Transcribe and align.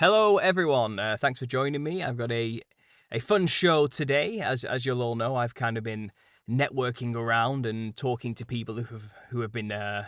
Hello, 0.00 0.36
everyone. 0.36 1.00
Uh, 1.00 1.16
thanks 1.18 1.40
for 1.40 1.46
joining 1.46 1.82
me. 1.82 2.04
I've 2.04 2.16
got 2.16 2.30
a 2.30 2.62
a 3.10 3.18
fun 3.18 3.48
show 3.48 3.88
today. 3.88 4.38
As 4.38 4.62
as 4.62 4.86
you'll 4.86 5.02
all 5.02 5.16
know, 5.16 5.34
I've 5.34 5.56
kind 5.56 5.76
of 5.76 5.82
been 5.82 6.12
networking 6.48 7.16
around 7.16 7.66
and 7.66 7.96
talking 7.96 8.32
to 8.36 8.46
people 8.46 8.76
who 8.76 8.84
have 8.94 9.08
who 9.30 9.40
have 9.40 9.50
been 9.50 9.72
uh, 9.72 10.04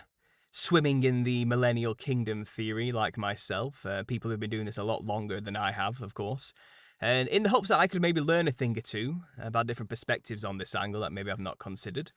swimming 0.52 1.02
in 1.02 1.24
the 1.24 1.44
millennial 1.44 1.96
kingdom 1.96 2.44
theory, 2.44 2.92
like 2.92 3.18
myself. 3.18 3.84
Uh, 3.84 4.04
people 4.04 4.30
who've 4.30 4.38
been 4.38 4.48
doing 4.48 4.66
this 4.66 4.78
a 4.78 4.84
lot 4.84 5.04
longer 5.04 5.40
than 5.40 5.56
I 5.56 5.72
have, 5.72 6.00
of 6.00 6.14
course. 6.14 6.52
And 7.00 7.26
in 7.26 7.42
the 7.42 7.48
hopes 7.48 7.70
that 7.70 7.80
I 7.80 7.88
could 7.88 8.00
maybe 8.00 8.20
learn 8.20 8.46
a 8.46 8.52
thing 8.52 8.78
or 8.78 8.82
two 8.82 9.22
about 9.42 9.66
different 9.66 9.90
perspectives 9.90 10.44
on 10.44 10.58
this 10.58 10.76
angle 10.76 11.00
that 11.00 11.12
maybe 11.12 11.32
I've 11.32 11.40
not 11.40 11.58
considered. 11.58 12.12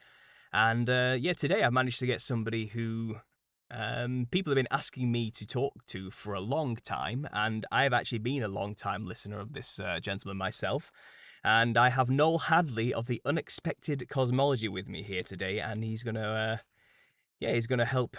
And 0.52 0.88
uh, 0.92 1.18
yeah, 1.20 1.34
today 1.34 1.64
I've 1.64 1.74
managed 1.74 1.98
to 2.02 2.06
get 2.06 2.22
somebody 2.22 2.68
who 2.68 3.16
um, 3.74 4.28
people 4.30 4.52
have 4.52 4.56
been 4.56 4.68
asking 4.70 5.12
me 5.12 5.32
to 5.32 5.48
talk 5.48 5.86
to 5.88 6.12
for 6.12 6.34
a 6.34 6.40
long 6.40 6.76
time, 6.76 7.28
and 7.32 7.66
I 7.72 7.84
have 7.84 7.94
actually 7.94 8.20
been 8.20 8.44
a 8.44 8.48
long 8.48 8.76
time 8.76 9.06
listener 9.06 9.40
of 9.40 9.54
this 9.54 9.80
uh, 9.80 10.00
gentleman 10.00 10.38
myself. 10.38 10.92
And 11.44 11.78
I 11.78 11.90
have 11.90 12.10
Noel 12.10 12.38
Hadley 12.38 12.94
of 12.94 13.08
the 13.08 13.22
Unexpected 13.26 14.08
Cosmology 14.08 14.70
with 14.70 14.88
me 14.88 15.02
here 15.02 15.24
today, 15.24 15.60
and 15.60 15.84
he's 15.84 16.04
gonna, 16.04 16.22
uh, 16.22 16.58
yeah, 17.40 17.54
he's 17.54 17.68
gonna 17.68 17.86
help 17.86 18.16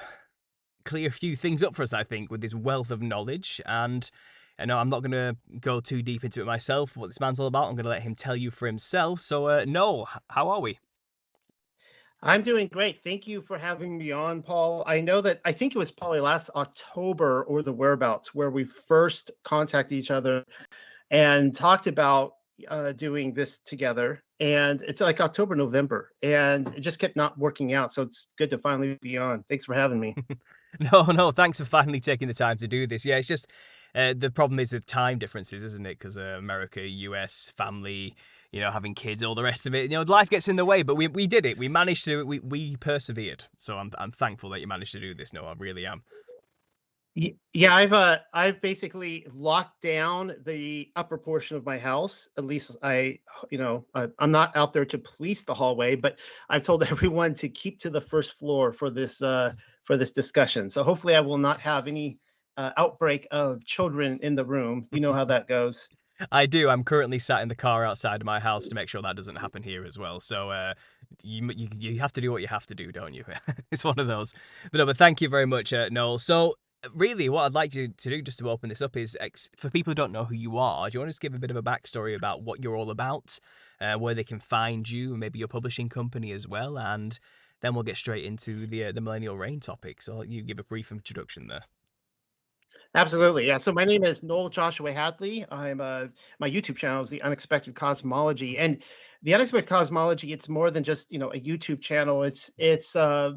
clear 0.85 1.09
a 1.09 1.13
few 1.13 1.37
things 1.37 1.63
up 1.63 1.75
for 1.75 1.83
us, 1.83 1.93
I 1.93 2.05
think, 2.05 2.31
with 2.31 2.43
his 2.43 2.55
wealth 2.55 2.91
of 2.91 3.01
knowledge. 3.01 3.61
And 3.65 4.11
I 4.59 4.67
know 4.67 4.79
I'm 4.79 4.91
not 4.91 5.03
gonna 5.03 5.37
go 5.61 5.81
too 5.81 6.03
deep 6.03 6.25
into 6.25 6.43
it 6.43 6.47
myself, 6.47 6.97
what 6.97 7.07
this 7.07 7.21
man's 7.21 7.39
all 7.39 7.47
about. 7.47 7.69
I'm 7.69 7.77
gonna 7.77 7.89
let 7.89 8.03
him 8.03 8.15
tell 8.15 8.37
you 8.37 8.51
for 8.51 8.67
himself. 8.67 9.21
So, 9.21 9.47
uh, 9.47 9.65
Noel, 9.67 10.09
how 10.31 10.49
are 10.49 10.61
we? 10.61 10.79
I'm 12.25 12.41
doing 12.41 12.69
great. 12.69 13.05
Thank 13.05 13.27
you 13.27 13.43
for 13.43 13.59
having 13.59 13.99
me 13.99 14.11
on, 14.11 14.41
Paul. 14.41 14.83
I 14.87 14.99
know 15.03 15.21
that 15.21 15.43
I 15.45 15.53
think 15.53 15.75
it 15.75 15.79
was 15.79 15.91
probably 15.91 16.21
last 16.21 16.49
October 16.57 17.45
or 17.45 17.63
the 17.63 17.73
whereabouts 17.73 18.35
where 18.35 18.51
we 18.51 18.65
first 18.65 19.31
contacted 19.45 19.99
each 19.99 20.11
other 20.11 20.43
and 21.11 21.55
talked 21.55 21.87
about 21.87 22.37
uh, 22.67 22.93
doing 22.93 23.35
this 23.35 23.59
together. 23.59 24.23
And 24.41 24.81
it's 24.81 25.03
like 25.03 25.21
October, 25.21 25.55
November, 25.55 26.13
and 26.23 26.67
it 26.69 26.81
just 26.81 26.99
kept 26.99 27.15
not 27.15 27.37
working 27.39 27.75
out. 27.75 27.93
So 27.93 28.01
it's 28.01 28.31
good 28.39 28.49
to 28.51 28.59
finally 28.59 28.99
be 29.03 29.19
on. 29.19 29.45
Thanks 29.51 29.67
for 29.67 29.75
having 29.75 30.01
me. 30.01 30.17
no, 30.93 31.03
no, 31.03 31.31
thanks 31.31 31.59
for 31.59 31.67
finally 31.67 32.01
taking 32.01 32.29
the 32.29 32.35
time 32.35 32.57
to 32.57 32.67
do 32.67 32.87
this. 32.87 33.05
Yeah, 33.05 33.19
it's 33.19 33.29
just 33.29 33.51
uh, 33.95 34.15
the 34.17 34.31
problem 34.31 34.59
is 34.61 34.73
with 34.73 34.87
time 34.87 35.19
differences, 35.19 35.63
isn't 35.63 35.87
it? 35.87 35.99
Because 35.99 36.17
uh, 36.17 36.37
America, 36.39 36.81
US, 36.81 37.53
family, 37.55 38.17
you 38.55 38.61
know, 38.61 38.71
having 38.71 38.95
kids, 38.95 39.25
all 39.25 39.35
the 39.35 39.43
rest 39.43 39.67
of 39.67 39.75
it. 39.75 39.91
You 39.91 39.99
know, 39.99 40.03
life 40.03 40.31
gets 40.31 40.47
in 40.47 40.55
the 40.55 40.65
way, 40.65 40.85
but 40.85 40.95
we 40.95 41.09
we 41.09 41.27
did 41.27 41.45
it. 41.45 41.59
We 41.59 41.69
managed 41.69 42.05
to. 42.05 42.25
We 42.25 42.39
we 42.39 42.77
persevered. 42.77 43.45
So 43.59 43.77
I'm 43.77 43.91
I'm 43.99 44.13
thankful 44.13 44.51
that 44.51 44.61
you 44.61 44.69
managed 44.69 44.93
to 44.93 45.01
do 45.01 45.13
this. 45.13 45.33
No, 45.33 45.45
I 45.45 45.55
really 45.59 45.85
am. 45.87 46.05
Yeah, 47.53 47.75
I've 47.75 47.93
uh 47.93 48.19
I've 48.33 48.61
basically 48.61 49.27
locked 49.35 49.83
down 49.83 50.37
the 50.47 50.89
upper 50.95 51.19
portion 51.19 51.57
of 51.57 51.67
my 51.67 51.79
house. 51.79 52.29
At 52.39 52.45
least 52.45 52.77
I, 52.81 53.19
you 53.51 53.59
know, 53.59 53.87
I, 53.93 54.07
I'm 54.21 54.31
not 54.31 54.57
out 54.57 54.73
there 54.73 54.85
to 54.85 54.99
police 54.99 55.43
the 55.43 55.55
hallway, 55.55 55.97
but 55.97 56.17
I've 56.49 56.63
told 56.63 56.85
everyone 56.91 57.35
to 57.35 57.49
keep 57.49 57.81
to 57.81 57.91
the 57.91 58.01
first 58.01 58.39
floor 58.39 58.73
for 58.73 58.89
this 58.89 59.21
uh 59.21 59.55
for 59.83 59.97
this 59.97 60.13
discussion. 60.13 60.71
So 60.71 60.85
hopefully 60.85 61.17
I 61.17 61.21
will 61.21 61.39
not 61.39 61.61
have 61.61 61.89
any 61.89 62.21
uh, 62.57 62.71
outbreak 62.77 63.27
of 63.33 63.65
children 63.65 64.21
in 64.23 64.37
the 64.37 64.45
room. 64.45 64.87
You 64.93 65.01
know 65.01 65.13
how 65.13 65.25
that 65.25 65.49
goes. 65.49 65.89
I 66.31 66.47
do. 66.47 66.69
I'm 66.69 66.85
currently 66.85 67.19
sat 67.19 67.43
in 67.43 67.49
the 67.49 67.55
car 67.55 67.85
outside 67.85 68.25
my 68.25 68.41
house 68.41 68.69
to 68.69 68.75
make 68.75 68.89
sure 68.89 69.03
that 69.03 69.17
doesn't 69.17 69.37
happen 69.37 69.63
here 69.63 69.85
as 69.85 69.99
well. 69.99 70.21
So 70.21 70.51
uh, 70.51 70.75
you, 71.23 71.51
you 71.55 71.69
you 71.77 72.01
have 72.01 72.13
to 72.13 72.21
do 72.21 72.31
what 72.31 72.43
you 72.43 72.49
have 72.49 72.67
to 72.67 72.75
do, 72.75 72.93
don't 72.93 73.15
you? 73.15 73.25
it's 73.73 73.85
one 73.85 73.99
of 73.99 74.07
those. 74.07 74.33
But 74.71 74.79
no, 74.79 74.87
but 74.87 74.97
thank 74.97 75.21
you 75.21 75.29
very 75.29 75.47
much, 75.47 75.73
uh, 75.73 75.89
Noel. 75.91 76.19
So 76.19 76.55
really, 76.93 77.29
what 77.29 77.45
I'd 77.45 77.55
like 77.55 77.75
you 77.75 77.89
to 77.89 78.11
do 78.11 78.23
just 78.23 78.39
to 78.41 78.51
open 78.51 78.69
this 78.69 78.83
up 78.83 78.97
is 78.97 79.17
for 79.57 79.71
people 79.71 79.91
who 79.91 79.95
don't 79.95 80.13
know 80.13 80.25
who 80.25 80.35
you 80.35 80.59
are. 80.59 80.89
Do 80.89 80.97
you 80.97 81.01
want 81.01 81.09
to 81.09 81.13
just 81.13 81.21
give 81.21 81.35
a 81.35 81.39
bit 81.39 81.51
of 81.51 81.57
a 81.57 81.63
backstory 81.63 82.15
about 82.15 82.43
what 82.43 82.63
you're 82.63 82.77
all 82.77 82.91
about, 82.91 83.39
uh, 83.81 83.95
where 83.95 84.15
they 84.15 84.25
can 84.25 84.39
find 84.39 84.89
you, 84.89 85.17
maybe 85.17 85.39
your 85.39 85.49
publishing 85.49 85.89
company 85.89 86.33
as 86.33 86.47
well, 86.47 86.79
and 86.79 87.19
then 87.61 87.75
we'll 87.75 87.83
get 87.83 87.97
straight 87.97 88.25
into 88.25 88.67
the 88.67 88.87
uh, 88.87 88.93
the 88.93 89.01
millennial 89.01 89.37
reign 89.37 89.61
topic. 89.61 90.03
So 90.03 90.23
you 90.23 90.43
give 90.43 90.59
a 90.59 90.65
brief 90.65 90.93
introduction 90.93 91.49
there. 91.49 91.65
Absolutely. 92.95 93.47
Yeah. 93.47 93.59
So 93.59 93.73
my 93.73 93.85
name 93.85 94.05
is 94.05 94.23
Noel 94.23 94.49
Joshua 94.49 94.93
Hadley. 94.93 95.45
I'm 95.51 95.81
uh 95.81 96.07
my 96.39 96.49
YouTube 96.49 96.77
channel 96.77 97.03
is 97.03 97.09
the 97.09 97.23
Unexpected 97.23 97.75
Cosmology. 97.75 98.57
And 98.59 98.83
the 99.23 99.35
Unexpected 99.35 99.69
Cosmology, 99.69 100.33
it's 100.33 100.49
more 100.49 100.71
than 100.71 100.85
just, 100.85 101.11
you 101.11 101.19
know, 101.19 101.33
a 101.33 101.41
YouTube 101.41 101.81
channel. 101.81 102.23
It's 102.23 102.51
it's 102.57 102.95
uh, 102.95 103.33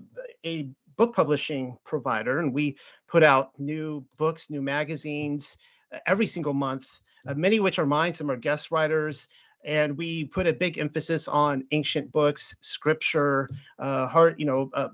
a 0.46 0.70
book 0.96 1.16
publishing 1.16 1.78
provider 1.86 2.40
and 2.40 2.54
we 2.54 2.78
put 3.08 3.24
out 3.24 3.52
new 3.58 4.06
books, 4.18 4.48
new 4.50 4.62
magazines 4.62 5.58
uh, 5.94 6.00
every 6.06 6.28
single 6.28 6.54
month, 6.54 6.88
uh, 7.28 7.34
many 7.34 7.58
of 7.58 7.64
which 7.64 7.80
are 7.80 7.86
mine, 7.86 8.14
some 8.14 8.30
are 8.30 8.38
guest 8.38 8.70
writers. 8.72 9.28
And 9.66 9.98
we 9.98 10.26
put 10.26 10.46
a 10.48 10.54
big 10.54 10.78
emphasis 10.78 11.28
on 11.28 11.66
ancient 11.72 12.12
books, 12.12 12.56
scripture, 12.62 13.50
uh, 13.80 14.08
hard, 14.08 14.36
you 14.38 14.46
know, 14.46 14.70
uh, 14.74 14.90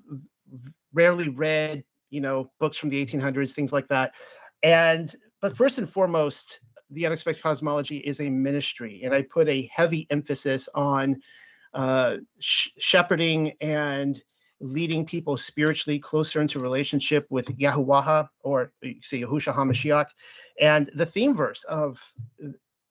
rarely 0.94 1.30
read, 1.30 1.84
you 2.14 2.22
know, 2.22 2.52
books 2.60 2.78
from 2.78 2.90
the 2.90 3.06
1800s, 3.06 3.52
things 3.52 3.74
like 3.74 3.88
that 3.90 4.14
and 4.64 5.14
but 5.42 5.56
first 5.56 5.78
and 5.78 5.90
foremost, 5.90 6.60
the 6.90 7.06
unexpected 7.06 7.44
cosmology 7.44 7.98
is 7.98 8.22
a 8.22 8.30
ministry, 8.30 9.02
and 9.04 9.14
I 9.14 9.24
put 9.24 9.50
a 9.50 9.70
heavy 9.74 10.08
emphasis 10.10 10.70
on 10.74 11.22
uh, 11.74 12.18
sh- 12.40 12.70
shepherding 12.80 13.54
and 13.60 14.22
leading 14.62 15.06
people 15.06 15.36
spiritually 15.36 16.00
closer 16.00 16.40
into 16.40 16.60
relationship 16.60 17.26
with 17.30 17.48
Yahuwah 17.58 18.30
or 18.42 18.72
say 19.02 19.22
Yahushua 19.22 19.54
HaMashiach. 19.54 20.06
And 20.62 20.90
the 20.96 21.06
theme 21.06 21.36
verse 21.36 21.64
of 21.66 22.00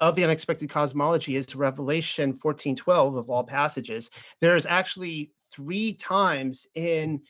of 0.00 0.16
the 0.16 0.24
unexpected 0.24 0.68
cosmology 0.68 1.36
is 1.36 1.54
Revelation 1.54 2.34
14:12 2.34 3.16
of 3.16 3.30
all 3.30 3.44
passages. 3.44 4.10
There 4.40 4.56
is 4.56 4.66
actually 4.66 5.30
three 5.50 5.94
times 5.94 6.66
in 6.74 7.22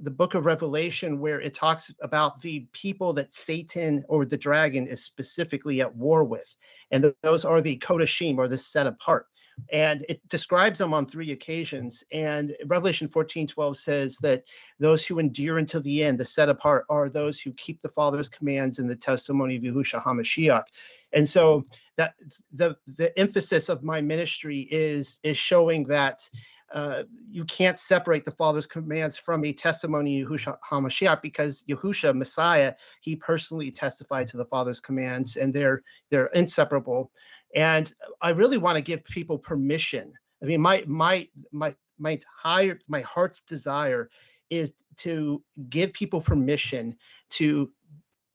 the 0.00 0.10
book 0.10 0.34
of 0.34 0.46
Revelation 0.46 1.18
where 1.18 1.40
it 1.40 1.54
talks 1.54 1.92
about 2.00 2.40
the 2.40 2.66
people 2.72 3.12
that 3.14 3.32
Satan 3.32 4.04
or 4.08 4.24
the 4.24 4.36
dragon 4.36 4.86
is 4.86 5.04
specifically 5.04 5.80
at 5.80 5.94
war 5.94 6.24
with. 6.24 6.56
And 6.90 7.14
those 7.22 7.44
are 7.44 7.60
the 7.60 7.78
Kodashim 7.78 8.38
or 8.38 8.48
the 8.48 8.58
set 8.58 8.86
apart. 8.86 9.26
And 9.72 10.04
it 10.08 10.26
describes 10.28 10.80
them 10.80 10.92
on 10.92 11.06
three 11.06 11.30
occasions. 11.30 12.02
And 12.12 12.56
Revelation 12.66 13.08
14 13.08 13.46
12 13.46 13.78
says 13.78 14.16
that 14.20 14.42
those 14.80 15.06
who 15.06 15.20
endure 15.20 15.58
until 15.58 15.80
the 15.82 16.02
end, 16.02 16.18
the 16.18 16.24
set 16.24 16.48
apart, 16.48 16.86
are 16.88 17.08
those 17.08 17.40
who 17.40 17.52
keep 17.52 17.80
the 17.80 17.88
Father's 17.90 18.28
commands 18.28 18.80
and 18.80 18.90
the 18.90 18.96
testimony 18.96 19.56
of 19.56 19.62
Yahushua 19.62 20.02
HaMashiach. 20.02 20.64
And 21.12 21.28
so 21.28 21.64
that 21.96 22.14
the 22.52 22.76
the 22.96 23.16
emphasis 23.16 23.68
of 23.68 23.84
my 23.84 24.00
ministry 24.00 24.66
is 24.70 25.20
is 25.22 25.36
showing 25.36 25.84
that 25.84 26.28
uh, 26.74 27.04
you 27.30 27.44
can't 27.44 27.78
separate 27.78 28.24
the 28.24 28.32
Father's 28.32 28.66
commands 28.66 29.16
from 29.16 29.44
a 29.44 29.52
testimony 29.52 30.20
of 30.20 30.28
Yahushua 30.28 30.56
HaMashiach 30.68 31.22
because 31.22 31.62
Yahushua, 31.68 32.16
Messiah, 32.16 32.74
he 33.00 33.14
personally 33.14 33.70
testified 33.70 34.26
to 34.26 34.36
the 34.36 34.44
Father's 34.44 34.80
commands 34.80 35.36
and 35.36 35.54
they're 35.54 35.82
they're 36.10 36.26
inseparable. 36.26 37.12
And 37.54 37.94
I 38.20 38.30
really 38.30 38.58
want 38.58 38.74
to 38.74 38.82
give 38.82 39.04
people 39.04 39.38
permission. 39.38 40.12
I 40.42 40.46
mean, 40.46 40.60
my 40.60 40.82
my 40.88 41.28
my 41.52 41.76
my 41.98 42.18
entire 42.44 42.80
my 42.88 43.02
heart's 43.02 43.40
desire 43.42 44.10
is 44.50 44.74
to 44.98 45.44
give 45.68 45.92
people 45.92 46.20
permission 46.20 46.96
to 47.30 47.70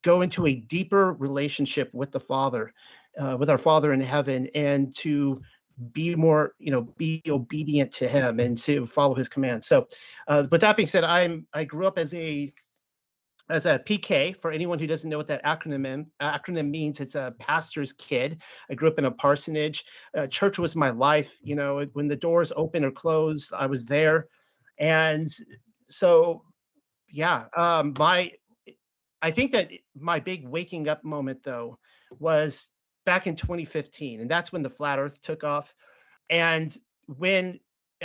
go 0.02 0.22
into 0.22 0.48
a 0.48 0.56
deeper 0.56 1.12
relationship 1.12 1.94
with 1.94 2.12
the 2.12 2.22
Father, 2.22 2.74
uh, 3.20 3.36
with 3.38 3.50
our 3.50 3.58
Father 3.58 3.92
in 3.92 4.00
heaven, 4.00 4.48
and 4.56 4.96
to 4.96 5.42
be 5.92 6.16
more, 6.16 6.54
you 6.60 6.72
know, 6.72 6.82
be 6.98 7.22
obedient 7.28 7.92
to 7.94 8.08
him 8.08 8.40
and 8.40 8.58
to 8.60 8.86
follow 8.86 9.16
his 9.16 9.30
commands. 9.30 9.68
So, 9.68 9.88
uh, 10.28 10.48
with 10.52 10.62
that 10.62 10.78
being 10.78 10.88
said, 10.88 11.04
I'm 11.04 11.48
I 11.54 11.64
grew 11.64 11.88
up 11.88 11.98
as 11.98 12.14
a 12.14 12.54
as 13.50 13.66
a 13.66 13.80
PK. 13.80 14.40
For 14.40 14.52
anyone 14.52 14.80
who 14.80 14.88
doesn't 14.88 15.10
know 15.10 15.18
what 15.18 15.28
that 15.28 15.44
acronym 15.44 16.06
acronym 16.22 16.70
means, 16.70 17.00
it's 17.00 17.16
a 17.16 17.34
pastor's 17.40 17.94
kid. 17.94 18.42
I 18.70 18.76
grew 18.76 18.90
up 18.90 19.00
in 19.00 19.06
a 19.06 19.12
parsonage. 19.12 19.86
Uh, 20.16 20.28
church 20.28 20.60
was 20.60 20.76
my 20.76 20.90
life. 20.90 21.34
You 21.42 21.56
know, 21.56 21.86
when 21.94 22.08
the 22.08 22.16
doors 22.16 22.52
open 22.56 22.84
or 22.84 22.92
close, 22.92 23.52
I 23.52 23.66
was 23.66 23.86
there, 23.86 24.28
and 24.78 25.28
so 25.90 26.44
yeah, 27.12 27.46
um, 27.56 27.94
my 27.98 28.32
I 29.22 29.32
think 29.32 29.52
that 29.52 29.70
my 29.96 30.20
big 30.20 30.48
waking 30.48 30.88
up 30.88 31.04
moment 31.04 31.44
though 31.44 31.78
was 32.20 32.70
back 33.10 33.26
in 33.26 33.36
2015, 33.36 34.22
and 34.22 34.30
that's 34.30 34.52
when 34.52 34.62
the 34.62 34.70
flat 34.70 35.00
Earth 35.00 35.20
took 35.24 35.44
off. 35.44 35.74
And 36.30 36.78
when 37.08 37.60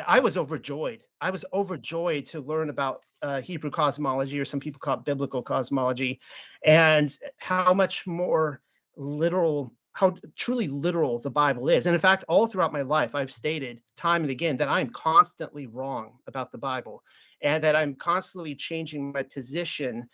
I 0.06 0.18
was 0.18 0.38
overjoyed, 0.38 1.00
I 1.20 1.28
was 1.28 1.44
overjoyed 1.52 2.24
to 2.28 2.40
learn 2.40 2.70
about 2.70 3.02
uh, 3.20 3.42
Hebrew 3.42 3.70
cosmology, 3.70 4.40
or 4.40 4.46
some 4.46 4.60
people 4.60 4.78
call 4.78 4.96
it 4.96 5.04
biblical 5.04 5.42
cosmology, 5.42 6.20
and 6.64 7.14
how 7.36 7.74
much 7.74 8.06
more 8.06 8.62
literal, 8.96 9.74
how 9.92 10.16
truly 10.36 10.68
literal 10.68 11.18
the 11.18 11.28
Bible 11.28 11.68
is. 11.68 11.84
And 11.84 11.94
in 11.94 12.00
fact, 12.00 12.24
all 12.26 12.46
throughout 12.46 12.72
my 12.72 12.80
life, 12.80 13.14
I've 13.14 13.30
stated 13.30 13.82
time 13.98 14.22
and 14.22 14.30
again 14.30 14.56
that 14.56 14.68
I 14.68 14.80
am 14.80 14.88
constantly 14.88 15.66
wrong 15.66 16.12
about 16.26 16.50
the 16.50 16.56
Bible 16.56 17.02
and 17.42 17.62
that 17.62 17.76
I'm 17.76 17.94
constantly 17.94 18.54
changing 18.54 19.12
my 19.12 19.22
position. 19.22 20.08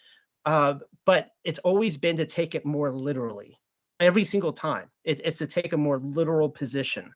Uh, 0.45 0.81
but 1.07 1.29
it's 1.45 1.61
always 1.61 1.97
been 1.97 2.17
to 2.17 2.27
take 2.27 2.57
it 2.57 2.67
more 2.67 2.91
literally 2.91 3.60
every 4.01 4.25
single 4.25 4.53
time. 4.53 4.91
It, 5.05 5.21
it's 5.25 5.39
to 5.39 5.47
take 5.47 5.73
a 5.73 5.77
more 5.77 5.99
literal 5.99 6.49
position. 6.49 7.13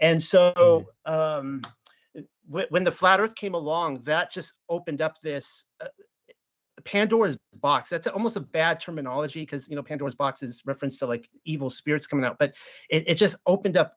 And 0.00 0.22
so 0.22 0.86
mm. 1.06 1.12
um, 1.12 1.62
w- 2.50 2.66
when 2.70 2.84
the 2.84 2.92
flat 2.92 3.20
earth 3.20 3.34
came 3.34 3.54
along, 3.54 4.02
that 4.04 4.32
just 4.32 4.54
opened 4.68 5.00
up 5.00 5.16
this 5.22 5.64
uh, 5.80 5.88
Pandora's 6.84 7.38
box. 7.54 7.88
That's 7.88 8.06
almost 8.06 8.36
a 8.36 8.40
bad 8.40 8.80
terminology 8.80 9.40
because 9.40 9.68
you 9.68 9.76
know 9.76 9.82
Pandora's 9.82 10.14
box 10.14 10.42
is 10.42 10.62
reference 10.64 10.98
to 10.98 11.06
like 11.06 11.28
evil 11.44 11.70
spirits 11.70 12.06
coming 12.06 12.24
out, 12.24 12.36
but 12.38 12.54
it, 12.90 13.04
it 13.06 13.14
just 13.14 13.36
opened 13.46 13.76
up 13.76 13.96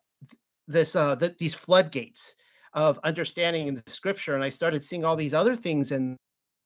this 0.67 0.95
uh 0.95 1.15
the, 1.15 1.35
these 1.39 1.53
floodgates 1.53 2.35
of 2.73 2.99
understanding 3.03 3.67
in 3.67 3.75
the 3.75 3.83
scripture, 3.87 4.35
and 4.35 4.43
I 4.43 4.49
started 4.49 4.83
seeing 4.83 5.05
all 5.05 5.15
these 5.15 5.33
other 5.33 5.55
things 5.55 5.91
in 5.91 6.17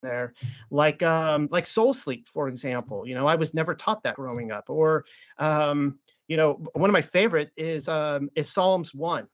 there, 0.02 0.34
like 0.72 1.04
um 1.04 1.48
like 1.52 1.68
soul 1.68 1.94
sleep, 1.94 2.28
for 2.28 2.48
example. 2.48 3.08
You 3.08 3.16
know, 3.16 3.28
I 3.28 3.36
was 3.36 3.54
never 3.54 3.76
taught 3.76 4.04
that 4.04 4.16
growing 4.16 4.52
up, 4.52 4.70
or 4.70 5.06
um 5.38 6.00
you 6.28 6.38
know 6.38 6.54
one 6.74 6.90
of 6.90 6.94
my 6.94 7.02
favorite 7.02 7.52
is 7.58 7.88
um 7.88 8.30
is 8.36 8.52
Psalms 8.52 8.94
one, 8.94 9.28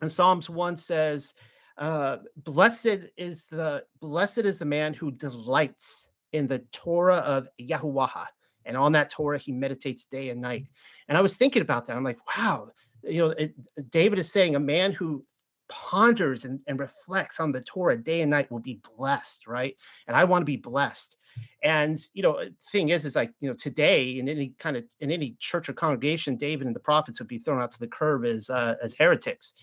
and 0.00 0.10
Psalms 0.10 0.48
one 0.48 0.76
says 0.76 1.34
uh, 1.78 2.18
blessed 2.36 2.98
is 3.16 3.46
the 3.46 3.84
blessed 4.00 4.38
is 4.38 4.58
the 4.58 4.64
man 4.64 4.92
who 4.92 5.12
delights 5.12 6.10
in 6.32 6.46
the 6.48 6.58
Torah 6.72 7.18
of 7.18 7.48
Yahuwah, 7.60 8.26
and 8.64 8.76
on 8.76 8.92
that 8.92 9.10
Torah 9.10 9.38
he 9.38 9.52
meditates 9.52 10.04
day 10.04 10.30
and 10.30 10.40
night. 10.40 10.66
And 11.08 11.16
I 11.16 11.20
was 11.20 11.36
thinking 11.36 11.62
about 11.62 11.86
that. 11.86 11.96
I'm 11.96 12.04
like, 12.04 12.18
wow, 12.36 12.70
you 13.04 13.18
know, 13.20 13.28
it, 13.30 13.54
David 13.90 14.18
is 14.18 14.30
saying 14.30 14.56
a 14.56 14.60
man 14.60 14.92
who 14.92 15.24
ponders 15.68 16.44
and, 16.44 16.60
and 16.66 16.78
reflects 16.78 17.40
on 17.40 17.52
the 17.52 17.60
Torah 17.60 17.96
day 17.96 18.22
and 18.22 18.30
night 18.30 18.50
will 18.50 18.58
be 18.58 18.80
blessed, 18.96 19.46
right? 19.46 19.76
And 20.06 20.16
I 20.16 20.24
want 20.24 20.42
to 20.42 20.46
be 20.46 20.56
blessed. 20.56 21.16
And 21.62 21.98
you 22.14 22.22
know, 22.22 22.40
thing 22.72 22.88
is, 22.88 23.04
is 23.04 23.14
like 23.14 23.32
you 23.40 23.48
know, 23.48 23.54
today 23.54 24.18
in 24.18 24.28
any 24.28 24.54
kind 24.58 24.76
of 24.76 24.84
in 25.00 25.10
any 25.10 25.36
church 25.38 25.68
or 25.68 25.72
congregation, 25.72 26.36
David 26.36 26.66
and 26.66 26.74
the 26.74 26.80
prophets 26.80 27.20
would 27.20 27.28
be 27.28 27.38
thrown 27.38 27.60
out 27.60 27.70
to 27.72 27.80
the 27.80 27.86
curb 27.86 28.24
as 28.24 28.50
uh, 28.50 28.74
as 28.82 28.94
heretics 28.94 29.54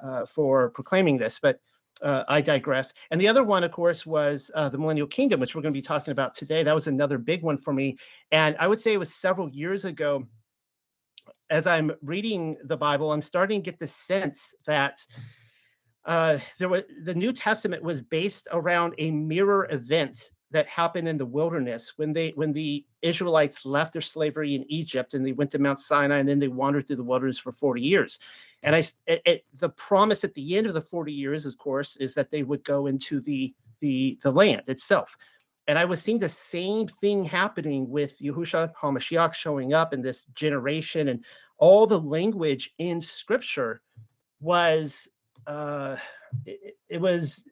uh, 0.00 0.26
for 0.26 0.70
proclaiming 0.70 1.16
this, 1.16 1.38
but 1.40 1.60
uh, 2.02 2.24
I 2.28 2.40
digress. 2.40 2.92
And 3.10 3.20
the 3.20 3.28
other 3.28 3.44
one, 3.44 3.64
of 3.64 3.70
course, 3.70 4.04
was 4.04 4.50
uh, 4.54 4.68
the 4.68 4.78
Millennial 4.78 5.06
Kingdom, 5.06 5.40
which 5.40 5.54
we're 5.54 5.62
going 5.62 5.74
to 5.74 5.78
be 5.78 5.82
talking 5.82 6.12
about 6.12 6.34
today. 6.34 6.62
That 6.62 6.74
was 6.74 6.86
another 6.86 7.18
big 7.18 7.42
one 7.42 7.58
for 7.58 7.72
me. 7.72 7.98
And 8.30 8.56
I 8.58 8.66
would 8.66 8.80
say 8.80 8.92
it 8.92 8.98
was 8.98 9.14
several 9.14 9.48
years 9.50 9.84
ago. 9.84 10.26
As 11.50 11.66
I'm 11.66 11.92
reading 12.02 12.56
the 12.64 12.76
Bible, 12.76 13.12
I'm 13.12 13.22
starting 13.22 13.62
to 13.62 13.70
get 13.70 13.78
the 13.78 13.86
sense 13.86 14.54
that 14.66 14.98
uh, 16.04 16.38
there 16.58 16.68
was 16.68 16.82
the 17.02 17.14
New 17.14 17.32
Testament 17.32 17.82
was 17.82 18.00
based 18.00 18.48
around 18.52 18.94
a 18.98 19.10
mirror 19.10 19.68
event 19.70 20.32
that 20.50 20.66
happened 20.66 21.08
in 21.08 21.16
the 21.16 21.26
wilderness 21.26 21.92
when 21.96 22.12
they 22.12 22.30
when 22.30 22.52
the 22.52 22.84
Israelites 23.00 23.64
left 23.64 23.92
their 23.92 24.02
slavery 24.02 24.54
in 24.54 24.64
Egypt 24.68 25.14
and 25.14 25.24
they 25.24 25.32
went 25.32 25.50
to 25.52 25.58
Mount 25.58 25.78
Sinai 25.78 26.18
and 26.18 26.28
then 26.28 26.38
they 26.38 26.48
wandered 26.48 26.86
through 26.86 26.96
the 26.96 27.04
wilderness 27.04 27.38
for 27.38 27.52
40 27.52 27.80
years. 27.80 28.18
And 28.62 28.76
I 28.76 28.84
it, 29.06 29.22
it, 29.24 29.44
the 29.58 29.70
promise 29.70 30.24
at 30.24 30.34
the 30.34 30.56
end 30.56 30.66
of 30.66 30.74
the 30.74 30.80
40 30.80 31.12
years, 31.12 31.46
of 31.46 31.56
course, 31.56 31.96
is 31.96 32.14
that 32.14 32.30
they 32.30 32.42
would 32.42 32.64
go 32.64 32.86
into 32.86 33.20
the 33.20 33.54
the 33.80 34.18
the 34.22 34.30
land 34.30 34.62
itself. 34.66 35.16
And 35.68 35.78
I 35.78 35.84
was 35.84 36.02
seeing 36.02 36.18
the 36.18 36.28
same 36.28 36.88
thing 36.88 37.24
happening 37.24 37.88
with 37.88 38.18
Yahushua 38.18 38.74
HaMashiach 38.74 39.34
showing 39.34 39.72
up 39.72 39.94
in 39.94 40.02
this 40.02 40.24
generation 40.34 41.08
and 41.08 41.24
all 41.58 41.86
the 41.86 42.00
language 42.00 42.74
in 42.78 43.00
scripture 43.00 43.80
was 44.40 45.08
uh 45.46 45.96
it, 46.46 46.76
it 46.88 47.00
was 47.00 47.44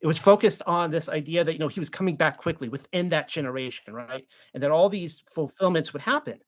it 0.00 0.06
was 0.06 0.18
focused 0.18 0.62
on 0.66 0.90
this 0.90 1.08
idea 1.08 1.44
that 1.44 1.52
you 1.52 1.58
know 1.58 1.68
he 1.68 1.80
was 1.80 1.90
coming 1.90 2.16
back 2.16 2.38
quickly 2.38 2.68
within 2.68 3.08
that 3.10 3.28
generation 3.28 3.92
right? 3.94 4.26
And 4.54 4.62
that 4.62 4.70
all 4.70 4.88
these 4.88 5.22
fulfillments 5.32 5.92
would 5.92 6.02
happen. 6.02 6.40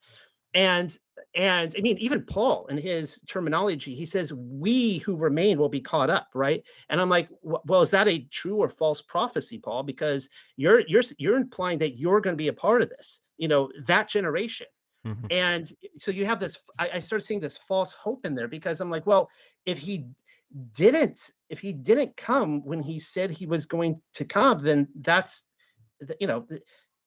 And 0.54 0.97
and 1.35 1.75
i 1.78 1.81
mean 1.81 1.97
even 1.99 2.25
paul 2.25 2.66
in 2.66 2.76
his 2.76 3.21
terminology 3.28 3.95
he 3.95 4.04
says 4.04 4.33
we 4.33 4.99
who 4.99 5.16
remain 5.16 5.59
will 5.59 5.69
be 5.69 5.81
caught 5.81 6.11
up 6.11 6.28
right? 6.35 6.62
And 6.88 7.00
i'm 7.00 7.09
like 7.09 7.28
well 7.42 7.83
is 7.83 7.90
that 7.92 8.09
a 8.09 8.26
true 8.31 8.57
or 8.57 8.69
false 8.69 9.02
prophecy 9.02 9.59
paul? 9.59 9.83
Because 9.83 10.28
you're 10.57 10.81
you're 10.81 11.02
you're 11.19 11.37
implying 11.37 11.78
that 11.78 11.97
you're 11.97 12.21
going 12.21 12.35
to 12.35 12.42
be 12.42 12.49
a 12.49 12.52
part 12.52 12.83
of 12.83 12.90
this 12.90 13.21
you 13.38 13.49
know 13.49 13.71
that 13.87 14.09
generation 14.09 14.66
mm-hmm. 15.06 15.26
and 15.30 15.73
so 15.97 16.11
you 16.11 16.25
have 16.25 16.40
this 16.40 16.59
I, 16.78 16.90
I 16.94 17.00
started 17.00 17.25
seeing 17.25 17.40
this 17.40 17.56
false 17.56 17.92
hope 17.92 18.26
in 18.26 18.35
there 18.35 18.49
because 18.49 18.80
i'm 18.80 18.90
like 18.90 19.06
well 19.06 19.28
if 19.66 19.78
he 19.78 20.06
didn't 20.75 21.18
if 21.49 21.59
he 21.59 21.73
didn't 21.73 22.16
come 22.16 22.64
when 22.64 22.80
he 22.80 22.99
said 22.99 23.30
he 23.30 23.47
was 23.47 23.66
going 23.66 24.00
to 24.14 24.25
come 24.25 24.62
then 24.62 24.88
that's 25.00 25.44
you 26.21 26.26
know 26.26 26.47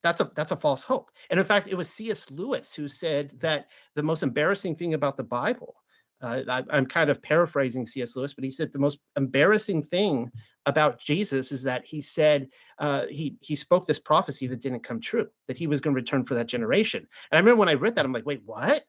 that's 0.04 0.22
a 0.22 0.32
that's 0.36 0.52
a 0.52 0.58
false 0.58 0.84
hope 0.84 1.12
and 1.30 1.40
in 1.40 1.46
fact 1.46 1.68
it 1.68 1.76
was 1.76 1.90
cs 1.90 2.30
lewis 2.32 2.74
who 2.74 2.88
said 2.88 3.32
that 3.40 3.68
the 3.96 4.04
most 4.04 4.24
embarrassing 4.24 4.76
thing 4.76 4.94
about 4.94 5.18
the 5.18 5.24
bible 5.24 5.76
uh, 6.22 6.42
I, 6.50 6.78
am 6.78 6.86
kind 6.86 7.10
of 7.10 7.22
paraphrasing 7.22 7.86
cs 7.86 8.16
lewis 8.16 8.34
but 8.34 8.44
he 8.44 8.52
said 8.52 8.72
the 8.72 8.80
most 8.80 9.00
embarrassing 9.18 9.84
thing 9.84 10.32
about 10.66 11.00
jesus 11.00 11.52
is 11.52 11.64
that 11.64 11.86
he 11.86 12.02
said 12.02 12.50
uh, 12.80 13.04
he 13.10 13.36
he 13.42 13.56
spoke 13.56 13.86
this 13.86 14.00
prophecy 14.00 14.48
that 14.48 14.62
didn't 14.62 14.84
come 14.84 15.00
true 15.00 15.28
that 15.48 15.58
he 15.58 15.68
was 15.68 15.82
going 15.82 15.94
to 15.94 16.00
return 16.00 16.26
for 16.26 16.36
that 16.36 16.48
generation. 16.48 17.08
And 17.32 17.38
i 17.38 17.40
remember 17.40 17.60
when 17.60 17.70
i 17.70 17.74
read 17.74 17.96
that 17.96 18.06
i'm 18.06 18.14
like 18.14 18.26
wait 18.26 18.42
what? 18.46 18.86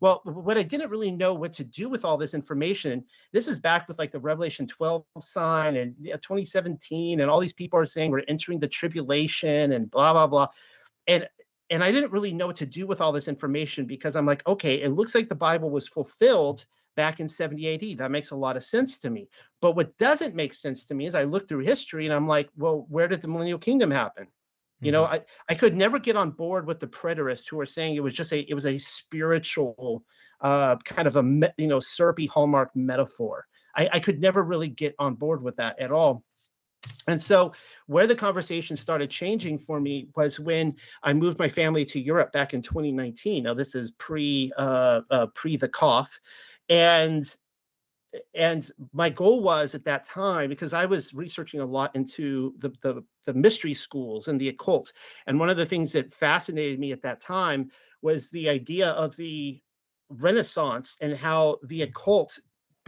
Well, 0.00 0.22
what 0.24 0.58
I 0.58 0.62
didn't 0.62 0.90
really 0.90 1.12
know 1.12 1.34
what 1.34 1.52
to 1.54 1.64
do 1.64 1.88
with 1.88 2.04
all 2.04 2.16
this 2.16 2.34
information, 2.34 3.04
this 3.32 3.46
is 3.46 3.58
back 3.58 3.88
with 3.88 3.98
like 3.98 4.12
the 4.12 4.18
Revelation 4.18 4.66
12 4.66 5.04
sign 5.20 5.76
and 5.76 5.94
2017, 6.04 7.20
and 7.20 7.30
all 7.30 7.40
these 7.40 7.52
people 7.52 7.78
are 7.78 7.86
saying 7.86 8.10
we're 8.10 8.22
entering 8.28 8.58
the 8.58 8.68
tribulation 8.68 9.72
and 9.72 9.90
blah 9.90 10.12
blah 10.12 10.26
blah, 10.26 10.48
and 11.06 11.28
and 11.74 11.82
I 11.82 11.90
didn't 11.90 12.12
really 12.12 12.32
know 12.32 12.46
what 12.46 12.56
to 12.56 12.66
do 12.66 12.86
with 12.86 13.00
all 13.00 13.10
this 13.10 13.26
information 13.26 13.84
because 13.84 14.14
I'm 14.14 14.26
like, 14.26 14.46
okay, 14.46 14.80
it 14.80 14.90
looks 14.90 15.12
like 15.12 15.28
the 15.28 15.34
Bible 15.34 15.70
was 15.70 15.88
fulfilled 15.88 16.64
back 16.94 17.18
in 17.18 17.26
70 17.26 17.74
AD. 17.74 17.98
That 17.98 18.12
makes 18.12 18.30
a 18.30 18.36
lot 18.36 18.56
of 18.56 18.62
sense 18.62 18.96
to 18.98 19.10
me. 19.10 19.28
But 19.60 19.74
what 19.74 19.98
doesn't 19.98 20.36
make 20.36 20.54
sense 20.54 20.84
to 20.84 20.94
me 20.94 21.06
is 21.06 21.16
I 21.16 21.24
look 21.24 21.48
through 21.48 21.64
history 21.64 22.04
and 22.04 22.14
I'm 22.14 22.28
like, 22.28 22.48
well, 22.56 22.86
where 22.88 23.08
did 23.08 23.22
the 23.22 23.26
millennial 23.26 23.58
kingdom 23.58 23.90
happen? 23.90 24.28
You 24.80 24.92
know, 24.92 25.02
mm-hmm. 25.02 25.14
I, 25.14 25.22
I 25.48 25.54
could 25.56 25.74
never 25.74 25.98
get 25.98 26.14
on 26.14 26.30
board 26.30 26.64
with 26.64 26.78
the 26.78 26.86
preterists 26.86 27.48
who 27.50 27.58
are 27.58 27.66
saying 27.66 27.96
it 27.96 28.02
was 28.04 28.14
just 28.14 28.32
a 28.32 28.40
it 28.48 28.54
was 28.54 28.66
a 28.66 28.78
spiritual 28.78 30.04
uh, 30.42 30.76
kind 30.84 31.08
of 31.08 31.16
a 31.16 31.52
you 31.56 31.66
know 31.66 31.80
syrupy 31.80 32.26
hallmark 32.26 32.70
metaphor. 32.76 33.46
I, 33.74 33.88
I 33.94 33.98
could 33.98 34.20
never 34.20 34.44
really 34.44 34.68
get 34.68 34.94
on 35.00 35.14
board 35.14 35.42
with 35.42 35.56
that 35.56 35.78
at 35.80 35.90
all. 35.90 36.22
And 37.06 37.22
so, 37.22 37.52
where 37.86 38.06
the 38.06 38.14
conversation 38.14 38.76
started 38.76 39.10
changing 39.10 39.58
for 39.58 39.80
me 39.80 40.08
was 40.16 40.40
when 40.40 40.74
I 41.02 41.12
moved 41.12 41.38
my 41.38 41.48
family 41.48 41.84
to 41.86 42.00
Europe 42.00 42.32
back 42.32 42.54
in 42.54 42.62
2019. 42.62 43.44
Now, 43.44 43.54
this 43.54 43.74
is 43.74 43.90
pre 43.92 44.52
uh, 44.56 45.02
uh, 45.10 45.26
pre 45.34 45.56
the 45.56 45.68
cough, 45.68 46.18
and 46.68 47.30
and 48.34 48.70
my 48.92 49.10
goal 49.10 49.42
was 49.42 49.74
at 49.74 49.84
that 49.84 50.04
time 50.04 50.48
because 50.48 50.72
I 50.72 50.86
was 50.86 51.12
researching 51.12 51.60
a 51.60 51.66
lot 51.66 51.94
into 51.96 52.54
the, 52.58 52.70
the, 52.80 53.02
the 53.26 53.34
mystery 53.34 53.74
schools 53.74 54.28
and 54.28 54.40
the 54.40 54.48
occult, 54.48 54.92
and 55.26 55.38
one 55.38 55.50
of 55.50 55.56
the 55.56 55.66
things 55.66 55.92
that 55.92 56.14
fascinated 56.14 56.78
me 56.78 56.92
at 56.92 57.02
that 57.02 57.20
time 57.20 57.70
was 58.02 58.30
the 58.30 58.48
idea 58.48 58.90
of 58.90 59.16
the 59.16 59.60
Renaissance 60.10 60.96
and 61.00 61.16
how 61.16 61.58
the 61.64 61.82
occult 61.82 62.38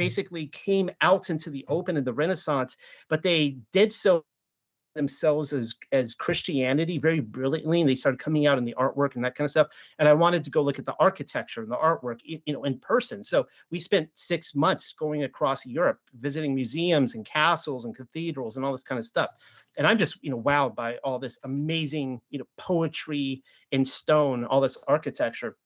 Mm. 0.00 0.04
basically 0.04 0.46
came 0.48 0.90
out 1.00 1.30
into 1.30 1.50
the 1.50 1.64
open 1.68 1.96
in 1.96 2.04
the 2.04 2.14
Renaissance, 2.14 2.76
but 3.08 3.22
they 3.22 3.58
did 3.72 3.92
so 3.92 4.24
themselves 4.94 5.52
as 5.52 5.74
as 5.92 6.14
Christianity 6.14 6.98
very 6.98 7.20
brilliantly, 7.20 7.80
and 7.80 7.88
they 7.88 7.94
started 7.94 8.18
coming 8.18 8.46
out 8.46 8.58
in 8.58 8.64
the 8.64 8.74
artwork 8.78 9.14
and 9.14 9.24
that 9.24 9.34
kind 9.36 9.44
of 9.44 9.50
stuff. 9.50 9.68
And 9.98 10.08
I 10.08 10.14
wanted 10.14 10.42
to 10.44 10.50
go 10.50 10.62
look 10.62 10.78
at 10.78 10.86
the 10.86 10.96
architecture 10.98 11.62
and 11.62 11.70
the 11.70 11.76
artwork, 11.76 12.20
you 12.24 12.40
know, 12.52 12.64
in 12.64 12.78
person. 12.78 13.22
So 13.22 13.46
we 13.70 13.78
spent 13.78 14.08
six 14.14 14.54
months 14.54 14.94
going 14.94 15.24
across 15.24 15.66
Europe, 15.66 16.00
visiting 16.18 16.54
museums 16.54 17.14
and 17.14 17.24
castles 17.24 17.84
and 17.84 17.94
cathedrals 17.94 18.56
and 18.56 18.64
all 18.64 18.72
this 18.72 18.84
kind 18.84 18.98
of 18.98 19.04
stuff. 19.04 19.30
And 19.76 19.86
I'm 19.86 19.98
just, 19.98 20.18
you 20.22 20.30
know, 20.30 20.40
wowed 20.40 20.74
by 20.74 20.96
all 21.04 21.18
this 21.18 21.38
amazing, 21.44 22.20
you 22.30 22.38
know, 22.38 22.46
poetry 22.56 23.42
in 23.72 23.84
stone, 23.84 24.44
all 24.46 24.60
this 24.60 24.78
architecture. 24.88 25.56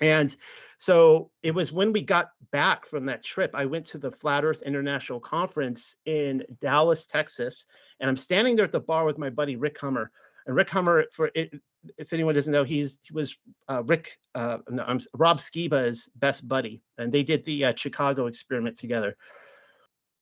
And 0.00 0.34
so 0.78 1.30
it 1.42 1.54
was 1.54 1.72
when 1.72 1.92
we 1.92 2.02
got 2.02 2.30
back 2.52 2.86
from 2.86 3.06
that 3.06 3.22
trip, 3.22 3.50
I 3.54 3.66
went 3.66 3.86
to 3.86 3.98
the 3.98 4.10
Flat 4.10 4.44
Earth 4.44 4.62
International 4.62 5.20
Conference 5.20 5.96
in 6.06 6.42
Dallas, 6.60 7.06
Texas, 7.06 7.66
and 8.00 8.08
I'm 8.08 8.16
standing 8.16 8.56
there 8.56 8.64
at 8.64 8.72
the 8.72 8.80
bar 8.80 9.04
with 9.04 9.18
my 9.18 9.30
buddy 9.30 9.56
Rick 9.56 9.78
Hummer. 9.78 10.10
And 10.46 10.56
Rick 10.56 10.70
Hummer, 10.70 11.04
for 11.12 11.30
if 11.34 12.12
anyone 12.12 12.34
doesn't 12.34 12.52
know, 12.52 12.64
he's 12.64 12.98
he 13.02 13.12
was 13.12 13.36
uh, 13.68 13.82
Rick, 13.84 14.18
uh, 14.34 14.58
no, 14.68 14.82
I'm 14.86 15.00
Rob 15.14 15.38
Skiba's 15.38 16.08
best 16.16 16.46
buddy, 16.48 16.82
and 16.98 17.12
they 17.12 17.22
did 17.22 17.44
the 17.44 17.66
uh, 17.66 17.72
Chicago 17.76 18.26
experiment 18.26 18.78
together. 18.78 19.16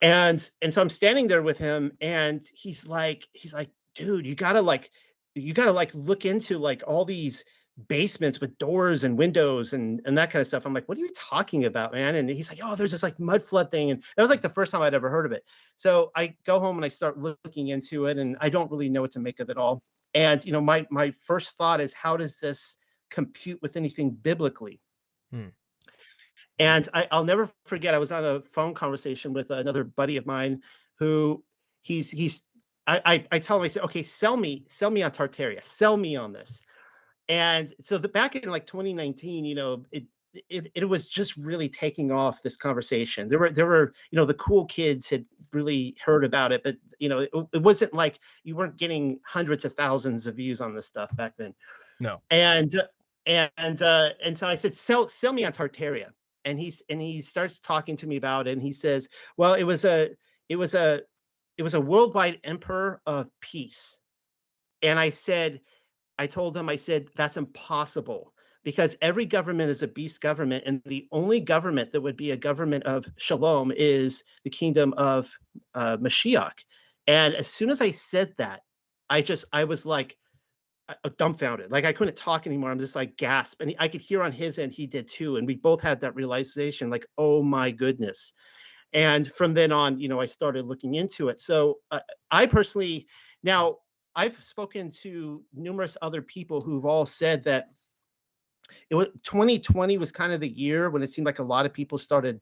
And 0.01 0.45
and 0.61 0.73
so 0.73 0.81
I'm 0.81 0.89
standing 0.89 1.27
there 1.27 1.41
with 1.41 1.57
him, 1.57 1.93
and 2.01 2.41
he's 2.53 2.85
like, 2.85 3.27
he's 3.33 3.53
like, 3.53 3.69
dude, 3.95 4.25
you 4.25 4.35
gotta 4.35 4.61
like, 4.61 4.91
you 5.35 5.53
gotta 5.53 5.73
like 5.73 5.91
look 5.93 6.25
into 6.25 6.57
like 6.57 6.83
all 6.85 7.05
these 7.05 7.43
basements 7.87 8.41
with 8.41 8.57
doors 8.57 9.03
and 9.03 9.17
windows 9.17 9.73
and 9.73 10.01
and 10.05 10.17
that 10.17 10.31
kind 10.31 10.41
of 10.41 10.47
stuff. 10.47 10.65
I'm 10.65 10.73
like, 10.73 10.87
what 10.89 10.97
are 10.97 11.01
you 11.01 11.09
talking 11.15 11.65
about, 11.65 11.93
man? 11.93 12.15
And 12.15 12.29
he's 12.29 12.49
like, 12.49 12.59
oh, 12.63 12.75
there's 12.75 12.91
this 12.91 13.03
like 13.03 13.19
mud 13.19 13.41
flood 13.41 13.71
thing, 13.71 13.91
and 13.91 14.03
that 14.15 14.23
was 14.23 14.29
like 14.29 14.41
the 14.41 14.49
first 14.49 14.71
time 14.71 14.81
I'd 14.81 14.93
ever 14.93 15.09
heard 15.09 15.25
of 15.25 15.31
it. 15.31 15.43
So 15.75 16.11
I 16.15 16.35
go 16.45 16.59
home 16.59 16.77
and 16.77 16.85
I 16.85 16.89
start 16.89 17.17
looking 17.17 17.69
into 17.69 18.05
it, 18.05 18.17
and 18.17 18.37
I 18.41 18.49
don't 18.49 18.69
really 18.71 18.89
know 18.89 19.01
what 19.01 19.11
to 19.13 19.19
make 19.19 19.39
of 19.39 19.49
it 19.49 19.57
all. 19.57 19.81
And 20.13 20.43
you 20.45 20.51
know, 20.51 20.61
my 20.61 20.85
my 20.89 21.11
first 21.11 21.57
thought 21.57 21.81
is, 21.81 21.93
how 21.93 22.17
does 22.17 22.39
this 22.39 22.77
compute 23.09 23.61
with 23.61 23.75
anything 23.75 24.11
biblically. 24.11 24.79
Hmm. 25.31 25.47
And 26.57 26.87
I, 26.93 27.07
I'll 27.11 27.23
never 27.23 27.49
forget. 27.65 27.93
I 27.93 27.99
was 27.99 28.11
on 28.11 28.25
a 28.25 28.41
phone 28.53 28.73
conversation 28.73 29.33
with 29.33 29.49
another 29.49 29.83
buddy 29.83 30.17
of 30.17 30.25
mine 30.25 30.61
who 30.97 31.43
he's 31.81 32.09
he's 32.09 32.43
I, 32.85 33.01
I, 33.05 33.25
I 33.33 33.39
tell 33.39 33.57
him, 33.57 33.63
I 33.63 33.67
said, 33.67 33.83
okay, 33.83 34.01
sell 34.01 34.35
me, 34.35 34.65
sell 34.67 34.89
me 34.89 35.03
on 35.03 35.11
Tartaria, 35.11 35.63
sell 35.63 35.95
me 35.95 36.15
on 36.15 36.33
this. 36.33 36.61
And 37.29 37.71
so 37.81 37.97
the 37.97 38.09
back 38.09 38.35
in 38.35 38.49
like 38.49 38.65
2019, 38.65 39.45
you 39.45 39.55
know, 39.55 39.85
it, 39.91 40.03
it 40.49 40.71
it 40.75 40.85
was 40.85 41.07
just 41.07 41.37
really 41.37 41.69
taking 41.69 42.11
off 42.11 42.43
this 42.43 42.57
conversation. 42.57 43.29
There 43.29 43.39
were 43.39 43.51
there 43.51 43.65
were 43.65 43.93
you 44.11 44.17
know 44.17 44.25
the 44.25 44.33
cool 44.33 44.65
kids 44.65 45.07
had 45.09 45.25
really 45.53 45.95
heard 46.03 46.25
about 46.25 46.51
it, 46.51 46.61
but 46.63 46.75
you 46.99 47.09
know 47.09 47.19
it, 47.19 47.29
it 47.53 47.61
wasn't 47.61 47.93
like 47.93 48.19
you 48.43 48.55
weren't 48.55 48.77
getting 48.77 49.19
hundreds 49.25 49.65
of 49.65 49.73
thousands 49.75 50.25
of 50.25 50.35
views 50.35 50.59
on 50.59 50.75
this 50.75 50.87
stuff 50.87 51.15
back 51.15 51.33
then. 51.37 51.53
No. 51.99 52.21
And 52.29 52.71
and 53.25 53.81
uh, 53.81 54.09
and 54.23 54.37
so 54.37 54.47
I 54.47 54.55
said, 54.55 54.75
sell 54.75 55.09
sell 55.09 55.33
me 55.33 55.45
on 55.45 55.53
Tartaria, 55.53 56.07
and 56.45 56.59
he's 56.59 56.81
and 56.89 57.01
he 57.01 57.21
starts 57.21 57.59
talking 57.59 57.97
to 57.97 58.07
me 58.07 58.17
about 58.17 58.47
it, 58.47 58.51
and 58.51 58.61
he 58.61 58.73
says, 58.73 59.07
well, 59.37 59.53
it 59.53 59.63
was 59.63 59.85
a 59.85 60.09
it 60.47 60.55
was 60.55 60.73
a 60.73 61.01
it 61.57 61.63
was 61.63 61.73
a 61.73 61.81
worldwide 61.81 62.39
emperor 62.43 63.01
of 63.05 63.29
peace. 63.41 63.97
And 64.81 64.97
I 64.97 65.09
said, 65.09 65.59
I 66.19 66.27
told 66.27 66.53
them, 66.53 66.69
I 66.69 66.75
said, 66.75 67.07
that's 67.15 67.37
impossible 67.37 68.33
because 68.63 68.95
every 69.01 69.25
government 69.25 69.71
is 69.71 69.81
a 69.81 69.87
beast 69.87 70.19
government. 70.19 70.65
And 70.67 70.81
the 70.85 71.07
only 71.13 71.39
government 71.39 71.93
that 71.93 72.01
would 72.01 72.17
be 72.17 72.31
a 72.31 72.37
government 72.37 72.83
of 72.83 73.05
shalom 73.17 73.71
is 73.71 74.23
the 74.43 74.49
kingdom 74.49 74.93
of 74.97 75.31
uh, 75.73 75.97
Mashiach. 75.97 76.59
And 77.07 77.33
as 77.33 77.47
soon 77.47 77.69
as 77.69 77.79
I 77.81 77.91
said 77.91 78.33
that, 78.37 78.59
I 79.09 79.21
just, 79.21 79.45
I 79.53 79.63
was 79.63 79.85
like, 79.85 80.17
dumbfounded. 81.17 81.71
Like 81.71 81.85
I 81.85 81.93
couldn't 81.93 82.17
talk 82.17 82.45
anymore. 82.45 82.69
I'm 82.69 82.79
just 82.79 82.95
like 82.95 83.15
gasp. 83.15 83.61
And 83.61 83.73
I 83.79 83.87
could 83.87 84.01
hear 84.01 84.21
on 84.21 84.33
his 84.33 84.59
end, 84.59 84.73
he 84.73 84.87
did 84.87 85.07
too. 85.07 85.37
And 85.37 85.47
we 85.47 85.55
both 85.55 85.79
had 85.81 86.01
that 86.01 86.15
realization 86.15 86.89
like, 86.89 87.05
oh 87.17 87.41
my 87.41 87.71
goodness 87.71 88.33
and 88.93 89.31
from 89.33 89.53
then 89.53 89.71
on 89.71 89.99
you 89.99 90.07
know 90.09 90.19
i 90.19 90.25
started 90.25 90.65
looking 90.65 90.95
into 90.95 91.29
it 91.29 91.39
so 91.39 91.77
uh, 91.91 91.99
i 92.31 92.45
personally 92.45 93.05
now 93.43 93.75
i've 94.19 94.43
spoken 94.43 94.91
to 94.91 95.41
numerous 95.53 95.95
other 96.01 96.21
people 96.21 96.59
who've 96.59 96.85
all 96.85 97.05
said 97.05 97.43
that 97.43 97.69
it 98.89 98.95
was 98.95 99.07
2020 99.23 99.97
was 99.97 100.11
kind 100.11 100.33
of 100.33 100.41
the 100.41 100.49
year 100.49 100.89
when 100.89 101.01
it 101.01 101.09
seemed 101.09 101.25
like 101.25 101.39
a 101.39 101.43
lot 101.43 101.65
of 101.65 101.73
people 101.73 101.97
started 101.97 102.39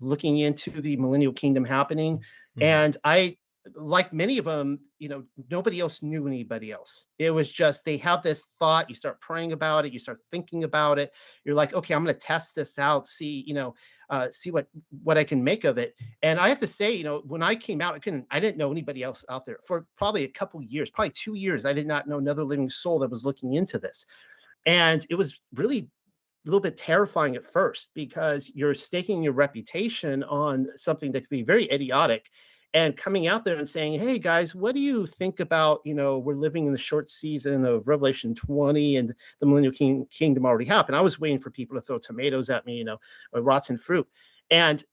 looking 0.00 0.38
into 0.38 0.70
the 0.70 0.96
millennial 0.96 1.32
kingdom 1.32 1.64
happening 1.64 2.18
mm-hmm. 2.18 2.62
and 2.62 2.96
i 3.04 3.36
like 3.74 4.12
many 4.12 4.38
of 4.38 4.44
them, 4.44 4.78
you 4.98 5.08
know, 5.08 5.24
nobody 5.50 5.80
else 5.80 6.02
knew 6.02 6.26
anybody 6.26 6.72
else. 6.72 7.06
It 7.18 7.30
was 7.30 7.50
just 7.50 7.84
they 7.84 7.96
have 7.98 8.22
this 8.22 8.42
thought, 8.58 8.88
you 8.88 8.94
start 8.94 9.20
praying 9.20 9.52
about 9.52 9.84
it, 9.84 9.92
you 9.92 9.98
start 9.98 10.20
thinking 10.30 10.64
about 10.64 10.98
it. 10.98 11.12
You're 11.44 11.54
like, 11.54 11.74
okay, 11.74 11.94
I'm 11.94 12.04
going 12.04 12.14
to 12.14 12.20
test 12.20 12.54
this 12.54 12.78
out, 12.78 13.06
see, 13.06 13.44
you 13.46 13.54
know, 13.54 13.74
uh, 14.08 14.28
see 14.30 14.50
what 14.50 14.68
what 15.02 15.18
I 15.18 15.24
can 15.24 15.42
make 15.42 15.64
of 15.64 15.78
it. 15.78 15.96
And 16.22 16.38
I 16.38 16.48
have 16.48 16.60
to 16.60 16.66
say, 16.66 16.92
you 16.94 17.04
know, 17.04 17.22
when 17.26 17.42
I 17.42 17.56
came 17.56 17.80
out, 17.80 17.94
I 17.94 17.98
couldn't, 17.98 18.26
I 18.30 18.38
didn't 18.38 18.56
know 18.56 18.70
anybody 18.70 19.02
else 19.02 19.24
out 19.28 19.44
there 19.46 19.58
for 19.66 19.86
probably 19.96 20.24
a 20.24 20.28
couple 20.28 20.62
years, 20.62 20.90
probably 20.90 21.10
two 21.10 21.34
years. 21.34 21.64
I 21.64 21.72
did 21.72 21.86
not 21.86 22.06
know 22.06 22.18
another 22.18 22.44
living 22.44 22.70
soul 22.70 23.00
that 23.00 23.10
was 23.10 23.24
looking 23.24 23.54
into 23.54 23.78
this, 23.78 24.06
and 24.64 25.04
it 25.10 25.16
was 25.16 25.34
really 25.54 25.78
a 25.78 26.48
little 26.48 26.60
bit 26.60 26.76
terrifying 26.76 27.34
at 27.34 27.50
first 27.52 27.90
because 27.94 28.48
you're 28.54 28.74
staking 28.74 29.22
your 29.22 29.32
reputation 29.32 30.22
on 30.24 30.68
something 30.76 31.10
that 31.10 31.22
could 31.22 31.30
be 31.30 31.42
very 31.42 31.70
idiotic 31.72 32.30
and 32.76 32.94
coming 32.94 33.26
out 33.26 33.42
there 33.42 33.56
and 33.56 33.66
saying, 33.66 33.98
"Hey 33.98 34.18
guys, 34.18 34.54
what 34.54 34.74
do 34.74 34.82
you 34.82 35.06
think 35.06 35.40
about 35.40 35.80
you 35.84 35.94
know 35.94 36.18
we're 36.18 36.34
living 36.34 36.66
in 36.66 36.72
the 36.72 36.78
short 36.78 37.08
season 37.08 37.64
of 37.64 37.88
Revelation 37.88 38.34
20 38.34 38.96
and 38.96 39.14
the 39.40 39.46
Millennial 39.46 39.72
King, 39.72 40.06
Kingdom 40.10 40.44
already 40.44 40.66
happened." 40.66 40.94
I 40.94 41.00
was 41.00 41.18
waiting 41.18 41.38
for 41.38 41.50
people 41.50 41.74
to 41.76 41.80
throw 41.80 41.98
tomatoes 41.98 42.50
at 42.50 42.66
me, 42.66 42.76
you 42.76 42.84
know, 42.84 42.98
or 43.32 43.40
rotten 43.40 43.78
fruit, 43.78 44.06
and 44.50 44.84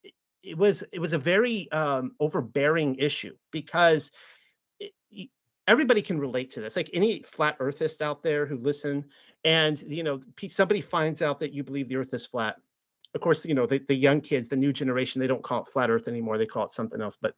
it 0.43 0.57
was 0.57 0.85
it 0.93 0.99
was 0.99 1.11
a 1.11 1.17
very 1.17 1.69
um, 1.73 2.13
overbearing 2.21 2.95
issue 2.95 3.35
because 3.51 4.11
it, 4.79 4.93
everybody 5.67 6.01
can 6.01 6.17
relate 6.17 6.51
to 6.51 6.61
this. 6.61 6.77
Like 6.77 6.89
any 6.93 7.21
flat 7.23 7.57
earthist 7.59 8.01
out 8.01 8.23
there 8.23 8.45
who 8.45 8.59
listen, 8.59 9.03
and 9.43 9.81
you 9.81 10.03
know 10.03 10.21
somebody 10.47 10.79
finds 10.79 11.21
out 11.21 11.37
that 11.41 11.51
you 11.51 11.63
believe 11.65 11.89
the 11.89 11.97
Earth 11.97 12.13
is 12.13 12.25
flat. 12.25 12.55
Of 13.13 13.19
course, 13.19 13.45
you 13.45 13.55
know 13.55 13.65
the, 13.65 13.79
the 13.89 13.93
young 13.93 14.21
kids, 14.21 14.47
the 14.47 14.55
new 14.55 14.71
generation, 14.71 15.19
they 15.19 15.27
don't 15.27 15.43
call 15.43 15.63
it 15.63 15.67
flat 15.73 15.89
Earth 15.89 16.07
anymore. 16.07 16.37
They 16.37 16.45
call 16.45 16.65
it 16.65 16.71
something 16.71 17.01
else, 17.01 17.17
but 17.21 17.35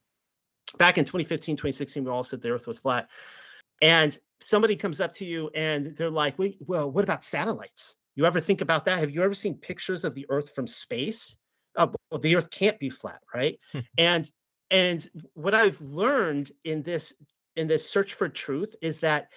back 0.77 0.97
in 0.97 1.05
2015, 1.05 1.55
2016, 1.55 2.03
we 2.03 2.11
all 2.11 2.23
said 2.23 2.41
the 2.41 2.49
earth 2.49 2.67
was 2.67 2.79
flat. 2.79 3.09
And 3.81 4.17
somebody 4.41 4.75
comes 4.75 5.01
up 5.01 5.13
to 5.15 5.25
you 5.25 5.49
and 5.55 5.95
they're 5.97 6.09
like, 6.09 6.39
wait, 6.39 6.57
well, 6.65 6.91
what 6.91 7.03
about 7.03 7.23
satellites? 7.23 7.95
You 8.15 8.25
ever 8.25 8.39
think 8.39 8.61
about 8.61 8.85
that? 8.85 8.99
Have 8.99 9.11
you 9.11 9.23
ever 9.23 9.33
seen 9.33 9.55
pictures 9.55 10.03
of 10.03 10.15
the 10.15 10.25
earth 10.29 10.51
from 10.55 10.67
space? 10.67 11.35
Uh, 11.75 11.87
well, 12.09 12.19
the 12.19 12.35
earth 12.35 12.49
can't 12.49 12.79
be 12.79 12.89
flat, 12.89 13.19
right? 13.33 13.59
Hmm. 13.73 13.79
and 13.97 14.31
and 14.71 15.07
what 15.33 15.53
I've 15.53 15.79
learned 15.81 16.51
in 16.63 16.81
this 16.81 17.13
in 17.55 17.67
this 17.67 17.89
search 17.89 18.13
for 18.13 18.29
truth 18.29 18.75
is 18.81 18.99
that 19.01 19.27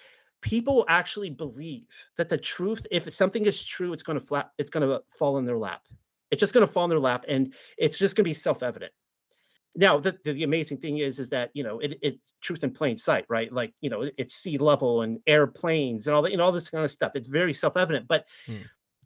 people 0.41 0.85
actually 0.87 1.29
believe 1.29 1.83
that 2.17 2.29
the 2.29 2.37
truth, 2.37 2.87
if 2.91 3.13
something 3.13 3.45
is 3.45 3.61
true, 3.61 3.91
it's 3.91 4.03
going 4.03 4.19
to 4.19 4.25
flat, 4.25 4.51
it's 4.57 4.69
going 4.69 4.87
to 4.87 5.01
fall 5.17 5.37
in 5.37 5.45
their 5.45 5.57
lap. 5.57 5.81
It's 6.31 6.39
just 6.39 6.53
going 6.53 6.65
to 6.65 6.71
fall 6.71 6.85
in 6.85 6.89
their 6.89 6.99
lap, 6.99 7.25
and 7.27 7.53
it's 7.77 7.97
just 7.97 8.15
going 8.15 8.23
to 8.23 8.29
be 8.29 8.33
self-evident 8.33 8.93
now 9.79 9.97
the, 9.97 10.17
the 10.25 10.43
amazing 10.43 10.77
thing 10.77 10.97
is 10.97 11.19
is 11.19 11.29
that 11.29 11.49
you 11.53 11.63
know 11.63 11.79
it, 11.79 11.97
it's 12.01 12.33
truth 12.41 12.63
in 12.63 12.71
plain 12.71 12.97
sight 12.97 13.25
right? 13.29 13.51
Like 13.51 13.73
you 13.81 13.89
know 13.89 14.09
it's 14.17 14.35
sea 14.35 14.57
level 14.57 15.01
and 15.01 15.19
airplanes 15.25 16.05
and 16.05 16.15
all 16.15 16.21
that 16.21 16.31
you 16.31 16.37
know 16.37 16.43
all 16.43 16.51
this 16.51 16.69
kind 16.69 16.83
of 16.83 16.91
stuff. 16.91 17.13
It's 17.15 17.27
very 17.27 17.53
self-evident 17.53 18.07
but 18.07 18.25
hmm. 18.45 18.57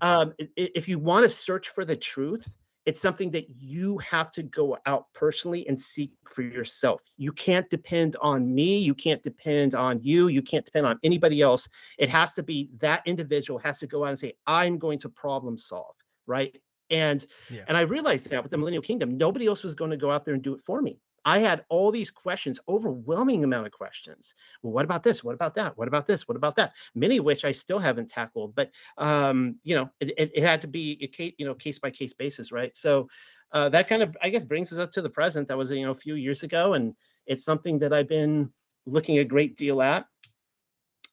um, 0.01 0.33
if 0.57 0.87
you 0.87 0.99
want 0.99 1.23
to 1.23 1.29
search 1.29 1.69
for 1.69 1.85
the 1.85 1.95
truth 1.95 2.47
it's 2.85 2.99
something 2.99 3.31
that 3.31 3.45
you 3.57 3.97
have 3.99 4.29
to 4.33 4.43
go 4.43 4.77
out 4.85 5.05
personally 5.13 5.65
and 5.69 5.79
seek 5.79 6.11
for 6.25 6.41
yourself. 6.41 7.01
You 7.15 7.31
can't 7.31 7.69
depend 7.69 8.17
on 8.21 8.53
me 8.53 8.77
you 8.79 8.93
can't 8.93 9.23
depend 9.23 9.75
on 9.75 10.01
you 10.01 10.27
you 10.27 10.41
can't 10.41 10.65
depend 10.65 10.85
on 10.85 10.99
anybody 11.03 11.41
else. 11.41 11.69
It 11.97 12.09
has 12.09 12.33
to 12.33 12.43
be 12.43 12.69
that 12.81 13.03
individual 13.05 13.59
has 13.59 13.79
to 13.79 13.87
go 13.87 14.03
out 14.03 14.09
and 14.09 14.19
say 14.19 14.33
i'm 14.47 14.77
going 14.77 14.99
to 14.99 15.09
problem 15.09 15.57
solve 15.57 15.95
right 16.25 16.59
and 16.93 17.25
yeah. 17.50 17.63
and 17.67 17.75
I 17.75 17.81
realized 17.81 18.29
that 18.29 18.43
with 18.43 18.51
the 18.51 18.57
Millennial 18.57 18.83
Kingdom, 18.83 19.17
nobody 19.17 19.47
else 19.47 19.63
was 19.63 19.75
going 19.75 19.91
to 19.91 19.97
go 19.97 20.12
out 20.12 20.23
there 20.23 20.33
and 20.33 20.43
do 20.43 20.53
it 20.53 20.62
for 20.62 20.81
me. 20.81 21.00
I 21.25 21.39
had 21.39 21.63
all 21.69 21.89
these 21.89 22.12
questions, 22.12 22.59
overwhelming 22.67 23.43
amount 23.43 23.65
of 23.65 23.71
questions. 23.71 24.35
Well, 24.62 24.73
what 24.73 24.85
about 24.85 25.03
this? 25.03 25.23
What 25.23 25.35
about 25.35 25.55
that? 25.55 25.77
What 25.77 25.88
about 25.88 26.05
this? 26.05 26.27
What 26.27 26.35
about 26.35 26.55
that? 26.57 26.73
Many 26.95 27.17
of 27.17 27.25
which 27.25 27.45
I 27.45 27.51
still 27.51 27.79
haven't 27.79 28.09
tackled, 28.09 28.55
but 28.55 28.69
um, 28.97 29.55
you 29.63 29.75
know, 29.75 29.89
it, 30.00 30.13
it, 30.17 30.31
it, 30.35 30.43
had 30.43 30.62
to 30.62 30.67
be 30.67 30.97
a 31.01 31.07
case, 31.07 31.33
you 31.38 31.45
know, 31.45 31.53
case 31.53 31.79
by 31.79 31.89
case 31.91 32.13
basis, 32.13 32.51
right? 32.51 32.75
So 32.75 33.07
uh, 33.53 33.69
that 33.69 33.88
kind 33.88 34.03
of, 34.03 34.15
I 34.21 34.29
guess, 34.29 34.43
brings 34.43 34.71
us 34.73 34.79
up 34.79 34.91
to 34.93 35.01
the 35.01 35.09
present. 35.09 35.47
That 35.47 35.57
was, 35.57 35.71
you 35.71 35.85
know, 35.85 35.91
a 35.91 35.95
few 35.95 36.15
years 36.15 36.43
ago, 36.43 36.73
and 36.73 36.93
it's 37.25 37.45
something 37.45 37.79
that 37.79 37.93
I've 37.93 38.09
been 38.09 38.51
looking 38.85 39.19
a 39.19 39.23
great 39.23 39.55
deal 39.55 39.81
at. 39.81 40.05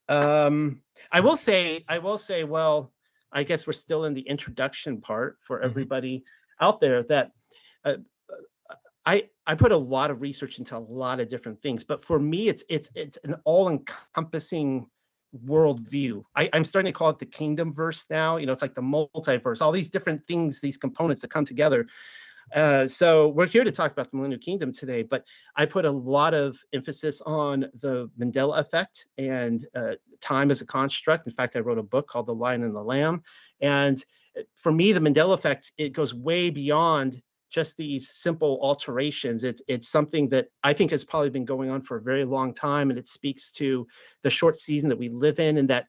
Um, 0.09 0.83
I 1.13 1.21
will 1.21 1.37
say, 1.37 1.85
I 1.89 1.99
will 1.99 2.19
say, 2.19 2.43
well, 2.43 2.91
I 3.33 3.43
guess 3.43 3.67
we're 3.67 3.73
still 3.73 4.05
in 4.05 4.15
the 4.15 4.23
introduction 4.23 5.01
part 5.01 5.39
for 5.43 5.57
mm-hmm. 5.57 5.67
everybody 5.67 6.19
mm-hmm. 6.19 6.65
out 6.65 6.81
there 6.81 7.03
that 7.05 7.33
uh, 7.85 7.97
I 9.07 9.29
I 9.47 9.55
put 9.55 9.73
a 9.73 9.77
lot 9.77 10.11
of 10.11 10.21
research 10.21 10.59
into 10.59 10.77
a 10.77 10.79
lot 10.79 11.21
of 11.21 11.29
different 11.29 11.61
things, 11.63 11.85
but 11.85 12.03
for 12.05 12.19
me, 12.19 12.49
it's 12.49 12.65
it's 12.69 12.91
it's 12.95 13.19
an 13.25 13.37
all-encompassing 13.45 14.87
worldview. 15.47 16.23
I, 16.37 16.51
I'm 16.53 16.65
starting 16.65 16.93
to 16.93 16.99
call 16.99 17.11
it 17.11 17.19
the 17.19 17.27
kingdom 17.27 17.73
verse 17.73 18.05
now. 18.11 18.37
You 18.37 18.47
know, 18.47 18.53
it's 18.53 18.63
like 18.63 18.75
the 18.75 18.83
multiverse, 18.83 19.63
all 19.63 19.73
these 19.73 19.89
different 19.89 20.27
things, 20.27 20.61
these 20.61 20.77
components 20.77 21.23
that 21.23 21.31
come 21.31 21.45
together 21.45 21.87
uh, 22.55 22.89
so 22.89 23.29
we're 23.29 23.47
here 23.47 23.65
to 23.65 23.71
talk 23.71 23.93
about 23.93 24.11
the 24.11 24.17
Millennial 24.17 24.41
Kingdom 24.41 24.73
today, 24.73 25.03
but 25.03 25.25
I 25.57 25.67
put 25.67 25.85
a 25.85 25.91
lot 25.91 26.35
of 26.35 26.59
emphasis 26.73 27.21
on 27.23 27.67
the 27.81 28.11
Mandela 28.19 28.59
effect 28.59 29.07
and 29.19 29.67
uh, 29.75 29.93
time 30.21 30.51
as 30.51 30.61
a 30.61 30.67
construct. 30.67 31.27
In 31.27 31.33
fact, 31.33 31.57
I 31.57 31.61
wrote 31.61 31.79
a 31.79 31.83
book 31.83 32.09
called 32.09 32.27
The 32.27 32.35
Lion 32.35 32.63
and 32.65 32.75
the 32.75 32.83
Lamb. 32.83 33.23
And 33.61 34.03
uh, 34.39 34.43
for 34.57 34.73
me, 34.73 34.93
the 34.93 35.01
Mandela 35.01 35.35
effect, 35.35 35.73
it 35.79 35.91
goes 35.93 36.15
way 36.15 36.51
beyond 36.51 37.23
just 37.51 37.77
these 37.77 38.11
simple 38.13 38.59
alterations. 38.63 39.43
It's 39.43 39.61
it's 39.67 39.89
something 39.89 40.29
that 40.29 40.49
I 40.63 40.73
think 40.73 40.93
has 40.93 41.05
probably 41.05 41.31
been 41.31 41.45
going 41.45 41.69
on 41.69 41.83
for 41.83 41.97
a 41.97 42.03
very 42.03 42.25
long 42.25 42.55
time, 42.55 42.91
and 42.91 42.99
it 42.99 43.09
speaks 43.09 43.51
to 43.53 43.87
the 44.23 44.31
short 44.31 44.57
season 44.57 44.89
that 44.89 44.99
we 44.99 45.09
live 45.09 45.41
in, 45.41 45.59
and 45.59 45.69
that 45.69 45.87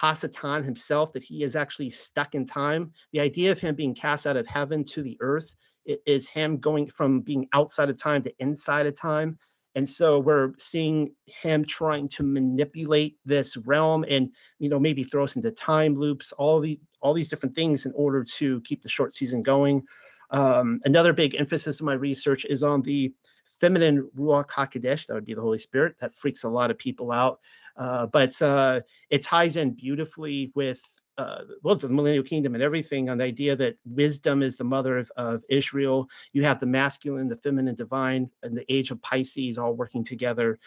Hasatan 0.00 0.64
himself, 0.64 1.12
that 1.12 1.24
he 1.24 1.42
is 1.42 1.56
actually 1.56 1.90
stuck 1.90 2.34
in 2.34 2.46
time. 2.46 2.92
The 3.12 3.20
idea 3.20 3.50
of 3.52 3.58
him 3.58 3.74
being 3.74 3.94
cast 3.94 4.26
out 4.26 4.36
of 4.36 4.46
heaven 4.46 4.84
to 4.84 5.02
the 5.02 5.16
earth 5.20 5.50
is 5.84 6.28
him 6.28 6.58
going 6.58 6.88
from 6.88 7.20
being 7.20 7.48
outside 7.52 7.90
of 7.90 7.98
time 7.98 8.22
to 8.22 8.32
inside 8.38 8.86
of 8.86 8.98
time. 8.98 9.38
And 9.76 9.88
so 9.88 10.18
we're 10.18 10.52
seeing 10.58 11.14
him 11.26 11.64
trying 11.64 12.08
to 12.10 12.24
manipulate 12.24 13.18
this 13.24 13.56
realm 13.56 14.04
and 14.08 14.30
you 14.58 14.68
know 14.68 14.80
maybe 14.80 15.04
throw 15.04 15.24
us 15.24 15.36
into 15.36 15.50
time 15.52 15.94
loops, 15.94 16.32
all 16.32 16.60
these 16.60 16.78
all 17.00 17.14
these 17.14 17.28
different 17.28 17.54
things 17.54 17.86
in 17.86 17.92
order 17.94 18.24
to 18.24 18.60
keep 18.62 18.82
the 18.82 18.88
short 18.88 19.14
season 19.14 19.42
going. 19.42 19.82
Um, 20.30 20.80
another 20.84 21.12
big 21.12 21.34
emphasis 21.34 21.80
of 21.80 21.86
my 21.86 21.94
research 21.94 22.44
is 22.44 22.62
on 22.62 22.82
the 22.82 23.12
feminine 23.60 24.08
Ruach 24.16 24.48
HaKodesh, 24.48 25.06
that 25.06 25.14
would 25.14 25.24
be 25.24 25.34
the 25.34 25.40
Holy 25.40 25.58
Spirit. 25.58 25.96
That 26.00 26.14
freaks 26.14 26.44
a 26.44 26.48
lot 26.48 26.70
of 26.70 26.78
people 26.78 27.12
out. 27.12 27.40
Uh, 27.76 28.06
but 28.06 28.40
uh, 28.42 28.80
it 29.10 29.22
ties 29.22 29.56
in 29.56 29.70
beautifully 29.70 30.50
with 30.54 30.80
uh, 31.20 31.44
well, 31.62 31.76
the 31.76 31.86
millennial 31.86 32.24
kingdom 32.24 32.54
and 32.54 32.62
everything 32.62 33.10
on 33.10 33.18
the 33.18 33.24
idea 33.24 33.54
that 33.54 33.76
wisdom 33.84 34.42
is 34.42 34.56
the 34.56 34.64
mother 34.64 34.96
of, 34.96 35.12
of 35.18 35.42
Israel. 35.50 36.08
You 36.32 36.42
have 36.44 36.58
the 36.58 36.66
masculine, 36.66 37.28
the 37.28 37.36
feminine, 37.36 37.74
divine, 37.74 38.30
and 38.42 38.56
the 38.56 38.64
age 38.72 38.90
of 38.90 39.02
Pisces 39.02 39.58
all 39.58 39.74
working 39.74 40.02
together. 40.02 40.58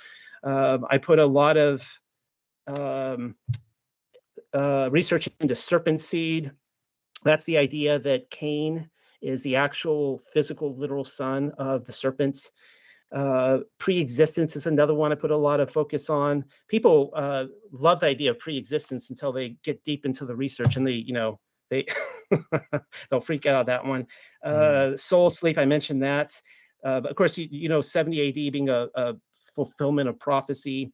Um, 0.44 0.86
I 0.92 1.00
put 1.00 1.18
a 1.18 1.26
lot 1.26 1.58
of 1.58 1.88
um, 2.68 3.36
uh, 4.54 4.90
research 4.92 5.28
into 5.40 5.56
serpent 5.56 6.02
seed. 6.02 6.52
That's 7.24 7.46
the 7.46 7.58
idea 7.58 7.98
that 8.00 8.30
Cain 8.30 8.88
is 9.24 9.42
the 9.42 9.56
actual 9.56 10.22
physical, 10.34 10.76
literal 10.76 11.06
son 11.06 11.52
of 11.58 11.86
the 11.86 11.94
serpents. 11.94 12.52
Uh, 13.14 13.60
pre-existence 13.78 14.56
is 14.56 14.66
another 14.66 14.96
one 14.96 15.12
I 15.12 15.16
put 15.16 15.30
a 15.30 15.38
lot 15.38 15.60
of 15.60 15.72
focus 15.72 16.10
on. 16.10 16.44
People 16.68 17.12
uh, 17.16 17.46
love 17.72 18.00
the 18.00 18.08
idea 18.08 18.32
of 18.32 18.40
pre-existence 18.40 19.12
until 19.12 19.32
they 19.32 19.50
get 19.64 19.84
deep 19.84 20.06
into 20.06 20.26
the 20.26 20.36
research 20.36 20.78
and 20.78 20.88
they, 20.88 20.94
you 20.94 21.14
know, 21.14 21.40
they 21.70 21.86
they'll 23.12 23.22
freak 23.22 23.46
out 23.46 23.56
on 23.56 23.66
that 23.68 23.86
one. 23.86 24.08
Uh, 24.44 24.98
soul 24.98 25.30
sleep, 25.30 25.60
I 25.60 25.66
mentioned 25.66 26.02
that. 26.02 26.40
Uh, 26.84 27.02
of 27.06 27.16
course, 27.16 27.38
you, 27.38 27.48
you 27.52 27.70
know, 27.70 27.82
70 27.82 28.30
AD 28.30 28.52
being 28.52 28.70
a, 28.70 28.88
a 28.96 29.16
fulfillment 29.56 30.10
of 30.10 30.20
prophecy. 30.20 30.92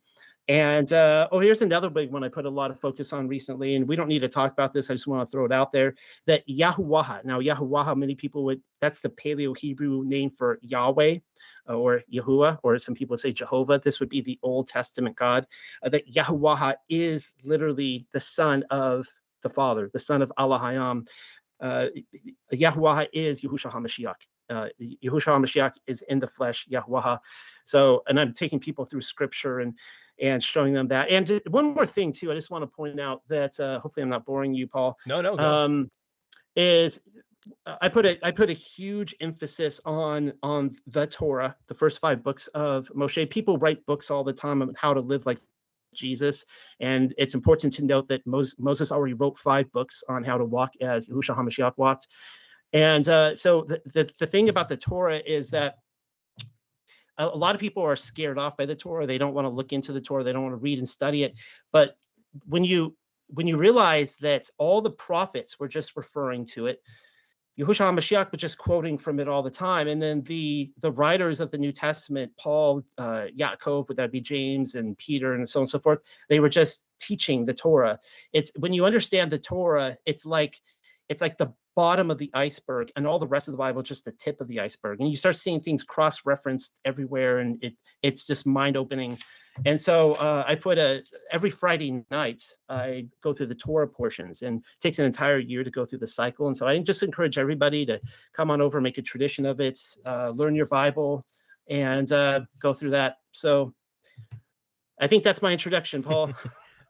And 0.50 0.92
uh, 0.92 1.30
oh, 1.32 1.40
here's 1.40 1.62
another 1.62 1.90
big 1.90 2.12
one 2.12 2.24
I 2.24 2.28
put 2.28 2.46
a 2.46 2.50
lot 2.50 2.72
of 2.72 2.80
focus 2.80 3.14
on 3.14 3.28
recently, 3.28 3.76
and 3.76 3.88
we 3.88 3.96
don't 3.96 4.08
need 4.08 4.24
to 4.24 4.28
talk 4.28 4.52
about 4.52 4.74
this. 4.74 4.90
I 4.90 4.94
just 4.94 5.06
want 5.06 5.26
to 5.26 5.32
throw 5.32 5.46
it 5.46 5.52
out 5.52 5.72
there 5.72 5.96
that 6.26 6.46
Yahuwah. 6.50 7.24
Now, 7.24 7.40
Yahuwah, 7.40 7.96
many 7.96 8.16
people 8.16 8.44
would 8.46 8.60
that's 8.82 9.00
the 9.00 9.10
Paleo 9.10 9.56
Hebrew 9.56 10.04
name 10.06 10.32
for 10.32 10.58
Yahweh 10.64 11.20
or 11.68 12.02
Yahuwah, 12.14 12.60
or 12.64 12.80
some 12.80 12.96
people 12.96 13.18
say 13.18 13.32
Jehovah. 13.32 13.82
This 13.84 14.00
would 14.00 14.10
be 14.10 14.22
the 14.22 14.40
Old 14.42 14.68
Testament 14.68 15.16
God. 15.16 15.48
Uh, 15.84 15.90
that 15.90 16.12
Yahuwah 16.12 16.76
is 16.90 17.34
literally 17.44 18.06
the 18.12 18.20
son 18.20 18.64
of 18.70 19.08
the 19.44 19.50
Father, 19.50 19.90
the 19.94 20.00
son 20.00 20.22
of 20.22 20.32
Allah 20.38 20.60
Hayam. 20.60 21.08
Uh, 21.62 21.88
Yahuwah 22.54 23.08
is 23.14 23.42
Yahushua 23.42 23.72
HaMashiach. 23.72 24.16
Uh, 24.50 24.70
Yahushua 24.82 25.38
HaMashiach 25.38 25.74
is 25.88 26.02
in 26.04 26.20
the 26.20 26.28
flesh, 26.28 26.68
Yahuwah. 26.72 27.20
So, 27.66 28.04
and 28.08 28.20
I'm 28.20 28.34
taking 28.34 28.60
people 28.60 28.86
through 28.86 29.02
scripture 29.02 29.60
and 29.60 29.74
and 30.22 30.44
showing 30.44 30.74
them 30.74 30.88
that. 30.90 31.10
And 31.10 31.42
one 31.48 31.74
more 31.74 31.86
thing 31.86 32.12
too, 32.12 32.32
I 32.32 32.36
just 32.36 32.52
want 32.52 32.64
to 32.64 32.68
point 32.68 33.00
out 33.00 33.22
that 33.30 33.58
uh, 33.60 33.80
hopefully 33.80 34.04
I'm 34.04 34.10
not 34.10 34.26
boring 34.26 34.54
you, 34.54 34.68
Paul. 34.68 34.98
No, 35.06 35.22
no. 35.22 35.38
Um, 35.40 35.90
is 36.56 37.00
I 37.66 37.90
put 37.90 38.06
a 38.06 38.26
I 38.26 38.32
put 38.32 38.50
a 38.50 38.54
huge 38.54 39.16
emphasis 39.22 39.80
on 39.86 40.34
on 40.44 40.76
the 40.88 41.08
Torah, 41.08 41.56
the 41.68 41.74
first 41.74 42.00
five 42.00 42.24
books 42.24 42.48
of 42.48 42.90
Moshe. 42.90 43.30
People 43.30 43.58
write 43.58 43.86
books 43.86 44.12
all 44.12 44.24
the 44.24 44.34
time 44.34 44.62
on 44.62 44.74
how 44.76 44.94
to 44.94 45.00
live 45.00 45.26
like 45.26 45.40
Jesus, 45.94 46.46
and 46.80 47.14
it's 47.18 47.36
important 47.36 47.74
to 47.74 47.86
note 47.86 48.08
that 48.10 48.26
Moses, 48.28 48.56
Moses 48.60 48.92
already 48.92 49.14
wrote 49.14 49.38
five 49.38 49.72
books 49.72 50.04
on 50.10 50.24
how 50.24 50.38
to 50.38 50.46
walk 50.46 50.72
as 50.82 51.08
Yahushua 51.08 51.38
Hamashiach 51.38 51.74
walked. 51.78 52.08
And 52.74 53.08
uh, 53.08 53.36
so 53.36 53.64
the, 53.64 53.82
the 53.94 54.10
the 54.20 54.28
thing 54.28 54.50
about 54.50 54.70
the 54.70 54.78
Torah 54.78 55.22
is 55.26 55.50
that 55.52 55.76
a 57.18 57.28
lot 57.28 57.54
of 57.54 57.62
people 57.62 57.84
are 57.84 57.96
scared 57.96 58.38
off 58.38 58.56
by 58.56 58.66
the 58.66 58.76
Torah. 58.76 59.06
They 59.06 59.18
don't 59.18 59.34
want 59.34 59.46
to 59.46 59.50
look 59.50 59.74
into 59.74 59.92
the 59.92 60.02
Torah. 60.02 60.24
They 60.24 60.32
don't 60.32 60.44
want 60.44 60.54
to 60.54 60.58
read 60.58 60.80
and 60.80 60.88
study 60.88 61.24
it. 61.24 61.36
But 61.72 61.96
when 62.48 62.64
you 62.64 62.96
when 63.28 63.48
you 63.48 63.58
realize 63.58 64.16
that 64.18 64.50
all 64.58 64.82
the 64.82 64.92
prophets 64.92 65.60
were 65.60 65.68
just 65.68 65.96
referring 65.96 66.46
to 66.46 66.68
it, 66.68 66.82
Yahushua 67.60 67.94
Mashiach 67.94 68.32
was 68.32 68.40
just 68.40 68.58
quoting 68.58 68.98
from 68.98 69.20
it 69.20 69.28
all 69.28 69.44
the 69.44 69.52
time, 69.52 69.90
and 69.90 70.02
then 70.02 70.22
the 70.22 70.72
the 70.80 70.92
writers 70.92 71.42
of 71.42 71.52
the 71.52 71.58
New 71.58 71.74
Testament, 71.74 72.32
Paul, 72.40 72.84
uh, 72.98 73.26
Yaakov, 73.38 73.90
would 73.90 73.98
that 73.98 74.14
be 74.14 74.22
James 74.22 74.76
and 74.76 74.98
Peter, 74.98 75.34
and 75.34 75.50
so 75.50 75.60
on 75.60 75.64
and 75.64 75.70
so 75.70 75.80
forth, 75.80 76.00
they 76.30 76.40
were 76.40 76.48
just 76.48 76.84
teaching 77.02 77.46
the 77.46 77.54
Torah. 77.54 78.00
It's 78.32 78.50
when 78.58 78.72
you 78.72 78.86
understand 78.86 79.30
the 79.30 79.40
Torah, 79.40 79.98
it's 80.06 80.26
like 80.26 80.56
it's 81.10 81.22
like 81.22 81.38
the 81.38 81.54
bottom 81.76 82.12
of 82.12 82.18
the 82.18 82.32
iceberg 82.34 82.92
and 82.96 83.06
all 83.06 83.20
the 83.20 83.28
rest 83.28 83.48
of 83.48 83.54
the 83.54 83.58
bible 83.58 83.82
just 83.82 84.04
the 84.04 84.12
tip 84.12 84.42
of 84.42 84.48
the 84.48 84.60
iceberg. 84.60 85.00
And 85.00 85.10
you 85.10 85.16
start 85.16 85.38
seeing 85.38 85.62
things 85.62 85.84
cross-referenced 85.84 86.80
everywhere 86.84 87.40
and 87.40 87.64
it 87.64 87.74
it's 88.02 88.28
just 88.28 88.46
mind-opening 88.46 89.18
and 89.66 89.80
so 89.80 90.14
uh, 90.16 90.44
i 90.48 90.56
put 90.56 90.78
a 90.78 91.04
every 91.32 91.50
friday 91.50 92.04
night 92.12 92.44
i 92.70 93.06
go 93.22 93.34
through 93.34 93.46
the 93.46 93.56
torah 93.56 93.88
portions 93.88 94.42
and 94.42 94.60
it 94.60 94.82
takes 94.82 95.00
an 95.00 95.06
entire 95.06 95.40
year 95.40 95.64
to 95.64 95.72
go 95.72 95.86
through 95.86 96.00
the 96.00 96.08
cycle 96.08 96.48
and 96.48 96.56
so 96.56 96.68
i 96.68 96.78
just 96.80 97.04
encourage 97.04 97.38
everybody 97.38 97.86
to 97.86 98.00
come 98.34 98.52
on 98.52 98.62
over 98.62 98.80
make 98.82 98.98
a 98.98 99.02
tradition 99.02 99.46
of 99.46 99.60
it 99.60 99.80
uh, 100.06 100.30
learn 100.30 100.56
your 100.56 100.68
bible 100.68 101.26
and 101.70 102.12
uh, 102.12 102.42
go 102.60 102.74
through 102.74 102.90
that 102.90 103.18
so 103.32 103.74
i 105.00 105.08
think 105.08 105.24
that's 105.24 105.42
my 105.42 105.52
introduction 105.52 106.02
paul 106.04 106.32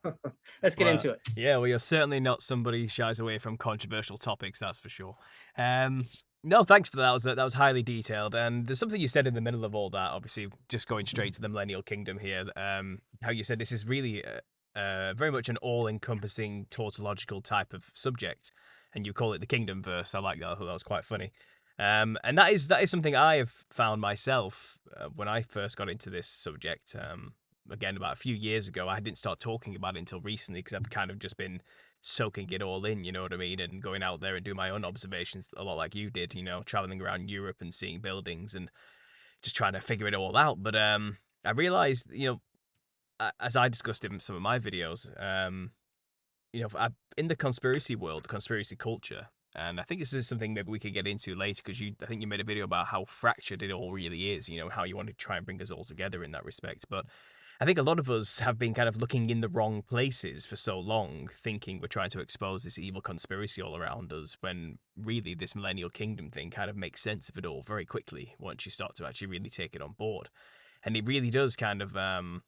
Let's 0.63 0.75
get 0.75 0.85
well, 0.85 0.93
into 0.93 1.11
it. 1.11 1.19
Yeah, 1.35 1.57
well, 1.57 1.67
you're 1.67 1.79
certainly 1.79 2.19
not 2.19 2.41
somebody 2.41 2.83
who 2.83 2.87
shies 2.87 3.19
away 3.19 3.37
from 3.37 3.57
controversial 3.57 4.17
topics, 4.17 4.59
that's 4.59 4.79
for 4.79 4.89
sure. 4.89 5.15
Um, 5.57 6.05
no, 6.43 6.63
thanks 6.63 6.89
for 6.89 6.97
that. 6.97 7.03
That 7.03 7.13
was, 7.13 7.23
that 7.23 7.43
was 7.43 7.53
highly 7.53 7.83
detailed. 7.83 8.35
And 8.35 8.67
there's 8.67 8.79
something 8.79 8.99
you 8.99 9.07
said 9.07 9.27
in 9.27 9.33
the 9.33 9.41
middle 9.41 9.65
of 9.65 9.75
all 9.75 9.89
that, 9.91 10.11
obviously, 10.11 10.47
just 10.69 10.87
going 10.87 11.05
straight 11.05 11.33
to 11.33 11.41
the 11.41 11.49
Millennial 11.49 11.81
Kingdom 11.81 12.19
here. 12.19 12.45
Um, 12.55 12.99
how 13.21 13.31
you 13.31 13.43
said 13.43 13.59
this 13.59 13.71
is 13.71 13.85
really 13.85 14.23
uh, 14.23 14.79
uh, 14.79 15.13
very 15.13 15.31
much 15.31 15.49
an 15.49 15.57
all 15.57 15.87
encompassing 15.87 16.67
tautological 16.69 17.41
type 17.41 17.73
of 17.73 17.89
subject. 17.93 18.51
And 18.93 19.05
you 19.05 19.13
call 19.13 19.33
it 19.33 19.39
the 19.39 19.47
Kingdom 19.47 19.83
verse. 19.83 20.15
I 20.15 20.19
like 20.19 20.39
that. 20.39 20.47
I 20.47 20.55
thought 20.55 20.65
that 20.65 20.73
was 20.73 20.83
quite 20.83 21.05
funny. 21.05 21.31
Um, 21.77 22.17
and 22.23 22.37
that 22.37 22.51
is 22.51 22.67
that 22.67 22.81
is 22.81 22.91
something 22.91 23.15
I 23.15 23.35
have 23.37 23.53
found 23.69 24.01
myself 24.01 24.79
uh, 24.97 25.05
when 25.15 25.29
I 25.29 25.41
first 25.41 25.77
got 25.77 25.89
into 25.89 26.09
this 26.09 26.27
subject. 26.27 26.95
Um, 26.99 27.33
again 27.71 27.97
about 27.97 28.13
a 28.13 28.17
few 28.17 28.35
years 28.35 28.67
ago. 28.67 28.87
I 28.87 28.99
didn't 28.99 29.17
start 29.17 29.39
talking 29.39 29.75
about 29.75 29.95
it 29.95 29.99
until 29.99 30.21
recently 30.21 30.59
because 30.59 30.73
I've 30.73 30.89
kind 30.89 31.11
of 31.11 31.19
just 31.19 31.37
been 31.37 31.61
soaking 32.01 32.49
it 32.51 32.61
all 32.61 32.85
in, 32.85 33.03
you 33.03 33.11
know 33.11 33.23
what 33.23 33.33
I 33.33 33.37
mean, 33.37 33.59
and 33.59 33.81
going 33.81 34.03
out 34.03 34.21
there 34.21 34.35
and 34.35 34.45
doing 34.45 34.57
my 34.57 34.69
own 34.69 34.85
observations 34.85 35.49
a 35.57 35.63
lot 35.63 35.77
like 35.77 35.95
you 35.95 36.09
did, 36.09 36.33
you 36.33 36.43
know, 36.43 36.61
traveling 36.63 37.01
around 37.01 37.29
Europe 37.29 37.57
and 37.59 37.73
seeing 37.73 37.99
buildings 37.99 38.55
and 38.55 38.69
just 39.41 39.55
trying 39.55 39.73
to 39.73 39.81
figure 39.81 40.07
it 40.07 40.15
all 40.15 40.37
out. 40.37 40.61
But 40.63 40.75
um, 40.75 41.17
I 41.43 41.51
realized, 41.51 42.11
you 42.11 42.27
know, 42.27 43.31
as 43.39 43.55
I 43.55 43.67
discussed 43.67 44.05
in 44.05 44.19
some 44.19 44.35
of 44.35 44.41
my 44.41 44.59
videos, 44.59 45.09
um, 45.21 45.71
you 46.53 46.61
know, 46.61 46.69
I, 46.77 46.89
in 47.17 47.27
the 47.27 47.35
conspiracy 47.35 47.95
world, 47.95 48.27
conspiracy 48.27 48.75
culture, 48.75 49.27
and 49.55 49.79
I 49.79 49.83
think 49.83 49.99
this 49.99 50.13
is 50.13 50.27
something 50.27 50.53
maybe 50.53 50.71
we 50.71 50.79
could 50.79 50.93
get 50.93 51.07
into 51.07 51.35
later 51.35 51.61
because 51.63 51.81
you, 51.81 51.95
I 52.01 52.05
think 52.05 52.21
you 52.21 52.27
made 52.27 52.39
a 52.39 52.45
video 52.45 52.63
about 52.63 52.87
how 52.87 53.05
fractured 53.05 53.63
it 53.63 53.71
all 53.71 53.91
really 53.91 54.31
is, 54.31 54.47
you 54.47 54.59
know, 54.59 54.69
how 54.69 54.83
you 54.83 54.95
want 54.95 55.07
to 55.09 55.13
try 55.13 55.37
and 55.37 55.45
bring 55.45 55.61
us 55.61 55.71
all 55.71 55.83
together 55.83 56.23
in 56.23 56.31
that 56.31 56.45
respect. 56.45 56.85
But 56.89 57.05
I 57.61 57.65
think 57.65 57.77
a 57.77 57.83
lot 57.83 57.99
of 57.99 58.09
us 58.09 58.39
have 58.39 58.57
been 58.57 58.73
kind 58.73 58.87
of 58.87 58.95
looking 58.95 59.29
in 59.29 59.41
the 59.41 59.49
wrong 59.49 59.81
places 59.81 60.45
for 60.45 60.55
so 60.55 60.79
long, 60.79 61.29
thinking 61.29 61.81
we're 61.81 61.87
trying 61.87 62.09
to 62.11 62.21
expose 62.21 62.63
this 62.63 62.79
evil 62.79 63.01
conspiracy 63.01 63.61
all 63.61 63.75
around 63.75 64.13
us, 64.13 64.37
when 64.39 64.77
really 64.95 65.33
this 65.33 65.55
millennial 65.55 65.89
kingdom 65.89 66.31
thing 66.31 66.51
kind 66.51 66.69
of 66.69 66.77
makes 66.77 67.01
sense 67.01 67.27
of 67.27 67.37
it 67.37 67.45
all 67.45 67.61
very 67.61 67.85
quickly 67.85 68.33
once 68.39 68.65
you 68.65 68.71
start 68.71 68.95
to 68.95 69.05
actually 69.05 69.27
really 69.27 69.49
take 69.49 69.75
it 69.75 69.81
on 69.81 69.91
board. 69.91 70.29
And 70.83 70.95
it 70.95 71.05
really 71.05 71.29
does 71.29 71.57
kind 71.57 71.81
of 71.81 71.97
um, 71.97 72.43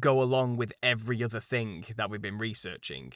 go 0.00 0.20
along 0.20 0.56
with 0.56 0.72
every 0.82 1.22
other 1.22 1.38
thing 1.38 1.84
that 1.96 2.10
we've 2.10 2.20
been 2.20 2.38
researching. 2.38 3.12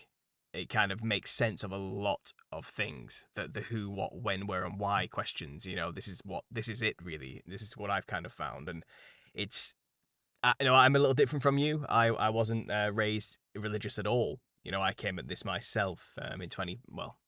It 0.53 0.69
kind 0.69 0.93
of 0.93 1.03
makes 1.03 1.33
sense 1.33 1.65
of 1.65 1.73
a 1.73 1.77
lot 1.77 2.33
of 2.53 2.65
things 2.65 3.27
that 3.35 3.55
the 3.55 3.63
who, 3.63 3.91
what, 3.91 4.15
when, 4.15 4.47
where, 4.47 4.65
and 4.65 4.79
why 4.79 5.09
questions. 5.09 5.67
You 5.67 5.75
know, 5.75 5.91
this 5.91 6.07
is 6.07 6.21
what 6.25 6.45
this 6.49 6.69
is 6.69 6.81
it 6.81 6.95
really. 7.03 7.43
This 7.45 7.63
is 7.63 7.77
what 7.77 7.91
I've 7.91 8.07
kind 8.07 8.25
of 8.25 8.33
found, 8.33 8.69
and 8.69 8.85
it's 9.35 9.75
I, 10.43 10.55
you 10.61 10.67
know, 10.67 10.75
I'm 10.75 10.97
a 10.97 10.99
little 10.99 11.15
different 11.15 11.43
from 11.43 11.59
you. 11.59 11.85
I 11.89 12.09
I 12.09 12.31
wasn't 12.31 12.71
uh, 12.71 12.91
raised 12.93 13.39
religious 13.55 13.99
at 13.99 14.07
all. 14.07 14.41
You 14.65 14.73
know, 14.73 14.81
I 14.81 14.93
came 14.93 15.19
at 15.19 15.29
this 15.29 15.45
myself 15.45 16.17
um, 16.21 16.41
in 16.41 16.49
20 16.49 16.81
well, 16.89 17.19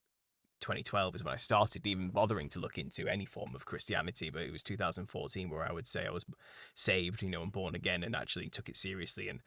2012 0.61 1.16
is 1.16 1.24
when 1.24 1.35
I 1.35 1.37
started 1.37 1.87
even 1.87 2.09
bothering 2.09 2.48
to 2.50 2.61
look 2.61 2.79
into 2.79 3.09
any 3.09 3.27
form 3.27 3.55
of 3.55 3.66
Christianity. 3.66 4.31
But 4.31 4.42
it 4.42 4.53
was 4.53 4.62
2014 4.62 5.50
where 5.50 5.68
I 5.68 5.72
would 5.72 5.87
say 5.87 6.07
I 6.07 6.11
was 6.11 6.24
saved, 6.74 7.22
you 7.22 7.31
know, 7.31 7.42
and 7.42 7.53
born 7.53 7.74
again, 7.74 8.03
and 8.03 8.16
actually 8.16 8.48
took 8.48 8.68
it 8.68 8.77
seriously 8.77 9.29
and 9.29 9.40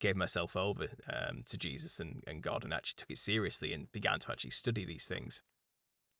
gave 0.00 0.16
myself 0.16 0.56
over 0.56 0.88
um, 1.12 1.44
to 1.46 1.58
Jesus 1.58 2.00
and, 2.00 2.24
and 2.26 2.42
God, 2.42 2.64
and 2.64 2.72
actually 2.72 2.96
took 2.96 3.10
it 3.10 3.18
seriously 3.18 3.72
and 3.72 3.92
began 3.92 4.18
to 4.20 4.32
actually 4.32 4.50
study 4.50 4.84
these 4.84 5.06
things. 5.06 5.42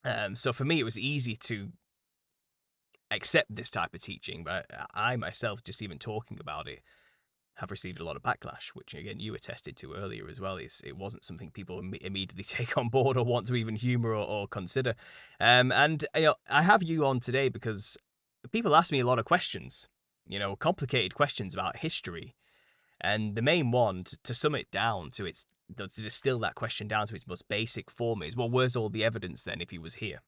Um, 0.04 0.36
so 0.36 0.52
for 0.52 0.64
me, 0.64 0.80
it 0.80 0.84
was 0.84 0.98
easy 0.98 1.36
to 1.36 1.70
accept 3.14 3.54
this 3.54 3.70
type 3.70 3.94
of 3.94 4.02
teaching, 4.02 4.44
but 4.44 4.66
I 4.94 5.16
myself, 5.16 5.62
just 5.62 5.82
even 5.82 5.98
talking 5.98 6.38
about 6.40 6.68
it, 6.68 6.80
have 7.56 7.70
received 7.70 8.00
a 8.00 8.04
lot 8.04 8.16
of 8.16 8.22
backlash, 8.22 8.68
which 8.68 8.94
again 8.94 9.20
you 9.20 9.34
attested 9.34 9.76
to 9.76 9.94
earlier 9.94 10.28
as 10.28 10.40
well. 10.40 10.56
Is 10.56 10.80
it 10.84 10.96
wasn't 10.96 11.24
something 11.24 11.50
people 11.50 11.78
Im- 11.78 11.94
immediately 12.00 12.44
take 12.48 12.76
on 12.78 12.88
board 12.88 13.16
or 13.16 13.24
want 13.24 13.46
to 13.48 13.54
even 13.54 13.76
humour 13.76 14.10
or, 14.10 14.26
or, 14.26 14.48
consider. 14.48 14.94
Um, 15.38 15.70
and 15.70 16.04
you 16.14 16.22
know, 16.22 16.34
I 16.48 16.62
have 16.62 16.82
you 16.82 17.04
on 17.06 17.20
today 17.20 17.48
because 17.48 17.96
people 18.50 18.74
ask 18.74 18.90
me 18.90 19.00
a 19.00 19.06
lot 19.06 19.18
of 19.18 19.24
questions, 19.24 19.88
you 20.26 20.38
know, 20.38 20.56
complicated 20.56 21.14
questions 21.14 21.54
about 21.54 21.76
history, 21.76 22.34
and 23.00 23.36
the 23.36 23.42
main 23.42 23.70
one 23.70 24.04
to, 24.04 24.18
to 24.22 24.34
sum 24.34 24.54
it 24.54 24.70
down 24.70 25.10
to 25.12 25.26
its 25.26 25.46
to 25.76 25.86
distill 25.86 26.38
that 26.40 26.54
question 26.54 26.86
down 26.86 27.06
to 27.06 27.14
its 27.14 27.26
most 27.26 27.48
basic 27.48 27.90
form 27.90 28.22
is, 28.22 28.36
well, 28.36 28.50
where's 28.50 28.76
all 28.76 28.90
the 28.90 29.04
evidence 29.04 29.42
then 29.42 29.60
if 29.60 29.70
he 29.70 29.78
was 29.78 29.94
here? 29.94 30.20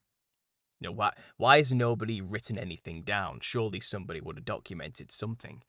You 0.80 0.88
know, 0.88 0.92
why, 0.92 1.12
why 1.36 1.58
has 1.58 1.72
nobody 1.72 2.20
written 2.20 2.58
anything 2.58 3.02
down? 3.02 3.38
Surely 3.40 3.80
somebody 3.80 4.20
would 4.20 4.36
have 4.36 4.44
documented 4.44 5.12
something. 5.12 5.62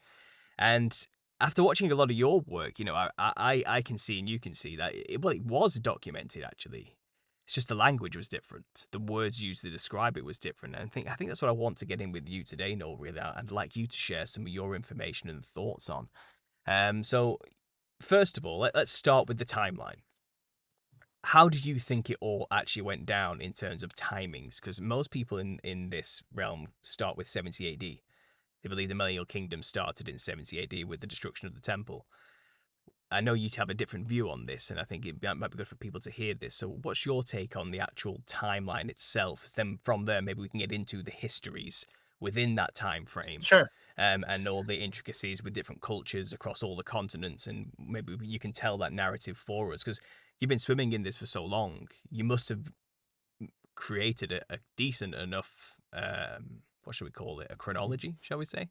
And 0.57 1.07
after 1.39 1.63
watching 1.63 1.91
a 1.91 1.95
lot 1.95 2.11
of 2.11 2.17
your 2.17 2.41
work, 2.41 2.79
you 2.79 2.85
know, 2.85 2.95
I 2.95 3.09
I, 3.17 3.63
I 3.67 3.81
can 3.81 3.97
see 3.97 4.19
and 4.19 4.29
you 4.29 4.39
can 4.39 4.55
see 4.55 4.75
that 4.77 4.93
it, 4.95 5.21
well, 5.21 5.33
it 5.33 5.45
was 5.45 5.75
documented 5.75 6.43
actually. 6.43 6.95
It's 7.45 7.53
just 7.53 7.67
the 7.67 7.75
language 7.75 8.17
was 8.17 8.27
different. 8.27 8.87
The 8.91 8.99
words 8.99 9.43
used 9.43 9.61
to 9.61 9.69
describe 9.69 10.17
it 10.17 10.25
was 10.25 10.39
different. 10.39 10.75
And 10.75 10.85
I 10.85 10.87
think 10.87 11.09
I 11.09 11.13
think 11.13 11.29
that's 11.29 11.41
what 11.41 11.49
I 11.49 11.53
want 11.53 11.77
to 11.77 11.85
get 11.85 12.01
in 12.01 12.11
with 12.11 12.27
you 12.27 12.43
today, 12.43 12.73
Noel. 12.75 12.97
Really, 12.97 13.19
I'd 13.19 13.51
like 13.51 13.75
you 13.75 13.85
to 13.85 13.97
share 13.97 14.25
some 14.25 14.43
of 14.43 14.49
your 14.49 14.75
information 14.75 15.29
and 15.29 15.45
thoughts 15.45 15.89
on. 15.89 16.07
Um, 16.65 17.03
so 17.03 17.37
first 18.01 18.37
of 18.37 18.45
all, 18.45 18.59
let, 18.59 18.75
let's 18.75 18.91
start 18.91 19.27
with 19.27 19.37
the 19.37 19.45
timeline. 19.45 19.99
How 21.25 21.49
do 21.49 21.57
you 21.57 21.79
think 21.79 22.11
it 22.11 22.17
all 22.21 22.45
actually 22.51 22.83
went 22.83 23.07
down 23.07 23.41
in 23.41 23.51
terms 23.51 23.81
of 23.81 23.95
timings? 23.95 24.61
Because 24.61 24.79
most 24.79 25.09
people 25.09 25.39
in, 25.39 25.59
in 25.63 25.89
this 25.89 26.21
realm 26.31 26.67
start 26.81 27.17
with 27.17 27.27
70 27.27 27.73
AD. 27.73 27.79
They 27.79 28.69
believe 28.69 28.89
the 28.89 28.95
Millennial 28.95 29.25
Kingdom 29.25 29.63
started 29.63 30.07
in 30.07 30.19
70 30.19 30.61
AD 30.61 30.87
with 30.87 30.99
the 30.99 31.07
destruction 31.07 31.47
of 31.47 31.55
the 31.55 31.61
temple. 31.61 32.05
I 33.09 33.21
know 33.21 33.33
you 33.33 33.49
have 33.57 33.71
a 33.71 33.73
different 33.73 34.07
view 34.07 34.29
on 34.29 34.45
this, 34.45 34.69
and 34.69 34.79
I 34.79 34.83
think 34.83 35.03
it 35.07 35.15
might 35.23 35.49
be 35.49 35.57
good 35.57 35.67
for 35.67 35.75
people 35.75 35.99
to 36.01 36.11
hear 36.11 36.35
this. 36.35 36.53
So, 36.53 36.77
what's 36.83 37.07
your 37.07 37.23
take 37.23 37.55
on 37.55 37.71
the 37.71 37.79
actual 37.79 38.21
timeline 38.27 38.89
itself? 38.89 39.51
Then, 39.55 39.79
from 39.83 40.05
there, 40.05 40.21
maybe 40.21 40.41
we 40.41 40.49
can 40.49 40.59
get 40.59 40.71
into 40.71 41.01
the 41.01 41.11
histories 41.11 41.87
within 42.19 42.53
that 42.55 42.75
time 42.75 43.05
frame. 43.05 43.41
Sure. 43.41 43.69
Um, 43.97 44.25
and 44.27 44.47
all 44.47 44.63
the 44.63 44.75
intricacies 44.75 45.43
with 45.43 45.53
different 45.53 45.81
cultures 45.81 46.33
across 46.33 46.61
all 46.61 46.75
the 46.75 46.83
continents, 46.83 47.47
and 47.47 47.71
maybe 47.79 48.15
you 48.21 48.39
can 48.39 48.51
tell 48.51 48.77
that 48.79 48.93
narrative 48.93 49.37
for 49.37 49.73
us 49.73 49.83
because 49.83 50.01
you've 50.39 50.49
been 50.49 50.59
swimming 50.59 50.93
in 50.93 51.03
this 51.03 51.17
for 51.17 51.25
so 51.25 51.43
long. 51.43 51.87
You 52.09 52.23
must 52.23 52.49
have 52.49 52.71
created 53.75 54.31
a, 54.31 54.41
a 54.53 54.59
decent 54.77 55.15
enough 55.15 55.75
um, 55.93 56.61
what 56.85 56.95
should 56.95 57.05
we 57.05 57.11
call 57.11 57.39
it? 57.41 57.47
A 57.49 57.55
chronology, 57.55 58.15
shall 58.21 58.37
we 58.37 58.45
say, 58.45 58.69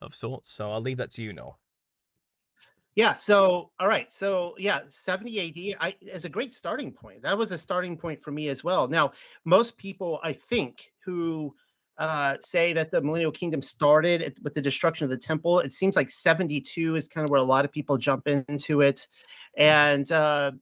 of 0.00 0.14
sorts. 0.14 0.52
So 0.52 0.70
I'll 0.70 0.80
leave 0.80 0.98
that 0.98 1.10
to 1.12 1.22
you, 1.22 1.32
Noel. 1.32 1.58
Yeah. 2.94 3.16
So, 3.16 3.70
all 3.80 3.88
right. 3.88 4.12
So, 4.12 4.54
yeah, 4.56 4.80
70 4.88 5.76
AD 5.80 5.96
is 6.00 6.24
a 6.24 6.28
great 6.28 6.52
starting 6.52 6.92
point. 6.92 7.22
That 7.22 7.36
was 7.36 7.50
a 7.50 7.58
starting 7.58 7.96
point 7.96 8.22
for 8.22 8.30
me 8.30 8.48
as 8.48 8.62
well. 8.62 8.86
Now, 8.86 9.12
most 9.44 9.76
people, 9.76 10.20
I 10.22 10.32
think, 10.32 10.92
who 11.04 11.54
uh, 11.98 12.36
say 12.40 12.72
that 12.72 12.92
the 12.92 13.00
Millennial 13.00 13.32
Kingdom 13.32 13.62
started 13.62 14.38
with 14.42 14.54
the 14.54 14.62
destruction 14.62 15.04
of 15.04 15.10
the 15.10 15.16
temple, 15.16 15.58
it 15.58 15.72
seems 15.72 15.96
like 15.96 16.08
72 16.08 16.94
is 16.94 17.08
kind 17.08 17.24
of 17.24 17.30
where 17.30 17.40
a 17.40 17.44
lot 17.44 17.64
of 17.64 17.72
people 17.72 17.98
jump 17.98 18.28
into 18.28 18.80
it. 18.80 19.08
And, 19.56 20.10
uh, 20.12 20.52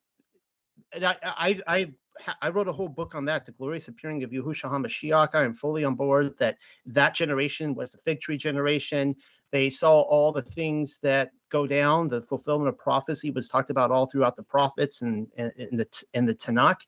I, 0.95 1.17
I, 1.25 1.61
I 1.67 1.93
I 2.41 2.51
wrote 2.51 2.69
a 2.69 2.73
whole 2.73 2.89
book 2.89 3.15
on 3.15 3.25
that, 3.27 3.47
the 3.47 3.53
glorious 3.53 3.89
appearing 3.89 4.23
of 4.23 4.31
Yahushua 4.31 4.71
HaMashiach. 4.71 5.35
I 5.35 5.45
am 5.45 5.55
fully 5.55 5.85
on 5.85 5.95
board 5.95 6.35
that 6.39 6.59
that 6.87 7.15
generation 7.15 7.75
was 7.75 7.91
the 7.91 7.99
fig 7.99 8.21
tree 8.21 8.37
generation. 8.37 9.17
They 9.51 9.71
saw 9.71 10.01
all 10.03 10.33
the 10.33 10.43
things 10.43 10.99
that 11.03 11.31
go 11.51 11.67
down. 11.67 12.09
The 12.09 12.23
fulfillment 12.23 12.69
of 12.69 12.79
prophecy 12.79 13.31
was 13.31 13.49
talked 13.49 13.71
about 13.71 13.91
all 13.91 14.07
throughout 14.07 14.37
the 14.37 14.43
prophets 14.43 15.03
and 15.03 15.27
in 15.37 15.77
the 15.77 15.87
in 16.15 16.27
the 16.27 16.35
Tanakh. 16.35 16.81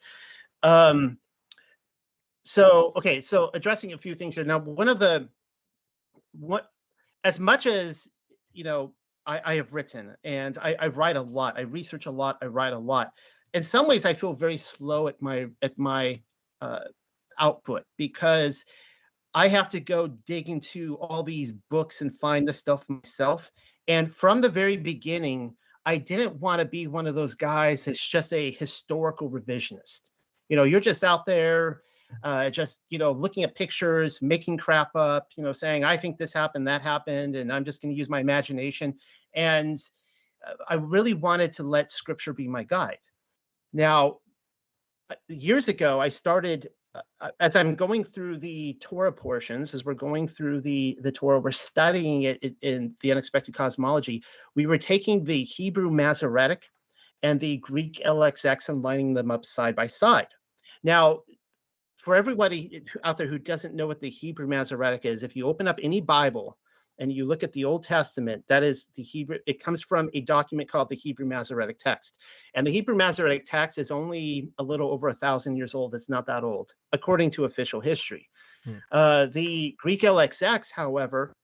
Um, 0.62 1.18
so 2.44 2.92
okay, 2.96 3.20
so 3.20 3.50
addressing 3.54 3.92
a 3.92 3.98
few 3.98 4.14
things 4.14 4.34
here. 4.34 4.44
Now, 4.44 4.58
one 4.58 4.88
of 4.88 4.98
the 4.98 5.28
what 6.32 6.70
as 7.24 7.38
much 7.38 7.66
as 7.66 8.08
you 8.52 8.64
know 8.64 8.92
I, 9.26 9.40
I 9.44 9.54
have 9.56 9.72
written 9.72 10.14
and 10.24 10.58
I, 10.58 10.76
I 10.78 10.86
write 10.88 11.16
a 11.16 11.22
lot, 11.22 11.58
I 11.58 11.62
research 11.62 12.06
a 12.06 12.10
lot, 12.10 12.38
I 12.42 12.46
write 12.46 12.72
a 12.72 12.78
lot 12.78 13.12
in 13.54 13.62
some 13.62 13.86
ways 13.86 14.04
I 14.04 14.12
feel 14.12 14.34
very 14.34 14.58
slow 14.58 15.08
at 15.08 15.22
my 15.22 15.46
at 15.62 15.78
my 15.78 16.20
uh, 16.60 16.80
output 17.38 17.84
because 17.96 18.64
I 19.32 19.48
have 19.48 19.68
to 19.70 19.80
go 19.80 20.08
dig 20.08 20.48
into 20.48 20.96
all 20.96 21.22
these 21.22 21.52
books 21.70 22.02
and 22.02 22.16
find 22.16 22.46
the 22.46 22.52
stuff 22.52 22.84
myself. 22.88 23.50
And 23.88 24.14
from 24.14 24.40
the 24.40 24.48
very 24.48 24.76
beginning, 24.76 25.54
I 25.86 25.96
didn't 25.96 26.36
want 26.36 26.60
to 26.60 26.64
be 26.64 26.86
one 26.86 27.06
of 27.06 27.14
those 27.14 27.34
guys 27.34 27.84
that's 27.84 28.04
just 28.06 28.32
a 28.32 28.52
historical 28.52 29.30
revisionist. 29.30 30.00
You 30.48 30.56
know, 30.56 30.64
you're 30.64 30.80
just 30.80 31.04
out 31.04 31.26
there, 31.26 31.82
uh, 32.22 32.50
just 32.50 32.82
you 32.90 32.98
know, 32.98 33.12
looking 33.12 33.44
at 33.44 33.54
pictures, 33.54 34.20
making 34.20 34.58
crap 34.58 34.94
up. 34.96 35.28
You 35.36 35.44
know, 35.44 35.52
saying 35.52 35.84
I 35.84 35.96
think 35.96 36.18
this 36.18 36.32
happened, 36.32 36.66
that 36.66 36.82
happened, 36.82 37.36
and 37.36 37.52
I'm 37.52 37.64
just 37.64 37.80
going 37.80 37.94
to 37.94 37.98
use 37.98 38.08
my 38.08 38.20
imagination. 38.20 38.94
And 39.34 39.76
uh, 40.44 40.54
I 40.68 40.74
really 40.74 41.14
wanted 41.14 41.52
to 41.54 41.62
let 41.62 41.92
Scripture 41.92 42.32
be 42.32 42.48
my 42.48 42.64
guide. 42.64 42.98
Now, 43.74 44.18
uh, 45.10 45.16
years 45.28 45.68
ago, 45.68 46.00
I 46.00 46.08
started 46.08 46.68
uh, 46.94 47.00
uh, 47.20 47.30
as 47.40 47.56
I'm 47.56 47.74
going 47.74 48.04
through 48.04 48.38
the 48.38 48.78
Torah 48.80 49.12
portions, 49.12 49.74
as 49.74 49.84
we're 49.84 49.94
going 49.94 50.28
through 50.28 50.60
the 50.60 50.96
the 51.02 51.10
Torah, 51.12 51.40
we're 51.40 51.50
studying 51.50 52.22
it 52.22 52.38
in, 52.42 52.56
in 52.62 52.94
the 53.00 53.10
unexpected 53.10 53.52
cosmology. 53.54 54.22
We 54.54 54.66
were 54.66 54.78
taking 54.78 55.24
the 55.24 55.44
Hebrew 55.44 55.90
Masoretic 55.90 56.70
and 57.24 57.40
the 57.40 57.56
Greek 57.58 58.00
LXX 58.06 58.68
and 58.68 58.82
lining 58.82 59.12
them 59.12 59.32
up 59.32 59.44
side 59.44 59.74
by 59.74 59.88
side. 59.88 60.28
Now, 60.84 61.22
for 61.96 62.14
everybody 62.14 62.84
out 63.02 63.16
there 63.16 63.26
who 63.26 63.38
doesn't 63.38 63.74
know 63.74 63.88
what 63.88 64.00
the 64.00 64.10
Hebrew 64.10 64.46
Masoretic 64.46 65.04
is, 65.04 65.22
if 65.24 65.34
you 65.34 65.48
open 65.48 65.66
up 65.66 65.80
any 65.82 66.00
Bible 66.00 66.58
and 66.98 67.12
you 67.12 67.24
look 67.24 67.42
at 67.42 67.52
the 67.52 67.64
Old 67.64 67.84
Testament, 67.84 68.44
that 68.48 68.62
is 68.62 68.86
the 68.94 69.02
Hebrew, 69.02 69.38
it 69.46 69.62
comes 69.62 69.82
from 69.82 70.08
a 70.14 70.20
document 70.20 70.70
called 70.70 70.88
the 70.88 70.96
Hebrew 70.96 71.26
Masoretic 71.26 71.78
Text. 71.78 72.18
And 72.54 72.66
the 72.66 72.70
Hebrew 72.70 72.94
Masoretic 72.94 73.44
Text 73.44 73.78
is 73.78 73.90
only 73.90 74.48
a 74.58 74.62
little 74.62 74.90
over 74.90 75.08
a 75.08 75.14
thousand 75.14 75.56
years 75.56 75.74
old. 75.74 75.94
It's 75.94 76.08
not 76.08 76.26
that 76.26 76.44
old, 76.44 76.72
according 76.92 77.30
to 77.32 77.44
official 77.44 77.80
history. 77.80 78.28
Hmm. 78.64 78.76
Uh, 78.92 79.26
the 79.26 79.74
Greek 79.78 80.02
LXX, 80.02 80.70
however, 80.70 81.34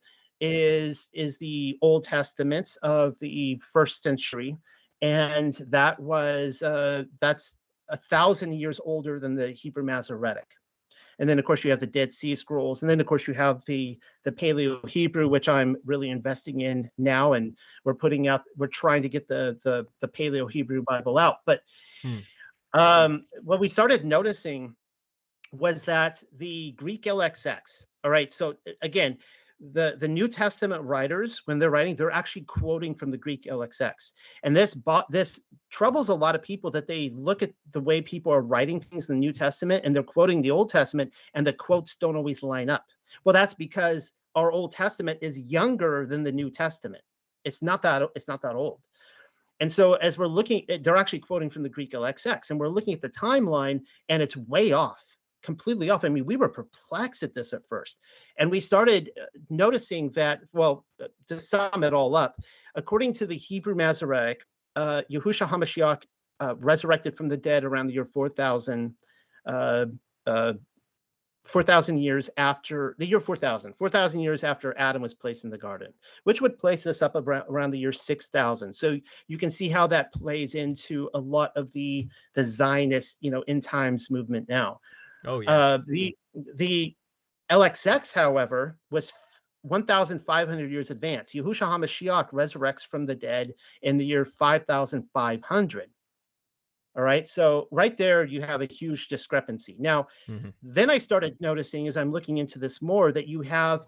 is 0.40 1.10
is 1.12 1.36
the 1.38 1.78
Old 1.82 2.04
Testament 2.04 2.76
of 2.82 3.18
the 3.18 3.60
first 3.72 4.02
century, 4.02 4.56
and 5.02 5.52
that 5.68 6.00
was 6.00 6.62
uh, 6.62 7.04
that's 7.20 7.56
a 7.90 7.96
thousand 7.96 8.54
years 8.54 8.80
older 8.82 9.20
than 9.20 9.34
the 9.34 9.48
Hebrew 9.48 9.82
Masoretic 9.82 10.46
and 11.20 11.28
then 11.28 11.38
of 11.38 11.44
course 11.44 11.62
you 11.62 11.70
have 11.70 11.78
the 11.78 11.87
Dead 11.87 12.12
Sea 12.12 12.35
Scrolls, 12.35 12.83
and 12.83 12.90
then 12.90 12.98
of 12.98 13.06
course 13.06 13.28
you 13.28 13.35
have 13.35 13.62
the 13.66 13.98
the 14.24 14.33
Paleo 14.33 14.87
Hebrew, 14.88 15.28
which 15.28 15.48
I'm 15.48 15.76
really 15.85 16.09
investing 16.09 16.62
in 16.62 16.90
now, 16.98 17.35
and 17.35 17.56
we're 17.85 17.94
putting 17.94 18.26
out, 18.26 18.42
we're 18.56 18.66
trying 18.66 19.02
to 19.02 19.09
get 19.09 19.28
the 19.28 19.59
the 19.62 19.87
the 20.00 20.09
Paleo 20.09 20.50
Hebrew 20.50 20.83
Bible 20.83 21.18
out. 21.18 21.37
But 21.44 21.62
hmm. 22.02 22.18
um, 22.72 23.26
what 23.42 23.61
we 23.61 23.68
started 23.68 24.04
noticing 24.04 24.74
was 25.52 25.83
that 25.85 26.24
the 26.38 26.72
Greek 26.72 27.02
LXX. 27.02 27.85
All 28.02 28.11
right, 28.11 28.33
so 28.33 28.56
again, 28.80 29.18
the 29.60 29.96
the 29.98 30.08
New 30.08 30.26
Testament 30.26 30.82
writers, 30.82 31.42
when 31.44 31.58
they're 31.58 31.70
writing, 31.70 31.94
they're 31.94 32.10
actually 32.10 32.42
quoting 32.42 32.94
from 32.94 33.10
the 33.10 33.18
Greek 33.18 33.44
LXX, 33.44 34.12
and 34.42 34.56
this 34.56 34.76
this 35.10 35.40
troubles 35.70 36.08
a 36.08 36.14
lot 36.14 36.34
of 36.34 36.42
people 36.42 36.70
that 36.70 36.86
they 36.86 37.10
look 37.10 37.42
at 37.42 37.52
the 37.72 37.80
way 37.80 38.00
people 38.00 38.32
are 38.32 38.40
writing 38.40 38.80
things 38.80 39.08
in 39.08 39.16
the 39.16 39.20
New 39.20 39.32
Testament 39.32 39.84
and 39.84 39.94
they're 39.94 40.02
quoting 40.02 40.40
the 40.40 40.50
Old 40.50 40.70
Testament, 40.70 41.12
and 41.34 41.46
the 41.46 41.52
quotes 41.52 41.96
don't 41.96 42.16
always 42.16 42.42
line 42.42 42.70
up. 42.70 42.86
Well, 43.24 43.32
that's 43.32 43.54
because 43.54 44.12
our 44.34 44.50
Old 44.50 44.72
Testament 44.72 45.18
is 45.20 45.38
younger 45.38 46.06
than 46.06 46.22
the 46.22 46.32
New 46.32 46.50
Testament. 46.50 47.04
It's 47.44 47.62
not 47.62 47.82
that 47.82 48.02
it's 48.14 48.28
not 48.28 48.42
that 48.42 48.54
old. 48.54 48.80
And 49.60 49.70
so 49.70 49.94
as 49.94 50.16
we're 50.16 50.26
looking, 50.26 50.64
they're 50.80 50.96
actually 50.96 51.18
quoting 51.18 51.50
from 51.50 51.62
the 51.62 51.68
Greek 51.68 51.92
LXX, 51.92 52.48
and 52.48 52.58
we're 52.58 52.68
looking 52.68 52.94
at 52.94 53.02
the 53.02 53.10
timeline, 53.10 53.82
and 54.08 54.22
it's 54.22 54.36
way 54.36 54.72
off 54.72 55.04
completely 55.42 55.90
off. 55.90 56.05
I 56.05 56.09
mean, 56.09 56.26
we 56.26 56.37
were 56.37 56.48
perplexed 56.48 57.22
at 57.22 57.35
this 57.35 57.53
at 57.53 57.66
first. 57.68 57.98
And 58.38 58.50
we 58.50 58.61
started 58.61 59.11
uh, 59.20 59.26
noticing 59.48 60.11
that, 60.12 60.40
well, 60.53 60.85
uh, 61.03 61.09
to 61.29 61.40
sum 61.40 61.85
it 61.85 61.94
all 61.94 62.16
up, 62.16 62.40
according 62.74 63.14
to 63.14 63.26
the 63.26 63.37
Hebrew 63.37 63.74
Masoretic, 63.74 64.42
uh, 64.76 65.03
HaMashiach 65.11 66.03
uh, 66.40 66.55
resurrected 66.59 67.16
from 67.16 67.29
the 67.29 67.37
dead 67.37 67.64
around 67.64 67.88
the 67.88 67.94
year 67.94 68.05
4000, 68.05 68.94
uh, 69.46 69.87
uh, 70.26 70.53
4,000 71.44 71.98
years 71.98 72.31
after 72.37 72.94
the 72.98 73.07
year 73.07 73.18
4,000, 73.18 73.74
4,000 73.74 74.20
years 74.20 74.44
after 74.44 74.76
Adam 74.79 75.03
was 75.03 75.14
placed 75.14 75.44
in 75.44 75.50
the 75.50 75.59
garden, 75.59 75.92
which 76.24 76.40
would 76.40 76.59
place 76.59 76.87
us 76.87 77.03
up 77.03 77.16
around, 77.16 77.70
the 77.70 77.79
year 77.79 77.92
6,000. 77.92 78.72
So 78.74 78.98
you 79.26 79.38
can 79.38 79.50
see 79.50 79.68
how 79.68 79.87
that 79.88 80.12
plays 80.12 80.55
into 80.55 81.11
a 81.14 81.18
lot 81.18 81.53
of 81.57 81.72
the 81.72 82.09
the 82.35 82.44
Zionist, 82.44 83.18
you 83.20 83.31
know, 83.31 83.42
end 83.48 83.62
times 83.62 84.11
movement 84.11 84.48
now. 84.48 84.81
Oh 85.24 85.40
yeah. 85.40 85.50
Uh, 85.50 85.78
the 85.87 86.16
the 86.56 86.94
LXX, 87.50 88.12
however, 88.12 88.78
was 88.90 89.12
1,500 89.62 90.70
years 90.70 90.90
advanced. 90.90 91.35
Yahushua 91.35 91.68
HaMashiach 91.68 92.30
resurrects 92.30 92.83
from 92.83 93.04
the 93.04 93.14
dead 93.14 93.52
in 93.83 93.96
the 93.96 94.04
year 94.04 94.24
5,500. 94.24 95.90
All 96.96 97.02
right. 97.02 97.26
So 97.26 97.68
right 97.70 97.96
there, 97.96 98.24
you 98.24 98.42
have 98.42 98.62
a 98.62 98.66
huge 98.66 99.09
discrepancy. 99.09 99.76
Now, 99.78 100.09
mm-hmm. 100.28 100.48
then 100.62 100.90
I 100.90 100.98
started 100.98 101.37
noticing 101.40 101.87
as 101.87 101.96
I'm 101.96 102.11
looking 102.11 102.38
into 102.38 102.59
this 102.59 102.83
more 102.83 103.12
that 103.12 103.28
you 103.28 103.42
have, 103.42 103.83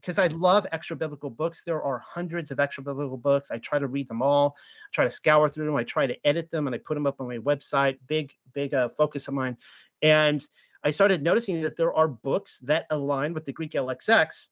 because 0.00 0.18
I 0.18 0.26
love 0.26 0.66
extra 0.70 0.94
biblical 0.94 1.30
books. 1.30 1.62
There 1.64 1.82
are 1.82 2.02
hundreds 2.06 2.50
of 2.50 2.60
extra 2.60 2.82
biblical 2.82 3.16
books. 3.16 3.50
I 3.50 3.58
try 3.58 3.78
to 3.78 3.86
read 3.86 4.08
them 4.08 4.20
all, 4.20 4.56
I 4.58 4.90
try 4.92 5.04
to 5.04 5.10
scour 5.10 5.48
through 5.48 5.64
them. 5.64 5.76
I 5.76 5.84
try 5.84 6.06
to 6.06 6.26
edit 6.26 6.50
them 6.50 6.66
and 6.66 6.74
I 6.76 6.78
put 6.78 6.94
them 6.94 7.06
up 7.06 7.20
on 7.20 7.28
my 7.28 7.38
website. 7.38 7.98
Big, 8.08 8.34
big 8.52 8.74
uh, 8.74 8.90
focus 8.90 9.26
of 9.28 9.34
mine. 9.34 9.56
And 10.04 10.46
I 10.84 10.90
started 10.90 11.22
noticing 11.22 11.62
that 11.62 11.76
there 11.76 11.94
are 11.94 12.06
books 12.06 12.58
that 12.60 12.86
align 12.90 13.32
with 13.32 13.46
the 13.46 13.52
Greek 13.52 13.72
LXX, 13.72 14.48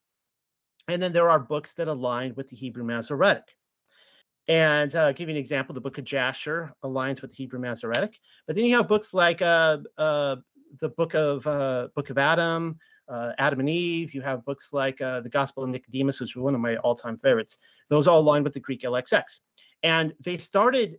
and 0.89 1.01
then 1.01 1.13
there 1.13 1.31
are 1.31 1.39
books 1.39 1.75
that 1.75 1.89
align 1.89 2.35
with 2.35 2.49
the 2.49 2.57
Hebrew 2.57 2.83
Masoretic. 2.83 3.45
And 4.49 4.95
uh, 4.97 5.13
give 5.13 5.29
you 5.29 5.35
an 5.35 5.39
example, 5.39 5.75
the 5.75 5.81
book 5.81 5.99
of 5.99 6.05
Jasher 6.05 6.73
aligns 6.83 7.23
with 7.23 7.31
the 7.31 7.37
Hebrew 7.37 7.61
Masoretic. 7.61 8.19
But 8.47 8.57
then 8.57 8.65
you 8.65 8.75
have 8.77 8.89
books 8.89 9.15
like 9.15 9.41
uh, 9.43 9.79
uh, 9.99 10.37
the 10.81 10.89
book 10.89 11.15
of 11.15 11.47
uh, 11.47 11.89
Book 11.95 12.11
of 12.11 12.19
Adam, 12.19 12.79
uh, 13.09 13.33
Adam 13.39 13.61
and 13.61 13.69
Eve. 13.69 14.15
You 14.15 14.23
have 14.23 14.45
books 14.45 14.71
like 14.73 15.01
uh, 15.01 15.21
the 15.21 15.29
Gospel 15.29 15.65
of 15.65 15.71
Nicodemus, 15.71 16.19
which 16.19 16.31
is 16.31 16.37
one 16.37 16.55
of 16.55 16.61
my 16.61 16.77
all-time 16.79 17.19
favorites. 17.19 17.59
Those 17.91 18.09
all 18.09 18.21
align 18.21 18.43
with 18.43 18.55
the 18.55 18.61
Greek 18.61 18.83
LXX. 18.83 19.41
And 19.83 20.15
they 20.21 20.39
started. 20.39 20.99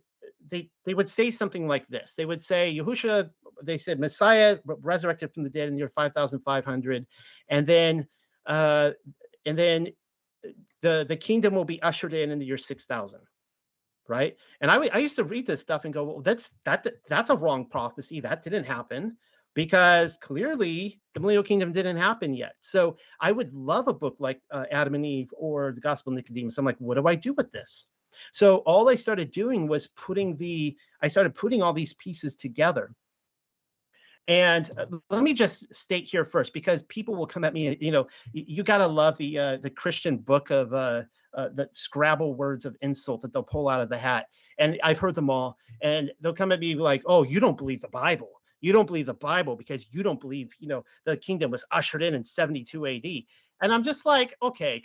They 0.50 0.70
they 0.84 0.94
would 0.94 1.08
say 1.08 1.30
something 1.30 1.66
like 1.66 1.88
this. 1.88 2.14
They 2.16 2.26
would 2.26 2.40
say 2.40 2.74
Yahusha. 2.74 3.30
They 3.62 3.78
said 3.78 4.00
Messiah 4.00 4.58
resurrected 4.64 5.32
from 5.32 5.44
the 5.44 5.50
dead 5.50 5.68
in 5.68 5.74
the 5.74 5.78
year 5.78 5.88
5,500, 5.88 7.06
and 7.48 7.66
then 7.66 8.06
uh, 8.46 8.90
and 9.46 9.58
then 9.58 9.88
the 10.82 11.06
the 11.08 11.16
kingdom 11.16 11.54
will 11.54 11.64
be 11.64 11.82
ushered 11.82 12.14
in 12.14 12.30
in 12.30 12.38
the 12.38 12.46
year 12.46 12.58
6,000 12.58 13.20
right? 14.08 14.36
And 14.60 14.70
I, 14.70 14.88
I 14.92 14.98
used 14.98 15.16
to 15.16 15.24
read 15.24 15.46
this 15.46 15.60
stuff 15.60 15.84
and 15.84 15.94
go, 15.94 16.04
well, 16.04 16.20
that's 16.20 16.50
that 16.64 16.86
that's 17.08 17.30
a 17.30 17.36
wrong 17.36 17.66
prophecy. 17.66 18.20
That 18.20 18.42
didn't 18.42 18.64
happen 18.64 19.16
because 19.54 20.18
clearly 20.18 21.00
the 21.14 21.20
millennial 21.20 21.42
kingdom 21.42 21.72
didn't 21.72 21.96
happen 21.96 22.34
yet. 22.34 22.56
So 22.58 22.96
I 23.20 23.32
would 23.32 23.54
love 23.54 23.88
a 23.88 23.94
book 23.94 24.16
like 24.18 24.40
uh, 24.50 24.64
Adam 24.70 24.94
and 24.94 25.06
Eve 25.06 25.30
or 25.36 25.72
the 25.72 25.80
Gospel 25.80 26.12
of 26.12 26.16
Nicodemus. 26.16 26.58
I'm 26.58 26.64
like, 26.64 26.78
what 26.78 26.96
do 26.96 27.06
I 27.06 27.14
do 27.14 27.32
with 27.34 27.50
this? 27.52 27.86
So 28.32 28.58
all 28.58 28.88
I 28.88 28.94
started 28.94 29.32
doing 29.32 29.66
was 29.66 29.88
putting 29.88 30.36
the 30.36 30.76
I 31.02 31.08
started 31.08 31.34
putting 31.34 31.62
all 31.62 31.72
these 31.72 31.94
pieces 31.94 32.36
together. 32.36 32.92
And 34.26 34.70
uh, 34.78 34.86
let 35.10 35.22
me 35.22 35.34
just 35.34 35.74
state 35.74 36.04
here 36.04 36.24
first, 36.24 36.52
because 36.52 36.82
people 36.84 37.14
will 37.14 37.26
come 37.26 37.44
at 37.44 37.52
me. 37.52 37.76
You 37.80 37.90
know, 37.90 38.06
you, 38.32 38.44
you 38.46 38.62
got 38.62 38.78
to 38.78 38.86
love 38.86 39.16
the 39.18 39.38
uh, 39.38 39.56
the 39.58 39.70
Christian 39.70 40.16
book 40.16 40.50
of 40.50 40.72
uh, 40.72 41.02
uh, 41.34 41.48
the 41.54 41.68
Scrabble 41.72 42.34
words 42.34 42.64
of 42.64 42.76
insult 42.80 43.20
that 43.22 43.32
they'll 43.32 43.42
pull 43.42 43.68
out 43.68 43.80
of 43.80 43.88
the 43.88 43.98
hat. 43.98 44.28
And 44.58 44.78
I've 44.82 44.98
heard 44.98 45.14
them 45.14 45.30
all. 45.30 45.58
And 45.82 46.10
they'll 46.20 46.32
come 46.32 46.52
at 46.52 46.60
me 46.60 46.74
like, 46.74 47.02
"Oh, 47.06 47.22
you 47.22 47.38
don't 47.38 47.58
believe 47.58 47.82
the 47.82 47.88
Bible. 47.88 48.30
You 48.60 48.72
don't 48.72 48.86
believe 48.86 49.06
the 49.06 49.14
Bible 49.14 49.56
because 49.56 49.86
you 49.90 50.02
don't 50.02 50.20
believe, 50.20 50.50
you 50.58 50.68
know, 50.68 50.84
the 51.04 51.18
kingdom 51.18 51.50
was 51.50 51.64
ushered 51.70 52.02
in 52.02 52.14
in 52.14 52.24
72 52.24 52.86
AD." 52.86 53.06
And 53.60 53.72
I'm 53.72 53.84
just 53.84 54.04
like, 54.04 54.34
okay. 54.42 54.82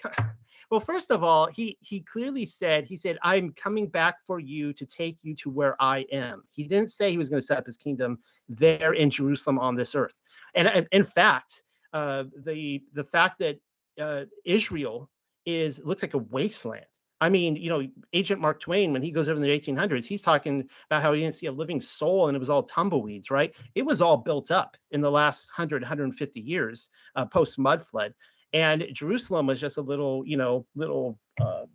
Well, 0.70 0.80
first 0.80 1.10
of 1.10 1.24
all, 1.24 1.48
he 1.48 1.78
he 1.82 2.02
clearly 2.02 2.46
said 2.46 2.86
he 2.86 2.96
said 2.96 3.18
I'm 3.24 3.54
coming 3.54 3.88
back 3.88 4.16
for 4.28 4.40
you 4.40 4.72
to 4.74 4.86
take 4.86 5.18
you 5.24 5.36
to 5.38 5.50
where 5.50 5.76
I 5.82 6.06
am. 6.12 6.44
He 6.52 6.64
didn't 6.64 6.92
say 6.92 7.10
he 7.10 7.18
was 7.18 7.30
going 7.30 7.42
to 7.42 7.46
set 7.46 7.58
up 7.58 7.66
his 7.66 7.78
kingdom 7.78 8.20
there 8.48 8.94
in 8.94 9.10
Jerusalem 9.10 9.58
on 9.58 9.76
this 9.76 9.96
earth. 9.96 10.16
And 10.54 10.88
in 10.92 11.04
fact, 11.04 11.64
uh, 11.94 12.26
the 12.46 12.84
the 12.94 13.04
fact 13.04 13.40
that 13.40 13.60
uh, 14.00 14.26
Israel 14.46 15.10
is 15.46 15.82
looks 15.84 16.04
like 16.04 16.14
a 16.14 16.20
wasteland. 16.20 16.86
I 17.22 17.30
mean, 17.30 17.58
you 17.58 17.70
know, 17.70 17.86
Agent 18.14 18.40
Mark 18.40 18.62
Twain, 18.62 18.94
when 18.94 19.02
he 19.02 19.12
goes 19.12 19.28
over 19.28 19.36
in 19.36 19.42
the 19.42 19.60
1800s, 19.60 20.06
he's 20.06 20.22
talking 20.22 20.70
about 20.90 21.02
how 21.02 21.12
he 21.12 21.20
didn't 21.20 21.36
see 21.36 21.48
a 21.48 21.52
living 21.52 21.82
soul 21.82 22.28
and 22.28 22.36
it 22.36 22.40
was 22.40 22.50
all 22.50 22.64
tumbleweeds, 22.64 23.30
right? 23.30 23.54
It 23.76 23.86
was 23.86 24.00
all 24.00 24.16
built 24.16 24.52
up 24.52 24.78
in 24.92 25.02
the 25.02 25.12
last 25.12 25.50
100, 25.50 25.82
150 25.82 26.40
years 26.40 26.90
uh, 27.16 27.26
post 27.26 27.60
mud 27.60 27.86
flood. 27.86 28.14
And 28.54 28.88
Jerusalem 28.94 29.48
was 29.48 29.60
just 29.60 29.78
a 29.78 29.82
little, 29.82 30.24
you 30.26 30.38
know, 30.38 30.66
little 30.76 31.20
uh, 31.40 31.66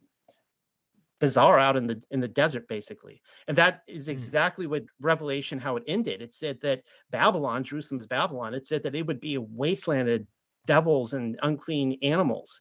bazaar 1.20 1.58
out 1.58 1.76
in 1.76 1.86
the 1.86 2.02
in 2.10 2.20
the 2.20 2.28
desert, 2.28 2.66
basically. 2.68 3.22
And 3.48 3.56
that 3.58 3.82
is 3.86 4.06
hmm. 4.06 4.12
exactly 4.12 4.66
what 4.66 4.84
Revelation 5.00 5.58
how 5.58 5.76
it 5.76 5.84
ended. 5.86 6.22
It 6.22 6.34
said 6.34 6.60
that 6.62 6.82
Babylon, 7.10 7.64
Jerusalem's 7.64 8.06
Babylon, 8.06 8.54
it 8.54 8.66
said 8.66 8.82
that 8.82 8.94
it 8.94 9.06
would 9.06 9.20
be 9.20 9.36
a 9.36 9.40
wasteland 9.40 10.08
of 10.08 10.26
devils 10.66 11.12
and 11.12 11.38
unclean 11.42 11.98
animals 12.02 12.60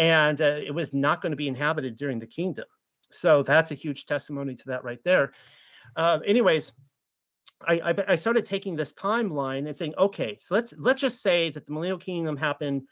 and 0.00 0.40
uh, 0.40 0.58
it 0.64 0.74
was 0.74 0.94
not 0.94 1.20
going 1.20 1.30
to 1.30 1.36
be 1.36 1.46
inhabited 1.46 1.94
during 1.94 2.18
the 2.18 2.26
kingdom. 2.26 2.64
So 3.12 3.42
that's 3.42 3.70
a 3.70 3.74
huge 3.74 4.06
testimony 4.06 4.54
to 4.54 4.64
that 4.68 4.82
right 4.82 5.02
there. 5.04 5.32
Uh, 5.94 6.20
anyways, 6.24 6.72
I, 7.68 7.80
I, 7.80 7.94
I 8.08 8.16
started 8.16 8.46
taking 8.46 8.76
this 8.76 8.94
timeline 8.94 9.66
and 9.66 9.76
saying, 9.76 9.94
okay, 9.98 10.38
so 10.40 10.54
let's 10.54 10.72
let's 10.78 11.02
just 11.02 11.20
say 11.20 11.50
that 11.50 11.66
the 11.66 11.72
millennial 11.72 11.98
kingdom 11.98 12.38
happened 12.38 12.84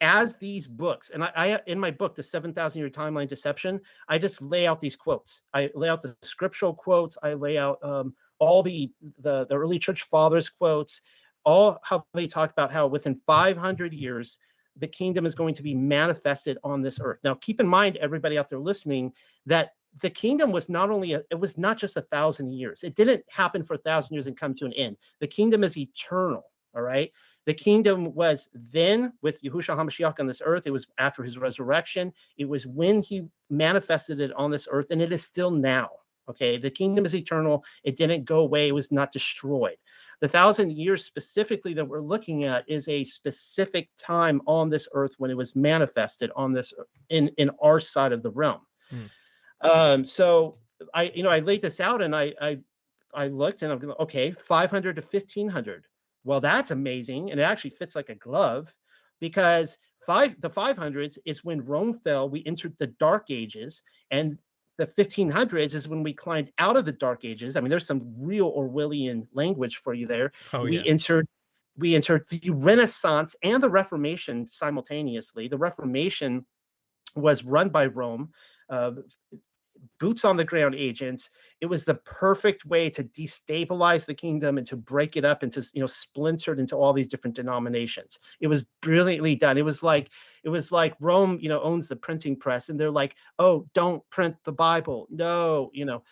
as 0.00 0.36
these 0.36 0.66
books 0.66 1.10
and 1.10 1.22
I, 1.22 1.30
I, 1.34 1.60
in 1.66 1.78
my 1.78 1.90
book 1.90 2.14
the 2.14 2.22
7000 2.22 2.78
year 2.78 2.90
timeline 2.90 3.28
deception 3.28 3.80
i 4.08 4.18
just 4.18 4.42
lay 4.42 4.66
out 4.66 4.80
these 4.80 4.96
quotes 4.96 5.42
i 5.54 5.70
lay 5.74 5.88
out 5.88 6.02
the 6.02 6.16
scriptural 6.22 6.74
quotes 6.74 7.16
i 7.22 7.34
lay 7.34 7.58
out 7.58 7.78
um, 7.82 8.14
all 8.38 8.62
the, 8.62 8.90
the 9.20 9.46
the 9.46 9.54
early 9.54 9.78
church 9.78 10.02
fathers 10.02 10.48
quotes 10.48 11.00
all 11.44 11.78
how 11.84 12.04
they 12.14 12.26
talk 12.26 12.50
about 12.50 12.72
how 12.72 12.86
within 12.86 13.20
500 13.26 13.92
years 13.94 14.38
the 14.76 14.88
kingdom 14.88 15.26
is 15.26 15.34
going 15.34 15.54
to 15.54 15.62
be 15.62 15.74
manifested 15.74 16.58
on 16.64 16.82
this 16.82 16.98
earth. 17.00 17.20
Now, 17.22 17.34
keep 17.34 17.60
in 17.60 17.66
mind, 17.66 17.96
everybody 17.98 18.38
out 18.38 18.48
there 18.48 18.58
listening, 18.58 19.12
that 19.46 19.70
the 20.00 20.10
kingdom 20.10 20.50
was 20.50 20.68
not 20.68 20.90
only 20.90 21.12
a, 21.12 21.22
it 21.30 21.38
was 21.38 21.56
not 21.56 21.78
just 21.78 21.96
a 21.96 22.02
thousand 22.02 22.52
years. 22.52 22.82
It 22.82 22.96
didn't 22.96 23.24
happen 23.28 23.62
for 23.62 23.74
a 23.74 23.78
thousand 23.78 24.14
years 24.14 24.26
and 24.26 24.36
come 24.36 24.54
to 24.54 24.64
an 24.64 24.72
end. 24.72 24.96
The 25.20 25.28
kingdom 25.28 25.62
is 25.62 25.76
eternal. 25.76 26.44
All 26.74 26.82
right. 26.82 27.10
The 27.46 27.54
kingdom 27.54 28.14
was 28.14 28.48
then 28.54 29.12
with 29.22 29.40
Yahushua 29.42 29.76
HaMashiach 29.76 30.18
on 30.18 30.26
this 30.26 30.42
earth. 30.44 30.66
It 30.66 30.72
was 30.72 30.86
after 30.98 31.22
his 31.22 31.38
resurrection. 31.38 32.12
It 32.38 32.48
was 32.48 32.66
when 32.66 33.02
he 33.02 33.28
manifested 33.50 34.20
it 34.20 34.32
on 34.32 34.50
this 34.50 34.66
earth, 34.70 34.86
and 34.90 35.02
it 35.02 35.12
is 35.12 35.22
still 35.22 35.50
now. 35.50 35.90
Okay. 36.28 36.56
The 36.56 36.70
kingdom 36.70 37.04
is 37.04 37.14
eternal. 37.14 37.64
It 37.82 37.96
didn't 37.96 38.24
go 38.24 38.40
away. 38.40 38.68
It 38.68 38.74
was 38.74 38.90
not 38.90 39.12
destroyed. 39.12 39.76
The 40.20 40.28
thousand 40.28 40.72
years 40.72 41.04
specifically 41.04 41.74
that 41.74 41.86
we're 41.86 42.00
looking 42.00 42.44
at 42.44 42.64
is 42.66 42.88
a 42.88 43.04
specific 43.04 43.90
time 43.98 44.40
on 44.46 44.70
this 44.70 44.88
earth 44.94 45.14
when 45.18 45.30
it 45.30 45.36
was 45.36 45.54
manifested 45.54 46.30
on 46.34 46.52
this 46.52 46.72
in 47.10 47.28
in 47.36 47.50
our 47.62 47.78
side 47.78 48.12
of 48.12 48.22
the 48.22 48.30
realm. 48.30 48.60
Hmm. 48.88 49.04
Um, 49.60 50.04
so 50.04 50.58
I, 50.94 51.12
you 51.14 51.22
know, 51.22 51.30
I 51.30 51.40
laid 51.40 51.62
this 51.62 51.80
out 51.80 52.00
and 52.00 52.16
I 52.16 52.32
I 52.40 52.58
I 53.12 53.28
looked 53.28 53.62
and 53.62 53.72
I'm 53.72 53.78
going, 53.78 53.94
okay, 54.00 54.32
500 54.32 54.96
to 54.96 55.02
1500. 55.02 55.86
Well, 56.24 56.40
that's 56.40 56.70
amazing, 56.70 57.30
and 57.30 57.38
it 57.38 57.44
actually 57.44 57.70
fits 57.70 57.94
like 57.94 58.08
a 58.08 58.14
glove 58.14 58.74
because 59.20 59.78
five 60.00 60.40
the 60.40 60.50
500s 60.50 61.18
is 61.24 61.44
when 61.44 61.64
Rome 61.64 62.00
fell. 62.02 62.28
We 62.28 62.42
entered 62.46 62.74
the 62.78 62.88
Dark 62.88 63.30
Ages, 63.30 63.82
and 64.10 64.38
the 64.76 64.86
1500s 64.86 65.74
is 65.74 65.88
when 65.88 66.02
we 66.02 66.12
climbed 66.12 66.50
out 66.58 66.76
of 66.76 66.84
the 66.84 66.92
dark 66.92 67.24
ages 67.24 67.56
i 67.56 67.60
mean 67.60 67.70
there's 67.70 67.86
some 67.86 68.02
real 68.18 68.52
orwellian 68.52 69.26
language 69.32 69.76
for 69.76 69.94
you 69.94 70.06
there 70.06 70.32
oh, 70.52 70.62
we 70.62 70.76
yeah. 70.76 70.82
entered 70.86 71.26
we 71.76 71.94
entered 71.94 72.26
the 72.28 72.50
renaissance 72.50 73.34
and 73.42 73.62
the 73.62 73.68
reformation 73.68 74.46
simultaneously 74.46 75.48
the 75.48 75.58
reformation 75.58 76.44
was 77.14 77.44
run 77.44 77.68
by 77.68 77.86
rome 77.86 78.30
uh, 78.70 78.92
boots 79.98 80.24
on 80.24 80.36
the 80.36 80.44
ground 80.44 80.74
agents 80.74 81.30
it 81.64 81.66
was 81.66 81.86
the 81.86 81.94
perfect 81.94 82.66
way 82.66 82.90
to 82.90 83.02
destabilize 83.02 84.04
the 84.04 84.14
kingdom 84.14 84.58
and 84.58 84.66
to 84.66 84.76
break 84.76 85.16
it 85.16 85.24
up 85.24 85.42
into 85.42 85.66
you 85.72 85.80
know 85.80 85.86
splintered 85.86 86.60
into 86.60 86.76
all 86.76 86.92
these 86.92 87.08
different 87.08 87.34
denominations. 87.34 88.20
It 88.40 88.48
was 88.48 88.66
brilliantly 88.82 89.34
done. 89.34 89.56
It 89.56 89.64
was 89.64 89.82
like 89.82 90.10
it 90.42 90.50
was 90.50 90.70
like 90.70 90.94
rome 91.00 91.38
you 91.40 91.48
know 91.48 91.62
owns 91.62 91.88
the 91.88 91.96
printing 91.96 92.36
press 92.36 92.68
and 92.68 92.78
they're 92.78 92.90
like 92.90 93.16
oh 93.38 93.66
don't 93.72 94.02
print 94.10 94.36
the 94.44 94.52
bible. 94.52 95.06
No 95.10 95.70
you 95.72 95.86
know 95.86 96.02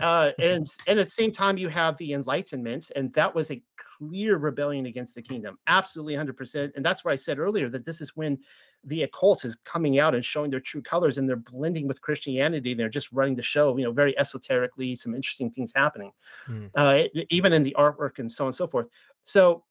uh, 0.00 0.32
and 0.38 0.64
and 0.86 0.98
at 0.98 1.08
the 1.08 1.10
same 1.10 1.30
time 1.30 1.58
you 1.58 1.68
have 1.68 1.98
the 1.98 2.14
enlightenment 2.14 2.90
and 2.96 3.12
that 3.12 3.34
was 3.34 3.50
a 3.50 3.62
clear 4.08 4.36
rebellion 4.36 4.86
against 4.86 5.14
the 5.14 5.22
kingdom 5.22 5.58
absolutely 5.66 6.14
100% 6.14 6.72
and 6.74 6.84
that's 6.84 7.04
why 7.04 7.12
i 7.12 7.16
said 7.16 7.38
earlier 7.38 7.68
that 7.68 7.84
this 7.84 8.00
is 8.00 8.16
when 8.16 8.38
the 8.84 9.04
occult 9.04 9.44
is 9.44 9.56
coming 9.64 9.98
out 9.98 10.14
and 10.14 10.24
showing 10.24 10.50
their 10.50 10.60
true 10.60 10.82
colors 10.82 11.18
and 11.18 11.28
they're 11.28 11.36
blending 11.36 11.86
with 11.86 12.00
Christianity. 12.00 12.74
They're 12.74 12.88
just 12.88 13.12
running 13.12 13.36
the 13.36 13.42
show, 13.42 13.76
you 13.76 13.84
know, 13.84 13.92
very 13.92 14.18
esoterically, 14.18 14.96
some 14.96 15.14
interesting 15.14 15.50
things 15.50 15.72
happening, 15.74 16.12
mm. 16.48 16.70
uh, 16.74 17.04
even 17.30 17.52
in 17.52 17.62
the 17.62 17.76
artwork 17.78 18.18
and 18.18 18.30
so 18.30 18.44
on 18.44 18.48
and 18.48 18.54
so 18.54 18.66
forth. 18.66 18.88
So, 19.22 19.64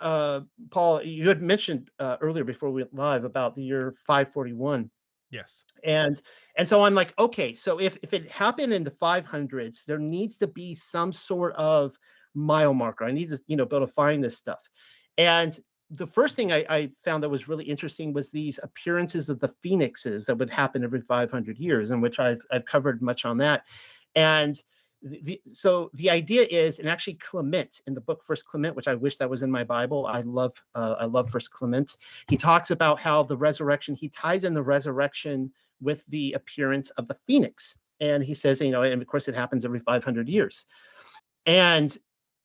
uh, 0.00 0.40
Paul, 0.70 1.02
you 1.02 1.28
had 1.28 1.42
mentioned 1.42 1.90
uh, 1.98 2.16
earlier 2.20 2.44
before 2.44 2.70
we 2.70 2.82
went 2.82 2.94
live 2.94 3.24
about 3.24 3.54
the 3.54 3.62
year 3.62 3.94
541. 4.06 4.90
Yes. 5.30 5.64
And 5.84 6.20
and 6.56 6.66
so 6.66 6.82
I'm 6.82 6.94
like, 6.94 7.12
okay, 7.18 7.54
so 7.54 7.78
if 7.78 7.98
if 8.02 8.14
it 8.14 8.30
happened 8.30 8.72
in 8.72 8.82
the 8.82 8.90
500s, 8.90 9.84
there 9.84 9.98
needs 9.98 10.38
to 10.38 10.46
be 10.46 10.74
some 10.74 11.12
sort 11.12 11.54
of 11.54 11.98
mile 12.34 12.74
marker. 12.74 13.04
I 13.04 13.12
need 13.12 13.28
to, 13.28 13.40
you 13.46 13.56
know, 13.56 13.64
be 13.64 13.76
able 13.76 13.86
to 13.86 13.92
find 13.92 14.22
this 14.22 14.36
stuff. 14.36 14.60
And 15.16 15.58
the 15.90 16.06
first 16.06 16.36
thing 16.36 16.52
I, 16.52 16.64
I, 16.68 16.90
found 17.04 17.22
that 17.22 17.28
was 17.28 17.48
really 17.48 17.64
interesting 17.64 18.12
was 18.12 18.28
these 18.28 18.60
appearances 18.62 19.28
of 19.28 19.40
the 19.40 19.52
phoenixes 19.62 20.26
that 20.26 20.36
would 20.36 20.50
happen 20.50 20.84
every 20.84 21.00
500 21.00 21.58
years, 21.58 21.90
in 21.90 22.00
which 22.00 22.20
I've, 22.20 22.42
I've 22.52 22.66
covered 22.66 23.00
much 23.00 23.24
on 23.24 23.38
that. 23.38 23.64
And 24.14 24.60
the, 25.02 25.40
so 25.46 25.90
the 25.94 26.10
idea 26.10 26.46
is, 26.50 26.78
and 26.78 26.88
actually 26.88 27.14
Clement 27.14 27.80
in 27.86 27.94
the 27.94 28.00
book 28.00 28.22
First 28.22 28.44
Clement, 28.46 28.76
which 28.76 28.88
I 28.88 28.94
wish 28.94 29.16
that 29.16 29.30
was 29.30 29.42
in 29.42 29.50
my 29.50 29.64
Bible. 29.64 30.06
I 30.06 30.20
love, 30.22 30.60
uh, 30.74 30.96
I 30.98 31.04
love 31.04 31.30
First 31.30 31.50
Clement. 31.52 31.96
He 32.28 32.36
talks 32.36 32.70
about 32.70 32.98
how 32.98 33.22
the 33.22 33.36
resurrection. 33.36 33.94
He 33.94 34.08
ties 34.08 34.44
in 34.44 34.54
the 34.54 34.62
resurrection 34.62 35.52
with 35.80 36.04
the 36.08 36.32
appearance 36.32 36.90
of 36.90 37.06
the 37.06 37.16
phoenix, 37.26 37.78
and 38.00 38.22
he 38.22 38.34
says, 38.34 38.60
you 38.60 38.70
know, 38.70 38.82
and 38.82 39.00
of 39.00 39.08
course 39.08 39.28
it 39.28 39.34
happens 39.34 39.64
every 39.64 39.80
500 39.80 40.28
years. 40.28 40.66
And 41.46 41.96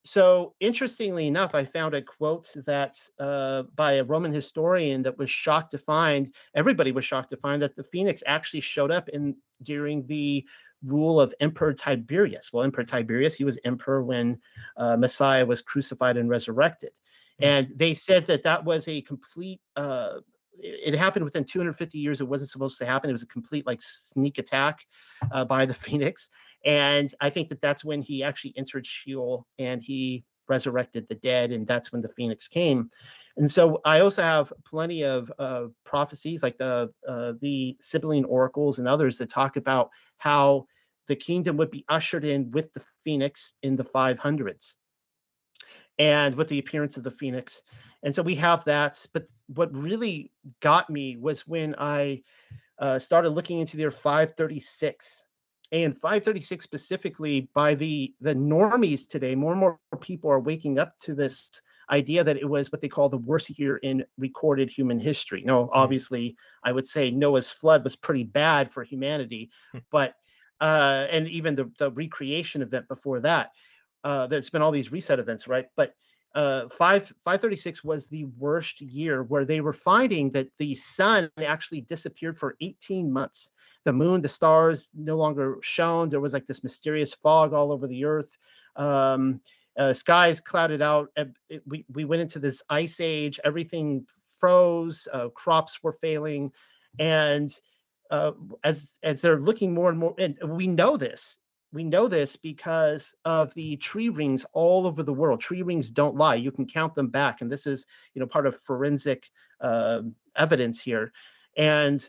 so 0.05 0.53
interestingly 0.59 1.27
enough, 1.27 1.55
I 1.55 1.63
found 1.63 1.93
a 1.93 2.01
quote 2.01 2.49
that 2.65 2.99
uh, 3.19 3.63
by 3.75 3.93
a 3.93 4.03
Roman 4.03 4.33
historian 4.33 5.01
that 5.03 5.17
was 5.17 5.29
shocked 5.29 5.71
to 5.71 5.77
find 5.77 6.33
everybody 6.55 6.91
was 6.91 7.05
shocked 7.05 7.29
to 7.31 7.37
find 7.37 7.61
that 7.61 7.75
the 7.75 7.83
phoenix 7.83 8.21
actually 8.25 8.59
showed 8.59 8.91
up 8.91 9.07
in 9.09 9.35
during 9.61 10.05
the 10.07 10.45
rule 10.85 11.21
of 11.21 11.33
Emperor 11.39 11.73
Tiberius. 11.73 12.51
Well, 12.51 12.63
Emperor 12.63 12.83
Tiberius, 12.83 13.35
he 13.35 13.45
was 13.45 13.57
emperor 13.63 14.03
when 14.03 14.39
uh, 14.75 14.97
Messiah 14.97 15.45
was 15.45 15.61
crucified 15.61 16.17
and 16.17 16.29
resurrected. 16.29 16.91
Mm. 17.41 17.45
And 17.45 17.67
they 17.75 17.93
said 17.93 18.27
that 18.27 18.43
that 18.43 18.65
was 18.65 18.87
a 18.89 19.01
complete, 19.01 19.61
uh, 19.77 20.19
it 20.59 20.93
happened 20.95 21.25
within 21.25 21.45
250 21.45 21.97
years. 21.97 22.21
It 22.21 22.27
wasn't 22.27 22.51
supposed 22.51 22.77
to 22.79 22.85
happen. 22.85 23.09
It 23.09 23.13
was 23.13 23.23
a 23.23 23.27
complete 23.27 23.65
like 23.65 23.81
sneak 23.81 24.37
attack 24.37 24.85
uh, 25.31 25.45
by 25.45 25.65
the 25.65 25.73
Phoenix. 25.85 26.29
And 26.65 27.13
I 27.19 27.29
think 27.29 27.49
that 27.49 27.61
that's 27.61 27.83
when 27.83 28.01
he 28.01 28.23
actually 28.23 28.53
entered 28.55 28.85
Sheol 28.85 29.45
and 29.59 29.81
he 29.81 30.23
resurrected 30.47 31.07
the 31.07 31.15
dead. 31.15 31.51
And 31.51 31.67
that's 31.67 31.91
when 31.91 32.01
the 32.01 32.09
Phoenix 32.09 32.47
came. 32.47 32.89
And 33.37 33.51
so 33.51 33.81
I 33.83 33.99
also 34.01 34.21
have 34.21 34.53
plenty 34.65 35.03
of 35.03 35.31
uh, 35.39 35.65
prophecies 35.83 36.43
like 36.43 36.57
the 36.57 36.91
uh, 37.07 37.33
the 37.41 37.75
Sibylline 37.81 38.25
oracles 38.25 38.79
and 38.79 38.87
others 38.87 39.17
that 39.17 39.29
talk 39.29 39.57
about 39.57 39.89
how 40.17 40.67
the 41.07 41.15
kingdom 41.15 41.57
would 41.57 41.71
be 41.71 41.85
ushered 41.89 42.25
in 42.25 42.51
with 42.51 42.71
the 42.73 42.81
phoenix 43.03 43.55
in 43.63 43.75
the 43.75 43.83
500s 43.83 44.75
and 45.99 46.35
with 46.35 46.47
the 46.47 46.59
appearance 46.59 46.97
of 46.97 47.03
the 47.03 47.11
phoenix 47.11 47.61
and 48.03 48.13
so 48.13 48.21
we 48.21 48.35
have 48.35 48.63
that 48.65 49.05
but 49.13 49.27
what 49.47 49.75
really 49.75 50.31
got 50.61 50.89
me 50.89 51.17
was 51.17 51.47
when 51.47 51.75
i 51.77 52.21
uh, 52.79 52.97
started 52.97 53.29
looking 53.29 53.59
into 53.59 53.77
their 53.77 53.91
536 53.91 55.25
and 55.73 55.99
536 55.99 56.63
specifically 56.63 57.49
by 57.53 57.75
the 57.75 58.13
the 58.21 58.33
normies 58.33 59.05
today 59.05 59.35
more 59.35 59.51
and 59.51 59.59
more 59.59 59.79
people 59.99 60.31
are 60.31 60.39
waking 60.39 60.79
up 60.79 60.97
to 60.99 61.13
this 61.13 61.49
idea 61.91 62.23
that 62.23 62.37
it 62.37 62.47
was 62.47 62.71
what 62.71 62.79
they 62.79 62.87
call 62.87 63.09
the 63.09 63.17
worst 63.17 63.59
year 63.59 63.77
in 63.77 64.05
recorded 64.17 64.69
human 64.69 64.99
history 64.99 65.43
no 65.45 65.63
mm-hmm. 65.65 65.73
obviously 65.73 66.35
i 66.63 66.71
would 66.71 66.87
say 66.87 67.11
noah's 67.11 67.49
flood 67.49 67.83
was 67.83 67.97
pretty 67.97 68.23
bad 68.23 68.71
for 68.71 68.83
humanity 68.83 69.49
hmm. 69.73 69.79
but 69.91 70.15
uh, 70.63 71.07
and 71.11 71.27
even 71.27 71.55
the, 71.55 71.69
the 71.77 71.91
recreation 71.91 72.61
event 72.61 72.87
before 72.87 73.19
that. 73.19 73.51
Uh, 74.03 74.27
there's 74.27 74.49
been 74.49 74.61
all 74.61 74.71
these 74.71 74.93
reset 74.93 75.19
events, 75.19 75.45
right? 75.45 75.65
But 75.75 75.93
uh, 76.35 76.67
5 76.77 77.13
536 77.23 77.83
was 77.83 78.07
the 78.07 78.25
worst 78.37 78.81
year 78.81 79.23
where 79.23 79.45
they 79.45 79.61
were 79.61 79.73
finding 79.73 80.31
that 80.31 80.47
the 80.57 80.73
sun 80.75 81.29
actually 81.37 81.81
disappeared 81.81 82.39
for 82.39 82.55
18 82.61 83.11
months. 83.11 83.51
The 83.85 83.93
moon, 83.93 84.21
the 84.21 84.29
stars 84.29 84.89
no 84.95 85.17
longer 85.17 85.57
shone. 85.61 86.09
There 86.09 86.21
was 86.21 86.33
like 86.33 86.47
this 86.47 86.63
mysterious 86.63 87.13
fog 87.13 87.53
all 87.53 87.71
over 87.71 87.87
the 87.87 88.05
earth. 88.05 88.35
Um, 88.75 89.41
uh, 89.77 89.93
skies 89.93 90.39
clouded 90.39 90.81
out. 90.81 91.09
It, 91.15 91.61
we, 91.65 91.85
we 91.91 92.05
went 92.05 92.21
into 92.21 92.39
this 92.39 92.61
ice 92.69 92.99
age. 92.99 93.39
Everything 93.43 94.05
froze. 94.39 95.07
Uh, 95.11 95.29
crops 95.29 95.83
were 95.83 95.93
failing. 95.93 96.51
And 96.99 97.51
uh, 98.11 98.33
as 98.63 98.91
as 99.01 99.21
they're 99.21 99.39
looking 99.39 99.73
more 99.73 99.89
and 99.89 99.97
more, 99.97 100.13
and 100.17 100.37
we 100.43 100.67
know 100.67 100.97
this. 100.97 101.39
We 101.73 101.83
know 101.83 102.07
this 102.07 102.35
because 102.35 103.13
of 103.25 103.53
the 103.55 103.77
tree 103.77 104.09
rings 104.09 104.45
all 104.53 104.85
over 104.85 105.01
the 105.01 105.13
world. 105.13 105.41
Tree 105.41 105.63
rings 105.63 105.89
don't 105.89 106.15
lie. 106.15 106.35
You 106.35 106.51
can 106.51 106.67
count 106.67 106.93
them 106.93 107.07
back, 107.07 107.41
and 107.41 107.51
this 107.51 107.65
is 107.65 107.85
you 108.13 108.19
know 108.19 108.27
part 108.27 108.45
of 108.45 108.59
forensic 108.59 109.29
uh, 109.59 110.01
evidence 110.35 110.79
here. 110.79 111.11
And 111.57 112.07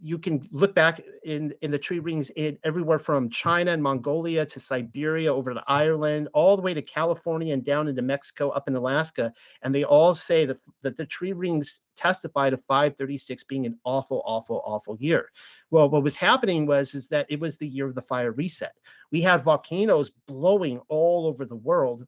you 0.00 0.18
can 0.18 0.48
look 0.50 0.74
back 0.74 1.00
in 1.24 1.54
in 1.62 1.70
the 1.70 1.78
tree 1.78 1.98
rings 1.98 2.30
in 2.36 2.58
everywhere 2.64 2.98
from 2.98 3.28
China 3.30 3.72
and 3.72 3.82
Mongolia 3.82 4.46
to 4.46 4.60
Siberia 4.60 5.32
over 5.32 5.52
to 5.52 5.62
Ireland, 5.66 6.28
all 6.34 6.56
the 6.56 6.62
way 6.62 6.74
to 6.74 6.82
California 6.82 7.52
and 7.52 7.64
down 7.64 7.88
into 7.88 8.02
Mexico, 8.02 8.50
up 8.50 8.68
in 8.68 8.74
Alaska, 8.74 9.32
and 9.62 9.74
they 9.74 9.84
all 9.84 10.14
say 10.14 10.44
that 10.46 10.58
that 10.82 10.96
the 10.96 11.06
tree 11.06 11.32
rings 11.32 11.80
testify 11.96 12.50
to 12.50 12.56
536 12.56 13.44
being 13.44 13.66
an 13.66 13.78
awful, 13.84 14.22
awful, 14.24 14.62
awful 14.64 14.96
year. 15.00 15.30
Well, 15.70 15.90
what 15.90 16.02
was 16.02 16.16
happening 16.16 16.66
was 16.66 16.94
is 16.94 17.08
that 17.08 17.26
it 17.28 17.40
was 17.40 17.56
the 17.56 17.68
year 17.68 17.86
of 17.86 17.94
the 17.94 18.02
fire 18.02 18.32
reset. 18.32 18.74
We 19.10 19.20
had 19.20 19.44
volcanoes 19.44 20.10
blowing 20.26 20.80
all 20.88 21.26
over 21.26 21.44
the 21.44 21.56
world. 21.56 22.06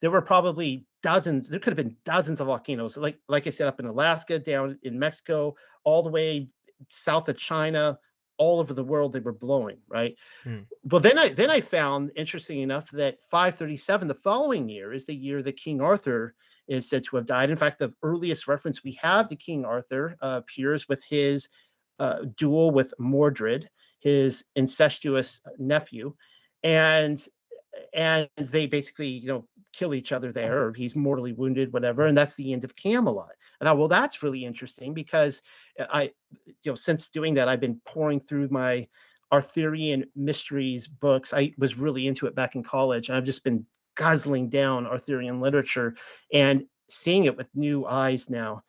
There 0.00 0.10
were 0.10 0.22
probably 0.22 0.86
dozens 1.06 1.46
there 1.46 1.60
could 1.60 1.70
have 1.70 1.86
been 1.86 1.96
dozens 2.04 2.40
of 2.40 2.48
volcanoes 2.48 2.96
like 2.96 3.16
like 3.28 3.46
i 3.46 3.50
said 3.50 3.68
up 3.68 3.78
in 3.78 3.86
alaska 3.86 4.40
down 4.40 4.76
in 4.82 4.98
mexico 4.98 5.54
all 5.84 6.02
the 6.02 6.10
way 6.10 6.48
south 6.88 7.28
of 7.28 7.38
china 7.38 7.96
all 8.38 8.58
over 8.58 8.74
the 8.74 8.82
world 8.82 9.12
they 9.12 9.20
were 9.20 9.32
blowing 9.32 9.78
right 9.88 10.16
hmm. 10.42 10.62
well 10.90 11.00
then 11.00 11.16
i 11.16 11.28
then 11.28 11.48
i 11.48 11.60
found 11.60 12.10
interesting 12.16 12.60
enough 12.60 12.90
that 12.90 13.18
537 13.30 14.08
the 14.08 14.14
following 14.14 14.68
year 14.68 14.92
is 14.92 15.06
the 15.06 15.14
year 15.14 15.44
that 15.44 15.56
king 15.56 15.80
arthur 15.80 16.34
is 16.66 16.88
said 16.88 17.04
to 17.04 17.14
have 17.14 17.26
died 17.26 17.50
in 17.50 17.56
fact 17.56 17.78
the 17.78 17.94
earliest 18.02 18.48
reference 18.48 18.82
we 18.82 18.98
have 19.00 19.28
to 19.28 19.36
king 19.36 19.64
arthur 19.64 20.16
uh, 20.20 20.40
appears 20.42 20.88
with 20.88 21.04
his 21.04 21.48
uh, 22.00 22.22
duel 22.36 22.72
with 22.72 22.92
mordred 22.98 23.70
his 24.00 24.44
incestuous 24.56 25.40
nephew 25.56 26.12
and 26.64 27.28
and 27.94 28.28
they 28.36 28.66
basically 28.66 29.08
you 29.08 29.28
know 29.28 29.46
kill 29.72 29.94
each 29.94 30.12
other 30.12 30.32
there 30.32 30.64
or 30.64 30.72
he's 30.72 30.96
mortally 30.96 31.32
wounded 31.32 31.72
whatever 31.72 32.06
and 32.06 32.16
that's 32.16 32.34
the 32.34 32.52
end 32.52 32.64
of 32.64 32.74
camelot. 32.76 33.32
And 33.60 33.68
i 33.68 33.72
thought 33.72 33.78
well 33.78 33.88
that's 33.88 34.22
really 34.22 34.44
interesting 34.44 34.94
because 34.94 35.42
uh, 35.78 35.86
i 35.90 36.02
you 36.46 36.54
know 36.72 36.74
since 36.74 37.08
doing 37.08 37.34
that 37.34 37.48
i've 37.48 37.60
been 37.60 37.80
pouring 37.84 38.20
through 38.20 38.48
my 38.50 38.86
arthurian 39.32 40.04
mysteries 40.14 40.86
books. 40.86 41.34
I 41.34 41.52
was 41.58 41.76
really 41.76 42.06
into 42.06 42.26
it 42.26 42.34
back 42.34 42.54
in 42.54 42.62
college 42.62 43.08
and 43.08 43.16
i've 43.16 43.24
just 43.24 43.44
been 43.44 43.66
guzzling 43.96 44.48
down 44.48 44.86
arthurian 44.86 45.40
literature 45.40 45.94
and 46.32 46.64
seeing 46.88 47.24
it 47.24 47.36
with 47.36 47.48
new 47.54 47.86
eyes 47.86 48.30
now 48.30 48.62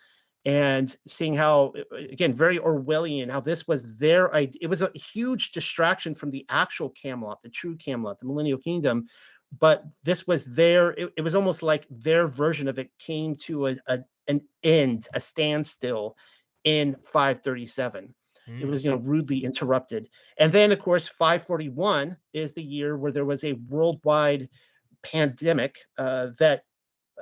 and 0.48 0.96
seeing 1.06 1.34
how 1.34 1.74
again 2.10 2.34
very 2.34 2.58
orwellian 2.58 3.30
how 3.30 3.42
this 3.42 3.68
was 3.68 3.84
their 3.98 4.34
idea 4.34 4.58
it 4.62 4.68
was 4.68 4.82
a 4.82 4.90
huge 4.96 5.52
distraction 5.52 6.16
from 6.16 6.32
the 6.32 6.46
actual 6.50 6.90
camelot 6.92 7.42
the 7.44 7.50
true 7.50 7.76
camelot 7.76 8.18
the 8.22 8.26
millennial 8.26 8.58
kingdom 8.58 9.06
but 9.60 9.84
this 10.04 10.26
was 10.26 10.46
their 10.46 10.92
it, 10.92 11.12
it 11.18 11.22
was 11.22 11.36
almost 11.36 11.62
like 11.64 11.86
their 11.90 12.28
version 12.28 12.70
of 12.70 12.80
it 12.80 12.90
came 12.98 13.36
to 13.36 13.68
a, 13.68 13.76
a 13.88 14.00
an 14.30 14.42
end 14.64 15.08
a 15.14 15.20
standstill 15.20 16.16
in 16.64 16.96
537 17.04 18.16
mm. 18.50 18.62
it 18.62 18.66
was 18.66 18.86
you 18.86 18.92
know 18.92 18.98
rudely 18.98 19.44
interrupted 19.44 20.08
and 20.38 20.54
then 20.54 20.72
of 20.72 20.80
course 20.80 21.10
541 21.10 22.16
is 22.32 22.54
the 22.54 22.64
year 22.64 22.96
where 22.96 23.12
there 23.12 23.26
was 23.26 23.44
a 23.44 23.60
worldwide 23.68 24.48
pandemic 25.04 25.78
uh, 25.98 26.28
that 26.40 26.64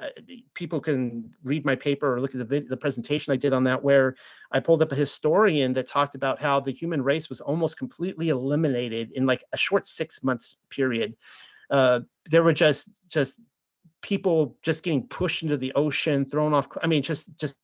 uh, 0.01 0.07
people 0.53 0.79
can 0.79 1.33
read 1.43 1.65
my 1.65 1.75
paper 1.75 2.13
or 2.13 2.19
look 2.19 2.33
at 2.33 2.39
the 2.39 2.45
video, 2.45 2.69
the 2.69 2.77
presentation 2.77 3.31
I 3.31 3.37
did 3.37 3.53
on 3.53 3.63
that, 3.65 3.83
where 3.83 4.15
I 4.51 4.59
pulled 4.59 4.81
up 4.81 4.91
a 4.91 4.95
historian 4.95 5.73
that 5.73 5.87
talked 5.87 6.15
about 6.15 6.41
how 6.41 6.59
the 6.59 6.71
human 6.71 7.01
race 7.01 7.29
was 7.29 7.41
almost 7.41 7.77
completely 7.77 8.29
eliminated 8.29 9.11
in 9.11 9.25
like 9.25 9.43
a 9.53 9.57
short 9.57 9.85
six 9.85 10.23
months 10.23 10.57
period. 10.69 11.15
Uh, 11.69 12.01
there 12.29 12.43
were 12.43 12.53
just 12.53 12.89
just 13.07 13.39
people 14.01 14.57
just 14.61 14.83
getting 14.83 15.07
pushed 15.07 15.43
into 15.43 15.57
the 15.57 15.73
ocean, 15.73 16.25
thrown 16.25 16.53
off. 16.53 16.67
I 16.83 16.87
mean, 16.87 17.01
just 17.01 17.29
just 17.37 17.55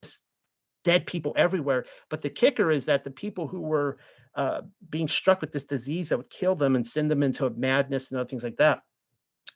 dead 0.83 1.05
people 1.05 1.33
everywhere. 1.35 1.85
But 2.09 2.21
the 2.21 2.29
kicker 2.29 2.71
is 2.71 2.85
that 2.85 3.03
the 3.03 3.11
people 3.11 3.47
who 3.47 3.61
were 3.61 3.97
uh, 4.35 4.61
being 4.89 5.07
struck 5.07 5.41
with 5.41 5.51
this 5.51 5.65
disease 5.65 6.09
that 6.09 6.17
would 6.17 6.29
kill 6.29 6.55
them 6.55 6.75
and 6.75 6.85
send 6.85 7.11
them 7.11 7.23
into 7.23 7.49
madness 7.51 8.09
and 8.09 8.19
other 8.19 8.29
things 8.29 8.43
like 8.43 8.57
that, 8.57 8.81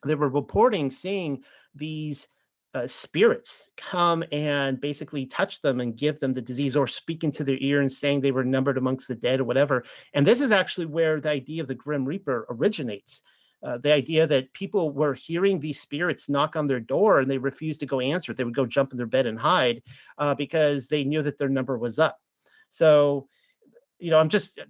they 0.04 0.14
were 0.14 0.28
reporting 0.28 0.90
seeing 0.90 1.42
these 1.74 2.28
uh, 2.74 2.86
spirits 2.86 3.70
come 3.76 4.22
and 4.32 4.80
basically 4.80 5.24
touch 5.26 5.62
them 5.62 5.80
and 5.80 5.96
give 5.96 6.20
them 6.20 6.34
the 6.34 6.42
disease 6.42 6.76
or 6.76 6.86
speak 6.86 7.24
into 7.24 7.42
their 7.42 7.56
ear 7.60 7.80
and 7.80 7.90
saying 7.90 8.20
they 8.20 8.32
were 8.32 8.44
numbered 8.44 8.76
amongst 8.76 9.08
the 9.08 9.14
dead 9.14 9.40
or 9.40 9.44
whatever. 9.44 9.84
And 10.14 10.26
this 10.26 10.40
is 10.40 10.50
actually 10.50 10.86
where 10.86 11.20
the 11.20 11.30
idea 11.30 11.62
of 11.62 11.68
the 11.68 11.74
Grim 11.74 12.04
Reaper 12.04 12.46
originates. 12.50 13.22
Uh, 13.62 13.78
the 13.78 13.92
idea 13.92 14.26
that 14.26 14.52
people 14.52 14.90
were 14.90 15.14
hearing 15.14 15.58
these 15.58 15.80
spirits 15.80 16.28
knock 16.28 16.54
on 16.56 16.66
their 16.66 16.78
door 16.78 17.20
and 17.20 17.30
they 17.30 17.38
refused 17.38 17.80
to 17.80 17.86
go 17.86 18.00
answer 18.00 18.30
it. 18.32 18.36
They 18.36 18.44
would 18.44 18.54
go 18.54 18.66
jump 18.66 18.92
in 18.92 18.98
their 18.98 19.06
bed 19.06 19.26
and 19.26 19.38
hide 19.38 19.82
uh, 20.18 20.34
because 20.34 20.86
they 20.86 21.04
knew 21.04 21.22
that 21.22 21.38
their 21.38 21.48
number 21.48 21.78
was 21.78 21.98
up. 21.98 22.20
So, 22.70 23.28
you 23.98 24.10
know, 24.10 24.18
I'm 24.18 24.28
just, 24.28 24.60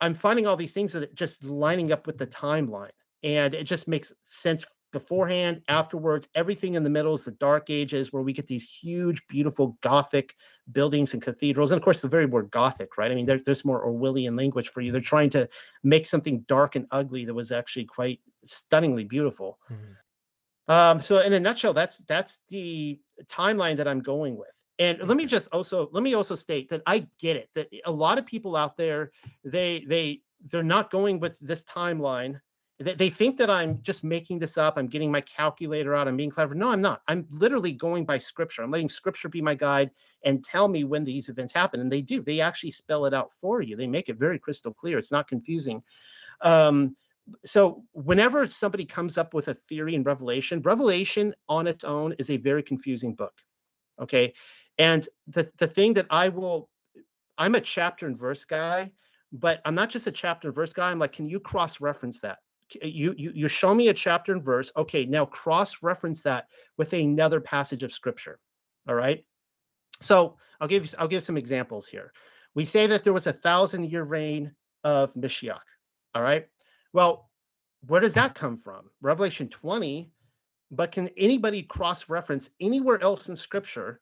I'm 0.00 0.14
finding 0.14 0.46
all 0.46 0.56
these 0.56 0.74
things 0.74 0.92
that 0.92 1.14
just 1.14 1.42
lining 1.42 1.90
up 1.90 2.06
with 2.06 2.18
the 2.18 2.26
timeline. 2.26 2.90
And 3.22 3.54
it 3.54 3.64
just 3.64 3.88
makes 3.88 4.12
sense 4.22 4.64
beforehand, 4.96 5.60
afterwards, 5.68 6.26
everything 6.34 6.74
in 6.74 6.82
the 6.82 6.88
middle 6.88 7.12
is 7.12 7.22
the 7.22 7.32
dark 7.32 7.68
ages 7.68 8.14
where 8.14 8.22
we 8.22 8.32
get 8.32 8.46
these 8.46 8.64
huge, 8.64 9.20
beautiful 9.28 9.76
Gothic 9.82 10.34
buildings 10.72 11.12
and 11.12 11.20
cathedrals. 11.20 11.70
And 11.70 11.78
of 11.78 11.84
course, 11.84 12.00
the 12.00 12.08
very 12.08 12.24
word 12.24 12.50
Gothic, 12.50 12.96
right? 12.96 13.10
I 13.10 13.14
mean, 13.14 13.26
there, 13.26 13.38
there's 13.38 13.62
more 13.62 13.86
Orwellian 13.86 14.38
language 14.38 14.70
for 14.70 14.80
you. 14.80 14.92
They're 14.92 15.02
trying 15.02 15.28
to 15.30 15.46
make 15.84 16.06
something 16.06 16.40
dark 16.48 16.76
and 16.76 16.86
ugly 16.92 17.26
that 17.26 17.34
was 17.34 17.52
actually 17.52 17.84
quite 17.84 18.20
stunningly 18.46 19.04
beautiful. 19.04 19.58
Mm-hmm. 19.70 20.72
Um, 20.72 21.02
so 21.02 21.18
in 21.18 21.34
a 21.34 21.40
nutshell, 21.40 21.74
that's 21.74 21.98
that's 21.98 22.40
the 22.48 22.98
timeline 23.26 23.76
that 23.76 23.86
I'm 23.86 24.00
going 24.00 24.34
with. 24.34 24.56
And 24.78 24.98
let 25.06 25.18
me 25.18 25.26
just 25.26 25.48
also 25.52 25.90
let 25.92 26.02
me 26.02 26.14
also 26.14 26.34
state 26.34 26.70
that 26.70 26.82
I 26.86 27.06
get 27.20 27.36
it 27.36 27.50
that 27.54 27.68
a 27.84 27.92
lot 27.92 28.16
of 28.18 28.24
people 28.24 28.56
out 28.56 28.78
there 28.78 29.10
they 29.44 29.84
they 29.86 30.22
they're 30.50 30.62
not 30.62 30.90
going 30.90 31.20
with 31.20 31.38
this 31.40 31.62
timeline 31.64 32.40
they, 32.78 33.08
think 33.08 33.38
that 33.38 33.48
I'm 33.48 33.80
just 33.80 34.04
making 34.04 34.38
this 34.38 34.58
up. 34.58 34.76
I'm 34.76 34.86
getting 34.86 35.10
my 35.10 35.22
calculator 35.22 35.94
out. 35.94 36.08
I'm 36.08 36.16
being 36.16 36.30
clever. 36.30 36.54
No, 36.54 36.68
I'm 36.68 36.82
not. 36.82 37.00
I'm 37.08 37.26
literally 37.30 37.72
going 37.72 38.04
by 38.04 38.18
scripture. 38.18 38.62
I'm 38.62 38.70
letting 38.70 38.90
scripture 38.90 39.30
be 39.30 39.40
my 39.40 39.54
guide 39.54 39.90
and 40.24 40.44
tell 40.44 40.68
me 40.68 40.84
when 40.84 41.02
these 41.02 41.30
events 41.30 41.54
happen. 41.54 41.80
And 41.80 41.90
they 41.90 42.02
do. 42.02 42.20
They 42.20 42.40
actually 42.40 42.72
spell 42.72 43.06
it 43.06 43.14
out 43.14 43.32
for 43.32 43.62
you. 43.62 43.76
They 43.76 43.86
make 43.86 44.10
it 44.10 44.18
very 44.18 44.38
crystal 44.38 44.74
clear. 44.74 44.98
It's 44.98 45.12
not 45.12 45.26
confusing. 45.26 45.82
Um, 46.42 46.96
so 47.46 47.82
whenever 47.92 48.46
somebody 48.46 48.84
comes 48.84 49.16
up 49.16 49.32
with 49.32 49.48
a 49.48 49.54
theory 49.54 49.94
in 49.94 50.02
Revelation, 50.02 50.60
Revelation 50.60 51.34
on 51.48 51.66
its 51.66 51.82
own 51.82 52.12
is 52.18 52.28
a 52.28 52.36
very 52.36 52.62
confusing 52.62 53.14
book. 53.14 53.32
Okay. 54.00 54.34
And 54.76 55.08
the, 55.28 55.50
the 55.56 55.66
thing 55.66 55.94
that 55.94 56.06
I 56.10 56.28
will, 56.28 56.68
I'm 57.38 57.54
a 57.54 57.60
chapter 57.62 58.06
and 58.06 58.18
verse 58.18 58.44
guy, 58.44 58.92
but 59.32 59.62
I'm 59.64 59.74
not 59.74 59.88
just 59.88 60.06
a 60.06 60.12
chapter 60.12 60.48
and 60.48 60.54
verse 60.54 60.74
guy. 60.74 60.90
I'm 60.90 60.98
like, 60.98 61.12
can 61.12 61.26
you 61.26 61.40
cross 61.40 61.80
reference 61.80 62.20
that? 62.20 62.38
You 62.82 63.14
you 63.16 63.32
you 63.34 63.48
show 63.48 63.74
me 63.74 63.88
a 63.88 63.94
chapter 63.94 64.32
and 64.32 64.44
verse 64.44 64.72
okay 64.76 65.04
now 65.04 65.24
cross 65.24 65.76
reference 65.82 66.22
that 66.22 66.48
with 66.76 66.92
another 66.92 67.40
passage 67.40 67.82
of 67.82 67.92
scripture 67.92 68.40
all 68.88 68.94
right 68.94 69.24
so 70.00 70.36
i'll 70.60 70.68
give 70.68 70.84
you 70.84 70.90
i'll 70.98 71.06
give 71.06 71.22
some 71.22 71.36
examples 71.36 71.86
here 71.86 72.12
we 72.56 72.64
say 72.64 72.86
that 72.86 73.04
there 73.04 73.12
was 73.12 73.26
a 73.26 73.34
thousand 73.34 73.84
year 73.84 74.02
reign 74.02 74.52
of 74.82 75.12
Mashiach. 75.14 75.60
All 76.14 76.22
right. 76.22 76.48
Well, 76.92 77.28
where 77.86 78.00
does 78.00 78.14
that 78.14 78.34
come 78.34 78.56
from? 78.56 78.88
Revelation 79.02 79.48
20. 79.48 80.10
But 80.70 80.90
can 80.90 81.10
anybody 81.16 81.62
cross 81.62 82.08
reference 82.08 82.50
anywhere 82.60 83.00
else 83.02 83.28
in 83.28 83.36
scripture 83.36 84.00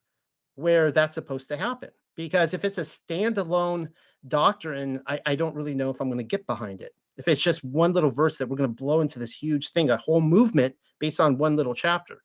where 0.54 0.92
that's 0.92 1.14
supposed 1.14 1.48
to 1.48 1.56
happen? 1.56 1.90
Because 2.16 2.54
if 2.54 2.64
it's 2.64 2.78
a 2.78 2.82
standalone 2.82 3.88
doctrine, 4.28 5.02
I, 5.06 5.20
I 5.26 5.34
don't 5.34 5.56
really 5.56 5.74
know 5.74 5.90
if 5.90 6.00
I'm 6.00 6.08
going 6.08 6.18
to 6.18 6.24
get 6.24 6.46
behind 6.46 6.80
it 6.80 6.94
if 7.16 7.28
it's 7.28 7.42
just 7.42 7.64
one 7.64 7.92
little 7.92 8.10
verse 8.10 8.38
that 8.38 8.48
we're 8.48 8.56
going 8.56 8.74
to 8.74 8.82
blow 8.82 9.00
into 9.00 9.18
this 9.18 9.32
huge 9.32 9.70
thing, 9.70 9.90
a 9.90 9.96
whole 9.96 10.20
movement 10.20 10.74
based 10.98 11.20
on 11.20 11.38
one 11.38 11.56
little 11.56 11.74
chapter. 11.74 12.22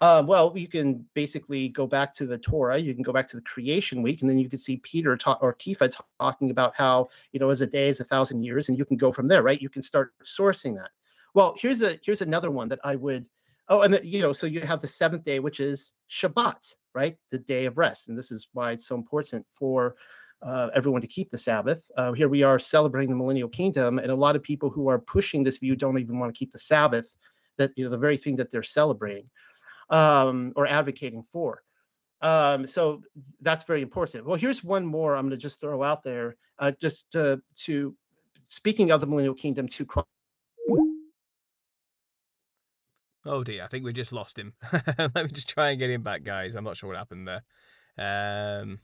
Uh, 0.00 0.22
well, 0.26 0.52
you 0.56 0.66
can 0.66 1.04
basically 1.14 1.68
go 1.68 1.86
back 1.86 2.14
to 2.14 2.24
the 2.24 2.38
Torah. 2.38 2.78
You 2.78 2.94
can 2.94 3.02
go 3.02 3.12
back 3.12 3.28
to 3.28 3.36
the 3.36 3.42
creation 3.42 4.02
week, 4.02 4.22
and 4.22 4.30
then 4.30 4.38
you 4.38 4.48
can 4.48 4.58
see 4.58 4.78
Peter 4.78 5.14
ta- 5.16 5.38
or 5.42 5.54
Kepha 5.54 5.94
talking 6.18 6.50
about 6.50 6.74
how 6.74 7.08
you 7.32 7.40
know 7.40 7.50
as 7.50 7.60
a 7.60 7.66
day 7.66 7.88
is 7.88 8.00
a 8.00 8.04
thousand 8.04 8.42
years, 8.42 8.68
and 8.68 8.78
you 8.78 8.86
can 8.86 8.96
go 8.96 9.12
from 9.12 9.28
there, 9.28 9.42
right? 9.42 9.60
You 9.60 9.68
can 9.68 9.82
start 9.82 10.14
sourcing 10.24 10.74
that. 10.76 10.90
Well, 11.34 11.54
here's 11.58 11.82
a 11.82 11.98
here's 12.02 12.22
another 12.22 12.50
one 12.50 12.68
that 12.68 12.80
I 12.82 12.96
would. 12.96 13.26
Oh, 13.68 13.82
and 13.82 13.92
the, 13.92 14.04
you 14.04 14.22
know, 14.22 14.32
so 14.32 14.46
you 14.46 14.60
have 14.62 14.80
the 14.80 14.88
seventh 14.88 15.22
day, 15.22 15.38
which 15.38 15.60
is 15.60 15.92
Shabbat, 16.08 16.74
right? 16.94 17.16
The 17.30 17.38
day 17.38 17.66
of 17.66 17.76
rest, 17.76 18.08
and 18.08 18.16
this 18.16 18.30
is 18.30 18.48
why 18.54 18.72
it's 18.72 18.86
so 18.86 18.94
important 18.94 19.44
for 19.54 19.96
uh, 20.42 20.68
everyone 20.74 21.00
to 21.00 21.06
keep 21.06 21.30
the 21.30 21.38
Sabbath. 21.38 21.80
Uh, 21.96 22.12
here 22.12 22.28
we 22.28 22.42
are 22.42 22.58
celebrating 22.58 23.10
the 23.10 23.16
millennial 23.16 23.48
kingdom, 23.48 23.98
and 23.98 24.10
a 24.10 24.14
lot 24.14 24.36
of 24.36 24.42
people 24.42 24.70
who 24.70 24.88
are 24.88 24.98
pushing 24.98 25.44
this 25.44 25.58
view 25.58 25.76
don't 25.76 25.98
even 25.98 26.18
want 26.18 26.32
to 26.34 26.38
keep 26.38 26.52
the 26.52 26.58
Sabbath, 26.58 27.06
that 27.58 27.72
you 27.76 27.84
know 27.84 27.90
the 27.90 27.98
very 27.98 28.16
thing 28.16 28.36
that 28.36 28.50
they're 28.50 28.62
celebrating 28.62 29.28
um, 29.90 30.52
or 30.56 30.66
advocating 30.66 31.24
for. 31.32 31.62
Um, 32.22 32.66
so 32.66 33.02
that's 33.40 33.64
very 33.64 33.82
important. 33.82 34.26
Well, 34.26 34.36
here's 34.36 34.62
one 34.62 34.84
more 34.84 35.16
I'm 35.16 35.28
going 35.28 35.30
to 35.30 35.36
just 35.36 35.60
throw 35.60 35.82
out 35.82 36.02
there, 36.02 36.36
uh, 36.58 36.72
just 36.80 37.10
to, 37.12 37.40
to 37.64 37.94
speaking 38.46 38.90
of 38.90 39.00
the 39.00 39.06
millennial 39.06 39.34
kingdom 39.34 39.68
to. 39.68 39.86
Oh 43.26 43.44
dear, 43.44 43.64
I 43.64 43.66
think 43.66 43.84
we 43.84 43.92
just 43.92 44.12
lost 44.12 44.38
him. 44.38 44.54
Let 44.98 45.14
me 45.14 45.28
just 45.28 45.48
try 45.48 45.70
and 45.70 45.78
get 45.78 45.90
him 45.90 46.02
back, 46.02 46.22
guys. 46.24 46.54
I'm 46.54 46.64
not 46.64 46.76
sure 46.76 46.88
what 46.88 46.98
happened 46.98 47.28
there. 47.28 47.42
Um, 47.98 48.80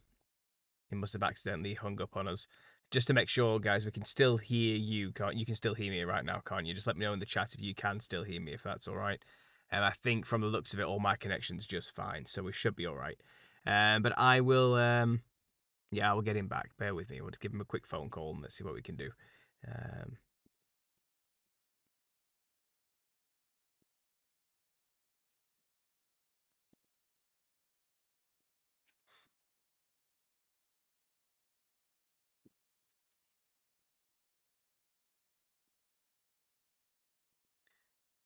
he 0.89 0.97
must 0.97 1.13
have 1.13 1.23
accidentally 1.23 1.75
hung 1.75 2.01
up 2.01 2.17
on 2.17 2.29
us. 2.29 2.47
Just 2.91 3.09
to 3.09 3.15
make 3.15 3.29
sure, 3.29 3.59
guys, 3.59 3.85
we 3.85 3.91
can 3.91 4.05
still 4.05 4.37
hear 4.37 4.77
you. 4.77 5.11
Can't 5.13 5.37
you 5.37 5.45
can 5.45 5.57
still 5.57 5.75
hear 5.75 5.91
me 5.91 6.03
right 6.03 6.25
now, 6.25 6.41
can't 6.47 6.67
you? 6.67 6.75
Just 6.75 6.87
let 6.87 6.97
me 6.97 7.05
know 7.05 7.13
in 7.13 7.19
the 7.19 7.27
chat 7.27 7.55
if 7.55 7.61
you 7.61 7.75
can 7.75 7.99
still 8.01 8.23
hear 8.23 8.41
me, 8.41 8.53
if 8.53 8.63
that's 8.63 8.87
all 8.87 8.97
right. 8.97 9.21
And 9.71 9.83
um, 9.83 9.91
I 9.91 9.95
think 9.95 10.25
from 10.25 10.41
the 10.41 10.47
looks 10.47 10.73
of 10.73 10.81
it, 10.81 10.85
all 10.85 11.01
my 11.01 11.17
connection's 11.17 11.67
just 11.67 11.95
fine, 11.95 12.27
so 12.27 12.43
we 12.43 12.53
should 12.53 12.77
be 12.77 12.87
all 12.87 12.95
right. 12.95 13.21
Um, 13.67 14.03
but 14.03 14.17
I 14.17 14.41
will, 14.41 14.75
um, 14.75 15.23
yeah, 15.91 16.11
I 16.11 16.15
will 16.15 16.23
get 16.23 16.37
him 16.37 16.47
back. 16.47 16.71
Bear 16.79 16.95
with 16.95 17.11
me. 17.11 17.21
We'll 17.21 17.33
give 17.41 17.53
him 17.53 17.61
a 17.61 17.65
quick 17.65 17.87
phone 17.87 18.09
call 18.09 18.33
and 18.33 18.43
let's 18.43 18.57
see 18.57 18.65
what 18.65 18.75
we 18.75 18.83
can 18.83 18.95
do. 18.95 19.11
Um, 19.67 20.19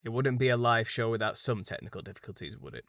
It 0.03 0.11
wouldn't 0.11 0.39
be 0.39 0.49
a 0.49 0.57
live 0.57 0.89
show 0.89 1.11
without 1.11 1.37
some 1.37 1.63
technical 1.63 2.01
difficulties, 2.01 2.57
would 2.59 2.75
it? 2.75 2.85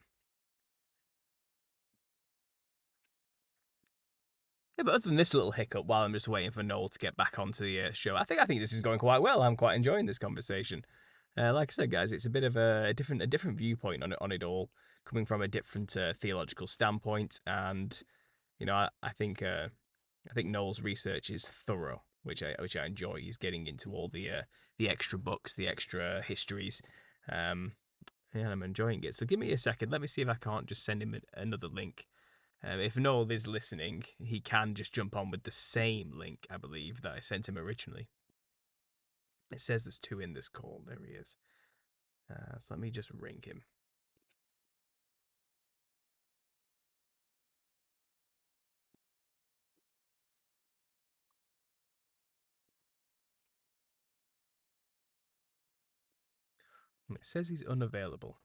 Yeah, 4.78 4.84
but 4.86 4.96
other 4.96 5.10
than 5.10 5.18
this 5.18 5.34
little 5.34 5.52
hiccup 5.52 5.86
while 5.86 6.04
I'm 6.04 6.14
just 6.14 6.30
waiting 6.30 6.52
for 6.52 6.64
Noel 6.64 6.90
to 6.90 7.00
get 7.00 7.18
back 7.18 7.38
onto 7.38 7.64
the 7.66 7.82
uh, 7.82 7.92
show, 7.92 8.16
I 8.16 8.24
think 8.24 8.40
I 8.40 8.46
think 8.46 8.62
this 8.62 8.74
is 8.74 8.82
going 8.82 9.00
quite 9.00 9.22
well. 9.22 9.44
I'm 9.44 9.58
quite 9.58 9.76
enjoying 9.76 10.06
this 10.06 10.18
conversation. 10.18 10.86
Uh, 11.38 11.54
like 11.54 11.72
I 11.72 11.74
said, 11.74 11.92
guys, 11.92 12.12
it's 12.12 12.26
a 12.26 12.30
bit 12.30 12.44
of 12.44 12.56
a, 12.56 12.86
a, 12.88 12.94
different 12.94 13.22
a 13.22 13.28
different 13.28 13.58
viewpoint 13.58 14.04
on 14.04 14.14
it 14.14 14.18
on 14.22 14.32
it 14.32 14.44
all, 14.44 14.70
coming 15.06 15.26
from 15.26 15.42
a 15.42 15.48
different 15.48 15.96
uh, 15.98 16.14
theological 16.14 16.68
standpoint, 16.68 17.40
and 17.46 18.02
you 18.60 18.66
know, 18.66 18.76
I, 18.76 18.90
I 19.04 19.10
think 19.10 19.44
uh, 19.44 19.68
I 20.30 20.34
think 20.34 20.50
Noel's 20.50 20.82
research 20.82 21.30
is 21.30 21.46
thorough 21.46 22.04
which 22.24 22.44
I 22.44 22.56
which 22.60 22.76
I 22.76 22.86
enjoy. 22.86 23.22
Is 23.28 23.38
getting 23.38 23.68
into 23.68 23.92
all 23.92 24.10
the 24.12 24.30
uh, 24.30 24.42
the 24.78 24.90
extra 24.90 25.20
books, 25.20 25.56
the 25.56 25.68
extra 25.68 26.22
histories, 26.22 26.82
um, 27.30 27.74
and 28.34 28.48
I'm 28.48 28.64
enjoying 28.64 29.04
it. 29.04 29.16
So 29.16 29.26
give 29.26 29.40
me 29.40 29.52
a 29.52 29.58
second. 29.58 29.92
Let 29.92 30.02
me 30.02 30.08
see 30.08 30.22
if 30.22 30.30
I 30.30 30.36
can't 30.36 30.66
just 30.68 30.84
send 30.84 31.02
him 31.02 31.16
another 31.34 31.68
link. 31.68 32.08
Um, 32.64 32.80
if 32.80 32.96
Noel 32.96 33.32
is 33.32 33.48
listening, 33.48 34.04
he 34.20 34.40
can 34.40 34.76
just 34.76 34.94
jump 34.94 35.16
on 35.16 35.32
with 35.32 35.44
the 35.44 35.52
same 35.52 36.12
link, 36.16 36.46
I 36.50 36.58
believe, 36.58 37.02
that 37.02 37.14
I 37.14 37.20
sent 37.20 37.50
him 37.50 37.58
originally. 37.58 38.08
It 39.52 39.62
says 39.62 39.84
there's 39.84 39.98
two 40.00 40.20
in 40.20 40.34
this 40.34 40.48
call. 40.48 40.84
There 40.86 40.98
he 41.06 41.14
is. 41.14 41.36
Uh, 42.32 42.58
so 42.60 42.76
let 42.76 42.82
me 42.82 42.92
just 42.92 43.12
ring 43.12 43.42
him. 43.44 43.64
It 57.16 57.26
says 57.26 57.50
he's 57.50 57.64
unavailable. 57.64 58.38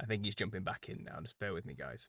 I 0.00 0.04
think 0.06 0.24
he's 0.24 0.34
jumping 0.34 0.62
back 0.62 0.88
in 0.88 1.04
now. 1.04 1.18
Just 1.22 1.38
bear 1.38 1.52
with 1.52 1.64
me, 1.64 1.74
guys. 1.74 2.08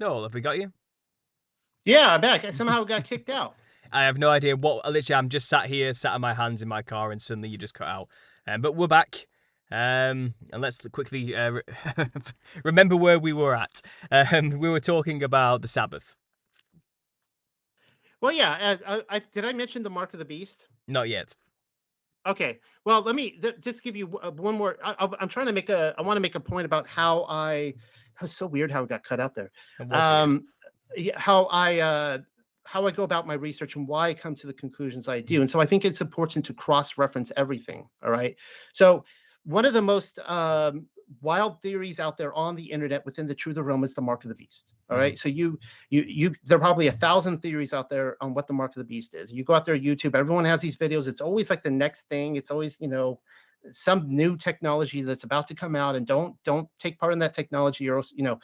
No, 0.00 0.22
have 0.22 0.34
we 0.34 0.40
got 0.40 0.58
you? 0.58 0.72
Yeah, 1.84 2.14
I'm 2.14 2.20
back. 2.20 2.44
I 2.44 2.50
somehow 2.50 2.84
got 2.84 3.04
kicked 3.04 3.30
out. 3.30 3.54
I 3.92 4.04
have 4.04 4.18
no 4.18 4.30
idea 4.30 4.56
what. 4.56 4.90
Literally, 4.90 5.18
I'm 5.18 5.28
just 5.28 5.48
sat 5.48 5.66
here, 5.66 5.92
sat 5.94 6.12
on 6.12 6.20
my 6.20 6.34
hands 6.34 6.62
in 6.62 6.68
my 6.68 6.82
car, 6.82 7.10
and 7.10 7.20
suddenly 7.20 7.48
you 7.48 7.58
just 7.58 7.74
cut 7.74 7.88
out. 7.88 8.08
Um, 8.46 8.60
but 8.60 8.76
we're 8.76 8.86
back. 8.86 9.26
Um, 9.70 10.34
and 10.52 10.62
let's 10.62 10.86
quickly 10.88 11.36
uh, 11.36 11.60
remember 12.64 12.96
where 12.96 13.18
we 13.18 13.32
were 13.32 13.54
at. 13.54 13.82
Um, 14.10 14.50
we 14.50 14.68
were 14.68 14.80
talking 14.80 15.22
about 15.22 15.62
the 15.62 15.68
Sabbath. 15.68 16.16
Well, 18.20 18.32
yeah. 18.32 18.76
Uh, 18.86 19.02
I, 19.10 19.16
I, 19.16 19.22
did 19.32 19.44
I 19.44 19.52
mention 19.52 19.82
the 19.82 19.90
mark 19.90 20.12
of 20.12 20.18
the 20.18 20.24
beast? 20.24 20.64
Not 20.86 21.08
yet. 21.08 21.36
Okay. 22.26 22.58
Well, 22.84 23.02
let 23.02 23.14
me 23.14 23.40
just 23.60 23.82
give 23.82 23.94
you 23.94 24.18
uh, 24.18 24.30
one 24.30 24.56
more. 24.56 24.76
I, 24.82 25.08
am 25.20 25.28
trying 25.28 25.46
to 25.46 25.52
make 25.52 25.68
a. 25.68 25.94
I 25.98 26.02
want 26.02 26.16
to 26.16 26.20
make 26.20 26.34
a 26.34 26.40
point 26.40 26.64
about 26.64 26.86
how 26.86 27.26
I. 27.28 27.74
It's 28.20 28.36
so 28.36 28.46
weird 28.46 28.72
how 28.72 28.82
it 28.82 28.88
got 28.88 29.04
cut 29.04 29.20
out 29.20 29.34
there. 29.34 29.52
Um, 29.90 30.46
how 31.14 31.44
I 31.44 31.78
uh, 31.78 32.18
how 32.64 32.86
I 32.86 32.90
go 32.90 33.02
about 33.02 33.26
my 33.26 33.34
research 33.34 33.76
and 33.76 33.86
why 33.86 34.08
I 34.08 34.14
come 34.14 34.34
to 34.36 34.46
the 34.46 34.52
conclusions 34.52 35.08
I 35.08 35.20
do. 35.20 35.40
And 35.40 35.48
so 35.48 35.60
I 35.60 35.66
think 35.66 35.84
it's 35.84 36.00
important 36.00 36.44
to 36.46 36.54
cross 36.54 36.98
reference 36.98 37.32
everything. 37.36 37.88
All 38.02 38.10
right. 38.10 38.36
So 38.74 39.04
one 39.44 39.64
of 39.64 39.72
the 39.72 39.82
most 39.82 40.18
um, 40.26 40.86
wild 41.22 41.60
theories 41.62 42.00
out 42.00 42.16
there 42.16 42.32
on 42.34 42.54
the 42.54 42.64
internet 42.64 43.04
within 43.04 43.26
the 43.26 43.34
truth 43.34 43.56
of 43.56 43.66
Rome 43.66 43.84
is 43.84 43.94
the 43.94 44.02
mark 44.02 44.24
of 44.24 44.28
the 44.28 44.34
beast. 44.34 44.74
All 44.90 44.96
right. 44.96 45.14
Mm-hmm. 45.14 45.20
So 45.20 45.28
you 45.28 45.58
you 45.90 46.02
you 46.06 46.34
there 46.44 46.58
are 46.58 46.60
probably 46.60 46.88
a 46.88 46.92
thousand 46.92 47.40
theories 47.40 47.72
out 47.72 47.88
there 47.88 48.16
on 48.20 48.34
what 48.34 48.46
the 48.46 48.52
mark 48.52 48.72
of 48.72 48.80
the 48.80 48.84
beast 48.84 49.14
is. 49.14 49.32
You 49.32 49.44
go 49.44 49.54
out 49.54 49.64
there 49.64 49.78
YouTube, 49.78 50.14
everyone 50.14 50.44
has 50.44 50.60
these 50.60 50.76
videos. 50.76 51.08
It's 51.08 51.20
always 51.20 51.50
like 51.50 51.62
the 51.62 51.70
next 51.70 52.02
thing. 52.08 52.36
It's 52.36 52.50
always, 52.50 52.78
you 52.80 52.88
know, 52.88 53.20
some 53.72 54.04
new 54.08 54.36
technology 54.36 55.02
that's 55.02 55.24
about 55.24 55.48
to 55.48 55.54
come 55.54 55.74
out 55.74 55.96
and 55.96 56.06
don't 56.06 56.36
don't 56.44 56.68
take 56.78 56.98
part 56.98 57.12
in 57.12 57.18
that 57.20 57.34
technology 57.34 57.88
or 57.88 57.96
else, 57.96 58.12
you 58.14 58.22
know, 58.22 58.38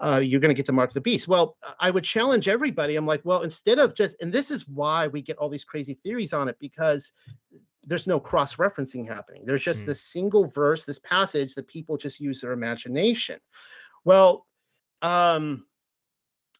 uh, 0.00 0.20
you're 0.22 0.40
going 0.40 0.50
to 0.50 0.54
get 0.54 0.66
the 0.66 0.72
mark 0.72 0.90
of 0.90 0.94
the 0.94 1.00
beast. 1.00 1.26
Well, 1.26 1.56
I 1.80 1.90
would 1.90 2.04
challenge 2.04 2.48
everybody. 2.48 2.96
I'm 2.96 3.06
like, 3.06 3.20
well, 3.24 3.42
instead 3.42 3.78
of 3.78 3.94
just, 3.94 4.16
and 4.20 4.32
this 4.32 4.50
is 4.50 4.68
why 4.68 5.08
we 5.08 5.20
get 5.20 5.36
all 5.38 5.48
these 5.48 5.64
crazy 5.64 5.94
theories 5.94 6.32
on 6.32 6.48
it 6.48 6.56
because 6.60 7.12
there's 7.88 8.06
no 8.06 8.20
cross-referencing 8.20 9.06
happening. 9.06 9.44
There's 9.44 9.64
just 9.64 9.82
Mm. 9.82 9.86
this 9.86 10.02
single 10.02 10.44
verse, 10.46 10.84
this 10.84 10.98
passage 10.98 11.54
that 11.54 11.66
people 11.66 11.96
just 11.96 12.20
use 12.20 12.40
their 12.40 12.52
imagination. 12.52 13.40
Well, 14.04 14.46
um, 15.02 15.66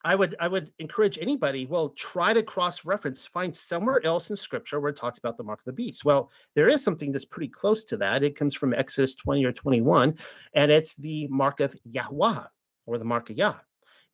I 0.05 0.15
would 0.15 0.37
I 0.39 0.49
would 0.49 0.73
encourage 0.79 1.19
anybody, 1.19 1.67
well, 1.67 1.91
try 1.91 2.33
to 2.33 2.43
cross-reference, 2.43 3.27
find 3.27 3.55
somewhere 3.55 4.01
else 4.07 4.31
in 4.31 4.37
scripture 4.37 4.81
where 4.81 4.91
it 4.91 4.97
talks 4.97 5.19
about 5.19 5.37
the 5.37 5.43
mark 5.43 5.59
of 5.59 5.65
the 5.65 5.73
beast. 5.73 6.05
Well, 6.05 6.31
there 6.55 6.69
is 6.69 6.83
something 6.83 7.11
that's 7.13 7.25
pretty 7.25 7.49
close 7.49 7.85
to 7.85 7.97
that. 7.99 8.23
It 8.23 8.37
comes 8.37 8.55
from 8.55 8.73
Exodus 8.73 9.15
20 9.17 9.45
or 9.45 9.53
21, 9.53 10.17
and 10.55 10.71
it's 10.71 10.95
the 10.97 11.27
mark 11.29 11.61
of 11.61 11.75
Yahweh 11.85 12.45
or 12.87 12.99
the 12.99 13.05
mark 13.05 13.29
of 13.31 13.37
Yah. 13.37 13.57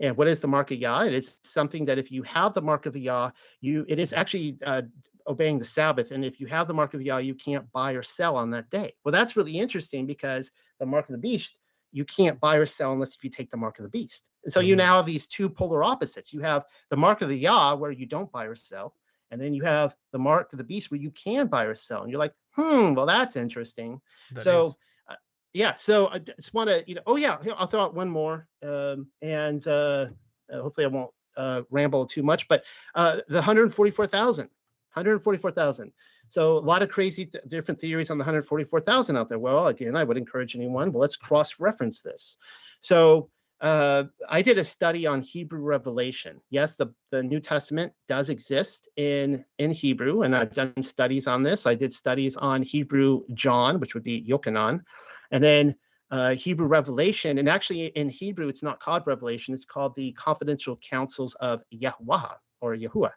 And 0.01 0.17
what 0.17 0.27
is 0.27 0.41
the 0.41 0.49
mark 0.49 0.71
of 0.73 0.79
Yah? 0.79 1.03
It 1.03 1.13
is 1.13 1.39
something 1.45 1.85
that 1.85 1.99
if 1.99 2.11
you 2.11 2.23
have 2.25 2.55
the 2.55 2.63
mark 2.63 2.87
of 2.87 2.97
Yah, 2.97 3.31
you 3.61 3.85
it 3.87 3.99
is 3.99 4.13
actually 4.13 4.59
uh, 4.65 4.83
obeying 5.27 5.59
the 5.59 5.65
Sabbath. 5.65 6.11
And 6.11 6.25
if 6.25 6.41
you 6.41 6.47
have 6.47 6.69
the 6.69 6.75
mark 6.75 6.95
of 6.95 7.03
Yah, 7.03 7.19
you 7.19 7.35
can't 7.35 7.71
buy 7.73 7.93
or 7.93 8.03
sell 8.03 8.37
on 8.37 8.51
that 8.51 8.71
day. 8.71 8.95
Well, 9.05 9.13
that's 9.13 9.37
really 9.37 9.59
interesting 9.59 10.07
because 10.07 10.51
the 10.79 10.87
mark 10.87 11.09
of 11.09 11.13
the 11.13 11.19
beast, 11.19 11.57
you 11.93 12.05
can't 12.05 12.41
buy 12.41 12.57
or 12.57 12.67
sell 12.67 12.93
unless 12.93 13.15
if 13.15 13.23
you 13.25 13.31
take 13.31 13.51
the 13.51 13.57
mark 13.57 13.79
of 13.79 13.85
the 13.85 13.89
beast. 13.89 14.31
And 14.45 14.53
so 14.53 14.61
you 14.61 14.75
Mhm. 14.75 14.79
now 14.79 14.97
have 14.97 15.07
these 15.07 15.27
two 15.27 15.49
polar 15.49 15.85
opposites. 15.85 16.33
You 16.33 16.41
have 16.41 16.65
the 16.91 16.97
mark 16.97 17.23
of 17.23 17.29
the 17.29 17.39
Yah 17.39 17.75
where 17.75 17.93
you 17.93 18.07
don't 18.07 18.31
buy 18.33 18.47
or 18.47 18.57
sell, 18.57 18.97
and 19.31 19.41
then 19.41 19.55
you 19.55 19.63
have 19.63 19.95
the 20.13 20.19
mark 20.19 20.53
of 20.53 20.59
the 20.59 20.65
beast 20.65 20.91
where 20.91 21.01
you 21.01 21.11
can 21.13 21.47
buy 21.47 21.65
or 21.65 21.75
sell. 21.75 22.03
And 22.03 22.11
you're 22.11 22.19
like, 22.19 22.35
hmm, 22.51 22.95
well, 22.95 23.07
that's 23.07 23.37
interesting. 23.37 24.01
That 24.33 24.43
so 24.43 24.67
is- 24.67 24.79
uh, 25.09 25.15
yeah, 25.53 25.77
so 25.77 26.09
I 26.09 26.19
just 26.19 26.53
want 26.53 26.69
to, 26.69 26.85
you 26.87 26.97
know, 26.97 27.03
oh 27.07 27.17
yeah, 27.17 27.39
I'll 27.57 27.67
throw 27.69 27.83
out 27.83 27.95
one 27.95 28.11
more, 28.11 28.49
um, 28.63 29.07
and 29.23 29.65
uh, 29.67 30.09
uh, 30.53 30.61
hopefully 30.61 30.85
I 30.85 30.89
won't 30.89 31.13
uh, 31.37 31.63
ramble 31.71 32.07
too 32.07 32.23
much. 32.25 32.47
But 32.49 32.65
uh, 32.97 33.21
the 33.29 33.35
144,000, 33.37 34.51
144,000. 34.95 35.93
So 36.29 36.57
a 36.57 36.59
lot 36.59 36.83
of 36.83 36.89
crazy 36.89 37.27
th- 37.27 37.45
different 37.49 37.81
theories 37.81 38.11
on 38.11 38.19
the 38.19 38.23
144,000 38.23 39.17
out 39.17 39.29
there. 39.29 39.39
Well, 39.39 39.67
again, 39.67 39.97
I 39.97 40.05
would 40.05 40.17
encourage 40.17 40.57
anyone. 40.57 40.93
Well, 40.93 41.01
let's 41.01 41.17
cross-reference 41.17 42.01
this. 42.01 42.37
So 42.81 43.31
uh, 43.61 44.05
I 44.29 44.43
did 44.43 44.59
a 44.59 44.65
study 44.65 45.07
on 45.07 45.23
Hebrew 45.23 45.61
revelation. 45.61 46.41
Yes, 46.51 46.77
the, 46.77 46.89
the 47.11 47.23
New 47.23 47.41
Testament 47.41 47.93
does 48.09 48.29
exist 48.29 48.89
in 48.97 49.45
in 49.59 49.71
Hebrew, 49.71 50.23
and 50.23 50.37
I've 50.37 50.53
done 50.53 50.83
studies 50.83 51.27
on 51.27 51.43
this. 51.43 51.67
I 51.67 51.75
did 51.75 51.93
studies 51.93 52.37
on 52.37 52.63
Hebrew 52.63 53.23
John, 53.33 53.81
which 53.81 53.95
would 53.95 54.05
be 54.05 54.23
Yochanan, 54.29 54.83
and 55.31 55.43
then 55.43 55.75
uh, 56.11 56.35
Hebrew 56.35 56.67
Revelation. 56.67 57.39
And 57.39 57.49
actually, 57.49 57.87
in 57.87 58.09
Hebrew, 58.11 58.49
it's 58.49 58.63
not 58.63 58.81
called 58.81 59.05
Revelation; 59.07 59.55
it's 59.55 59.65
called 59.65 59.95
the 59.97 60.13
Confidential 60.13 60.79
Counsels 60.87 61.35
of 61.35 61.63
Yahweh 61.71 62.35
or 62.61 62.77
Yahuwah. 62.77 63.13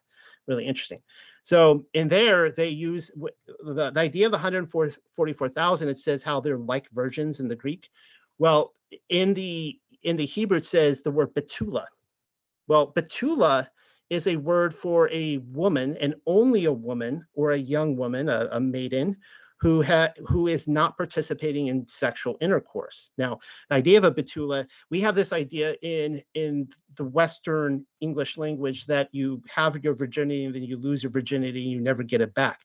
Really 0.48 0.66
interesting. 0.66 1.02
So 1.44 1.86
in 1.94 2.08
there, 2.08 2.52
they 2.52 2.70
use 2.70 3.12
the, 3.16 3.92
the 3.92 4.00
idea 4.00 4.26
of 4.26 4.32
the 4.32 4.38
144,000. 4.38 5.88
It 5.88 5.98
says 5.98 6.24
how 6.24 6.40
they're 6.40 6.58
like 6.58 6.90
versions 6.92 7.40
in 7.40 7.48
the 7.48 7.56
Greek. 7.56 7.90
Well, 8.38 8.74
in 9.10 9.34
the 9.34 9.80
in 10.04 10.16
the 10.16 10.26
Hebrew, 10.26 10.58
it 10.58 10.66
says 10.66 11.02
the 11.02 11.12
word 11.12 11.34
betula. 11.34 11.86
Well, 12.68 12.94
betula 12.94 13.68
is 14.10 14.28
a 14.28 14.38
word 14.38 14.74
for 14.74 15.10
a 15.10 15.38
woman 15.38 15.98
and 15.98 16.16
only 16.26 16.66
a 16.66 16.72
woman 16.72 17.26
or 17.34 17.52
a 17.52 17.58
young 17.58 17.98
woman, 17.98 18.30
a, 18.30 18.48
a 18.52 18.60
maiden, 18.60 19.18
who 19.60 19.82
ha- 19.82 20.14
who 20.28 20.48
is 20.48 20.68
not 20.68 20.98
participating 20.98 21.68
in 21.68 21.88
sexual 21.88 22.38
intercourse. 22.42 23.12
Now, 23.18 23.40
the 23.70 23.76
idea 23.76 23.98
of 23.98 24.04
a 24.04 24.12
betula, 24.12 24.68
we 24.90 25.00
have 25.02 25.16
this 25.16 25.34
idea 25.34 25.76
in 25.82 26.22
in 26.34 26.68
the 26.96 27.04
Western 27.04 27.86
English 28.02 28.38
language 28.38 28.86
that 28.86 29.10
you 29.12 29.42
have 29.50 29.84
your 29.84 29.94
virginity 29.94 30.46
and 30.46 30.56
then 30.56 30.64
you 30.64 30.78
lose 30.78 31.04
your 31.04 31.12
virginity 31.12 31.64
and 31.64 31.72
you 31.72 31.80
never 31.80 32.04
get 32.04 32.22
it 32.22 32.34
back. 32.34 32.62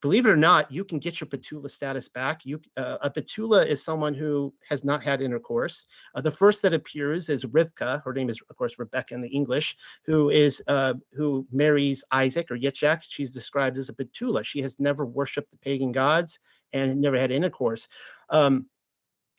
Believe 0.00 0.24
it 0.24 0.30
or 0.30 0.36
not, 0.36 0.70
you 0.72 0.82
can 0.82 0.98
get 0.98 1.20
your 1.20 1.28
betula 1.28 1.70
status 1.70 2.08
back. 2.08 2.46
You 2.46 2.60
uh, 2.78 2.98
a 3.02 3.10
betula 3.10 3.66
is 3.66 3.84
someone 3.84 4.14
who 4.14 4.52
has 4.66 4.82
not 4.82 5.02
had 5.02 5.20
intercourse. 5.20 5.86
Uh, 6.14 6.22
the 6.22 6.30
first 6.30 6.62
that 6.62 6.72
appears 6.72 7.28
is 7.28 7.44
Rivka. 7.44 8.02
Her 8.02 8.14
name 8.14 8.30
is, 8.30 8.40
of 8.48 8.56
course, 8.56 8.78
Rebecca 8.78 9.12
in 9.14 9.20
the 9.20 9.28
English, 9.28 9.76
who 10.06 10.30
is 10.30 10.62
uh, 10.68 10.94
who 11.12 11.46
marries 11.52 12.02
Isaac 12.10 12.50
or 12.50 12.56
Yitzhak. 12.56 13.02
She's 13.06 13.30
described 13.30 13.76
as 13.76 13.90
a 13.90 13.94
betula. 13.94 14.42
She 14.42 14.62
has 14.62 14.80
never 14.80 15.04
worshipped 15.04 15.50
the 15.50 15.58
pagan 15.58 15.92
gods 15.92 16.38
and 16.72 17.00
never 17.00 17.18
had 17.18 17.30
intercourse. 17.30 17.86
Um, 18.30 18.66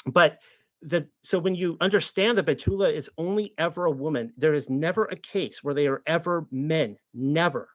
but 0.06 0.40
the 0.84 1.08
so 1.24 1.40
when 1.40 1.56
you 1.56 1.78
understand 1.82 2.38
that 2.38 2.46
betula 2.46 2.92
is 2.92 3.10
only 3.18 3.54
ever 3.58 3.86
a 3.86 3.92
woman, 3.92 4.32
there 4.38 4.54
is 4.54 4.70
never 4.70 5.06
a 5.06 5.16
case 5.16 5.64
where 5.64 5.74
they 5.74 5.88
are 5.88 6.04
ever 6.06 6.46
men. 6.52 6.98
Never. 7.14 7.70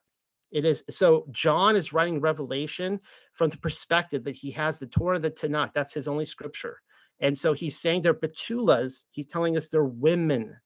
It 0.51 0.65
is 0.65 0.83
so 0.91 1.27
John 1.33 1.77
is 1.77 1.93
writing 1.93 2.21
Revelation 2.21 3.01
from 3.33 3.51
the 3.51 3.59
perspective 3.59 4.25
that 4.25 4.37
he 4.37 4.51
has 4.53 4.79
the 4.79 4.87
Torah, 4.87 5.19
the 5.19 5.31
Tanakh. 5.31 5.73
That's 5.75 5.93
his 5.93 6.09
only 6.09 6.25
scripture. 6.25 6.81
And 7.21 7.37
so 7.37 7.53
he's 7.53 7.79
saying 7.79 8.03
they're 8.03 8.15
betulas. 8.15 9.05
He's 9.11 9.27
telling 9.27 9.57
us 9.57 9.69
they're 9.69 9.85
women. 9.85 10.57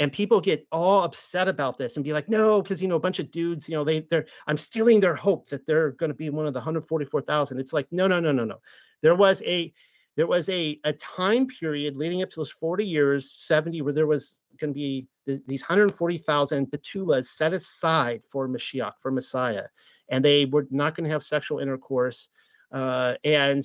And 0.00 0.12
people 0.12 0.40
get 0.40 0.66
all 0.72 1.04
upset 1.04 1.46
about 1.46 1.78
this 1.78 1.96
and 1.96 2.04
be 2.04 2.12
like, 2.12 2.28
no, 2.28 2.60
because 2.60 2.82
you 2.82 2.88
know, 2.88 2.96
a 2.96 3.00
bunch 3.00 3.20
of 3.20 3.30
dudes, 3.30 3.68
you 3.68 3.76
know, 3.76 3.84
they 3.84 4.00
they're 4.10 4.26
I'm 4.46 4.56
stealing 4.56 4.98
their 4.98 5.14
hope 5.14 5.48
that 5.50 5.66
they're 5.66 5.92
going 5.92 6.10
to 6.10 6.14
be 6.14 6.30
one 6.30 6.46
of 6.46 6.52
the 6.52 6.58
144,000. 6.58 7.60
It's 7.60 7.72
like, 7.72 7.86
no, 7.92 8.08
no, 8.08 8.18
no, 8.18 8.32
no, 8.32 8.44
no. 8.44 8.58
There 9.02 9.14
was 9.14 9.40
a 9.46 9.72
there 10.16 10.26
was 10.26 10.48
a 10.48 10.78
a 10.84 10.92
time 10.92 11.46
period 11.46 11.96
leading 11.96 12.22
up 12.22 12.30
to 12.30 12.36
those 12.36 12.50
40 12.50 12.86
years, 12.86 13.30
70, 13.30 13.82
where 13.82 13.92
there 13.92 14.06
was 14.06 14.36
going 14.58 14.70
to 14.70 14.74
be 14.74 15.06
th- 15.26 15.42
these 15.46 15.62
140,000 15.62 16.70
betulas 16.70 17.26
set 17.26 17.52
aside 17.52 18.22
for 18.30 18.48
Mashiach, 18.48 18.92
for 19.00 19.10
Messiah, 19.10 19.64
and 20.08 20.24
they 20.24 20.44
were 20.44 20.66
not 20.70 20.94
going 20.96 21.04
to 21.04 21.10
have 21.10 21.24
sexual 21.24 21.58
intercourse. 21.58 22.28
Uh, 22.72 23.14
and 23.24 23.62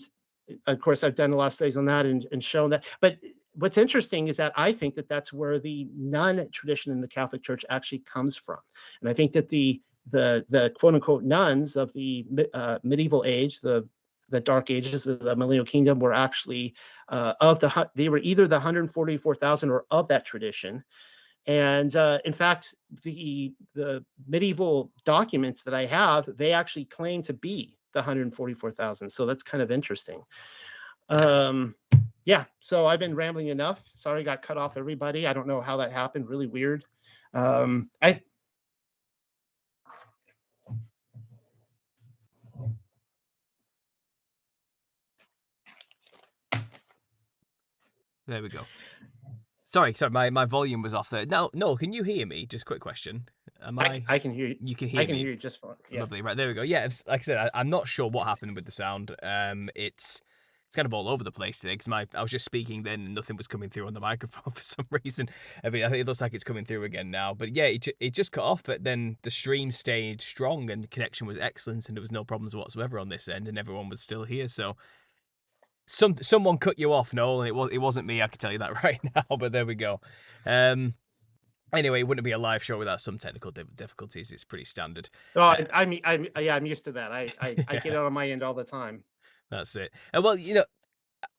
of 0.66 0.80
course, 0.80 1.04
I've 1.04 1.16
done 1.16 1.32
a 1.32 1.36
lot 1.36 1.48
of 1.48 1.54
studies 1.54 1.78
on 1.78 1.86
that 1.86 2.06
and, 2.06 2.26
and 2.32 2.44
shown 2.44 2.72
that. 2.72 2.86
But 3.02 3.18
what's 3.54 3.78
interesting 3.78 4.28
is 4.28 4.38
that 4.38 4.54
I 4.56 4.72
think 4.72 4.96
that 4.96 5.10
that's 5.10 5.32
where 5.32 5.60
the 5.60 5.88
nun 5.96 6.48
tradition 6.52 6.92
in 6.92 7.02
the 7.02 7.08
Catholic 7.08 7.44
Church 7.44 7.64
actually 7.70 8.00
comes 8.00 8.36
from, 8.36 8.60
and 9.02 9.10
I 9.10 9.14
think 9.14 9.34
that 9.34 9.50
the 9.50 9.82
the 10.12 10.46
the 10.50 10.72
quote 10.72 10.96
unquote 10.96 11.24
nuns 11.24 11.76
of 11.76 11.94
the 11.94 12.26
uh, 12.54 12.80
medieval 12.84 13.24
age, 13.26 13.60
the 13.62 13.88
the 14.30 14.40
dark 14.40 14.70
ages 14.70 15.04
the 15.04 15.36
millennial 15.36 15.66
kingdom 15.66 16.00
were 16.00 16.14
actually 16.14 16.76
uh, 17.10 17.34
of 17.42 17.60
the 17.60 17.90
they 17.96 18.10
were 18.10 18.20
either 18.20 18.48
the 18.48 18.56
144,000 18.56 19.70
or 19.70 19.86
of 19.92 20.08
that 20.08 20.26
tradition. 20.26 20.84
And 21.46 21.96
uh, 21.96 22.20
in 22.26 22.34
fact 22.34 22.76
the 23.04 23.54
the 23.74 24.04
medieval 24.28 24.92
documents 25.06 25.64
that 25.64 25.74
i 25.74 25.86
have 25.86 26.26
they 26.38 26.52
actually 26.54 26.86
claim 26.86 27.24
to 27.24 27.34
be 27.34 27.78
the 27.94 28.00
144,000 28.00 29.10
so 29.10 29.26
that's 29.26 29.44
kind 29.44 29.62
of 29.62 29.72
interesting. 29.72 30.22
Um 31.10 31.76
yeah 32.26 32.44
so 32.60 32.86
i've 32.86 33.00
been 33.00 33.16
rambling 33.16 33.48
enough. 33.48 33.82
Sorry 33.96 34.22
I 34.22 34.24
got 34.24 34.42
cut 34.44 34.58
off 34.58 34.78
everybody. 34.78 35.26
I 35.26 35.34
don't 35.34 35.48
know 35.48 35.62
how 35.62 35.78
that 35.78 35.92
happened. 35.92 36.30
Really 36.30 36.48
weird. 36.48 36.86
Um 37.34 37.90
i 38.02 38.22
There 48.30 48.44
we 48.44 48.50
go. 48.50 48.62
Sorry, 49.64 49.92
sorry, 49.96 50.12
my, 50.12 50.30
my 50.30 50.46
volume 50.46 50.84
was 50.84 50.94
off 50.94 51.10
there. 51.10 51.26
No, 51.26 51.50
no, 51.56 51.76
can 51.76 51.94
you 51.94 52.04
hear 52.04 52.28
me? 52.28 52.46
Just 52.46 52.68
quick 52.68 52.80
question. 52.80 53.28
Am 53.66 53.80
I? 53.80 53.84
I, 53.84 54.04
I 54.08 54.20
can 54.20 54.32
hear 54.32 54.48
you 54.48 54.56
you 54.62 54.76
can 54.76 54.88
hear 54.88 55.00
me. 55.00 55.04
i 55.04 55.06
can 55.08 55.16
me. 55.16 55.22
hear 55.22 55.32
you 55.32 55.36
just 55.36 55.58
fine 55.58 55.74
yeah 55.90 56.02
Lovely. 56.02 56.22
Right 56.22 56.38
there 56.38 56.48
we 56.48 56.54
go. 56.54 56.62
Yeah, 56.62 56.86
it's, 56.86 57.04
like 57.08 57.22
I 57.22 57.24
said, 57.24 57.38
I, 57.38 57.50
I'm 57.60 57.72
not 57.72 57.88
sure 57.88 58.08
what 58.08 58.28
happened 58.28 58.56
with 58.56 58.66
the 58.66 58.72
sound. 58.72 59.16
Um, 59.24 59.70
it's 59.76 60.22
it's 60.68 60.76
kind 60.76 60.86
of 60.86 60.94
all 60.94 61.10
over 61.10 61.24
the 61.24 61.32
place 61.32 61.60
today 61.60 61.74
because 61.74 61.88
my 61.88 62.06
I 62.14 62.22
was 62.22 62.30
just 62.30 62.46
speaking 62.46 62.84
then 62.84 63.02
and 63.02 63.16
nothing 63.16 63.36
was 63.36 63.48
coming 63.48 63.72
through 63.72 63.88
on 63.88 63.96
the 63.96 64.00
microphone 64.12 64.54
for 64.54 64.64
some 64.64 64.86
reason. 65.04 65.28
I 65.64 65.72
mean, 65.72 65.84
I 65.84 65.90
think 65.90 66.02
it 66.02 66.08
looks 66.08 66.22
like 66.22 66.36
it's 66.36 66.44
coming 66.44 66.66
through 66.66 66.84
again 66.84 67.10
now. 67.10 67.34
But 67.34 67.56
yeah, 67.56 67.66
it, 67.66 67.88
it 68.00 68.14
just 68.14 68.32
cut 68.32 68.44
off. 68.44 68.62
But 68.64 68.84
then 68.84 69.18
the 69.24 69.32
stream 69.32 69.72
stayed 69.72 70.22
strong 70.22 70.70
and 70.70 70.84
the 70.84 70.88
connection 70.88 71.26
was 71.26 71.40
excellent 71.40 71.88
and 71.88 71.98
there 71.98 72.02
was 72.02 72.12
no 72.12 72.24
problems 72.24 72.56
whatsoever 72.56 73.00
on 73.00 73.10
this 73.10 73.28
end 73.28 73.48
and 73.48 73.58
everyone 73.58 73.90
was 73.90 74.02
still 74.02 74.26
here. 74.26 74.48
So 74.48 74.78
some 75.90 76.16
someone 76.18 76.58
cut 76.58 76.78
you 76.78 76.94
off, 76.94 77.14
Noel, 77.14 77.42
and 77.42 77.48
it 77.48 77.56
was 77.56 77.72
it 77.72 77.80
wasn't 77.80 78.06
me. 78.08 78.22
I 78.22 78.28
can 78.28 78.38
tell 78.38 78.52
you 78.52 78.60
that 78.60 78.84
right 78.84 79.00
now. 79.16 79.38
But 79.38 79.52
there 79.52 79.66
we 79.66 79.76
go. 79.76 80.00
Um. 80.46 80.94
Anyway, 81.74 82.00
it 82.00 82.08
wouldn't 82.08 82.26
be 82.26 82.32
a 82.32 82.38
live 82.40 82.64
show 82.64 82.80
without 82.80 83.00
some 83.00 83.20
technical 83.20 83.52
difficulties. 83.52 84.32
It's 84.32 84.44
pretty 84.44 84.66
standard. 84.66 85.10
oh 85.36 85.42
I, 85.42 85.68
i'm 85.72 86.00
i'm 86.04 86.28
yeah 86.40 86.56
i'm 86.56 86.66
used 86.66 86.86
to 86.86 86.92
that 86.94 87.12
i 87.12 87.32
i, 87.40 87.56
I 87.68 87.74
get 87.76 87.86
it 87.94 87.96
on 87.96 88.12
my 88.12 88.28
end 88.30 88.42
all 88.42 88.56
the 88.56 88.64
time 88.64 89.04
That's 89.52 89.76
it. 89.76 89.92
And 90.14 90.24
well, 90.24 90.38
you 90.38 90.54
know, 90.56 90.66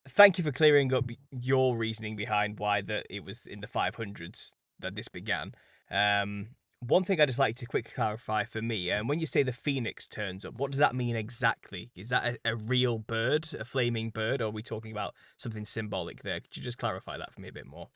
thank 0.08 0.38
you 0.38 0.44
for 0.44 0.52
clearing 0.52 0.92
up 0.92 1.08
your 1.30 1.76
reasoning 1.76 2.16
behind 2.16 2.58
why 2.58 2.80
that 2.82 3.06
it 3.08 3.24
was 3.24 3.46
in 3.46 3.60
the 3.60 3.66
500s 3.66 4.54
that 4.80 4.96
this 4.96 5.08
began. 5.08 5.52
Um, 5.90 6.48
one 6.80 7.04
thing 7.04 7.20
I 7.20 7.26
just 7.26 7.38
like 7.38 7.56
to 7.56 7.66
quickly 7.66 7.92
clarify 7.92 8.44
for 8.44 8.62
me, 8.62 8.90
and 8.90 9.02
um, 9.02 9.08
when 9.08 9.20
you 9.20 9.26
say 9.26 9.42
the 9.42 9.52
phoenix 9.52 10.08
turns 10.08 10.44
up, 10.44 10.54
what 10.54 10.70
does 10.70 10.78
that 10.80 10.94
mean 10.94 11.14
exactly? 11.16 11.90
Is 11.94 12.08
that 12.08 12.38
a, 12.44 12.50
a 12.52 12.56
real 12.56 12.98
bird, 12.98 13.52
a 13.54 13.64
flaming 13.64 14.10
bird, 14.10 14.40
or 14.40 14.46
are 14.46 14.50
we 14.50 14.62
talking 14.62 14.92
about 14.92 15.14
something 15.36 15.64
symbolic 15.66 16.22
there? 16.22 16.40
Could 16.40 16.56
you 16.56 16.62
just 16.62 16.78
clarify 16.78 17.18
that 17.18 17.32
for 17.34 17.40
me 17.40 17.48
a 17.48 17.52
bit 17.52 17.66
more? 17.66 17.90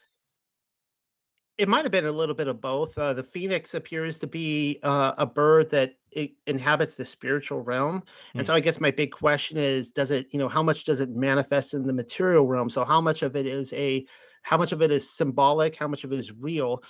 It 1.57 1.69
might 1.69 1.85
have 1.85 1.93
been 1.93 2.05
a 2.05 2.11
little 2.13 2.35
bit 2.35 2.49
of 2.49 2.61
both. 2.61 2.99
Uh, 2.99 3.13
the 3.13 3.23
phoenix 3.23 3.75
appears 3.75 4.19
to 4.19 4.27
be 4.27 4.81
uh, 4.83 5.15
a 5.17 5.25
bird 5.25 5.71
that 5.71 5.99
it 6.11 6.33
inhabits 6.49 6.97
the 6.97 7.05
spiritual 7.05 7.61
realm, 7.61 8.03
and 8.37 8.45
Mm, 8.45 8.47
so 8.47 8.55
I 8.55 8.59
guess 8.61 8.81
my 8.81 8.91
big 8.91 9.13
question 9.13 9.57
is, 9.57 9.89
does 9.89 10.11
it, 10.11 10.27
you 10.33 10.39
know, 10.39 10.49
how 10.49 10.65
much 10.65 10.83
does 10.85 10.99
it 10.99 11.11
manifest 11.11 11.73
in 11.73 11.87
the 11.87 11.93
material 11.93 12.49
realm? 12.49 12.69
So 12.69 12.85
how 12.85 13.01
much 13.01 13.23
of 13.23 13.37
it 13.37 13.47
is 13.47 13.73
a, 13.73 14.05
how 14.43 14.57
much 14.59 14.73
of 14.73 14.83
it 14.83 14.91
is 14.91 15.09
symbolic? 15.09 15.77
How 15.77 15.87
much 15.87 16.03
of 16.03 16.13
it 16.13 16.19
is 16.19 16.33
real? 16.33 16.83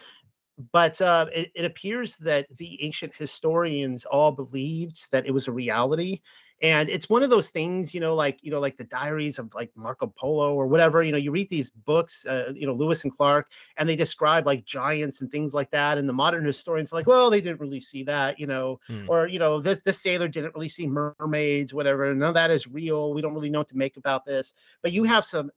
But 0.73 1.01
uh, 1.01 1.27
it, 1.33 1.51
it 1.55 1.65
appears 1.65 2.17
that 2.17 2.47
the 2.57 2.83
ancient 2.83 3.13
historians 3.15 4.05
all 4.05 4.31
believed 4.31 5.11
that 5.11 5.27
it 5.27 5.33
was 5.33 5.49
a 5.49 5.53
reality 5.53 6.21
and 6.63 6.89
it's 6.89 7.09
one 7.09 7.23
of 7.23 7.31
those 7.31 7.51
things 7.51 7.93
you 7.93 8.01
know 8.01 8.15
like 8.15 8.39
you 8.43 8.51
know 8.51 8.61
like 8.61 8.77
the 8.77 8.85
diaries 8.85 9.39
of 9.39 9.53
like 9.55 9.71
marco 9.75 10.07
polo 10.07 10.55
or 10.55 10.67
whatever 10.67 11.03
you 11.03 11.11
know 11.11 11.19
you 11.19 11.33
read 11.33 11.49
these 11.49 11.71
books 11.71 12.25
uh, 12.27 12.53
you 12.55 12.67
know 12.67 12.73
lewis 12.73 13.03
and 13.03 13.13
clark 13.15 13.49
and 13.77 13.89
they 13.89 13.97
describe 13.97 14.47
like 14.47 14.65
giants 14.65 15.21
and 15.21 15.31
things 15.31 15.53
like 15.53 15.71
that 15.71 15.99
and 15.99 16.09
the 16.09 16.13
modern 16.13 16.45
historians 16.45 16.93
are 16.93 16.97
like 16.97 17.07
well 17.07 17.29
they 17.29 17.41
didn't 17.41 17.61
really 17.61 17.81
see 17.81 18.05
that 18.05 18.39
you 18.39 18.47
know 18.47 18.79
mm, 18.89 19.05
or 19.09 19.27
you 19.27 19.39
know 19.39 19.61
this 19.61 19.81
this 19.85 20.01
sailor 20.01 20.29
didn't 20.29 20.55
really 20.55 20.69
see 20.69 20.87
mermaids 20.87 21.75
whatever 21.75 22.15
none 22.15 22.29
of 22.29 22.35
that 22.35 22.51
is 22.51 22.67
real 22.69 23.13
we 23.13 23.21
don't 23.21 23.35
really 23.35 23.51
know 23.51 23.61
what 23.61 23.69
to 23.69 23.77
make 23.77 23.97
about 23.97 24.25
this 24.25 24.55
but 24.83 24.93
you 24.93 25.03
have 25.03 25.25
some 25.25 25.51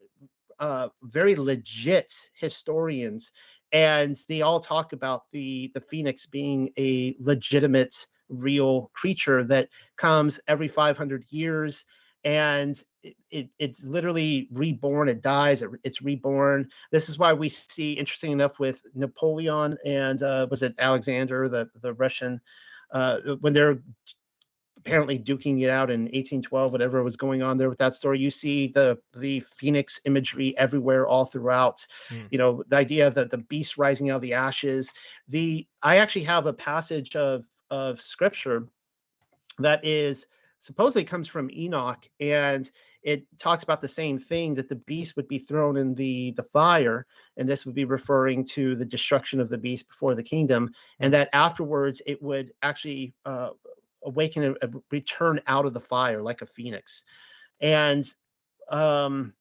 uh, 0.59 0.89
very 1.03 1.35
legit 1.35 2.11
historians, 2.33 3.31
and 3.72 4.15
they 4.30 4.41
all 4.41 4.59
talk 4.59 4.93
about 4.93 5.24
the 5.32 5.72
the 5.74 5.82
phoenix 5.82 6.26
being 6.26 6.72
a 6.78 7.15
legitimate, 7.20 8.07
real 8.30 8.91
creature 8.93 9.43
that 9.45 9.70
comes 9.97 10.39
every 10.47 10.68
500 10.68 11.26
years, 11.30 11.86
and 12.24 12.82
it, 13.03 13.15
it 13.32 13.49
it's 13.59 13.84
literally 13.84 14.47
reborn. 14.51 15.09
It 15.09 15.22
dies. 15.22 15.61
It, 15.61 15.70
it's 15.84 16.01
reborn. 16.01 16.70
This 16.91 17.09
is 17.09 17.18
why 17.18 17.34
we 17.34 17.49
see, 17.49 17.93
interesting 17.93 18.32
enough, 18.32 18.59
with 18.59 18.82
Napoleon 18.93 19.78
and 19.86 20.22
uh, 20.24 20.47
was 20.49 20.63
it 20.63 20.76
Alexander, 20.80 21.49
the 21.49 21.70
the 21.82 21.93
Russian, 21.93 22.39
uh, 22.91 23.20
when 23.41 23.53
they're 23.53 23.80
apparently 24.78 25.19
duking 25.19 25.61
it 25.61 25.69
out 25.69 25.89
in 25.89 26.01
1812 26.01 26.71
whatever 26.71 27.03
was 27.03 27.17
going 27.17 27.41
on 27.41 27.57
there 27.57 27.69
with 27.69 27.80
that 27.80 27.95
story. 27.95 28.19
You 28.19 28.30
see 28.30 28.67
the 28.67 28.97
the 29.15 29.39
phoenix 29.39 29.99
imagery 30.05 30.57
everywhere 30.57 31.07
all 31.07 31.25
throughout. 31.25 31.86
Mm, 32.09 32.28
you 32.32 32.38
know 32.38 32.63
the 32.67 32.78
idea 32.78 33.09
that 33.09 33.32
the 33.32 33.39
beast 33.39 33.78
rising 33.78 34.09
out 34.09 34.17
of 34.17 34.21
the 34.21 34.34
ashes. 34.34 34.91
The 35.28 35.67
i 35.84 35.97
actually 35.97 36.23
have 36.23 36.45
a 36.45 36.53
passage 36.53 37.15
of 37.15 37.45
of 37.69 37.99
scripture 37.99 38.67
that 39.59 39.84
is 39.84 40.25
supposedly 40.59 41.03
comes 41.03 41.28
from 41.28 41.51
enoch 41.51 42.07
and 42.19 42.69
it 43.03 43.23
talks 43.39 43.63
about 43.63 43.80
the 43.80 43.88
same 43.88 44.17
thing 44.17 44.55
that 44.55 44.67
the 44.67 44.75
beast 44.75 45.15
would 45.15 45.28
be 45.28 45.39
thrown 45.39 45.78
in 45.78 45.93
the 45.93 46.32
the 46.32 46.43
fire 46.43 47.05
and 47.38 47.47
this 47.47 47.65
would 47.65 47.75
be 47.75 47.86
referring 47.86 48.43
to 48.43 48.75
the 48.75 48.86
destruction 48.86 49.39
of 49.39 49.49
the 49.49 49.57
beast 49.57 49.88
before 49.88 50.15
the 50.15 50.23
kingdom 50.23 50.69
and 50.99 51.09
mm, 51.09 51.17
that 51.17 51.30
afterwards 51.34 52.01
it 52.05 52.21
would 52.21 52.51
actually 52.63 53.13
uh, 53.25 53.49
awaken 54.07 54.55
and 54.61 54.81
return 54.91 55.39
out 55.45 55.65
of 55.65 55.73
the 55.73 55.79
fire 55.79 56.23
like 56.23 56.41
a 56.41 56.47
phoenix. 56.47 57.03
And 57.61 58.05
um, 58.69 59.33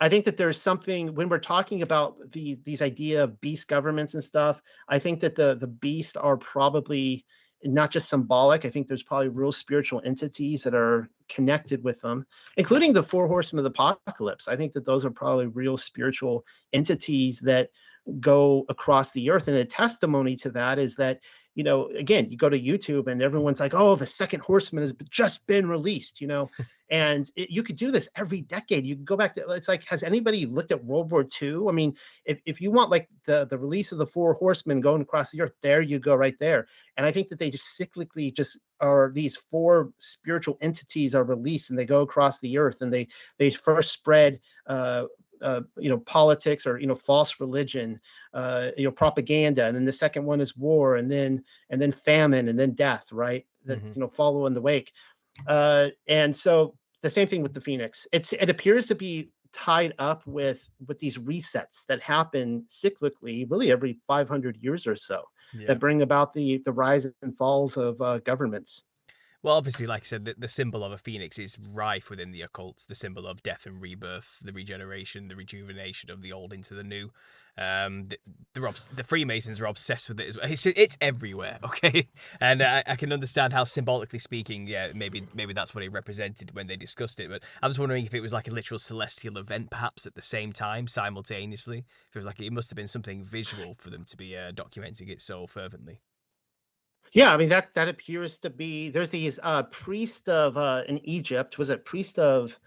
I 0.00 0.08
think 0.08 0.24
that 0.26 0.36
there's 0.36 0.60
something 0.60 1.14
when 1.14 1.28
we're 1.28 1.38
talking 1.38 1.82
about 1.82 2.16
the 2.32 2.58
these 2.64 2.82
idea 2.82 3.24
of 3.24 3.40
beast 3.40 3.68
governments 3.68 4.14
and 4.14 4.22
stuff. 4.22 4.62
I 4.88 4.98
think 4.98 5.20
that 5.20 5.34
the 5.34 5.56
the 5.56 5.66
beast 5.66 6.16
are 6.16 6.36
probably 6.36 7.24
not 7.64 7.92
just 7.92 8.08
symbolic. 8.08 8.64
I 8.64 8.70
think 8.70 8.88
there's 8.88 9.04
probably 9.04 9.28
real 9.28 9.52
spiritual 9.52 10.02
entities 10.04 10.64
that 10.64 10.74
are 10.74 11.08
connected 11.28 11.84
with 11.84 12.00
them, 12.00 12.26
including 12.56 12.92
the 12.92 13.04
four 13.04 13.28
horsemen 13.28 13.64
of 13.64 13.72
the 13.72 13.78
apocalypse. 13.78 14.48
I 14.48 14.56
think 14.56 14.72
that 14.72 14.84
those 14.84 15.04
are 15.04 15.10
probably 15.10 15.46
real 15.46 15.76
spiritual 15.76 16.44
entities 16.72 17.38
that 17.40 17.70
go 18.18 18.64
across 18.68 19.12
the 19.12 19.30
earth. 19.30 19.46
And 19.46 19.56
a 19.56 19.64
testimony 19.64 20.34
to 20.36 20.50
that 20.50 20.80
is 20.80 20.96
that, 20.96 21.20
you 21.54 21.64
know, 21.64 21.88
again, 21.88 22.30
you 22.30 22.36
go 22.36 22.48
to 22.48 22.58
YouTube 22.58 23.08
and 23.08 23.22
everyone's 23.22 23.60
like, 23.60 23.74
oh, 23.74 23.94
the 23.94 24.06
second 24.06 24.40
horseman 24.40 24.82
has 24.82 24.94
just 25.10 25.46
been 25.46 25.68
released, 25.68 26.20
you 26.20 26.26
know, 26.26 26.48
and 26.90 27.30
it, 27.36 27.50
you 27.50 27.62
could 27.62 27.76
do 27.76 27.90
this 27.90 28.08
every 28.16 28.40
decade. 28.40 28.86
You 28.86 28.94
can 28.94 29.04
go 29.04 29.16
back 29.16 29.34
to, 29.36 29.48
it's 29.50 29.68
like, 29.68 29.84
has 29.84 30.02
anybody 30.02 30.46
looked 30.46 30.72
at 30.72 30.84
World 30.84 31.10
War 31.10 31.26
II? 31.40 31.68
I 31.68 31.72
mean, 31.72 31.94
if, 32.24 32.40
if 32.46 32.60
you 32.60 32.70
want 32.70 32.90
like 32.90 33.08
the, 33.26 33.46
the 33.46 33.58
release 33.58 33.92
of 33.92 33.98
the 33.98 34.06
four 34.06 34.32
horsemen 34.34 34.80
going 34.80 35.02
across 35.02 35.30
the 35.30 35.42
earth, 35.42 35.52
there 35.62 35.82
you 35.82 35.98
go 35.98 36.14
right 36.14 36.38
there. 36.40 36.66
And 36.96 37.04
I 37.04 37.12
think 37.12 37.28
that 37.28 37.38
they 37.38 37.50
just 37.50 37.78
cyclically 37.78 38.34
just 38.34 38.58
are 38.80 39.10
these 39.14 39.36
four 39.36 39.92
spiritual 39.98 40.58
entities 40.60 41.14
are 41.14 41.24
released 41.24 41.70
and 41.70 41.78
they 41.78 41.86
go 41.86 42.00
across 42.00 42.40
the 42.40 42.58
earth 42.58 42.80
and 42.80 42.92
they, 42.92 43.08
they 43.38 43.50
first 43.50 43.92
spread, 43.92 44.40
uh, 44.66 45.04
uh, 45.42 45.60
you 45.78 45.88
know 45.88 45.98
politics 45.98 46.66
or 46.66 46.78
you 46.78 46.86
know 46.86 46.94
false 46.94 47.40
religion 47.40 48.00
uh, 48.34 48.70
you 48.76 48.84
know 48.84 48.90
propaganda 48.90 49.66
and 49.66 49.76
then 49.76 49.84
the 49.84 49.92
second 49.92 50.24
one 50.24 50.40
is 50.40 50.56
war 50.56 50.96
and 50.96 51.10
then 51.10 51.42
and 51.70 51.80
then 51.80 51.92
famine 51.92 52.48
and 52.48 52.58
then 52.58 52.72
death 52.72 53.10
right 53.12 53.46
that 53.64 53.82
mhm, 53.82 53.94
you 53.94 54.00
know 54.00 54.08
follow 54.08 54.46
in 54.46 54.52
the 54.52 54.60
wake. 54.60 54.92
Uh, 55.46 55.88
and 56.08 56.34
so 56.34 56.74
the 57.02 57.10
same 57.10 57.26
thing 57.26 57.42
with 57.42 57.52
the 57.52 57.60
phoenix. 57.60 58.06
It's 58.12 58.32
it 58.32 58.48
appears 58.50 58.86
to 58.86 58.94
be 58.94 59.30
tied 59.52 59.94
up 59.98 60.26
with 60.26 60.60
with 60.86 60.98
these 60.98 61.18
resets 61.18 61.84
that 61.88 62.00
happen 62.00 62.64
cyclically 62.68 63.50
really 63.50 63.70
every 63.70 63.98
500 64.06 64.56
years 64.56 64.86
or 64.86 64.96
so 64.96 65.24
yeah. 65.52 65.66
that 65.66 65.78
bring 65.78 66.02
about 66.02 66.32
the 66.32 66.58
the 66.64 66.72
rise 66.72 67.06
and 67.22 67.36
falls 67.36 67.76
of 67.76 68.00
uh, 68.00 68.18
governments 68.20 68.84
Well, 69.42 69.56
obviously, 69.56 69.88
like 69.88 70.02
I 70.02 70.04
said, 70.04 70.24
the, 70.24 70.34
the 70.38 70.46
symbol 70.46 70.84
of 70.84 70.92
a 70.92 70.98
phoenix 70.98 71.36
is 71.36 71.58
rife 71.58 72.10
within 72.10 72.30
the 72.30 72.42
occult. 72.42 72.84
The 72.88 72.94
symbol 72.94 73.26
of 73.26 73.42
death 73.42 73.66
and 73.66 73.82
rebirth, 73.82 74.38
the 74.44 74.52
regeneration, 74.52 75.26
the 75.26 75.34
rejuvenation 75.34 76.10
of 76.10 76.22
the 76.22 76.32
old 76.32 76.52
into 76.52 76.74
the 76.74 76.84
new. 76.84 77.10
Um, 77.58 78.06
the, 78.08 78.18
they're 78.54 78.70
the 78.94 79.02
Freemasons 79.02 79.60
are 79.60 79.66
obsessed 79.66 80.08
with 80.08 80.20
it 80.20 80.28
as 80.28 80.36
well. 80.36 80.48
It's, 80.48 80.64
it's 80.64 80.96
everywhere, 81.00 81.58
okay? 81.64 82.08
And 82.40 82.62
I, 82.62 82.84
I 82.86 82.94
can 82.94 83.12
understand 83.12 83.52
how 83.52 83.64
symbolically 83.64 84.20
speaking, 84.20 84.68
yeah, 84.68 84.92
maybe 84.94 85.26
maybe 85.34 85.52
that's 85.52 85.74
what 85.74 85.82
it 85.82 85.90
represented 85.90 86.54
when 86.54 86.68
they 86.68 86.76
discussed 86.76 87.18
it. 87.18 87.28
But 87.28 87.42
I 87.60 87.66
was 87.66 87.80
wondering 87.80 88.06
if 88.06 88.14
it 88.14 88.20
was 88.20 88.32
like 88.32 88.46
a 88.46 88.52
literal 88.52 88.78
celestial 88.78 89.38
event, 89.38 89.70
perhaps 89.70 90.06
at 90.06 90.14
the 90.14 90.22
same 90.22 90.52
time, 90.52 90.86
simultaneously. 90.86 91.78
If 91.78 92.16
it 92.16 92.18
was 92.20 92.26
like 92.26 92.40
it 92.40 92.52
must 92.52 92.70
have 92.70 92.76
been 92.76 92.88
something 92.88 93.24
visual 93.24 93.74
for 93.74 93.90
them 93.90 94.04
to 94.04 94.16
be 94.16 94.36
uh, 94.36 94.52
documenting 94.52 95.10
it 95.10 95.20
so 95.20 95.48
fervently. 95.48 96.00
Yeah, 97.12 97.32
I 97.32 97.36
mean 97.36 97.48
that 97.50 97.74
that 97.74 97.88
appears 97.88 98.38
to 98.40 98.50
be 98.50 98.88
there's 98.90 99.10
these 99.10 99.38
uh 99.42 99.64
priest 99.64 100.28
of 100.28 100.56
uh 100.56 100.84
in 100.88 100.98
Egypt, 101.06 101.58
was 101.58 101.70
it 101.70 101.84
priest 101.84 102.18
of 102.18 102.58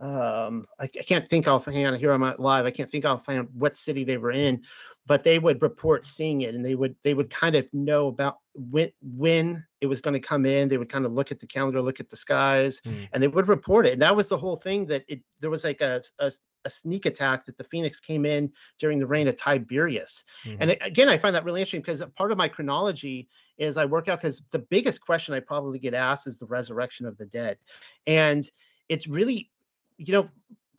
um 0.00 0.66
I, 0.80 0.84
I 0.84 1.02
can't 1.04 1.28
think 1.28 1.48
offhand 1.48 1.96
here 1.98 2.12
I'm 2.12 2.22
live, 2.38 2.66
I 2.66 2.70
can't 2.72 2.90
think 2.90 3.04
offhand 3.04 3.48
what 3.54 3.76
city 3.76 4.04
they 4.04 4.18
were 4.18 4.32
in, 4.32 4.64
but 5.06 5.24
they 5.24 5.38
would 5.38 5.62
report 5.62 6.04
seeing 6.06 6.42
it 6.42 6.54
and 6.54 6.64
they 6.64 6.74
would 6.76 6.96
they 7.04 7.14
would 7.14 7.30
kind 7.30 7.56
of 7.56 7.72
know 7.74 8.08
about 8.08 8.38
when 8.54 8.92
when 9.02 9.66
it 9.80 9.86
was 9.86 10.00
going 10.02 10.14
to 10.14 10.20
come 10.20 10.46
in. 10.46 10.68
They 10.68 10.78
would 10.78 10.90
kind 10.90 11.06
of 11.06 11.12
look 11.12 11.32
at 11.32 11.40
the 11.40 11.46
calendar, 11.48 11.82
look 11.82 12.00
at 12.00 12.08
the 12.10 12.16
skies, 12.16 12.82
Mm, 12.84 13.10
and 13.12 13.22
they 13.22 13.28
would 13.28 13.48
report 13.48 13.86
it. 13.86 13.94
And 13.94 14.02
that 14.02 14.16
was 14.16 14.28
the 14.28 14.38
whole 14.38 14.56
thing 14.56 14.86
that 14.86 15.04
it 15.08 15.22
there 15.40 15.50
was 15.50 15.64
like 15.64 15.80
a 15.82 16.02
a, 16.20 16.32
a 16.64 16.70
sneak 16.70 17.06
attack 17.06 17.46
that 17.46 17.56
the 17.58 17.64
Phoenix 17.64 18.00
came 18.00 18.26
in 18.26 18.52
during 18.78 18.98
the 18.98 19.06
reign 19.06 19.28
of 19.28 19.36
Tiberius. 19.36 20.24
mhm, 20.44 20.70
And 20.70 20.76
again, 20.80 21.08
I 21.08 21.18
find 21.18 21.34
that 21.34 21.44
really 21.44 21.60
interesting 21.60 21.80
because 21.80 22.02
part 22.16 22.32
of 22.32 22.38
my 22.38 22.48
chronology 22.48 23.28
is 23.60 23.76
I 23.76 23.84
work 23.84 24.08
out 24.08 24.20
because 24.20 24.42
the 24.50 24.58
biggest 24.58 25.00
question 25.00 25.34
I 25.34 25.40
probably 25.40 25.78
get 25.78 25.94
asked 25.94 26.26
is 26.26 26.38
the 26.38 26.46
resurrection 26.46 27.06
of 27.06 27.16
the 27.18 27.26
dead. 27.26 27.58
And 28.06 28.50
it's 28.88 29.06
really, 29.06 29.50
you 29.98 30.12
know, 30.12 30.28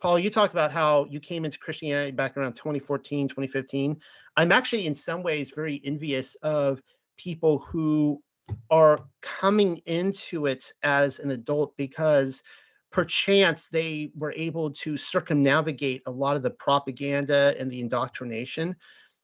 Paul, 0.00 0.18
you 0.18 0.30
talk 0.30 0.50
about 0.50 0.72
how 0.72 1.06
you 1.08 1.20
came 1.20 1.44
into 1.44 1.58
Christianity 1.58 2.10
back 2.10 2.36
around 2.36 2.54
2014, 2.54 3.28
2015. 3.28 4.00
I'm 4.36 4.50
actually 4.50 4.86
in 4.86 4.96
some 4.96 5.22
ways 5.22 5.52
very 5.54 5.80
envious 5.84 6.34
of 6.42 6.82
people 7.16 7.60
who 7.60 8.20
are 8.68 8.98
coming 9.20 9.76
into 9.86 10.46
it 10.46 10.72
as 10.82 11.20
an 11.20 11.30
adult 11.30 11.76
because 11.76 12.42
perchance 12.90 13.68
they 13.68 14.10
were 14.16 14.32
able 14.32 14.70
to 14.70 14.96
circumnavigate 14.96 16.02
a 16.06 16.10
lot 16.10 16.36
of 16.36 16.42
the 16.42 16.50
propaganda 16.50 17.54
and 17.58 17.70
the 17.70 17.80
indoctrination. 17.80 18.74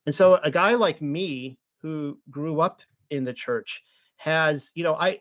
And 0.07 0.15
so 0.15 0.37
a 0.45 0.51
guy 0.51 0.75
like 0.75 1.03
me 1.03 1.59
who 1.83 2.19
grew 2.31 2.61
up 2.61 2.83
in 3.11 3.25
the 3.25 3.33
church 3.33 3.83
has, 4.17 4.71
you 4.75 4.85
know, 4.85 4.95
I 4.95 5.21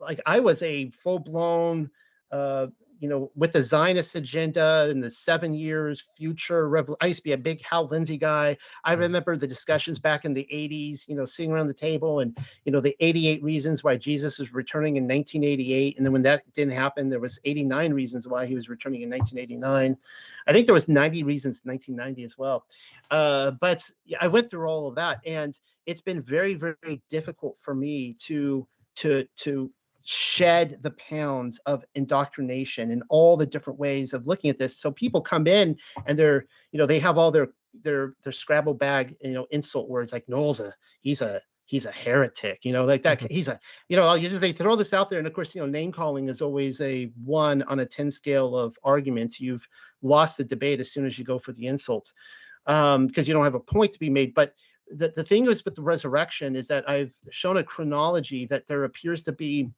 like 0.00 0.20
I 0.26 0.40
was 0.40 0.62
a 0.62 0.90
full-blown 0.90 1.90
uh 2.30 2.68
you 3.00 3.08
know, 3.08 3.30
with 3.36 3.52
the 3.52 3.62
Zionist 3.62 4.14
agenda 4.16 4.88
and 4.90 5.02
the 5.02 5.10
seven 5.10 5.52
years 5.52 6.02
future 6.16 6.68
revolution. 6.68 6.98
I 7.00 7.06
used 7.06 7.18
to 7.18 7.24
be 7.24 7.32
a 7.32 7.38
big 7.38 7.64
Hal 7.64 7.86
Lindsey 7.86 8.18
guy. 8.18 8.56
I 8.84 8.94
mm, 8.94 8.98
remember 8.98 9.36
the 9.36 9.46
discussions 9.46 9.98
back 9.98 10.24
in 10.24 10.34
the 10.34 10.46
80s, 10.52 11.08
you 11.08 11.14
know, 11.14 11.24
sitting 11.24 11.52
around 11.52 11.68
the 11.68 11.74
table 11.74 12.20
and, 12.20 12.36
you 12.64 12.72
know, 12.72 12.80
the 12.80 12.96
88 13.00 13.42
reasons 13.42 13.84
why 13.84 13.96
Jesus 13.96 14.40
is 14.40 14.52
returning 14.52 14.96
in 14.96 15.04
1988. 15.04 15.96
And 15.96 16.06
then 16.06 16.12
when 16.12 16.22
that 16.22 16.42
didn't 16.54 16.74
happen, 16.74 17.08
there 17.08 17.20
was 17.20 17.38
89 17.44 17.92
reasons 17.92 18.26
why 18.26 18.46
he 18.46 18.54
was 18.54 18.68
returning 18.68 19.02
in 19.02 19.10
1989. 19.10 19.96
I 20.46 20.52
think 20.52 20.66
there 20.66 20.74
was 20.74 20.88
90 20.88 21.22
reasons 21.22 21.60
in 21.64 21.70
1990 21.70 22.24
as 22.24 22.36
well. 22.36 22.64
Uh, 23.10 23.52
but 23.52 23.88
I 24.20 24.26
went 24.26 24.50
through 24.50 24.66
all 24.66 24.88
of 24.88 24.94
that 24.96 25.20
and 25.24 25.58
it's 25.86 26.00
been 26.00 26.20
very, 26.20 26.54
very 26.54 27.00
difficult 27.08 27.58
for 27.58 27.74
me 27.74 28.14
to, 28.24 28.66
to, 28.96 29.26
to 29.36 29.70
shed 30.10 30.78
the 30.80 30.92
pounds 30.92 31.60
of 31.66 31.84
indoctrination 31.94 32.92
and 32.92 33.02
all 33.10 33.36
the 33.36 33.44
different 33.44 33.78
ways 33.78 34.14
of 34.14 34.26
looking 34.26 34.48
at 34.48 34.58
this. 34.58 34.80
So 34.80 34.90
people 34.90 35.20
come 35.20 35.46
in 35.46 35.76
and 36.06 36.18
they're, 36.18 36.46
you 36.72 36.78
know, 36.78 36.86
they 36.86 36.98
have 36.98 37.18
all 37.18 37.30
their 37.30 37.48
their 37.82 38.14
their 38.22 38.32
Scrabble 38.32 38.72
bag, 38.72 39.16
you 39.20 39.34
know, 39.34 39.46
insult 39.50 39.90
words 39.90 40.10
like 40.10 40.26
Noel's 40.26 40.60
a 40.60 40.72
he's 41.02 41.20
a 41.20 41.42
he's 41.66 41.84
a 41.84 41.92
heretic, 41.92 42.60
you 42.62 42.72
know, 42.72 42.86
like 42.86 43.02
that. 43.02 43.18
Mm-hmm. 43.18 43.34
He's 43.34 43.48
a, 43.48 43.60
you 43.90 43.98
know, 43.98 44.18
just, 44.18 44.40
they 44.40 44.52
throw 44.52 44.76
this 44.76 44.94
out 44.94 45.10
there, 45.10 45.18
and 45.18 45.28
of 45.28 45.34
course, 45.34 45.54
you 45.54 45.60
know, 45.60 45.66
name 45.66 45.92
calling 45.92 46.30
is 46.30 46.40
always 46.40 46.80
a 46.80 47.12
one 47.22 47.60
on 47.64 47.80
a 47.80 47.86
ten 47.86 48.10
scale 48.10 48.56
of 48.56 48.78
arguments. 48.82 49.38
You've 49.38 49.68
lost 50.00 50.38
the 50.38 50.44
debate 50.44 50.80
as 50.80 50.90
soon 50.90 51.04
as 51.04 51.18
you 51.18 51.26
go 51.26 51.38
for 51.38 51.52
the 51.52 51.66
insults, 51.66 52.14
because 52.64 52.94
um, 52.94 53.10
you 53.14 53.34
don't 53.34 53.44
have 53.44 53.54
a 53.54 53.60
point 53.60 53.92
to 53.92 53.98
be 53.98 54.08
made. 54.08 54.32
But 54.32 54.54
the 54.90 55.12
the 55.14 55.24
thing 55.24 55.46
is 55.48 55.66
with 55.66 55.74
the 55.74 55.82
resurrection 55.82 56.56
is 56.56 56.66
that 56.68 56.88
I've 56.88 57.14
shown 57.28 57.58
a 57.58 57.62
chronology 57.62 58.46
that 58.46 58.66
there 58.66 58.84
appears 58.84 59.22
to 59.24 59.32
be 59.32 59.68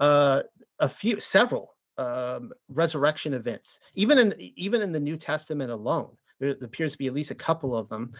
uh, 0.00 0.42
a 0.80 0.88
few, 0.88 1.20
several 1.20 1.76
um, 1.98 2.52
resurrection 2.68 3.34
events, 3.34 3.78
even 3.94 4.18
in 4.18 4.34
even 4.38 4.82
in 4.82 4.92
the 4.92 5.00
New 5.00 5.16
Testament 5.16 5.70
alone. 5.70 6.10
There 6.40 6.56
appears 6.62 6.92
to 6.92 6.98
be 6.98 7.06
at 7.06 7.12
least 7.12 7.30
a 7.30 7.34
couple 7.34 7.76
of 7.76 7.88
them 7.90 8.12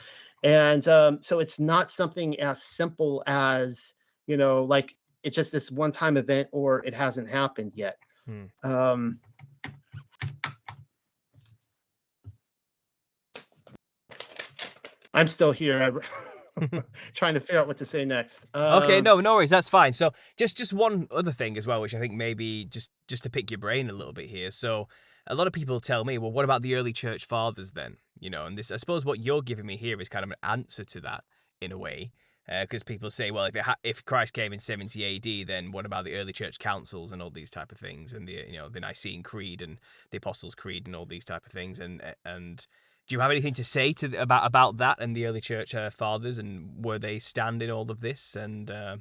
and 0.42 0.86
um, 0.88 1.18
so 1.22 1.38
it's 1.38 1.58
not 1.58 1.90
something 1.90 2.38
as 2.40 2.62
simple 2.62 3.22
as 3.26 3.94
you 4.26 4.36
know 4.36 4.64
like 4.64 4.94
it's 5.22 5.36
just 5.36 5.52
this 5.52 5.70
one 5.70 5.92
time 5.92 6.16
event 6.16 6.48
or 6.52 6.84
it 6.84 6.94
hasn't 6.94 7.28
happened 7.28 7.72
yet 7.74 7.96
hmm. 8.26 8.44
um, 8.62 9.18
i'm 15.12 15.28
still 15.28 15.52
here 15.52 16.00
trying 17.14 17.34
to 17.34 17.40
figure 17.40 17.58
out 17.58 17.66
what 17.66 17.76
to 17.76 17.86
say 17.86 18.04
next 18.04 18.46
okay 18.54 18.98
um, 18.98 19.04
no 19.04 19.20
no 19.20 19.34
worries 19.34 19.50
that's 19.50 19.68
fine 19.68 19.92
so 19.92 20.10
just 20.36 20.56
just 20.56 20.72
one 20.72 21.06
other 21.10 21.32
thing 21.32 21.56
as 21.56 21.66
well 21.66 21.80
which 21.80 21.94
i 21.94 21.98
think 21.98 22.12
maybe 22.12 22.64
just 22.64 22.90
just 23.08 23.22
to 23.22 23.30
pick 23.30 23.50
your 23.50 23.58
brain 23.58 23.88
a 23.90 23.92
little 23.92 24.12
bit 24.12 24.28
here 24.28 24.50
so 24.50 24.88
a 25.26 25.34
lot 25.34 25.46
of 25.46 25.52
people 25.52 25.80
tell 25.80 26.04
me, 26.04 26.18
well, 26.18 26.32
what 26.32 26.44
about 26.44 26.62
the 26.62 26.74
early 26.74 26.92
church 26.92 27.24
fathers 27.24 27.72
then? 27.72 27.96
You 28.18 28.30
know, 28.30 28.46
and 28.46 28.56
this, 28.56 28.70
I 28.70 28.76
suppose, 28.76 29.04
what 29.04 29.20
you're 29.20 29.42
giving 29.42 29.66
me 29.66 29.76
here 29.76 30.00
is 30.00 30.08
kind 30.08 30.24
of 30.24 30.30
an 30.30 30.36
answer 30.42 30.84
to 30.84 31.00
that 31.00 31.24
in 31.60 31.72
a 31.72 31.78
way, 31.78 32.10
because 32.48 32.82
uh, 32.82 32.86
people 32.86 33.10
say, 33.10 33.30
well, 33.30 33.44
if 33.44 33.54
ha- 33.56 33.76
if 33.82 34.04
Christ 34.04 34.32
came 34.32 34.52
in 34.52 34.58
70 34.58 35.02
A.D., 35.02 35.44
then 35.44 35.72
what 35.72 35.86
about 35.86 36.04
the 36.04 36.16
early 36.16 36.32
church 36.32 36.58
councils 36.58 37.12
and 37.12 37.22
all 37.22 37.30
these 37.30 37.50
type 37.50 37.70
of 37.70 37.78
things, 37.78 38.12
and 38.12 38.26
the 38.26 38.44
you 38.48 38.58
know 38.58 38.68
the 38.68 38.80
Nicene 38.80 39.22
Creed 39.22 39.62
and 39.62 39.78
the 40.10 40.18
Apostles' 40.18 40.54
Creed 40.54 40.86
and 40.86 40.96
all 40.96 41.06
these 41.06 41.24
type 41.24 41.46
of 41.46 41.52
things, 41.52 41.80
and 41.80 42.02
and 42.24 42.66
do 43.10 43.16
you 43.16 43.20
have 43.20 43.32
anything 43.32 43.54
to 43.54 43.64
say 43.64 43.92
to 43.92 44.22
about 44.22 44.46
about 44.46 44.76
that 44.76 45.00
and 45.00 45.16
the 45.16 45.26
early 45.26 45.40
church 45.40 45.74
uh, 45.74 45.90
fathers 45.90 46.38
and 46.38 46.84
where 46.84 47.00
they 47.00 47.18
stand 47.18 47.60
in 47.60 47.68
all 47.68 47.90
of 47.90 48.00
this 48.00 48.36
and? 48.36 48.70
Uh... 48.70 48.98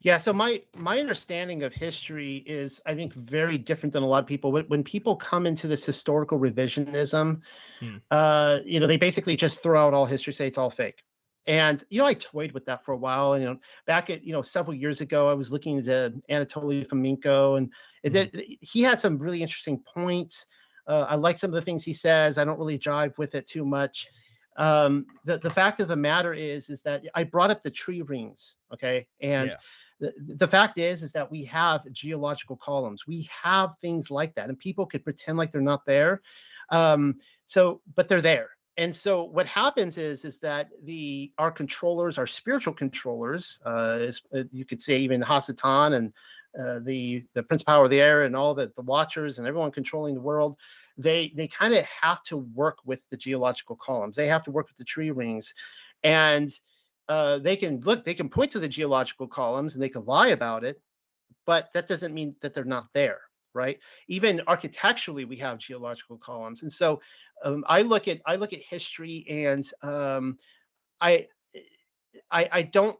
Yeah, 0.00 0.18
so 0.18 0.32
my 0.32 0.60
my 0.76 0.98
understanding 0.98 1.62
of 1.62 1.72
history 1.72 2.42
is, 2.44 2.82
I 2.84 2.94
think, 2.96 3.14
very 3.14 3.56
different 3.56 3.92
than 3.92 4.02
a 4.02 4.06
lot 4.06 4.18
of 4.24 4.26
people. 4.26 4.50
When, 4.50 4.64
when 4.64 4.82
people 4.82 5.14
come 5.14 5.46
into 5.46 5.68
this 5.68 5.84
historical 5.84 6.40
revisionism, 6.40 7.40
hmm. 7.78 7.96
uh, 8.10 8.58
you 8.64 8.80
know, 8.80 8.88
they 8.88 8.96
basically 8.96 9.36
just 9.36 9.62
throw 9.62 9.86
out 9.86 9.94
all 9.94 10.06
history, 10.06 10.32
say 10.32 10.48
it's 10.48 10.58
all 10.58 10.68
fake. 10.68 11.04
And 11.46 11.84
you 11.90 12.00
know, 12.00 12.06
I 12.06 12.14
toyed 12.14 12.50
with 12.50 12.66
that 12.66 12.84
for 12.84 12.92
a 12.92 12.96
while. 12.96 13.34
And 13.34 13.42
you 13.44 13.48
know, 13.48 13.58
back 13.86 14.10
at 14.10 14.24
you 14.24 14.32
know 14.32 14.42
several 14.42 14.74
years 14.74 15.00
ago, 15.00 15.30
I 15.30 15.34
was 15.34 15.52
looking 15.52 15.76
into 15.76 16.20
Anatoly 16.28 16.84
Fomenko, 16.84 17.58
and 17.58 17.72
it 18.02 18.10
did, 18.10 18.34
hmm. 18.34 18.40
he 18.60 18.82
had 18.82 18.98
some 18.98 19.18
really 19.18 19.40
interesting 19.40 19.80
points. 19.94 20.46
Uh, 20.86 21.06
I 21.08 21.14
like 21.14 21.38
some 21.38 21.50
of 21.50 21.54
the 21.54 21.62
things 21.62 21.82
he 21.82 21.92
says. 21.92 22.38
I 22.38 22.44
don't 22.44 22.58
really 22.58 22.78
jive 22.78 23.16
with 23.18 23.34
it 23.34 23.46
too 23.46 23.64
much. 23.64 24.06
Um, 24.56 25.06
the 25.24 25.38
the 25.38 25.50
fact 25.50 25.80
of 25.80 25.88
the 25.88 25.96
matter 25.96 26.32
is, 26.32 26.70
is 26.70 26.82
that 26.82 27.02
I 27.14 27.24
brought 27.24 27.50
up 27.50 27.62
the 27.62 27.70
tree 27.70 28.02
rings, 28.02 28.56
okay, 28.72 29.06
and. 29.20 29.50
Yeah 29.50 29.56
the, 30.00 30.12
the 30.36 30.48
fact 30.48 30.78
is 30.78 31.02
is 31.02 31.12
that 31.12 31.30
we 31.30 31.44
have 31.44 31.90
geological 31.92 32.56
columns 32.56 33.06
we 33.06 33.28
have 33.42 33.70
things 33.80 34.10
like 34.10 34.34
that 34.34 34.48
and 34.48 34.58
people 34.58 34.86
could 34.86 35.04
pretend 35.04 35.38
like 35.38 35.52
they're 35.52 35.60
not 35.60 35.84
there 35.86 36.20
um, 36.70 37.16
so 37.46 37.80
but 37.94 38.08
they're 38.08 38.20
there 38.20 38.50
and 38.76 38.94
so 38.94 39.24
what 39.24 39.46
happens 39.46 39.98
is 39.98 40.24
is 40.24 40.38
that 40.38 40.68
the 40.84 41.32
our 41.38 41.50
controllers 41.50 42.18
our 42.18 42.26
spiritual 42.26 42.72
controllers 42.72 43.60
uh, 43.64 43.98
is, 44.00 44.22
uh, 44.34 44.42
you 44.50 44.64
could 44.64 44.80
say 44.80 44.98
even 44.98 45.22
hasatan 45.22 45.94
and 45.94 46.12
uh, 46.60 46.78
the 46.80 47.24
the 47.34 47.42
prince 47.42 47.62
power 47.62 47.84
of 47.84 47.90
the 47.90 48.00
air 48.00 48.22
and 48.22 48.36
all 48.36 48.54
the 48.54 48.72
the 48.76 48.82
watchers 48.82 49.38
and 49.38 49.46
everyone 49.46 49.70
controlling 49.70 50.14
the 50.14 50.20
world 50.20 50.56
they 50.96 51.32
they 51.34 51.48
kind 51.48 51.74
of 51.74 51.84
have 51.84 52.22
to 52.24 52.36
work 52.36 52.78
with 52.84 53.00
the 53.10 53.16
geological 53.16 53.76
columns. 53.76 54.16
They 54.16 54.28
have 54.28 54.44
to 54.44 54.50
work 54.50 54.68
with 54.68 54.76
the 54.76 54.84
tree 54.84 55.10
rings. 55.10 55.54
And 56.02 56.50
uh, 57.08 57.38
they 57.38 57.56
can 57.56 57.80
look, 57.80 58.04
they 58.04 58.14
can 58.14 58.28
point 58.28 58.52
to 58.52 58.58
the 58.58 58.68
geological 58.68 59.26
columns 59.26 59.74
and 59.74 59.82
they 59.82 59.88
can 59.88 60.04
lie 60.04 60.28
about 60.28 60.64
it, 60.64 60.80
but 61.46 61.68
that 61.74 61.86
doesn't 61.86 62.14
mean 62.14 62.34
that 62.40 62.54
they're 62.54 62.64
not 62.64 62.88
there, 62.94 63.20
right? 63.52 63.78
Even 64.08 64.40
architecturally, 64.46 65.24
we 65.24 65.36
have 65.36 65.58
geological 65.58 66.16
columns, 66.16 66.62
and 66.62 66.72
so 66.72 67.00
um, 67.44 67.64
I 67.68 67.82
look 67.82 68.08
at 68.08 68.20
I 68.26 68.36
look 68.36 68.52
at 68.52 68.62
history, 68.62 69.26
and 69.28 69.68
um, 69.82 70.38
I, 71.00 71.26
I 72.30 72.48
I 72.52 72.62
don't 72.62 72.98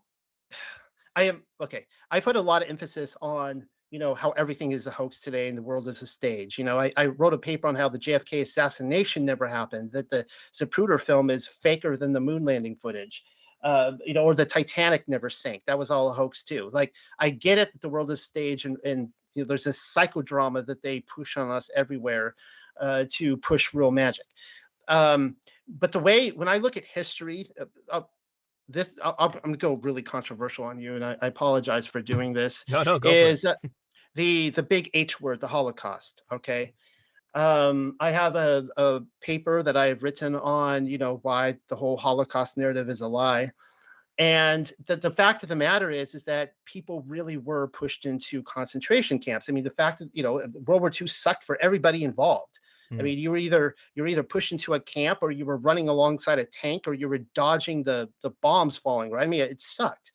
I 1.17 1.23
am 1.25 1.43
okay. 1.61 1.87
I 2.11 2.21
put 2.21 2.37
a 2.37 2.41
lot 2.41 2.63
of 2.63 2.71
emphasis 2.71 3.17
on 3.23 3.67
you 3.91 3.99
know 3.99 4.15
how 4.15 4.31
everything 4.31 4.73
is 4.73 4.87
a 4.87 4.91
hoax 4.91 5.21
today 5.21 5.49
and 5.49 5.57
the 5.57 5.63
world 5.63 5.87
is 5.87 6.03
a 6.03 6.07
stage 6.07 6.59
you 6.59 6.65
know 6.65 6.81
I, 6.81 6.93
I, 6.97 7.07
wrote 7.07 7.33
a 7.33 7.39
paper 7.39 7.69
on 7.69 7.77
how 7.77 7.89
the 7.89 7.99
jfk 7.99 8.41
assassination 8.41 9.25
never 9.25 9.47
happened 9.47 9.93
that 9.93 10.11
the 10.11 10.27
zapruder 10.53 10.99
film 10.99 11.31
is 11.31 11.47
faker 11.47 11.97
than 11.97 12.13
the 12.13 12.21
moon 12.21 12.45
landing 12.45 12.75
footage 12.75 13.23
uh, 13.65 13.93
you 14.05 14.13
know, 14.13 14.25
or 14.25 14.35
the 14.35 14.45
Titanic 14.45 15.09
never 15.09 15.31
sank. 15.31 15.63
That 15.67 15.79
was 15.79 15.91
all 15.91 16.11
a 16.11 16.13
hoax 16.13 16.45
too. 16.45 16.69
Like 16.73 16.93
I 17.19 17.31
get 17.31 17.57
it 17.57 17.73
that 17.73 17.81
the 17.81 17.89
world 17.89 18.11
is 18.11 18.23
stage 18.23 18.67
and, 18.67 18.77
and 18.85 19.09
you 19.35 19.43
know, 19.43 19.49
there's 19.49 19.65
this 19.65 19.93
psychodrama 19.97 20.67
that 20.67 20.83
they 20.83 21.01
push 21.01 21.39
on 21.39 21.51
us 21.51 21.71
everywhere 21.75 22.35
uh, 22.79 23.07
to 23.13 23.39
push 23.39 23.73
real 23.73 23.91
magic. 23.91 24.27
Um, 24.87 25.37
but 25.67 25.93
the 25.93 25.99
way 25.99 26.29
when 26.29 26.47
I 26.47 26.59
look 26.59 26.77
at 26.77 26.85
history, 26.85 27.51
uh, 27.59 27.65
uh 27.91 28.03
this 28.69 28.93
I'll, 29.03 29.17
I'm 29.19 29.31
going 29.31 29.55
to 29.55 29.59
go 29.59 29.75
really 29.75 30.03
controversial 30.03 30.65
on 30.65 30.79
you, 30.79 30.95
and 30.97 31.05
I, 31.05 31.17
I 31.21 31.27
apologize 31.27 31.87
for 31.87 32.01
doing 32.01 32.33
this. 32.33 32.65
No, 32.69 32.83
no, 32.83 32.99
go 32.99 33.11
is 33.11 33.47
the 34.15 34.51
the 34.51 34.63
big 34.63 34.91
H 34.95 35.21
word, 35.21 35.41
the 35.41 35.49
Holocaust. 35.49 36.23
Okay, 36.33 36.75
um, 37.35 37.97
I 37.99 38.11
have 38.11 38.37
a, 38.37 38.69
a 38.77 39.01
paper 39.21 39.63
that 39.63 39.77
I've 39.77 40.03
written 40.03 40.37
on, 40.37 40.87
you 40.87 40.99
know, 40.99 41.19
why 41.23 41.57
the 41.69 41.77
whole 41.77 41.97
Holocaust 41.97 42.57
narrative 42.57 42.89
is 42.89 43.01
a 43.01 43.09
lie. 43.09 43.51
And 44.17 44.71
the, 44.87 44.95
the 44.95 45.11
fact 45.11 45.43
of 45.43 45.49
the 45.49 45.57
matter 45.57 45.91
is, 45.91 46.15
is 46.15 46.23
that 46.25 46.55
people 46.65 47.03
really 47.09 47.37
were 47.37 47.67
pushed 47.67 48.07
into 48.07 48.45
concentration 48.45 49.19
camps. 49.19 49.49
I 49.49 49.53
mean, 49.53 49.65
the 49.65 49.71
fact 49.71 49.99
that, 49.99 50.11
you 50.13 50.23
know, 50.23 50.35
World 50.67 50.83
War 50.83 50.93
II 51.01 51.09
sucked 51.09 51.43
for 51.43 51.61
everybody 51.61 52.05
involved. 52.05 52.61
Mm. 52.95 53.01
I 53.01 53.03
mean, 53.03 53.19
you 53.19 53.31
were 53.31 53.37
either 53.37 53.75
you're 53.95 54.07
either 54.07 54.23
pushed 54.23 54.53
into 54.53 54.75
a 54.75 54.81
camp 54.81 55.21
or 55.23 55.31
you 55.31 55.45
were 55.45 55.57
running 55.57 55.89
alongside 55.89 56.39
a 56.39 56.45
tank 56.45 56.85
or 56.87 56.95
you 56.95 57.09
were 57.09 57.19
dodging 57.35 57.83
the 57.83 58.09
the 58.23 58.31
bombs 58.43 58.77
falling, 58.77 59.11
right? 59.11 59.25
I 59.25 59.27
mean, 59.27 59.41
it 59.41 59.61
sucked 59.61 60.13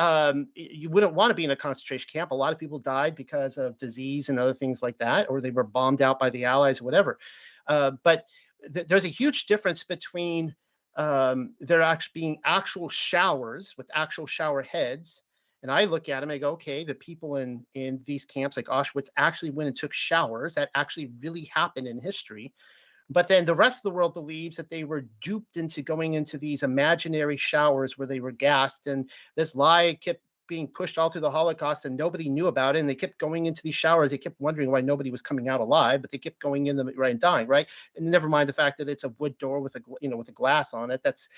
um, 0.00 0.48
you 0.54 0.88
wouldn't 0.88 1.12
want 1.12 1.30
to 1.30 1.34
be 1.34 1.44
in 1.44 1.50
a 1.50 1.56
concentration 1.56 2.08
camp. 2.10 2.30
A 2.30 2.34
lot 2.34 2.54
of 2.54 2.58
people 2.58 2.78
died 2.78 3.14
because 3.14 3.58
of 3.58 3.76
disease 3.76 4.30
and 4.30 4.38
other 4.38 4.54
things 4.54 4.82
like 4.82 4.96
that, 4.96 5.28
or 5.28 5.42
they 5.42 5.50
were 5.50 5.62
bombed 5.62 6.00
out 6.00 6.18
by 6.18 6.30
the 6.30 6.46
Allies 6.46 6.80
or 6.80 6.84
whatever. 6.84 7.18
Uh, 7.66 7.92
but 8.02 8.24
th- 8.72 8.86
there's 8.86 9.04
a 9.04 9.08
huge 9.08 9.44
difference 9.44 9.84
between 9.84 10.54
um, 10.96 11.54
there 11.60 11.82
actually 11.82 12.12
being 12.14 12.38
actual 12.46 12.88
showers 12.88 13.74
with 13.76 13.90
actual 13.94 14.24
shower 14.24 14.62
heads. 14.62 15.22
And 15.62 15.70
I 15.70 15.84
look 15.84 16.08
at 16.08 16.20
them, 16.20 16.30
I 16.30 16.38
go, 16.38 16.52
okay, 16.52 16.84
the 16.84 16.94
people 16.94 17.36
in 17.36 17.64
in 17.74 18.00
these 18.06 18.24
camps 18.24 18.56
like 18.56 18.66
Auschwitz 18.66 19.08
actually 19.16 19.50
went 19.50 19.68
and 19.68 19.76
took 19.76 19.92
showers. 19.92 20.54
That 20.54 20.70
actually 20.74 21.10
really 21.20 21.50
happened 21.54 21.86
in 21.86 22.00
history. 22.00 22.52
But 23.10 23.26
then 23.26 23.44
the 23.44 23.54
rest 23.54 23.78
of 23.78 23.82
the 23.82 23.90
world 23.90 24.14
believes 24.14 24.56
that 24.56 24.70
they 24.70 24.84
were 24.84 25.06
duped 25.20 25.56
into 25.56 25.82
going 25.82 26.14
into 26.14 26.38
these 26.38 26.62
imaginary 26.62 27.36
showers 27.36 27.98
where 27.98 28.06
they 28.06 28.20
were 28.20 28.30
gassed. 28.30 28.86
And 28.86 29.10
this 29.34 29.56
lie 29.56 29.98
kept 30.00 30.22
being 30.46 30.68
pushed 30.68 30.96
all 30.96 31.10
through 31.10 31.20
the 31.20 31.30
Holocaust 31.30 31.84
and 31.84 31.96
nobody 31.96 32.28
knew 32.28 32.46
about 32.46 32.76
it. 32.76 32.80
And 32.80 32.88
they 32.88 32.94
kept 32.94 33.18
going 33.18 33.46
into 33.46 33.62
these 33.62 33.74
showers. 33.74 34.10
They 34.10 34.18
kept 34.18 34.40
wondering 34.40 34.70
why 34.70 34.80
nobody 34.80 35.10
was 35.10 35.22
coming 35.22 35.48
out 35.48 35.60
alive, 35.60 36.02
but 36.02 36.12
they 36.12 36.18
kept 36.18 36.38
going 36.38 36.66
in 36.66 36.76
them 36.76 36.90
right 36.96 37.10
and 37.10 37.20
dying, 37.20 37.48
right? 37.48 37.68
And 37.96 38.06
never 38.06 38.28
mind 38.28 38.48
the 38.48 38.54
fact 38.54 38.78
that 38.78 38.88
it's 38.88 39.04
a 39.04 39.14
wood 39.18 39.36
door 39.38 39.60
with 39.60 39.74
a 39.74 39.80
you 40.00 40.08
know 40.08 40.16
with 40.16 40.28
a 40.28 40.32
glass 40.32 40.72
on 40.72 40.90
it. 40.90 41.02
That's 41.02 41.28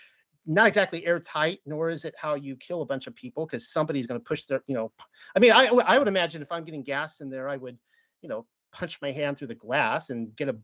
not 0.47 0.67
exactly 0.67 1.07
airtight, 1.07 1.61
nor 1.67 1.89
is 1.89 2.05
it 2.05 2.15
how 2.19 2.35
you 2.35 2.57
kill 2.57 2.83
a 2.83 2.87
bunch 2.87 3.07
of 3.07 3.15
people 3.15 3.47
because 3.47 3.71
somebody's 3.71 4.07
going 4.07 4.21
to 4.21 4.25
push 4.25 4.45
their, 4.45 4.63
you 4.67 4.75
know, 4.75 4.93
I 5.37 5.41
mean, 5.41 5.53
I 5.53 5.67
I 5.67 5.99
would 5.99 6.09
imagine 6.09 6.43
if 6.43 6.51
I'm 6.51 6.65
getting 6.65 6.83
gas 6.83 7.21
in 7.21 7.31
there, 7.31 7.49
I 7.49 7.57
would, 7.57 7.79
you 8.23 8.29
know, 8.29 8.47
punch 8.73 8.99
my 9.03 9.13
hand 9.13 9.39
through 9.39 9.49
the 9.49 9.55
glass 9.55 10.11
and 10.11 10.35
get 10.37 10.49
a 10.49 10.57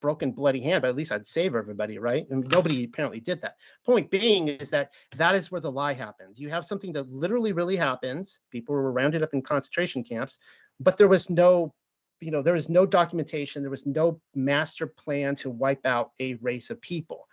broken 0.00 0.32
bloody 0.32 0.60
hand 0.60 0.82
but 0.82 0.88
at 0.88 0.96
least 0.96 1.12
i'd 1.12 1.24
save 1.24 1.54
everybody 1.54 1.98
right? 1.98 2.26
And 2.28 2.46
nobody 2.48 2.84
apparently 2.84 3.20
did 3.20 3.40
that. 3.40 3.56
Point 3.86 4.10
being 4.10 4.48
is 4.48 4.68
that 4.68 4.92
that 5.16 5.34
is 5.34 5.50
where 5.50 5.62
the 5.62 5.72
lie 5.72 5.94
happens. 5.94 6.38
You 6.38 6.50
have 6.50 6.66
something 6.66 6.92
that 6.92 7.08
literally 7.08 7.52
really 7.52 7.76
happens. 7.76 8.38
People 8.50 8.74
were 8.74 8.92
rounded 8.92 9.22
up 9.22 9.32
in 9.32 9.40
concentration 9.40 10.04
camps 10.04 10.38
but 10.80 10.96
there 10.96 11.08
was 11.08 11.30
no 11.30 11.72
you 12.20 12.30
know 12.30 12.42
there 12.42 12.54
was 12.54 12.68
no 12.68 12.86
documentation 12.86 13.62
there 13.62 13.70
was 13.70 13.86
no 13.86 14.20
master 14.34 14.86
plan 14.86 15.36
to 15.36 15.50
wipe 15.50 15.84
out 15.84 16.12
a 16.20 16.34
race 16.34 16.70
of 16.70 16.80
people 16.80 17.28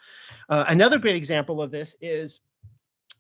uh, 0.50 0.66
another 0.68 0.98
great 0.98 1.16
example 1.16 1.62
of 1.62 1.72
this 1.72 1.96
is 2.02 2.42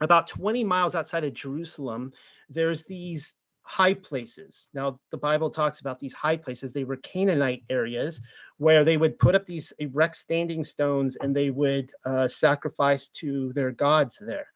about 0.02 0.28
20 0.28 0.64
miles 0.64 0.96
outside 0.96 1.24
of 1.24 1.34
jerusalem 1.34 2.12
there's 2.50 2.84
these 2.84 3.34
high 3.64 3.94
places. 3.94 4.70
Now, 4.74 5.00
the 5.12 5.18
Bible 5.18 5.50
talks 5.50 5.80
about 5.80 6.00
these 6.00 6.14
high 6.14 6.38
places. 6.38 6.74
They 6.74 6.84
were 6.84 6.98
Canaanite 6.98 7.64
areas 7.70 8.22
where 8.58 8.84
they 8.84 8.98
would 8.98 9.20
put 9.20 9.36
up 9.36 9.46
these 9.46 9.72
erect 9.80 10.16
standing 10.16 10.64
stones 10.64 11.16
and 11.16 11.36
they 11.36 11.52
would 11.52 11.92
uh, 12.06 12.28
sacrifice 12.28 13.08
to 13.10 13.54
their 13.54 13.72
gods 13.72 14.18
there. 14.20 14.48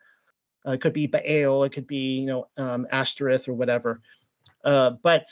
Uh, 0.67 0.71
it 0.71 0.81
could 0.81 0.93
be 0.93 1.07
Baal, 1.07 1.63
it 1.63 1.71
could 1.71 1.87
be 1.87 2.19
you 2.19 2.25
know 2.25 2.47
um, 2.57 2.87
Ashtoreth 2.91 3.47
or 3.47 3.53
whatever. 3.53 4.01
Uh, 4.63 4.91
but 5.03 5.25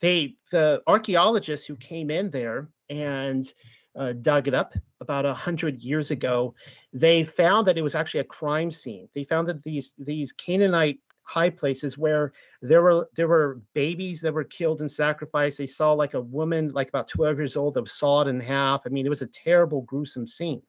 they, 0.00 0.36
the 0.50 0.82
archaeologists 0.86 1.66
who 1.66 1.76
came 1.76 2.10
in 2.10 2.30
there 2.30 2.68
and 2.88 3.52
uh, 3.96 4.12
dug 4.12 4.48
it 4.48 4.54
up 4.54 4.74
about 5.00 5.26
a 5.26 5.34
hundred 5.34 5.82
years 5.82 6.10
ago, 6.10 6.54
they 6.92 7.24
found 7.24 7.66
that 7.66 7.78
it 7.78 7.82
was 7.82 7.94
actually 7.94 8.20
a 8.20 8.24
crime 8.24 8.70
scene. 8.70 9.08
They 9.14 9.24
found 9.24 9.48
that 9.48 9.62
these 9.62 9.94
these 9.98 10.32
Canaanite 10.32 11.00
high 11.28 11.50
places 11.50 11.98
where 11.98 12.32
there 12.62 12.82
were 12.82 13.08
there 13.14 13.28
were 13.28 13.60
babies 13.74 14.20
that 14.22 14.32
were 14.32 14.44
killed 14.44 14.80
and 14.80 14.90
sacrificed. 14.90 15.58
They 15.58 15.66
saw 15.66 15.92
like 15.92 16.14
a 16.14 16.20
woman, 16.20 16.70
like 16.72 16.88
about 16.88 17.08
12 17.08 17.36
years 17.38 17.56
old, 17.56 17.74
that 17.74 17.82
was 17.82 17.92
sawed 17.92 18.28
in 18.28 18.40
half. 18.40 18.82
I 18.86 18.88
mean, 18.88 19.04
it 19.04 19.10
was 19.10 19.22
a 19.22 19.26
terrible, 19.26 19.82
gruesome 19.82 20.26
scene. 20.26 20.62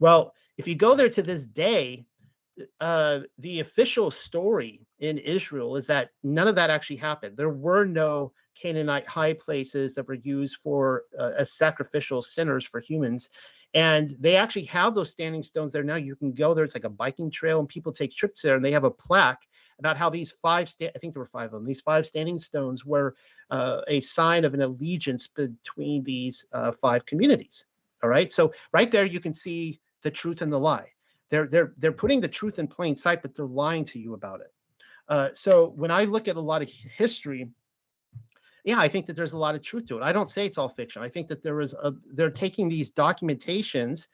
Well, 0.00 0.34
if 0.58 0.66
you 0.68 0.74
go 0.74 0.94
there 0.94 1.08
to 1.08 1.22
this 1.22 1.46
day, 1.46 2.04
uh, 2.80 3.20
the 3.38 3.60
official 3.60 4.10
story 4.10 4.83
in 5.00 5.18
Israel 5.18 5.76
is 5.76 5.86
that 5.86 6.10
none 6.22 6.48
of 6.48 6.54
that 6.54 6.70
actually 6.70 6.96
happened. 6.96 7.36
There 7.36 7.50
were 7.50 7.84
no 7.84 8.32
Canaanite 8.54 9.06
high 9.06 9.32
places 9.32 9.94
that 9.94 10.06
were 10.06 10.14
used 10.14 10.56
for 10.56 11.04
uh, 11.18 11.32
as 11.36 11.52
sacrificial 11.52 12.22
sinners 12.22 12.64
for 12.64 12.80
humans. 12.80 13.28
And 13.74 14.10
they 14.20 14.36
actually 14.36 14.66
have 14.66 14.94
those 14.94 15.10
standing 15.10 15.42
stones 15.42 15.72
there 15.72 15.82
now. 15.82 15.96
You 15.96 16.14
can 16.14 16.32
go 16.32 16.54
there. 16.54 16.64
It's 16.64 16.76
like 16.76 16.84
a 16.84 16.88
biking 16.90 17.30
trail, 17.30 17.58
and 17.58 17.68
people 17.68 17.92
take 17.92 18.12
trips 18.12 18.40
there. 18.40 18.54
And 18.54 18.64
they 18.64 18.70
have 18.70 18.84
a 18.84 18.90
plaque 18.90 19.42
about 19.80 19.96
how 19.96 20.08
these 20.08 20.32
five, 20.40 20.68
sta- 20.68 20.92
I 20.94 20.98
think 21.00 21.12
there 21.12 21.22
were 21.22 21.26
five 21.26 21.46
of 21.46 21.52
them, 21.52 21.64
these 21.64 21.80
five 21.80 22.06
standing 22.06 22.38
stones 22.38 22.84
were 22.84 23.16
uh, 23.50 23.80
a 23.88 23.98
sign 23.98 24.44
of 24.44 24.54
an 24.54 24.62
allegiance 24.62 25.26
between 25.26 26.04
these 26.04 26.46
uh, 26.52 26.70
five 26.70 27.04
communities. 27.04 27.64
All 28.04 28.08
right. 28.08 28.32
So 28.32 28.52
right 28.72 28.90
there, 28.90 29.04
you 29.04 29.18
can 29.18 29.34
see 29.34 29.80
the 30.02 30.10
truth 30.10 30.40
and 30.42 30.52
the 30.52 30.60
lie. 30.60 30.92
They're 31.30 31.48
they're 31.48 31.72
they're 31.78 31.90
putting 31.90 32.20
the 32.20 32.28
truth 32.28 32.60
in 32.60 32.68
plain 32.68 32.94
sight, 32.94 33.22
but 33.22 33.34
they're 33.34 33.46
lying 33.46 33.84
to 33.86 33.98
you 33.98 34.14
about 34.14 34.40
it. 34.40 34.53
Uh, 35.08 35.30
so 35.34 35.72
when 35.76 35.90
I 35.90 36.04
look 36.04 36.28
at 36.28 36.36
a 36.36 36.40
lot 36.40 36.62
of 36.62 36.70
history, 36.70 37.48
yeah, 38.64 38.78
I 38.78 38.88
think 38.88 39.06
that 39.06 39.16
there's 39.16 39.34
a 39.34 39.38
lot 39.38 39.54
of 39.54 39.62
truth 39.62 39.86
to 39.86 39.98
it. 39.98 40.02
I 40.02 40.12
don't 40.12 40.30
say 40.30 40.46
it's 40.46 40.56
all 40.56 40.70
fiction. 40.70 41.02
I 41.02 41.08
think 41.08 41.28
that 41.28 41.42
there 41.42 41.60
is 41.60 41.74
a 41.74 41.92
they're 42.12 42.30
taking 42.30 42.68
these 42.68 42.90
documentations 42.90 44.06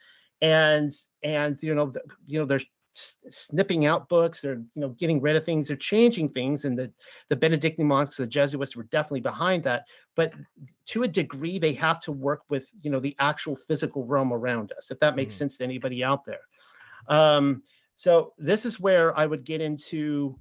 and 0.42 0.90
and 1.22 1.58
you 1.62 1.74
know 1.74 1.90
the, 1.90 2.02
you 2.26 2.38
know 2.38 2.46
they're 2.46 2.60
snipping 2.92 3.86
out 3.86 4.08
books 4.08 4.40
they're 4.40 4.60
you 4.74 4.82
know 4.82 4.88
getting 4.90 5.20
rid 5.20 5.36
of 5.36 5.44
things 5.44 5.68
they're 5.68 5.76
changing 5.76 6.28
things 6.28 6.64
and 6.64 6.76
the 6.76 6.92
the 7.28 7.36
benedictine 7.36 7.86
monks 7.86 8.16
the 8.16 8.26
jesuits 8.26 8.74
were 8.74 8.82
definitely 8.84 9.20
behind 9.20 9.62
that 9.62 9.84
but 10.16 10.32
to 10.86 11.04
a 11.04 11.08
degree 11.08 11.58
they 11.58 11.72
have 11.72 12.00
to 12.00 12.10
work 12.10 12.42
with 12.48 12.68
you 12.82 12.90
know 12.90 12.98
the 12.98 13.14
actual 13.20 13.54
physical 13.54 14.04
realm 14.04 14.32
around 14.32 14.72
us 14.76 14.90
if 14.90 14.98
that 14.98 15.14
makes 15.14 15.34
mm-hmm. 15.34 15.38
sense 15.38 15.58
to 15.58 15.64
anybody 15.64 16.02
out 16.02 16.24
there 16.24 16.40
um 17.06 17.62
so 17.94 18.32
this 18.38 18.66
is 18.66 18.80
where 18.80 19.16
i 19.16 19.24
would 19.24 19.44
get 19.44 19.60
into 19.60 20.36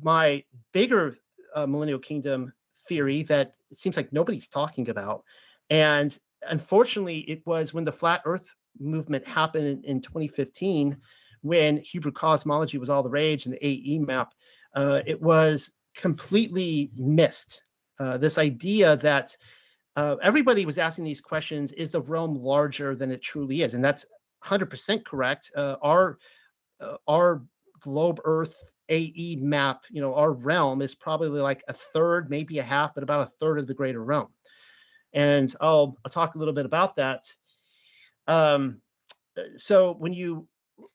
my 0.00 0.42
bigger 0.72 1.16
uh, 1.54 1.66
millennial 1.66 1.98
kingdom 1.98 2.52
theory 2.88 3.22
that 3.22 3.54
it 3.70 3.78
seems 3.78 3.96
like 3.96 4.12
nobody's 4.12 4.48
talking 4.48 4.88
about 4.88 5.22
and 5.70 6.18
unfortunately 6.48 7.18
it 7.20 7.42
was 7.46 7.72
when 7.72 7.84
the 7.84 7.92
flat 7.92 8.22
earth 8.24 8.48
movement 8.80 9.26
happened 9.26 9.66
in, 9.66 9.84
in 9.84 10.00
2015 10.00 10.96
when 11.42 11.78
Hebrew 11.78 12.12
cosmology 12.12 12.78
was 12.78 12.88
all 12.88 13.02
the 13.02 13.10
rage 13.10 13.46
and 13.46 13.54
the 13.54 13.66
AE 13.66 13.98
map, 13.98 14.32
uh, 14.74 15.02
it 15.04 15.20
was 15.20 15.70
completely 15.94 16.90
missed. 16.96 17.62
Uh, 17.98 18.16
this 18.16 18.38
idea 18.38 18.96
that 18.96 19.36
uh, 19.96 20.16
everybody 20.22 20.64
was 20.64 20.78
asking 20.78 21.04
these 21.04 21.20
questions: 21.20 21.72
Is 21.72 21.90
the 21.90 22.00
realm 22.00 22.34
larger 22.34 22.96
than 22.96 23.10
it 23.10 23.22
truly 23.22 23.62
is? 23.62 23.74
And 23.74 23.84
that's 23.84 24.06
100% 24.44 25.04
correct. 25.04 25.50
Uh, 25.54 25.76
our 25.82 26.18
uh, 26.80 26.96
our 27.06 27.42
globe 27.80 28.20
Earth 28.24 28.72
AE 28.92 29.38
map, 29.40 29.84
you 29.90 30.02
know, 30.02 30.14
our 30.14 30.32
realm 30.32 30.82
is 30.82 30.94
probably 30.94 31.40
like 31.40 31.64
a 31.66 31.72
third, 31.72 32.28
maybe 32.28 32.58
a 32.58 32.62
half, 32.62 32.94
but 32.94 33.02
about 33.02 33.22
a 33.22 33.30
third 33.30 33.58
of 33.58 33.66
the 33.66 33.74
greater 33.74 34.04
realm. 34.04 34.28
And 35.14 35.54
I'll, 35.60 35.96
I'll 36.04 36.10
talk 36.10 36.34
a 36.34 36.38
little 36.38 36.54
bit 36.54 36.66
about 36.66 36.96
that. 36.96 37.24
Um, 38.26 38.80
uh, 39.36 39.42
so 39.56 39.94
when 39.94 40.12
you 40.12 40.46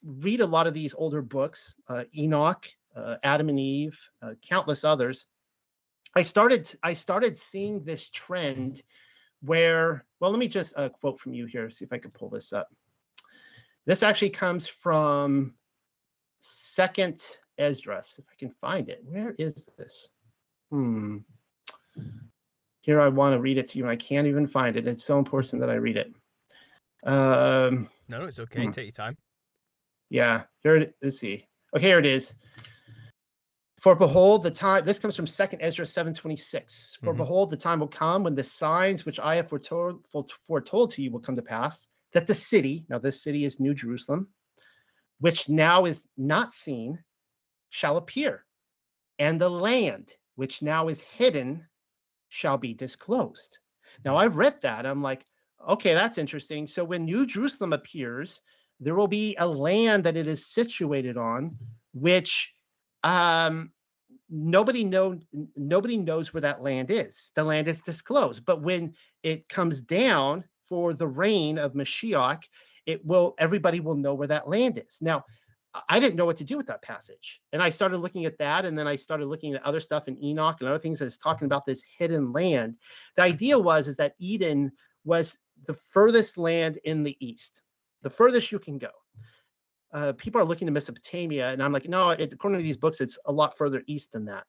read 0.03 0.41
a 0.41 0.45
lot 0.45 0.67
of 0.67 0.73
these 0.73 0.93
older 0.95 1.21
books, 1.21 1.73
uh, 1.89 2.03
Enoch, 2.15 2.67
uh, 2.95 3.17
Adam 3.23 3.49
and 3.49 3.59
Eve, 3.59 3.99
uh, 4.21 4.33
countless 4.47 4.83
others, 4.83 5.25
I 6.15 6.23
started 6.23 6.71
I 6.81 6.93
started 6.93 7.37
seeing 7.37 7.83
this 7.83 8.09
trend 8.09 8.81
where 9.41 10.03
well 10.19 10.31
let 10.31 10.39
me 10.39 10.47
just 10.47 10.73
uh, 10.75 10.89
quote 10.89 11.19
from 11.19 11.35
you 11.35 11.45
here 11.45 11.69
see 11.69 11.85
if 11.85 11.93
I 11.93 11.99
can 11.99 12.09
pull 12.09 12.29
this 12.29 12.53
up. 12.53 12.69
This 13.85 14.01
actually 14.01 14.31
comes 14.31 14.65
from 14.67 15.53
Second 16.39 17.19
Esdras 17.57 18.15
if 18.19 18.25
I 18.31 18.35
can 18.37 18.49
find 18.49 18.89
it. 18.89 19.03
Where 19.05 19.35
is 19.37 19.67
this? 19.77 20.09
Hmm. 20.71 21.19
Here 22.81 23.01
I 23.01 23.07
want 23.09 23.33
to 23.33 23.39
read 23.39 23.57
it 23.57 23.67
to 23.67 23.77
you 23.77 23.83
and 23.83 23.91
I 23.91 23.95
can't 23.95 24.27
even 24.27 24.47
find 24.47 24.75
it. 24.75 24.87
It's 24.87 25.03
so 25.03 25.19
important 25.19 25.61
that 25.61 25.69
I 25.69 25.75
read 25.75 25.97
it. 25.97 26.13
Um, 27.03 27.89
no, 28.07 28.25
it's 28.25 28.39
okay. 28.39 28.65
Hmm. 28.65 28.71
Take 28.71 28.85
your 28.85 28.91
time. 28.91 29.17
Yeah, 30.09 30.43
here 30.63 30.77
it 30.77 30.95
let's 31.01 31.19
see. 31.19 31.45
Okay, 31.75 31.87
here 31.87 31.99
it 31.99 32.05
is. 32.05 32.33
For 33.79 33.93
behold, 33.93 34.41
the 34.41 34.51
time 34.51 34.85
this 34.85 34.99
comes 34.99 35.15
from 35.15 35.27
Second 35.27 35.61
Ezra 35.61 35.85
726. 35.85 36.97
For 36.99 37.07
mm-hmm. 37.07 37.17
behold, 37.17 37.49
the 37.51 37.57
time 37.57 37.79
will 37.79 37.87
come 37.87 38.23
when 38.23 38.35
the 38.35 38.43
signs 38.43 39.05
which 39.05 39.19
I 39.19 39.35
have 39.35 39.49
foretold, 39.49 40.05
foretold 40.47 40.91
to 40.91 41.01
you 41.01 41.11
will 41.11 41.19
come 41.19 41.35
to 41.35 41.43
pass, 41.43 41.87
that 42.13 42.25
the 42.25 42.33
city, 42.33 42.85
now 42.89 42.97
this 42.97 43.21
city 43.21 43.45
is 43.45 43.59
New 43.59 43.75
Jerusalem, 43.75 44.29
which 45.19 45.47
now 45.47 45.85
is 45.85 46.03
not 46.17 46.53
seen, 46.53 47.03
shall 47.69 47.97
appear, 47.97 48.45
and 49.19 49.39
the 49.39 49.49
land 49.49 50.13
which 50.35 50.61
now 50.61 50.87
is 50.87 51.01
hidden 51.01 51.65
shall 52.29 52.57
be 52.57 52.73
disclosed. 52.73 53.59
Now 54.05 54.15
I 54.15 54.27
read 54.27 54.61
that. 54.61 54.85
I'm 54.85 55.01
like, 55.01 55.25
okay, 55.67 55.93
that's 55.93 56.17
interesting. 56.17 56.67
So 56.67 56.83
when 56.83 57.05
New 57.05 57.25
Jerusalem 57.25 57.73
appears, 57.73 58.41
there 58.79 58.95
will 58.95 59.07
be 59.07 59.35
a 59.39 59.47
land 59.47 60.03
that 60.03 60.17
it 60.17 60.27
is 60.27 60.45
situated 60.45 61.17
on, 61.17 61.57
which 61.93 62.53
um, 63.03 63.71
nobody 64.29 64.83
know 64.83 65.19
nobody 65.55 65.97
knows 65.97 66.33
where 66.33 66.41
that 66.41 66.61
land 66.61 66.91
is. 66.91 67.31
The 67.35 67.43
land 67.43 67.67
is 67.67 67.81
disclosed, 67.81 68.45
but 68.45 68.61
when 68.61 68.93
it 69.23 69.49
comes 69.49 69.81
down 69.81 70.43
for 70.63 70.93
the 70.93 71.07
reign 71.07 71.57
of 71.57 71.73
Mashiach, 71.73 72.43
it 72.85 73.03
will 73.05 73.35
everybody 73.39 73.79
will 73.79 73.95
know 73.95 74.13
where 74.13 74.27
that 74.27 74.47
land 74.47 74.81
is. 74.85 74.97
Now, 75.01 75.25
I 75.89 75.99
didn't 75.99 76.15
know 76.15 76.25
what 76.25 76.37
to 76.37 76.43
do 76.43 76.57
with 76.57 76.67
that 76.67 76.81
passage, 76.81 77.41
and 77.53 77.61
I 77.61 77.69
started 77.69 77.97
looking 77.97 78.25
at 78.25 78.37
that, 78.37 78.65
and 78.65 78.77
then 78.77 78.87
I 78.87 78.95
started 78.95 79.27
looking 79.27 79.53
at 79.53 79.63
other 79.63 79.79
stuff 79.79 80.07
in 80.07 80.23
Enoch 80.23 80.57
and 80.59 80.69
other 80.69 80.79
things 80.79 80.99
that's 80.99 81.17
talking 81.17 81.45
about 81.45 81.65
this 81.65 81.81
hidden 81.97 82.31
land. 82.31 82.75
The 83.15 83.23
idea 83.23 83.57
was 83.57 83.87
is 83.87 83.97
that 83.97 84.15
Eden 84.19 84.71
was 85.05 85.37
the 85.65 85.73
furthest 85.73 86.37
land 86.37 86.77
in 86.83 87.03
the 87.03 87.17
east 87.19 87.61
the 88.01 88.09
furthest 88.09 88.51
you 88.51 88.59
can 88.59 88.77
go. 88.77 88.89
Uh, 89.93 90.13
people 90.13 90.39
are 90.39 90.45
looking 90.45 90.65
to 90.65 90.71
Mesopotamia, 90.71 91.51
and 91.51 91.63
I'm 91.63 91.71
like, 91.71 91.87
no, 91.87 92.09
it, 92.09 92.33
according 92.33 92.59
to 92.59 92.63
these 92.63 92.77
books, 92.77 93.01
it's 93.01 93.17
a 93.25 93.31
lot 93.31 93.57
further 93.57 93.83
east 93.87 94.11
than 94.11 94.25
that. 94.25 94.45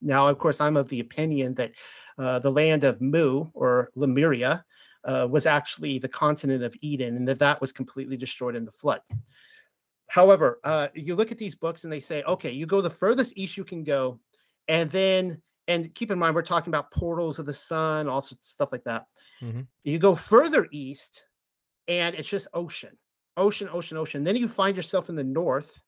Now, 0.00 0.28
of 0.28 0.38
course, 0.38 0.60
I'm 0.60 0.76
of 0.76 0.88
the 0.88 1.00
opinion 1.00 1.54
that 1.54 1.72
uh, 2.18 2.38
the 2.38 2.50
land 2.50 2.84
of 2.84 3.00
Mu 3.00 3.46
or 3.52 3.90
Lemuria 3.94 4.64
uh, 5.04 5.26
was 5.30 5.46
actually 5.46 5.98
the 5.98 6.08
continent 6.08 6.62
of 6.62 6.76
Eden, 6.80 7.16
and 7.16 7.28
that 7.28 7.40
that 7.40 7.60
was 7.60 7.72
completely 7.72 8.16
destroyed 8.16 8.56
in 8.56 8.64
the 8.64 8.72
flood. 8.72 9.00
However, 10.12 10.60
uh, 10.62 10.88
you 10.92 11.14
look 11.14 11.32
at 11.32 11.38
these 11.38 11.54
books 11.54 11.84
and 11.84 11.92
they 11.92 11.98
say, 11.98 12.22
okay, 12.24 12.50
you 12.50 12.66
go 12.66 12.82
the 12.82 12.90
furthest 12.90 13.32
east 13.34 13.56
you 13.56 13.64
can 13.64 13.82
go, 13.82 14.20
and 14.68 14.90
then, 14.90 15.40
and 15.68 15.94
keep 15.94 16.10
in 16.10 16.18
mind, 16.18 16.34
we're 16.34 16.42
talking 16.42 16.70
about 16.70 16.90
portals 16.90 17.38
of 17.38 17.46
the 17.46 17.54
sun, 17.54 18.08
all 18.08 18.20
sorts 18.20 18.46
of 18.46 18.52
stuff 18.52 18.68
like 18.72 18.84
that. 18.84 19.06
Mm-hmm. 19.40 19.62
You 19.84 19.98
go 19.98 20.14
further 20.14 20.68
east, 20.70 21.24
and 21.88 22.14
it's 22.14 22.28
just 22.28 22.46
ocean, 22.52 22.90
ocean, 23.38 23.70
ocean, 23.72 23.96
ocean. 23.96 24.22
Then 24.22 24.36
you 24.36 24.48
find 24.48 24.76
yourself 24.76 25.08
in 25.08 25.16
the 25.16 25.24
north, 25.24 25.80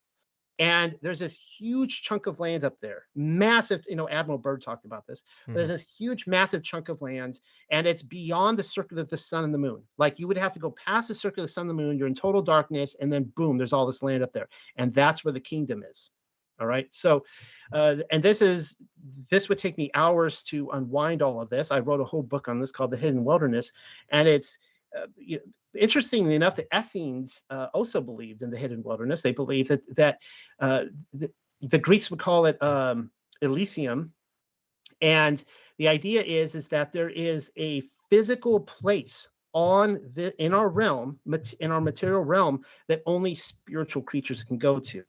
and 0.58 0.96
there's 1.02 1.18
this 1.18 1.36
huge 1.58 2.02
chunk 2.02 2.26
of 2.26 2.38
land 2.38 2.64
up 2.64 2.78
there, 2.80 3.04
massive. 3.14 3.84
You 3.88 3.96
know, 3.96 4.08
Admiral 4.08 4.38
Byrd 4.38 4.62
talked 4.62 4.84
about 4.84 5.06
this. 5.06 5.22
Mm-hmm. 5.42 5.54
There's 5.54 5.68
this 5.68 5.86
huge, 5.98 6.26
massive 6.26 6.62
chunk 6.62 6.88
of 6.88 7.02
land, 7.02 7.38
and 7.70 7.86
it's 7.86 8.02
beyond 8.02 8.58
the 8.58 8.62
circuit 8.62 8.98
of 8.98 9.08
the 9.08 9.18
sun 9.18 9.44
and 9.44 9.52
the 9.52 9.58
moon. 9.58 9.82
Like 9.98 10.18
you 10.18 10.28
would 10.28 10.38
have 10.38 10.52
to 10.52 10.60
go 10.60 10.70
past 10.70 11.08
the 11.08 11.14
circuit 11.14 11.40
of 11.40 11.46
the 11.46 11.52
sun 11.52 11.68
and 11.68 11.70
the 11.70 11.82
moon. 11.82 11.98
You're 11.98 12.06
in 12.08 12.14
total 12.14 12.42
darkness, 12.42 12.94
and 13.00 13.12
then 13.12 13.32
boom, 13.34 13.58
there's 13.58 13.72
all 13.72 13.86
this 13.86 14.02
land 14.02 14.22
up 14.22 14.32
there, 14.32 14.48
and 14.76 14.92
that's 14.92 15.24
where 15.24 15.32
the 15.32 15.40
kingdom 15.40 15.82
is. 15.82 16.10
All 16.60 16.68
right. 16.68 16.86
So, 16.92 17.24
uh, 17.72 17.96
and 18.12 18.22
this 18.22 18.40
is 18.40 18.76
this 19.30 19.48
would 19.48 19.58
take 19.58 19.76
me 19.76 19.90
hours 19.94 20.42
to 20.44 20.70
unwind 20.70 21.20
all 21.20 21.40
of 21.40 21.50
this. 21.50 21.72
I 21.72 21.80
wrote 21.80 22.00
a 22.00 22.04
whole 22.04 22.22
book 22.22 22.46
on 22.46 22.60
this 22.60 22.70
called 22.70 22.92
The 22.92 22.96
Hidden 22.96 23.24
Wilderness, 23.24 23.72
and 24.10 24.28
it's 24.28 24.56
uh, 24.96 25.06
you 25.16 25.38
know, 25.38 25.42
interestingly 25.76 26.34
enough, 26.34 26.56
the 26.56 26.66
Essenes 26.76 27.42
uh, 27.50 27.68
also 27.74 28.00
believed 28.00 28.42
in 28.42 28.50
the 28.50 28.58
hidden 28.58 28.82
wilderness. 28.82 29.22
They 29.22 29.32
believed 29.32 29.70
that 29.70 29.96
that 29.96 30.18
uh, 30.60 30.84
the, 31.12 31.30
the, 31.62 31.78
Greeks 31.78 32.10
would 32.10 32.20
call 32.20 32.46
it 32.46 32.62
um, 32.62 33.10
Elysium, 33.42 34.12
and 35.00 35.42
the 35.78 35.88
idea 35.88 36.22
is 36.22 36.54
is 36.54 36.68
that 36.68 36.92
there 36.92 37.10
is 37.10 37.50
a 37.58 37.82
physical 38.10 38.60
place 38.60 39.28
on 39.52 40.00
the 40.14 40.34
in 40.44 40.52
our 40.52 40.68
realm 40.68 41.18
in 41.60 41.70
our 41.70 41.80
material 41.80 42.22
realm 42.22 42.64
that 42.88 43.02
only 43.06 43.34
spiritual 43.34 44.02
creatures 44.02 44.42
can 44.42 44.58
go 44.58 44.80
to 44.80 45.04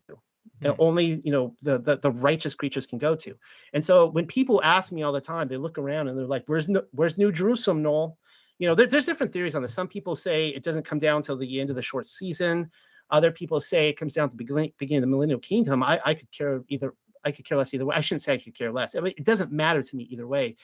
mm. 0.63 0.75
only 0.79 1.21
you 1.23 1.31
know 1.31 1.55
the, 1.61 1.79
the, 1.79 1.97
the 1.97 2.11
righteous 2.11 2.53
creatures 2.55 2.85
can 2.85 2.99
go 2.99 3.15
to 3.15 3.35
and 3.73 3.83
so 3.83 4.05
when 4.05 4.25
people 4.27 4.61
ask 4.63 4.91
me 4.91 5.01
all 5.01 5.11
the 5.11 5.19
time 5.19 5.47
they 5.47 5.57
look 5.57 5.77
around 5.77 6.07
and 6.07 6.17
they're 6.17 6.25
like 6.25 6.43
where's 6.45 6.69
no, 6.69 6.83
where's 6.91 7.17
new 7.17 7.31
jerusalem 7.31 7.81
noel 7.81 8.17
you 8.59 8.67
know 8.67 8.75
there, 8.75 8.87
there's 8.87 9.05
different 9.05 9.33
theories 9.33 9.55
on 9.55 9.61
this. 9.61 9.73
Some 9.73 9.87
people 9.87 10.15
say 10.15 10.49
it 10.49 10.63
doesn't 10.63 10.85
come 10.85 10.99
down 10.99 11.21
till 11.21 11.37
the 11.37 11.59
end 11.59 11.69
of 11.69 11.75
the 11.75 11.81
short 11.81 12.07
season. 12.07 12.69
Other 13.09 13.31
people 13.31 13.59
say 13.59 13.89
it 13.89 13.97
comes 13.97 14.13
down 14.13 14.29
to 14.29 14.33
the 14.33 14.43
beginning, 14.43 14.73
beginning 14.77 15.03
of 15.03 15.09
the 15.09 15.15
millennial 15.15 15.39
kingdom. 15.39 15.83
I, 15.83 15.99
I 16.05 16.13
could 16.13 16.31
care 16.31 16.63
either 16.69 16.93
i 17.23 17.31
could 17.31 17.45
care 17.45 17.57
less 17.57 17.73
either 17.73 17.85
way. 17.85 17.95
I 17.95 18.01
shouldn't 18.01 18.21
say 18.21 18.33
i 18.33 18.37
could 18.37 18.57
care 18.57 18.71
less. 18.71 18.95
I 18.95 18.99
mean, 18.99 19.13
it 19.17 19.23
doesn't 19.23 19.51
matter 19.51 19.81
to 19.81 19.95
me 19.95 20.03
either 20.03 20.27
way. 20.27 20.55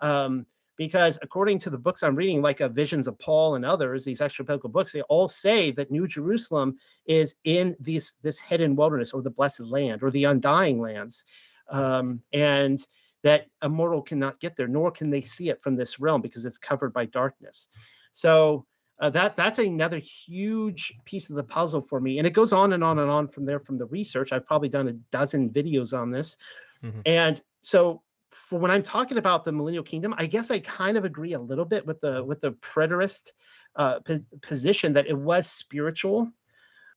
Um, 0.00 0.46
because 0.76 1.18
according 1.20 1.58
to 1.58 1.68
the 1.68 1.76
books 1.76 2.02
I'm 2.02 2.16
reading, 2.16 2.40
like 2.40 2.62
uh, 2.62 2.68
Visions 2.68 3.06
of 3.06 3.18
Paul 3.18 3.54
and 3.54 3.66
others, 3.66 4.02
these 4.02 4.22
extra 4.22 4.46
biblical 4.46 4.70
books, 4.70 4.92
they 4.92 5.02
all 5.02 5.28
say 5.28 5.70
that 5.72 5.90
New 5.90 6.06
Jerusalem 6.06 6.76
is 7.04 7.34
in 7.44 7.76
this 7.78 8.14
this 8.22 8.38
hidden 8.38 8.76
wilderness 8.76 9.12
or 9.12 9.20
the 9.20 9.30
blessed 9.30 9.60
land 9.60 10.02
or 10.02 10.10
the 10.10 10.24
undying 10.24 10.80
lands, 10.80 11.26
um, 11.68 12.22
and 12.32 12.86
that 13.22 13.46
a 13.62 13.68
mortal 13.68 14.02
cannot 14.02 14.40
get 14.40 14.56
there, 14.56 14.68
nor 14.68 14.90
can 14.90 15.10
they 15.10 15.20
see 15.20 15.50
it 15.50 15.62
from 15.62 15.76
this 15.76 16.00
realm 16.00 16.20
because 16.20 16.44
it's 16.44 16.58
covered 16.58 16.92
by 16.92 17.04
darkness. 17.06 17.68
So 18.12 18.66
uh, 19.00 19.10
that 19.10 19.36
that's 19.36 19.58
another 19.58 19.98
huge 19.98 20.92
piece 21.04 21.30
of 21.30 21.36
the 21.36 21.44
puzzle 21.44 21.80
for 21.80 22.00
me, 22.00 22.18
and 22.18 22.26
it 22.26 22.34
goes 22.34 22.52
on 22.52 22.74
and 22.74 22.84
on 22.84 22.98
and 22.98 23.10
on 23.10 23.28
from 23.28 23.46
there. 23.46 23.60
From 23.60 23.78
the 23.78 23.86
research, 23.86 24.32
I've 24.32 24.46
probably 24.46 24.68
done 24.68 24.88
a 24.88 24.92
dozen 25.10 25.50
videos 25.50 25.98
on 25.98 26.10
this, 26.10 26.36
mm-hmm. 26.82 27.00
and 27.06 27.40
so 27.62 28.02
for 28.30 28.58
when 28.58 28.70
I'm 28.70 28.82
talking 28.82 29.16
about 29.16 29.44
the 29.44 29.52
millennial 29.52 29.84
kingdom, 29.84 30.14
I 30.18 30.26
guess 30.26 30.50
I 30.50 30.58
kind 30.58 30.98
of 30.98 31.04
agree 31.04 31.32
a 31.32 31.40
little 31.40 31.64
bit 31.64 31.86
with 31.86 32.00
the 32.00 32.22
with 32.22 32.42
the 32.42 32.52
preterist 32.52 33.30
uh, 33.76 34.00
p- 34.00 34.24
position 34.42 34.92
that 34.94 35.06
it 35.06 35.16
was 35.16 35.46
spiritual, 35.46 36.30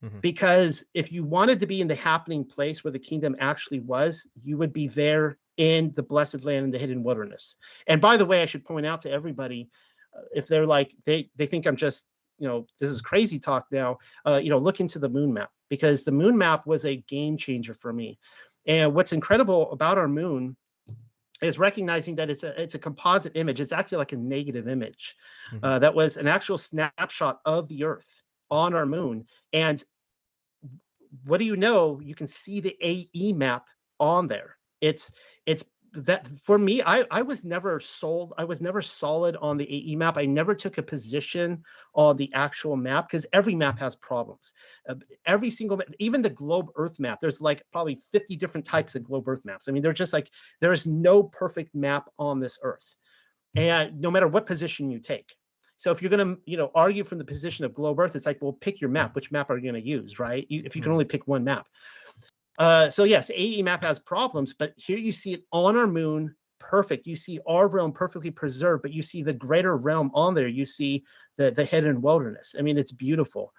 mm-hmm. 0.02 0.18
because 0.20 0.84
if 0.92 1.10
you 1.10 1.24
wanted 1.24 1.60
to 1.60 1.66
be 1.66 1.80
in 1.80 1.88
the 1.88 1.94
happening 1.94 2.44
place 2.44 2.84
where 2.84 2.92
the 2.92 2.98
kingdom 2.98 3.34
actually 3.38 3.80
was, 3.80 4.26
you 4.42 4.58
would 4.58 4.74
be 4.74 4.88
there 4.88 5.38
in 5.56 5.92
the 5.94 6.02
blessed 6.02 6.44
land 6.44 6.64
in 6.64 6.70
the 6.70 6.78
hidden 6.78 7.02
wilderness. 7.02 7.56
And 7.86 8.00
by 8.00 8.16
the 8.16 8.26
way, 8.26 8.42
I 8.42 8.46
should 8.46 8.64
point 8.64 8.86
out 8.86 9.02
to 9.02 9.10
everybody, 9.10 9.70
uh, 10.16 10.22
if 10.34 10.46
they're 10.46 10.66
like 10.66 10.92
they 11.04 11.30
they 11.36 11.46
think 11.46 11.66
I'm 11.66 11.76
just 11.76 12.06
you 12.38 12.48
know 12.48 12.66
this 12.80 12.90
is 12.90 13.00
crazy 13.00 13.38
talk 13.38 13.66
now, 13.70 13.98
uh, 14.26 14.40
you 14.42 14.50
know 14.50 14.58
look 14.58 14.80
into 14.80 14.98
the 14.98 15.08
moon 15.08 15.32
map 15.32 15.50
because 15.68 16.04
the 16.04 16.12
moon 16.12 16.36
map 16.36 16.66
was 16.66 16.84
a 16.84 16.96
game 16.96 17.36
changer 17.36 17.74
for 17.74 17.92
me. 17.92 18.18
And 18.66 18.94
what's 18.94 19.12
incredible 19.12 19.70
about 19.72 19.98
our 19.98 20.08
moon 20.08 20.56
is 21.42 21.58
recognizing 21.58 22.16
that 22.16 22.30
it's 22.30 22.42
a 22.42 22.60
it's 22.60 22.74
a 22.74 22.78
composite 22.78 23.36
image. 23.36 23.60
It's 23.60 23.72
actually 23.72 23.98
like 23.98 24.12
a 24.12 24.16
negative 24.16 24.68
image. 24.68 25.16
Mm-hmm. 25.52 25.64
Uh, 25.64 25.78
that 25.80 25.94
was 25.94 26.16
an 26.16 26.26
actual 26.26 26.58
snapshot 26.58 27.40
of 27.44 27.68
the 27.68 27.84
Earth 27.84 28.22
on 28.50 28.74
our 28.74 28.86
moon. 28.86 29.26
And 29.52 29.82
what 31.24 31.38
do 31.38 31.44
you 31.44 31.56
know? 31.56 32.00
You 32.02 32.14
can 32.14 32.26
see 32.26 32.60
the 32.60 32.76
AE 32.80 33.32
map 33.32 33.66
on 34.00 34.26
there. 34.26 34.56
It's 34.80 35.10
it's 35.46 35.64
that 35.94 36.26
for 36.26 36.58
me, 36.58 36.82
I 36.82 37.04
I 37.10 37.22
was 37.22 37.44
never 37.44 37.78
sold. 37.78 38.32
I 38.36 38.44
was 38.44 38.60
never 38.60 38.82
solid 38.82 39.36
on 39.36 39.56
the 39.56 39.64
AE 39.64 39.96
map. 39.96 40.16
I 40.16 40.26
never 40.26 40.54
took 40.54 40.78
a 40.78 40.82
position 40.82 41.62
on 41.94 42.16
the 42.16 42.32
actual 42.34 42.76
map 42.76 43.08
because 43.08 43.26
every 43.32 43.54
map 43.54 43.78
has 43.78 43.94
problems. 43.94 44.52
Uh, 44.88 44.96
every 45.26 45.50
single, 45.50 45.76
map, 45.76 45.86
even 46.00 46.20
the 46.20 46.30
globe 46.30 46.70
Earth 46.74 46.98
map, 46.98 47.20
there's 47.20 47.40
like 47.40 47.62
probably 47.70 48.00
50 48.12 48.36
different 48.36 48.66
types 48.66 48.96
of 48.96 49.04
globe 49.04 49.28
Earth 49.28 49.44
maps. 49.44 49.68
I 49.68 49.72
mean, 49.72 49.82
they're 49.82 49.92
just 49.92 50.12
like 50.12 50.30
there 50.60 50.72
is 50.72 50.84
no 50.84 51.22
perfect 51.22 51.74
map 51.74 52.08
on 52.18 52.40
this 52.40 52.58
Earth, 52.62 52.96
and 53.54 54.00
no 54.00 54.10
matter 54.10 54.26
what 54.26 54.46
position 54.46 54.90
you 54.90 54.98
take. 54.98 55.32
So 55.76 55.90
if 55.90 56.00
you're 56.00 56.10
going 56.10 56.36
to, 56.36 56.40
you 56.46 56.56
know, 56.56 56.70
argue 56.74 57.04
from 57.04 57.18
the 57.18 57.24
position 57.24 57.64
of 57.64 57.74
globe 57.74 57.98
Earth, 57.98 58.16
it's 58.16 58.26
like, 58.26 58.40
well, 58.40 58.52
pick 58.52 58.80
your 58.80 58.90
map. 58.90 59.14
Which 59.14 59.30
map 59.30 59.50
are 59.50 59.56
you 59.56 59.70
going 59.70 59.82
to 59.82 59.86
use, 59.86 60.18
right? 60.18 60.46
You, 60.48 60.62
if 60.64 60.74
you 60.74 60.82
can 60.82 60.90
hmm. 60.90 60.94
only 60.94 61.04
pick 61.04 61.26
one 61.26 61.44
map. 61.44 61.68
Uh, 62.58 62.90
so 62.90 63.04
yes, 63.04 63.30
AE 63.34 63.62
map 63.62 63.82
has 63.82 63.98
problems, 63.98 64.54
but 64.54 64.72
here 64.76 64.98
you 64.98 65.12
see 65.12 65.32
it 65.32 65.44
on 65.52 65.76
our 65.76 65.86
moon, 65.86 66.34
perfect. 66.58 67.06
You 67.06 67.16
see 67.16 67.40
our 67.46 67.68
realm 67.68 67.92
perfectly 67.92 68.30
preserved, 68.30 68.82
but 68.82 68.92
you 68.92 69.02
see 69.02 69.22
the 69.22 69.32
greater 69.32 69.76
realm 69.76 70.10
on 70.14 70.34
there. 70.34 70.48
You 70.48 70.66
see 70.66 71.04
the 71.36 71.50
the 71.50 71.64
hidden 71.64 72.00
wilderness. 72.00 72.54
I 72.58 72.62
mean, 72.62 72.78
it's 72.78 72.92
beautiful. 72.92 73.52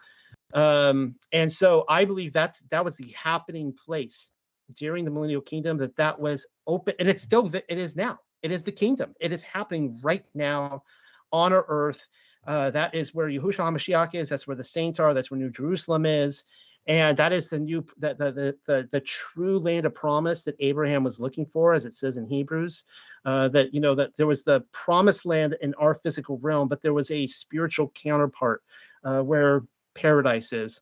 Um, 0.54 1.16
and 1.34 1.52
so 1.52 1.84
I 1.90 2.06
believe 2.06 2.32
that's 2.32 2.62
that 2.72 2.86
was 2.86 2.96
the 2.96 3.12
happening 3.12 3.74
place 3.74 4.32
during 4.74 5.04
the 5.04 5.12
millennial 5.12 5.42
kingdom. 5.42 5.78
That 5.78 5.96
that 5.98 6.20
was 6.20 6.48
open, 6.66 6.94
and 7.00 7.10
it's 7.10 7.24
still 7.24 7.50
it 7.54 7.66
is 7.70 7.96
now. 7.96 8.20
It 8.44 8.52
is 8.52 8.64
the 8.64 8.72
kingdom. 8.72 9.14
It 9.20 9.34
is 9.34 9.44
happening 9.44 10.00
right 10.04 10.24
now 10.34 10.84
on 11.32 11.52
our 11.52 11.66
earth. 11.68 12.08
Uh, 12.48 12.70
that 12.70 12.94
is 12.94 13.14
where 13.14 13.28
Yahushua 13.28 13.72
HaMashiach 13.72 14.14
is. 14.14 14.30
That's 14.30 14.46
where 14.46 14.56
the 14.56 14.64
saints 14.64 15.00
are. 15.00 15.14
That's 15.14 15.32
where 15.32 15.40
New 15.40 15.50
Jerusalem 15.50 16.06
is 16.06 16.44
and 16.88 17.18
that 17.18 17.34
is 17.34 17.50
the 17.50 17.60
new 17.60 17.86
the, 17.98 18.14
the 18.14 18.58
the 18.66 18.88
the, 18.92 19.00
true 19.02 19.60
land 19.60 19.86
of 19.86 19.94
promise 19.94 20.44
that 20.44 20.56
abraham 20.60 21.04
was 21.04 21.20
looking 21.20 21.46
for 21.46 21.74
as 21.74 21.86
it 21.86 21.94
says 21.94 22.18
in 22.18 22.28
hebrews 22.28 22.86
uh, 23.26 23.48
that 23.48 23.74
you 23.74 23.80
know 23.80 23.96
that 23.96 24.16
there 24.18 24.28
was 24.28 24.44
the 24.44 24.62
promised 24.72 25.26
land 25.26 25.56
in 25.62 25.74
our 25.76 25.96
physical 25.96 26.38
realm 26.40 26.68
but 26.68 26.82
there 26.82 26.94
was 26.94 27.10
a 27.12 27.28
spiritual 27.28 27.92
counterpart 27.96 28.62
uh, 29.04 29.22
where 29.22 29.64
paradise 29.94 30.54
is 30.54 30.82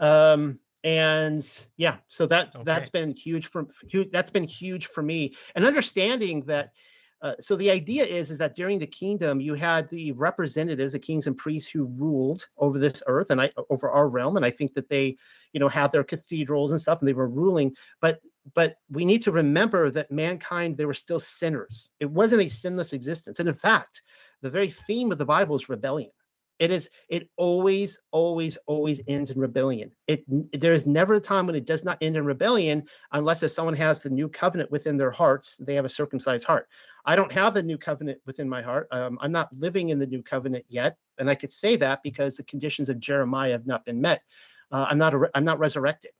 um 0.00 0.58
and 0.84 1.66
yeah 1.76 1.96
so 2.08 2.26
that 2.26 2.54
okay. 2.54 2.64
that's 2.64 2.88
been 2.88 3.10
huge 3.10 3.46
for 3.46 3.66
huge 3.88 4.10
that's 4.10 4.30
been 4.30 4.44
huge 4.44 4.86
for 4.86 5.02
me 5.02 5.34
and 5.54 5.64
understanding 5.64 6.42
that 6.42 6.70
uh, 7.22 7.32
so 7.40 7.56
the 7.56 7.70
idea 7.70 8.04
is 8.04 8.30
is 8.30 8.38
that 8.38 8.54
during 8.54 8.78
the 8.78 8.86
kingdom 8.86 9.40
you 9.40 9.54
had 9.54 9.88
the 9.88 10.12
representatives 10.12 10.92
the 10.92 10.98
kings 10.98 11.26
and 11.26 11.36
priests 11.36 11.70
who 11.70 11.86
ruled 11.96 12.46
over 12.58 12.78
this 12.78 13.02
earth 13.06 13.30
and 13.30 13.40
I, 13.40 13.50
over 13.70 13.90
our 13.90 14.08
realm 14.08 14.36
and 14.36 14.44
i 14.44 14.50
think 14.50 14.74
that 14.74 14.88
they 14.88 15.16
you 15.56 15.60
know 15.60 15.68
had 15.68 15.90
their 15.90 16.04
cathedrals 16.04 16.70
and 16.70 16.78
stuff 16.78 17.00
and 17.00 17.08
they 17.08 17.14
were 17.14 17.28
ruling. 17.28 17.74
But 18.02 18.20
but 18.54 18.76
we 18.90 19.06
need 19.06 19.22
to 19.22 19.32
remember 19.32 19.88
that 19.90 20.10
mankind 20.10 20.76
they 20.76 20.84
were 20.84 20.92
still 20.92 21.18
sinners. 21.18 21.92
It 21.98 22.10
wasn't 22.10 22.42
a 22.42 22.48
sinless 22.48 22.92
existence. 22.92 23.40
And 23.40 23.48
in 23.48 23.54
fact 23.54 24.02
the 24.42 24.50
very 24.50 24.68
theme 24.68 25.10
of 25.10 25.16
the 25.16 25.24
bible 25.24 25.56
is 25.56 25.70
rebellion 25.70 26.10
it 26.58 26.70
is 26.70 26.88
it 27.08 27.28
always 27.36 27.98
always 28.10 28.56
always 28.66 29.00
ends 29.08 29.30
in 29.30 29.38
rebellion. 29.38 29.92
It 30.06 30.24
there 30.58 30.72
is 30.72 30.86
never 30.86 31.14
a 31.14 31.20
time 31.20 31.46
when 31.46 31.54
it 31.54 31.66
does 31.66 31.84
not 31.84 31.98
end 32.00 32.16
in 32.16 32.24
rebellion 32.24 32.84
unless 33.12 33.42
if 33.42 33.52
someone 33.52 33.74
has 33.74 34.02
the 34.02 34.10
new 34.10 34.28
covenant 34.28 34.70
within 34.70 34.96
their 34.96 35.10
hearts 35.10 35.56
they 35.60 35.74
have 35.74 35.84
a 35.84 35.90
circumcised 35.90 36.46
heart. 36.46 36.68
I 37.04 37.14
don't 37.14 37.32
have 37.32 37.54
the 37.54 37.62
new 37.62 37.78
covenant 37.78 38.20
within 38.26 38.48
my 38.48 38.62
heart 38.62 38.88
um, 38.90 39.16
i'm 39.20 39.30
not 39.30 39.48
living 39.56 39.90
in 39.90 39.98
the 39.98 40.06
new 40.06 40.22
covenant 40.22 40.64
yet 40.68 40.96
and 41.18 41.30
i 41.30 41.36
could 41.36 41.52
say 41.52 41.76
that 41.76 42.02
because 42.02 42.36
the 42.36 42.42
conditions 42.42 42.88
of 42.88 42.98
jeremiah 42.98 43.52
have 43.52 43.66
not 43.66 43.84
been 43.84 44.00
met. 44.00 44.22
Uh, 44.72 44.86
i'm 44.90 44.98
not 44.98 45.14
a, 45.14 45.30
i'm 45.34 45.44
not 45.44 45.58
resurrected. 45.58 46.10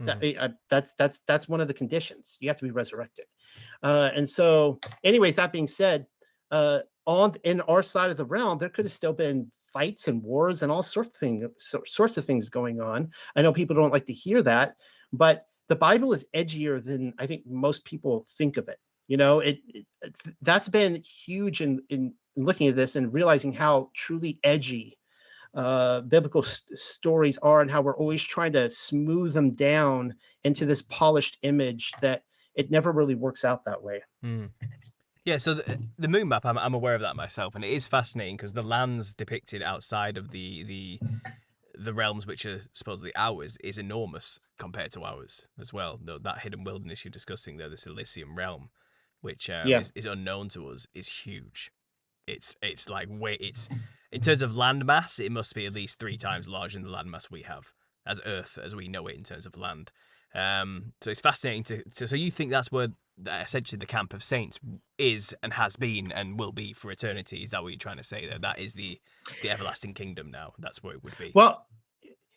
That, 0.00 0.18
eh, 0.22 0.34
I, 0.40 0.50
that's 0.70 0.94
that's 0.94 1.20
that's 1.26 1.48
one 1.48 1.60
of 1.60 1.68
the 1.68 1.74
conditions. 1.74 2.38
You 2.40 2.48
have 2.48 2.58
to 2.58 2.64
be 2.64 2.70
resurrected. 2.70 3.26
Uh, 3.82 4.10
and 4.14 4.28
so 4.28 4.80
anyways 5.04 5.36
that 5.36 5.52
being 5.52 5.66
said 5.66 6.06
uh, 6.50 6.80
on 7.06 7.34
in 7.44 7.60
our 7.62 7.82
side 7.82 8.10
of 8.10 8.16
the 8.16 8.24
realm, 8.24 8.58
there 8.58 8.68
could 8.68 8.84
have 8.84 8.92
still 8.92 9.12
been 9.12 9.50
fights 9.72 10.08
and 10.08 10.22
wars 10.22 10.62
and 10.62 10.70
all 10.70 10.82
sorts 10.82 11.10
of 11.10 11.16
things, 11.16 11.46
sorts 11.86 12.16
of 12.16 12.24
things 12.24 12.48
going 12.48 12.80
on. 12.80 13.10
I 13.36 13.42
know 13.42 13.52
people 13.52 13.76
don't 13.76 13.92
like 13.92 14.06
to 14.06 14.12
hear 14.12 14.42
that, 14.42 14.76
but 15.12 15.46
the 15.68 15.76
Bible 15.76 16.12
is 16.12 16.26
edgier 16.34 16.84
than 16.84 17.14
I 17.18 17.26
think 17.26 17.46
most 17.46 17.84
people 17.84 18.26
think 18.36 18.56
of 18.56 18.68
it. 18.68 18.78
You 19.08 19.16
know, 19.16 19.40
it, 19.40 19.58
it 19.68 19.86
that's 20.42 20.68
been 20.68 21.02
huge 21.02 21.60
in 21.60 21.82
in 21.88 22.14
looking 22.36 22.68
at 22.68 22.76
this 22.76 22.96
and 22.96 23.12
realizing 23.12 23.52
how 23.52 23.90
truly 23.94 24.38
edgy 24.44 24.98
uh, 25.54 26.00
biblical 26.02 26.42
st- 26.42 26.78
stories 26.78 27.38
are 27.38 27.60
and 27.60 27.70
how 27.70 27.82
we're 27.82 27.96
always 27.96 28.22
trying 28.22 28.52
to 28.52 28.70
smooth 28.70 29.32
them 29.32 29.52
down 29.52 30.14
into 30.44 30.64
this 30.64 30.82
polished 30.82 31.38
image 31.42 31.92
that 32.00 32.22
it 32.54 32.70
never 32.70 32.92
really 32.92 33.14
works 33.14 33.44
out 33.44 33.64
that 33.64 33.82
way. 33.82 34.02
Mm. 34.24 34.50
Yeah, 35.24 35.36
so 35.36 35.54
the, 35.54 35.78
the 35.98 36.08
moon 36.08 36.28
map, 36.28 36.46
I'm, 36.46 36.58
I'm 36.58 36.74
aware 36.74 36.94
of 36.94 37.02
that 37.02 37.14
myself, 37.14 37.54
and 37.54 37.64
it 37.64 37.70
is 37.70 37.86
fascinating 37.86 38.36
because 38.36 38.54
the 38.54 38.62
lands 38.62 39.12
depicted 39.12 39.62
outside 39.62 40.16
of 40.16 40.30
the 40.30 40.62
the 40.62 41.00
the 41.74 41.92
realms 41.94 42.26
which 42.26 42.44
are 42.44 42.60
supposedly 42.72 43.12
ours 43.16 43.56
is 43.64 43.78
enormous 43.78 44.38
compared 44.58 44.92
to 44.92 45.02
ours 45.02 45.48
as 45.58 45.72
well. 45.72 45.98
The, 46.02 46.18
that 46.20 46.40
hidden 46.40 46.62
wilderness 46.64 47.04
you're 47.04 47.10
discussing 47.10 47.56
there, 47.56 47.70
this 47.70 47.86
Elysium 47.86 48.36
realm, 48.36 48.68
which 49.22 49.48
um, 49.48 49.66
yeah. 49.66 49.80
is, 49.80 49.92
is 49.94 50.04
unknown 50.04 50.50
to 50.50 50.68
us, 50.68 50.86
is 50.94 51.08
huge. 51.08 51.70
It's 52.26 52.56
it's 52.62 52.88
like 52.88 53.08
way 53.10 53.34
it's 53.40 53.68
in 54.12 54.20
terms 54.20 54.42
of 54.42 54.52
landmass, 54.52 55.24
it 55.24 55.32
must 55.32 55.54
be 55.54 55.66
at 55.66 55.74
least 55.74 55.98
three 55.98 56.16
times 56.16 56.48
larger 56.48 56.78
than 56.78 56.90
the 56.90 56.96
landmass 56.96 57.30
we 57.30 57.42
have 57.42 57.72
as 58.06 58.20
Earth 58.24 58.58
as 58.62 58.74
we 58.74 58.88
know 58.88 59.06
it 59.06 59.16
in 59.16 59.24
terms 59.24 59.46
of 59.46 59.56
land. 59.56 59.92
Um, 60.34 60.92
so 61.00 61.10
it's 61.10 61.20
fascinating 61.20 61.64
to, 61.64 61.82
to, 61.96 62.06
so 62.06 62.14
you 62.14 62.30
think 62.30 62.50
that's 62.50 62.70
where 62.70 62.88
essentially 63.26 63.78
the 63.78 63.86
camp 63.86 64.12
of 64.14 64.22
saints 64.22 64.58
is 64.98 65.34
and 65.42 65.52
has 65.54 65.76
been 65.76 66.12
and 66.12 66.38
will 66.38 66.52
be 66.52 66.72
for 66.72 66.90
eternity. 66.90 67.42
Is 67.42 67.50
that 67.50 67.62
what 67.62 67.68
you're 67.70 67.78
trying 67.78 67.98
to 67.98 68.02
say? 68.04 68.26
That 68.26 68.42
that 68.42 68.58
is 68.58 68.74
the 68.74 69.00
the 69.42 69.50
everlasting 69.50 69.94
kingdom 69.94 70.30
now. 70.30 70.52
That's 70.58 70.82
what 70.82 70.94
it 70.94 71.04
would 71.04 71.16
be. 71.18 71.32
Well, 71.34 71.66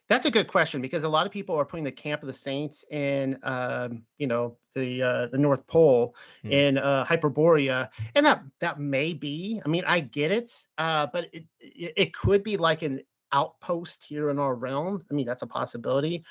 That's 0.10 0.26
a 0.26 0.32
good 0.32 0.48
question 0.48 0.82
because 0.82 1.04
a 1.04 1.10
lot 1.10 1.26
of 1.26 1.32
people 1.32 1.56
are 1.56 1.66
putting 1.66 1.86
the 1.86 1.92
camp 1.92 2.22
of 2.22 2.28
the 2.28 2.34
saints 2.34 2.84
in, 2.92 3.40
um, 3.44 4.04
you 4.18 4.28
know, 4.28 4.58
the 4.76 5.02
uh, 5.02 5.28
the 5.28 5.38
North 5.38 5.66
Pole 5.66 6.16
Hmm. 6.44 6.52
in 6.52 6.78
uh, 6.78 7.06
Hyperborea, 7.06 7.90
and 8.14 8.26
that 8.26 8.44
that 8.60 8.80
may 8.80 9.14
be. 9.14 9.62
I 9.66 9.68
mean, 9.70 9.84
I 9.88 10.02
get 10.02 10.32
it, 10.32 10.52
uh, 10.78 11.08
but 11.14 11.30
it, 11.34 11.46
it 11.60 11.94
it 11.96 12.14
could 12.14 12.44
be 12.44 12.58
like 12.58 12.82
an 12.82 13.02
outpost 13.32 14.04
here 14.04 14.30
in 14.30 14.38
our 14.40 14.54
realm. 14.54 15.04
I 15.10 15.14
mean, 15.14 15.26
that's 15.26 15.42
a 15.42 15.48
possibility. 15.48 16.24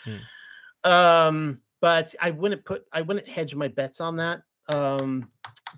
Um, 0.84 1.60
but 1.82 2.14
I 2.20 2.30
wouldn't 2.30 2.64
put 2.64 2.86
I 2.92 3.02
wouldn't 3.02 3.28
hedge 3.28 3.54
my 3.54 3.68
bets 3.68 4.00
on 4.00 4.16
that. 4.16 4.42
Um, 4.68 5.28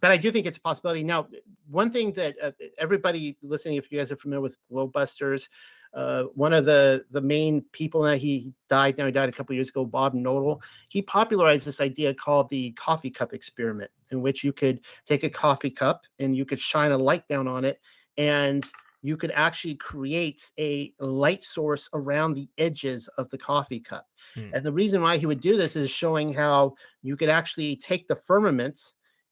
but 0.00 0.10
I 0.10 0.16
do 0.18 0.30
think 0.30 0.46
it's 0.46 0.58
a 0.58 0.60
possibility. 0.60 1.02
Now, 1.02 1.26
one 1.68 1.90
thing 1.90 2.12
that 2.12 2.36
uh, 2.40 2.52
everybody 2.78 3.38
listening, 3.42 3.76
if 3.76 3.90
you 3.90 3.98
guys 3.98 4.12
are 4.12 4.16
familiar 4.16 4.42
with 4.42 4.58
Globebusters, 4.70 5.48
uh, 5.94 6.24
one 6.34 6.52
of 6.52 6.66
the 6.66 7.04
the 7.10 7.22
main 7.22 7.64
people 7.72 8.02
that 8.02 8.18
he 8.18 8.52
died 8.68 8.98
now 8.98 9.06
he 9.06 9.12
died 9.12 9.30
a 9.30 9.32
couple 9.32 9.54
years 9.54 9.70
ago, 9.70 9.86
Bob 9.86 10.14
Knodel. 10.14 10.60
He 10.88 11.00
popularized 11.00 11.66
this 11.66 11.80
idea 11.80 12.12
called 12.12 12.50
the 12.50 12.72
coffee 12.72 13.10
cup 13.10 13.32
experiment, 13.32 13.90
in 14.10 14.20
which 14.20 14.44
you 14.44 14.52
could 14.52 14.80
take 15.06 15.24
a 15.24 15.30
coffee 15.30 15.70
cup 15.70 16.02
and 16.18 16.36
you 16.36 16.44
could 16.44 16.60
shine 16.60 16.92
a 16.92 16.98
light 16.98 17.26
down 17.26 17.48
on 17.48 17.64
it, 17.64 17.80
and 18.18 18.64
you 19.04 19.18
could 19.18 19.32
actually 19.32 19.74
create 19.74 20.50
a 20.58 20.90
light 20.98 21.44
source 21.44 21.90
around 21.92 22.32
the 22.32 22.48
edges 22.56 23.06
of 23.18 23.28
the 23.28 23.36
coffee 23.36 23.78
cup. 23.78 24.06
Hmm. 24.34 24.48
And 24.54 24.64
the 24.64 24.72
reason 24.72 25.02
why 25.02 25.18
he 25.18 25.26
would 25.26 25.42
do 25.42 25.58
this 25.58 25.76
is 25.76 25.90
showing 25.90 26.32
how 26.32 26.74
you 27.02 27.14
could 27.14 27.28
actually 27.28 27.76
take 27.76 28.08
the 28.08 28.16
firmament 28.16 28.80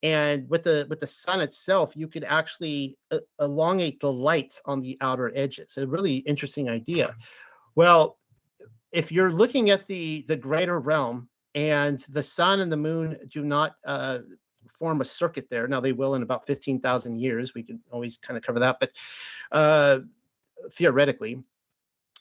and 0.03 0.47
with 0.51 0.65
the 0.65 0.87
with 0.91 1.01
the 1.01 1.07
sun 1.07 1.41
itself 1.41 1.93
you 1.95 2.07
could 2.07 2.25
actually 2.25 2.99
uh, 3.13 3.19
elongate 3.41 3.99
the 4.01 4.13
light 4.13 4.53
on 4.67 4.81
the 4.81 4.99
outer 5.01 5.33
edges 5.35 5.77
a 5.77 5.87
really 5.87 6.17
interesting 6.17 6.69
idea 6.69 7.15
well 7.77 8.19
if 8.91 9.13
you're 9.13 9.31
looking 9.31 9.71
at 9.71 9.87
the 9.87 10.25
the 10.27 10.35
greater 10.35 10.81
realm 10.81 11.29
and 11.55 12.05
the 12.09 12.23
sun 12.23 12.59
and 12.59 12.73
the 12.73 12.77
moon 12.77 13.17
do 13.29 13.45
not 13.45 13.77
uh, 13.87 14.19
form 14.71 15.01
a 15.01 15.05
circuit 15.05 15.49
there 15.51 15.69
now 15.69 15.81
they 15.81 15.93
will 15.93 16.15
in 16.15 16.23
about 16.23 16.47
15,000 16.47 17.19
years 17.19 17.55
we 17.55 17.63
can 17.63 17.81
always 17.91 18.19
kind 18.19 18.37
of 18.37 18.43
cover 18.43 18.59
that 18.61 18.79
but 18.81 18.91
uh, 19.53 20.01
theoretically 20.73 21.43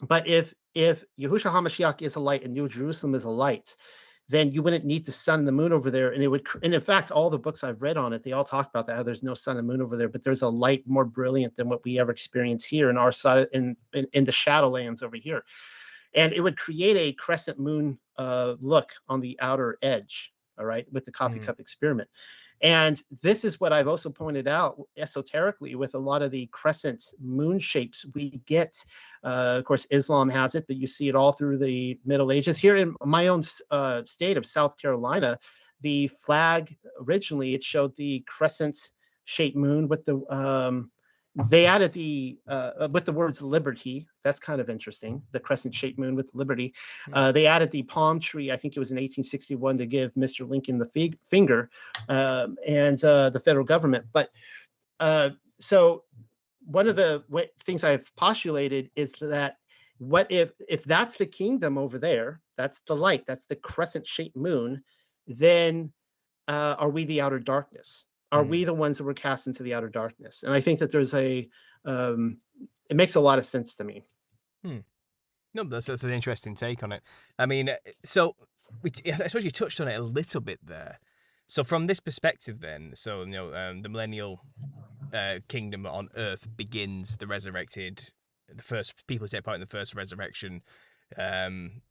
but 0.02 0.28
if 0.28 0.54
if 0.74 1.04
Yahushua 1.20 1.52
HaMashiach 1.52 2.02
is 2.02 2.16
a 2.16 2.20
light 2.20 2.44
and 2.44 2.54
New 2.54 2.70
Jerusalem 2.70 3.16
is 3.16 3.26
a 3.26 3.30
light, 3.30 3.76
then 4.30 4.52
you 4.52 4.64
wouldn't 4.64 4.86
need 4.86 5.06
the 5.06 5.12
sun 5.12 5.40
and 5.40 5.48
the 5.48 5.52
moon 5.52 5.74
over 5.74 5.92
there. 5.92 6.12
And 6.12 6.24
it 6.24 6.28
would, 6.28 6.48
and 6.64 6.74
in 6.74 6.82
fact, 6.82 7.12
all 7.12 7.30
the 7.30 7.38
books 7.38 7.64
I've 7.64 7.82
read 7.82 7.98
on 7.98 8.14
it, 8.14 8.24
they 8.24 8.32
all 8.32 8.46
talk 8.46 8.70
about 8.70 8.88
that, 8.88 8.96
how 8.96 9.04
there's 9.04 9.24
no 9.24 9.34
sun 9.34 9.58
and 9.58 9.68
moon 9.68 9.82
over 9.82 9.98
there, 9.98 10.08
but 10.08 10.24
there's 10.24 10.42
a 10.42 10.48
light 10.48 10.84
more 10.88 11.04
brilliant 11.04 11.56
than 11.58 11.68
what 11.68 11.84
we 11.84 12.00
ever 12.00 12.12
experience 12.12 12.64
here 12.64 12.90
in 12.90 12.98
our 12.98 13.12
side, 13.12 13.48
in, 13.52 13.76
in, 13.94 14.08
in 14.14 14.24
the 14.24 14.32
shadowlands 14.32 15.04
over 15.04 15.18
here. 15.18 15.44
And 16.14 16.32
it 16.32 16.40
would 16.40 16.58
create 16.58 16.96
a 16.96 17.14
crescent 17.14 17.60
moon 17.60 18.00
uh, 18.18 18.56
look 18.60 18.94
on 19.10 19.20
the 19.20 19.38
outer 19.42 19.78
edge, 19.82 20.34
all 20.62 20.68
right, 20.68 20.86
with 20.94 21.06
the 21.06 21.12
coffee 21.12 21.40
Mhm. 21.40 21.44
cup 21.44 21.60
experiment. 21.60 22.10
And 22.62 23.02
this 23.24 23.44
is 23.44 23.60
what 23.60 23.74
I've 23.74 23.88
also 23.88 24.12
pointed 24.12 24.48
out 24.48 24.80
esoterically 24.96 25.74
with 25.74 25.96
a 25.96 26.00
lot 26.00 26.22
of 26.22 26.30
the 26.30 26.46
crescent 26.52 27.04
moon 27.20 27.58
shapes 27.58 28.06
we 28.14 28.42
get. 28.46 28.76
Uh, 29.24 29.58
of 29.58 29.66
course, 29.66 29.88
Islam 29.90 30.30
has 30.30 30.54
it, 30.54 30.68
but 30.68 30.76
you 30.76 30.86
see 30.86 31.10
it 31.10 31.16
all 31.16 31.32
through 31.32 31.58
the 31.58 32.00
Middle 32.06 32.32
Ages. 32.32 32.58
Here 32.60 32.76
in 32.76 32.96
my 33.04 33.30
own 33.30 33.42
uh, 33.72 34.04
state 34.04 34.38
of 34.38 34.46
South 34.46 34.78
Carolina, 34.78 35.40
the 35.82 36.08
flag 36.20 36.78
originally 37.00 37.56
it 37.56 37.64
showed 37.64 37.96
the 37.96 38.24
crescent 38.28 38.78
shaped 39.26 39.58
moon 39.58 39.88
with 39.88 40.06
the 40.06 40.22
um, 40.30 40.92
they 41.36 41.66
added 41.66 41.94
the 41.94 42.38
uh, 42.48 42.72
uh, 42.82 42.90
with 42.92 43.06
the 43.06 43.12
words 43.12 43.42
liberty. 43.42 44.08
That's 44.24 44.40
kind 44.40 44.60
of 44.60 44.70
interesting. 44.70 45.22
The 45.32 45.40
crescent 45.40 45.74
shaped 45.74 45.98
moon 45.98 46.16
with 46.16 46.30
liberty. 46.34 46.74
Uh, 47.14 47.32
they 47.32 47.46
added 47.48 47.72
the 47.72 47.84
palm 47.84 48.20
tree. 48.20 48.52
I 48.52 48.58
think 48.58 48.76
it 48.76 48.80
was 48.80 48.92
in 48.92 48.96
1861 48.96 49.78
to 49.78 49.86
give 49.86 50.14
Mr. 50.16 50.48
Lincoln 50.48 50.78
the 50.78 50.86
fig- 50.86 51.18
finger 51.30 51.70
um, 52.10 52.58
and 52.68 53.02
uh, 53.04 53.30
the 53.30 53.40
federal 53.40 53.66
government. 53.66 54.06
But 54.12 54.32
uh, 55.00 55.30
so 55.60 56.04
one 56.66 56.88
of 56.88 56.98
the 56.98 57.24
wa- 57.30 57.44
things 57.64 57.84
I've 57.84 58.14
postulated 58.16 58.92
is 58.96 59.14
that 59.22 59.58
what 60.00 60.30
if 60.30 60.52
if 60.68 60.84
that's 60.84 61.16
the 61.16 61.26
kingdom 61.26 61.78
over 61.78 61.98
there, 61.98 62.42
that's 62.58 62.82
the 62.88 62.96
light, 62.96 63.26
that's 63.26 63.46
the 63.46 63.56
crescent 63.56 64.06
shaped 64.06 64.36
moon, 64.36 64.84
then 65.28 65.94
uh, 66.50 66.76
are 66.78 66.90
we 66.90 67.06
the 67.06 67.22
outer 67.22 67.40
darkness? 67.40 68.06
Are 68.32 68.44
Mhm. 68.44 68.50
we 68.50 68.64
the 68.64 68.74
ones 68.74 68.98
that 68.98 69.04
were 69.04 69.14
cast 69.14 69.48
into 69.48 69.64
the 69.64 69.74
outer 69.74 69.90
darkness? 69.90 70.44
And 70.44 70.54
I 70.54 70.62
think 70.62 70.80
that 70.80 70.92
there's 70.92 71.14
a 71.14 71.50
um, 71.86 72.38
it 72.90 72.96
makes 72.96 73.16
a 73.16 73.20
lot 73.20 73.40
of 73.40 73.46
sense 73.46 73.76
to 73.76 73.84
me. 73.84 74.06
No, 75.54 75.64
that's, 75.64 75.88
that's 75.88 76.04
an 76.04 76.12
interesting 76.12 76.56
take 76.56 76.84
on 76.84 76.92
it. 76.92 77.04
I 77.38 77.46
mean, 77.46 77.70
uh, 77.70 77.76
so 78.04 78.36
we, 78.82 78.92
I 79.06 79.28
suppose 79.28 79.44
you 79.44 79.52
touched 79.52 79.82
on 79.82 79.88
it 79.88 79.98
a 79.98 80.02
little 80.02 80.42
bit 80.42 80.60
there. 80.66 81.00
So 81.48 81.64
from 81.64 81.88
this 81.88 82.00
perspective, 82.00 82.62
then, 82.62 82.92
so 82.94 83.22
you 83.22 83.32
know, 83.32 83.54
um, 83.54 83.82
the 83.82 83.90
millennial 83.90 84.46
uh, 85.14 85.40
kingdom 85.50 85.86
on 85.86 86.10
Earth 86.16 86.48
begins 86.56 87.18
the 87.18 87.28
resurrected, 87.28 88.12
the 88.48 88.64
first 88.64 89.06
people 89.08 89.28
take 89.28 89.44
part 89.44 89.56
in 89.56 89.62
the 89.62 89.68
first 89.68 89.94
resurrection. 89.94 90.62
Um, 91.18 91.82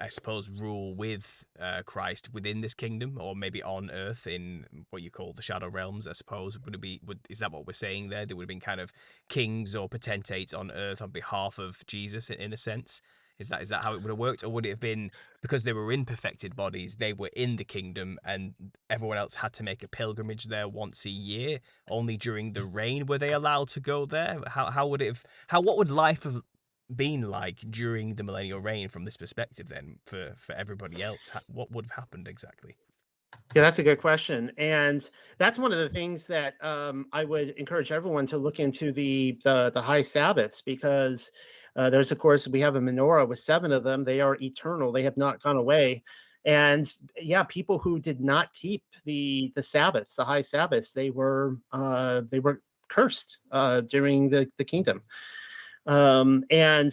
I 0.00 0.08
suppose 0.08 0.50
rule 0.50 0.94
with 0.94 1.44
uh, 1.60 1.82
Christ 1.84 2.32
within 2.32 2.60
this 2.60 2.74
kingdom, 2.74 3.18
or 3.20 3.34
maybe 3.36 3.62
on 3.62 3.90
Earth 3.90 4.26
in 4.26 4.66
what 4.90 5.02
you 5.02 5.10
call 5.10 5.32
the 5.32 5.42
shadow 5.42 5.68
realms. 5.68 6.06
I 6.06 6.12
suppose 6.12 6.58
would 6.58 6.74
it 6.74 6.80
be? 6.80 7.00
Would 7.06 7.20
is 7.28 7.38
that 7.38 7.52
what 7.52 7.66
we're 7.66 7.72
saying 7.74 8.08
there? 8.08 8.26
There 8.26 8.36
would 8.36 8.44
have 8.44 8.48
been 8.48 8.60
kind 8.60 8.80
of 8.80 8.92
kings 9.28 9.74
or 9.76 9.88
potentates 9.88 10.54
on 10.54 10.70
Earth 10.70 11.00
on 11.02 11.10
behalf 11.10 11.58
of 11.58 11.84
Jesus, 11.86 12.30
in, 12.30 12.40
in 12.40 12.52
a 12.52 12.56
sense. 12.56 13.00
Is 13.38 13.48
that 13.48 13.62
is 13.62 13.68
that 13.70 13.82
how 13.82 13.94
it 13.94 14.02
would 14.02 14.10
have 14.10 14.18
worked, 14.18 14.44
or 14.44 14.48
would 14.50 14.64
it 14.64 14.70
have 14.70 14.80
been 14.80 15.10
because 15.42 15.64
they 15.64 15.72
were 15.72 15.90
in 15.90 16.04
perfected 16.04 16.54
bodies, 16.54 16.96
they 16.96 17.12
were 17.12 17.30
in 17.34 17.56
the 17.56 17.64
kingdom, 17.64 18.18
and 18.24 18.54
everyone 18.88 19.18
else 19.18 19.34
had 19.36 19.52
to 19.54 19.64
make 19.64 19.82
a 19.82 19.88
pilgrimage 19.88 20.44
there 20.44 20.68
once 20.68 21.04
a 21.04 21.10
year? 21.10 21.58
Only 21.90 22.16
during 22.16 22.52
the 22.52 22.64
reign 22.64 23.06
were 23.06 23.18
they 23.18 23.30
allowed 23.30 23.68
to 23.70 23.80
go 23.80 24.06
there. 24.06 24.40
How 24.46 24.70
how 24.70 24.86
would 24.86 25.02
it 25.02 25.08
have? 25.08 25.24
How 25.48 25.60
what 25.60 25.76
would 25.78 25.90
life 25.90 26.22
have 26.22 26.42
been 26.96 27.30
like 27.30 27.58
during 27.70 28.14
the 28.14 28.22
millennial 28.22 28.60
reign 28.60 28.88
from 28.88 29.04
this 29.04 29.16
perspective? 29.16 29.68
Then 29.68 29.98
for 30.06 30.32
for 30.36 30.54
everybody 30.54 31.02
else, 31.02 31.30
what 31.48 31.70
would 31.72 31.86
have 31.86 32.04
happened 32.04 32.28
exactly? 32.28 32.76
Yeah, 33.54 33.62
that's 33.62 33.78
a 33.78 33.82
good 33.82 34.00
question, 34.00 34.50
and 34.58 35.08
that's 35.38 35.58
one 35.58 35.72
of 35.72 35.78
the 35.78 35.88
things 35.88 36.26
that 36.26 36.54
um, 36.64 37.06
I 37.12 37.24
would 37.24 37.50
encourage 37.50 37.92
everyone 37.92 38.26
to 38.26 38.38
look 38.38 38.58
into 38.58 38.92
the 38.92 39.38
the, 39.44 39.70
the 39.72 39.82
high 39.82 40.02
Sabbaths 40.02 40.62
because 40.62 41.30
uh, 41.76 41.90
there's 41.90 42.12
of 42.12 42.18
course 42.18 42.48
we 42.48 42.60
have 42.60 42.76
a 42.76 42.80
menorah 42.80 43.28
with 43.28 43.38
seven 43.38 43.72
of 43.72 43.84
them. 43.84 44.04
They 44.04 44.20
are 44.20 44.36
eternal; 44.40 44.92
they 44.92 45.02
have 45.02 45.16
not 45.16 45.42
gone 45.42 45.56
away. 45.56 46.02
And 46.44 46.90
yeah, 47.16 47.42
people 47.44 47.78
who 47.78 47.98
did 47.98 48.20
not 48.20 48.52
keep 48.52 48.82
the 49.04 49.52
the 49.54 49.62
Sabbaths, 49.62 50.16
the 50.16 50.24
high 50.24 50.42
Sabbaths, 50.42 50.92
they 50.92 51.10
were 51.10 51.58
uh, 51.72 52.22
they 52.30 52.40
were 52.40 52.60
cursed 52.88 53.38
uh, 53.50 53.82
during 53.82 54.28
the 54.28 54.50
the 54.58 54.64
kingdom. 54.64 55.02
Um, 55.86 56.44
and 56.50 56.92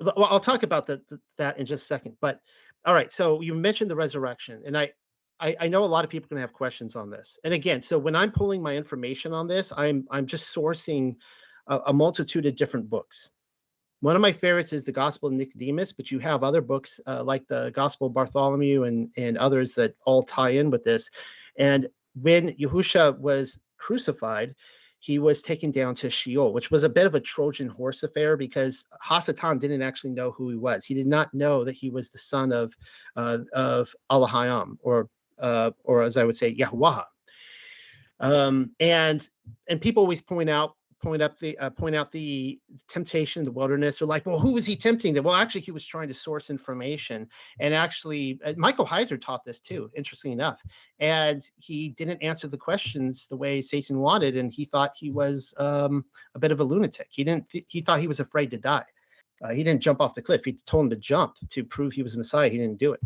well, 0.00 0.24
I'll 0.24 0.40
talk 0.40 0.62
about 0.62 0.88
that 1.38 1.58
in 1.58 1.66
just 1.66 1.84
a 1.84 1.86
second. 1.86 2.16
But 2.20 2.40
all 2.84 2.94
right, 2.94 3.10
so 3.10 3.40
you 3.40 3.54
mentioned 3.54 3.90
the 3.90 3.96
resurrection, 3.96 4.62
and 4.66 4.76
I 4.76 4.92
I, 5.40 5.56
I 5.60 5.68
know 5.68 5.84
a 5.84 5.86
lot 5.86 6.04
of 6.04 6.10
people 6.10 6.26
are 6.26 6.30
going 6.30 6.38
to 6.38 6.46
have 6.46 6.52
questions 6.52 6.96
on 6.96 7.10
this. 7.10 7.38
And 7.44 7.52
again, 7.52 7.82
so 7.82 7.98
when 7.98 8.16
I'm 8.16 8.32
pulling 8.32 8.62
my 8.62 8.76
information 8.76 9.32
on 9.32 9.46
this, 9.46 9.72
I'm 9.76 10.06
I'm 10.10 10.26
just 10.26 10.54
sourcing 10.54 11.16
a, 11.66 11.78
a 11.86 11.92
multitude 11.92 12.46
of 12.46 12.56
different 12.56 12.88
books. 12.88 13.30
One 14.00 14.14
of 14.14 14.22
my 14.22 14.32
favorites 14.32 14.72
is 14.72 14.84
the 14.84 14.92
Gospel 14.92 15.28
of 15.28 15.34
Nicodemus, 15.34 15.92
but 15.92 16.10
you 16.10 16.18
have 16.18 16.44
other 16.44 16.60
books 16.60 17.00
uh, 17.06 17.24
like 17.24 17.46
the 17.48 17.70
Gospel 17.74 18.06
of 18.08 18.14
Bartholomew 18.14 18.84
and 18.84 19.10
and 19.16 19.36
others 19.38 19.72
that 19.74 19.94
all 20.04 20.22
tie 20.22 20.50
in 20.50 20.70
with 20.70 20.84
this. 20.84 21.08
And 21.58 21.88
when 22.20 22.50
Yahusha 22.52 23.18
was 23.18 23.58
crucified, 23.78 24.54
he 24.98 25.18
was 25.18 25.42
taken 25.42 25.70
down 25.70 25.94
to 25.96 26.10
Sheol, 26.10 26.52
which 26.52 26.70
was 26.70 26.82
a 26.82 26.88
bit 26.88 27.06
of 27.06 27.14
a 27.14 27.20
Trojan 27.20 27.68
horse 27.68 28.02
affair 28.02 28.36
because 28.36 28.84
Hasatan 29.04 29.60
didn't 29.60 29.82
actually 29.82 30.10
know 30.10 30.30
who 30.30 30.50
he 30.50 30.56
was. 30.56 30.84
He 30.84 30.94
did 30.94 31.06
not 31.06 31.32
know 31.34 31.64
that 31.64 31.74
he 31.74 31.90
was 31.90 32.10
the 32.10 32.18
son 32.18 32.52
of 32.52 32.74
uh, 33.14 33.38
of 33.52 33.94
Allahayam, 34.10 34.78
or 34.80 35.08
uh, 35.38 35.70
or 35.84 36.02
as 36.02 36.16
I 36.16 36.24
would 36.24 36.36
say, 36.36 36.48
Yahweh. 36.48 37.02
Um, 38.20 38.70
and 38.80 39.28
and 39.68 39.80
people 39.80 40.02
always 40.02 40.22
point 40.22 40.50
out 40.50 40.74
point 41.02 41.22
up 41.22 41.38
the 41.38 41.56
uh, 41.58 41.70
point 41.70 41.94
out 41.94 42.10
the 42.10 42.58
temptation 42.88 43.40
in 43.40 43.44
the 43.44 43.52
wilderness. 43.52 43.98
They're 43.98 44.08
like, 44.08 44.26
well, 44.26 44.38
who 44.38 44.52
was 44.52 44.64
he 44.64 44.76
tempting? 44.76 45.14
That 45.14 45.22
well, 45.22 45.34
actually, 45.34 45.60
he 45.62 45.70
was 45.70 45.84
trying 45.84 46.08
to 46.08 46.14
source 46.14 46.50
information. 46.50 47.28
And 47.60 47.74
actually, 47.74 48.40
uh, 48.44 48.54
Michael 48.56 48.86
Heiser 48.86 49.20
taught 49.20 49.44
this 49.44 49.60
too. 49.60 49.90
Interesting 49.94 50.32
enough, 50.32 50.60
and 50.98 51.42
he 51.58 51.90
didn't 51.90 52.22
answer 52.22 52.48
the 52.48 52.56
questions 52.56 53.26
the 53.26 53.36
way 53.36 53.62
Satan 53.62 53.98
wanted, 53.98 54.36
and 54.36 54.52
he 54.52 54.64
thought 54.64 54.92
he 54.96 55.10
was 55.10 55.54
um, 55.58 56.04
a 56.34 56.38
bit 56.38 56.52
of 56.52 56.60
a 56.60 56.64
lunatic. 56.64 57.08
He 57.10 57.24
didn't. 57.24 57.48
Th- 57.50 57.66
he 57.68 57.80
thought 57.80 58.00
he 58.00 58.08
was 58.08 58.20
afraid 58.20 58.50
to 58.52 58.58
die. 58.58 58.86
Uh, 59.42 59.50
he 59.50 59.62
didn't 59.62 59.82
jump 59.82 60.00
off 60.00 60.14
the 60.14 60.22
cliff. 60.22 60.42
He 60.44 60.52
told 60.52 60.84
him 60.84 60.90
to 60.90 60.96
jump 60.96 61.34
to 61.50 61.62
prove 61.62 61.92
he 61.92 62.02
was 62.02 62.14
a 62.14 62.18
Messiah. 62.18 62.48
He 62.48 62.56
didn't 62.56 62.78
do 62.78 62.92
it. 62.92 63.00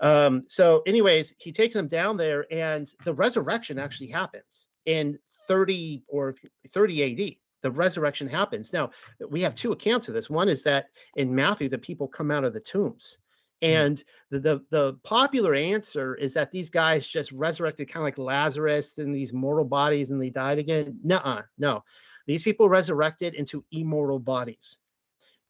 Um, 0.00 0.44
so, 0.48 0.82
anyways, 0.86 1.34
he 1.38 1.52
takes 1.52 1.74
them 1.74 1.88
down 1.88 2.16
there, 2.16 2.46
and 2.50 2.90
the 3.04 3.14
resurrection 3.14 3.78
actually 3.78 4.08
happens 4.08 4.68
in 4.86 5.18
30 5.46 6.04
or 6.08 6.34
30 6.68 7.28
AD. 7.28 7.36
the 7.62 7.70
resurrection 7.70 8.26
happens. 8.26 8.72
Now, 8.72 8.90
we 9.28 9.40
have 9.42 9.54
two 9.54 9.72
accounts 9.72 10.08
of 10.08 10.14
this. 10.14 10.28
One 10.28 10.48
is 10.48 10.62
that 10.64 10.86
in 11.16 11.34
Matthew, 11.34 11.68
the 11.68 11.78
people 11.78 12.08
come 12.08 12.30
out 12.30 12.44
of 12.44 12.52
the 12.52 12.60
tombs. 12.60 13.18
Mm. 13.62 13.68
And 13.68 14.04
the, 14.30 14.40
the 14.40 14.64
the 14.70 14.98
popular 15.04 15.54
answer 15.54 16.16
is 16.16 16.34
that 16.34 16.50
these 16.50 16.70
guys 16.70 17.06
just 17.06 17.30
resurrected 17.32 17.88
kind 17.88 18.02
of 18.02 18.04
like 18.04 18.18
Lazarus 18.18 18.98
in 18.98 19.12
these 19.12 19.32
mortal 19.32 19.64
bodies 19.64 20.10
and 20.10 20.20
they 20.20 20.30
died 20.30 20.58
again. 20.58 20.98
Nuh-uh, 21.04 21.42
no. 21.58 21.84
These 22.26 22.42
people 22.42 22.68
resurrected 22.68 23.34
into 23.34 23.64
immortal 23.70 24.18
bodies. 24.18 24.78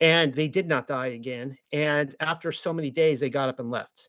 And 0.00 0.34
they 0.34 0.48
did 0.48 0.66
not 0.66 0.88
die 0.88 1.08
again. 1.08 1.56
And 1.72 2.14
after 2.18 2.50
so 2.50 2.72
many 2.72 2.90
days, 2.90 3.20
they 3.20 3.30
got 3.30 3.48
up 3.48 3.60
and 3.60 3.70
left. 3.70 4.08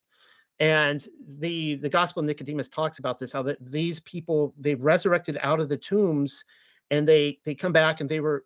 And 0.59 1.05
the 1.39 1.75
the 1.75 1.89
Gospel 1.89 2.21
of 2.21 2.27
Nicodemus 2.27 2.67
talks 2.67 2.99
about 2.99 3.19
this, 3.19 3.31
how 3.31 3.43
that 3.43 3.57
these 3.59 3.99
people 4.01 4.53
they 4.59 4.75
resurrected 4.75 5.37
out 5.41 5.59
of 5.59 5.69
the 5.69 5.77
tombs 5.77 6.43
and 6.91 7.07
they 7.07 7.39
they 7.43 7.55
come 7.55 7.71
back 7.71 8.01
and 8.01 8.09
they 8.09 8.19
were 8.19 8.45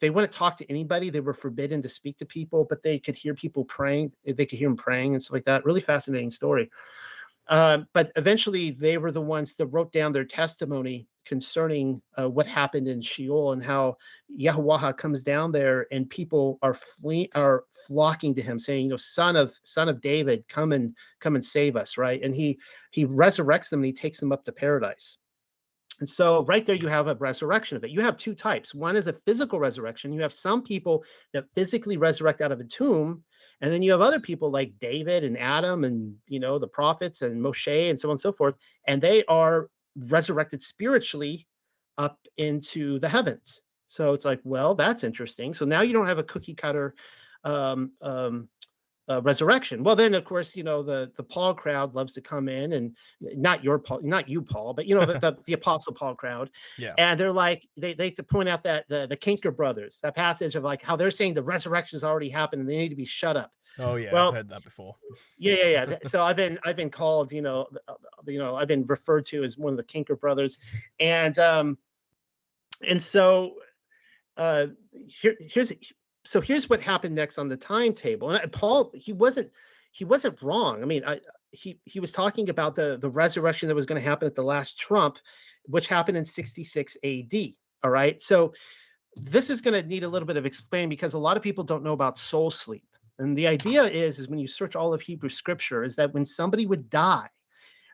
they 0.00 0.10
wouldn't 0.10 0.32
talk 0.32 0.56
to 0.58 0.70
anybody. 0.70 1.10
They 1.10 1.20
were 1.20 1.34
forbidden 1.34 1.82
to 1.82 1.88
speak 1.88 2.18
to 2.18 2.26
people, 2.26 2.66
but 2.68 2.82
they 2.82 2.98
could 2.98 3.16
hear 3.16 3.34
people 3.34 3.64
praying. 3.64 4.12
They 4.24 4.46
could 4.46 4.58
hear 4.58 4.68
them 4.68 4.76
praying 4.76 5.14
and 5.14 5.22
stuff 5.22 5.32
like 5.34 5.44
that. 5.46 5.64
Really 5.64 5.80
fascinating 5.80 6.30
story. 6.30 6.70
Uh, 7.48 7.78
but 7.94 8.12
eventually, 8.16 8.70
they 8.72 8.98
were 8.98 9.10
the 9.10 9.20
ones 9.20 9.54
that 9.56 9.66
wrote 9.66 9.92
down 9.92 10.12
their 10.12 10.24
testimony 10.24 11.08
concerning 11.28 12.00
uh, 12.18 12.28
what 12.28 12.46
happened 12.46 12.88
in 12.88 13.00
Sheol 13.00 13.52
and 13.52 13.62
how 13.62 13.98
Yahweh 14.28 14.92
comes 14.94 15.22
down 15.22 15.52
there 15.52 15.86
and 15.92 16.08
people 16.08 16.58
are 16.62 16.74
fleeing, 16.74 17.28
are 17.34 17.64
flocking 17.86 18.34
to 18.34 18.42
him, 18.42 18.58
saying, 18.58 18.84
"You 18.84 18.90
know, 18.90 18.96
son 18.96 19.36
of 19.36 19.54
son 19.62 19.88
of 19.88 20.00
David, 20.00 20.48
come 20.48 20.72
and 20.72 20.96
come 21.20 21.34
and 21.36 21.44
save 21.44 21.76
us!" 21.76 21.98
Right? 21.98 22.22
And 22.22 22.34
he 22.34 22.58
he 22.90 23.06
resurrects 23.06 23.68
them 23.68 23.80
and 23.80 23.86
he 23.86 23.92
takes 23.92 24.18
them 24.18 24.32
up 24.32 24.44
to 24.44 24.52
paradise. 24.52 25.18
And 26.00 26.08
so, 26.08 26.44
right 26.44 26.64
there, 26.64 26.76
you 26.76 26.86
have 26.88 27.08
a 27.08 27.16
resurrection 27.16 27.76
of 27.76 27.84
it. 27.84 27.90
You 27.90 28.00
have 28.00 28.16
two 28.16 28.34
types. 28.34 28.74
One 28.74 28.96
is 28.96 29.08
a 29.08 29.12
physical 29.26 29.58
resurrection. 29.58 30.12
You 30.12 30.22
have 30.22 30.32
some 30.32 30.62
people 30.62 31.04
that 31.32 31.46
physically 31.54 31.96
resurrect 31.96 32.40
out 32.40 32.52
of 32.52 32.60
a 32.60 32.64
tomb, 32.64 33.24
and 33.60 33.72
then 33.72 33.82
you 33.82 33.90
have 33.90 34.00
other 34.00 34.20
people 34.20 34.50
like 34.50 34.78
David 34.80 35.24
and 35.24 35.36
Adam 35.38 35.84
and 35.84 36.14
you 36.26 36.40
know 36.40 36.58
the 36.58 36.68
prophets 36.68 37.22
and 37.22 37.42
Moshe 37.42 37.90
and 37.90 37.98
so 37.98 38.08
on 38.08 38.12
and 38.12 38.20
so 38.20 38.32
forth, 38.32 38.54
and 38.86 39.02
they 39.02 39.24
are 39.26 39.68
resurrected 39.96 40.62
spiritually 40.62 41.46
up 41.96 42.18
into 42.36 42.98
the 43.00 43.08
heavens. 43.08 43.62
So 43.88 44.12
it's 44.12 44.24
like, 44.24 44.40
well, 44.44 44.74
that's 44.74 45.02
interesting. 45.04 45.54
So 45.54 45.64
now 45.64 45.80
you 45.80 45.92
don't 45.92 46.06
have 46.06 46.18
a 46.18 46.24
cookie 46.24 46.54
cutter 46.54 46.94
um, 47.44 47.92
um, 48.02 48.48
uh, 49.08 49.22
resurrection. 49.22 49.82
Well, 49.82 49.96
then 49.96 50.12
of 50.14 50.24
course, 50.26 50.54
you 50.54 50.62
know 50.62 50.82
the 50.82 51.10
the 51.16 51.22
Paul 51.22 51.54
crowd 51.54 51.94
loves 51.94 52.12
to 52.12 52.20
come 52.20 52.46
in, 52.48 52.74
and 52.74 52.94
not 53.22 53.64
your 53.64 53.78
Paul, 53.78 54.00
not 54.02 54.28
you, 54.28 54.42
Paul, 54.42 54.74
but 54.74 54.84
you 54.84 54.94
know 54.94 55.06
the, 55.06 55.18
the, 55.18 55.36
the 55.46 55.52
Apostle 55.54 55.94
Paul 55.94 56.14
crowd, 56.14 56.50
Yeah. 56.76 56.92
and 56.98 57.18
they're 57.18 57.32
like 57.32 57.66
they 57.78 57.94
they 57.94 58.10
to 58.10 58.22
point 58.22 58.50
out 58.50 58.64
that 58.64 58.84
the 58.88 59.06
the 59.06 59.16
Kinker 59.16 59.54
brothers, 59.56 59.98
that 60.02 60.14
passage 60.14 60.56
of 60.56 60.62
like 60.64 60.82
how 60.82 60.94
they're 60.94 61.10
saying 61.10 61.32
the 61.32 61.42
resurrection 61.42 61.96
has 61.96 62.04
already 62.04 62.28
happened 62.28 62.60
and 62.60 62.68
they 62.68 62.76
need 62.76 62.90
to 62.90 62.96
be 62.96 63.06
shut 63.06 63.38
up. 63.38 63.50
Oh 63.78 63.96
yeah, 63.96 64.12
Well, 64.12 64.28
I've 64.28 64.34
heard 64.34 64.48
that 64.50 64.64
before. 64.64 64.96
Yeah, 65.38 65.54
yeah, 65.54 65.84
yeah. 65.90 65.98
So 66.08 66.22
I've 66.22 66.36
been 66.36 66.58
I've 66.64 66.76
been 66.76 66.90
called, 66.90 67.32
you 67.32 67.42
know, 67.42 67.68
uh, 67.86 67.94
you 68.26 68.38
know, 68.38 68.56
I've 68.56 68.68
been 68.68 68.86
referred 68.86 69.24
to 69.26 69.42
as 69.42 69.56
one 69.56 69.72
of 69.72 69.76
the 69.76 69.84
Kinker 69.84 70.18
brothers, 70.18 70.58
and 70.98 71.38
um, 71.38 71.78
and 72.86 73.02
so 73.02 73.54
uh, 74.36 74.66
here 75.06 75.36
here's 75.40 75.72
so 76.24 76.40
here's 76.40 76.68
what 76.68 76.80
happened 76.80 77.14
next 77.14 77.38
on 77.38 77.48
the 77.48 77.56
timetable. 77.56 78.30
And 78.30 78.38
I- 78.38 78.46
Paul, 78.46 78.92
he 78.94 79.12
wasn't 79.12 79.50
he 79.92 80.04
wasn't 80.04 80.40
wrong. 80.42 80.82
I 80.82 80.86
mean, 80.86 81.04
I 81.04 81.20
he 81.50 81.80
he 81.84 82.00
was 82.00 82.12
talking 82.12 82.50
about 82.50 82.74
the 82.74 82.98
the 83.00 83.10
resurrection 83.10 83.68
that 83.68 83.74
was 83.74 83.86
going 83.86 84.00
to 84.00 84.06
happen 84.08 84.26
at 84.26 84.34
the 84.34 84.42
last 84.42 84.78
trump, 84.78 85.18
which 85.64 85.88
happened 85.88 86.16
in 86.16 86.24
66 86.24 86.96
A.D. 87.02 87.56
All 87.84 87.90
right, 87.90 88.20
so 88.20 88.52
this 89.16 89.50
is 89.50 89.60
going 89.60 89.80
to 89.80 89.88
need 89.88 90.04
a 90.04 90.08
little 90.08 90.26
bit 90.26 90.36
of 90.36 90.46
explaining 90.46 90.88
because 90.88 91.14
a 91.14 91.18
lot 91.18 91.36
of 91.36 91.42
people 91.42 91.64
don't 91.64 91.82
know 91.82 91.92
about 91.92 92.18
soul 92.18 92.50
sleep. 92.50 92.84
And 93.18 93.36
the 93.36 93.46
idea 93.46 93.84
is, 93.84 94.18
is 94.18 94.28
when 94.28 94.38
you 94.38 94.46
search 94.46 94.76
all 94.76 94.94
of 94.94 95.00
Hebrew 95.00 95.30
scripture, 95.30 95.82
is 95.82 95.96
that 95.96 96.14
when 96.14 96.24
somebody 96.24 96.66
would 96.66 96.88
die, 96.88 97.28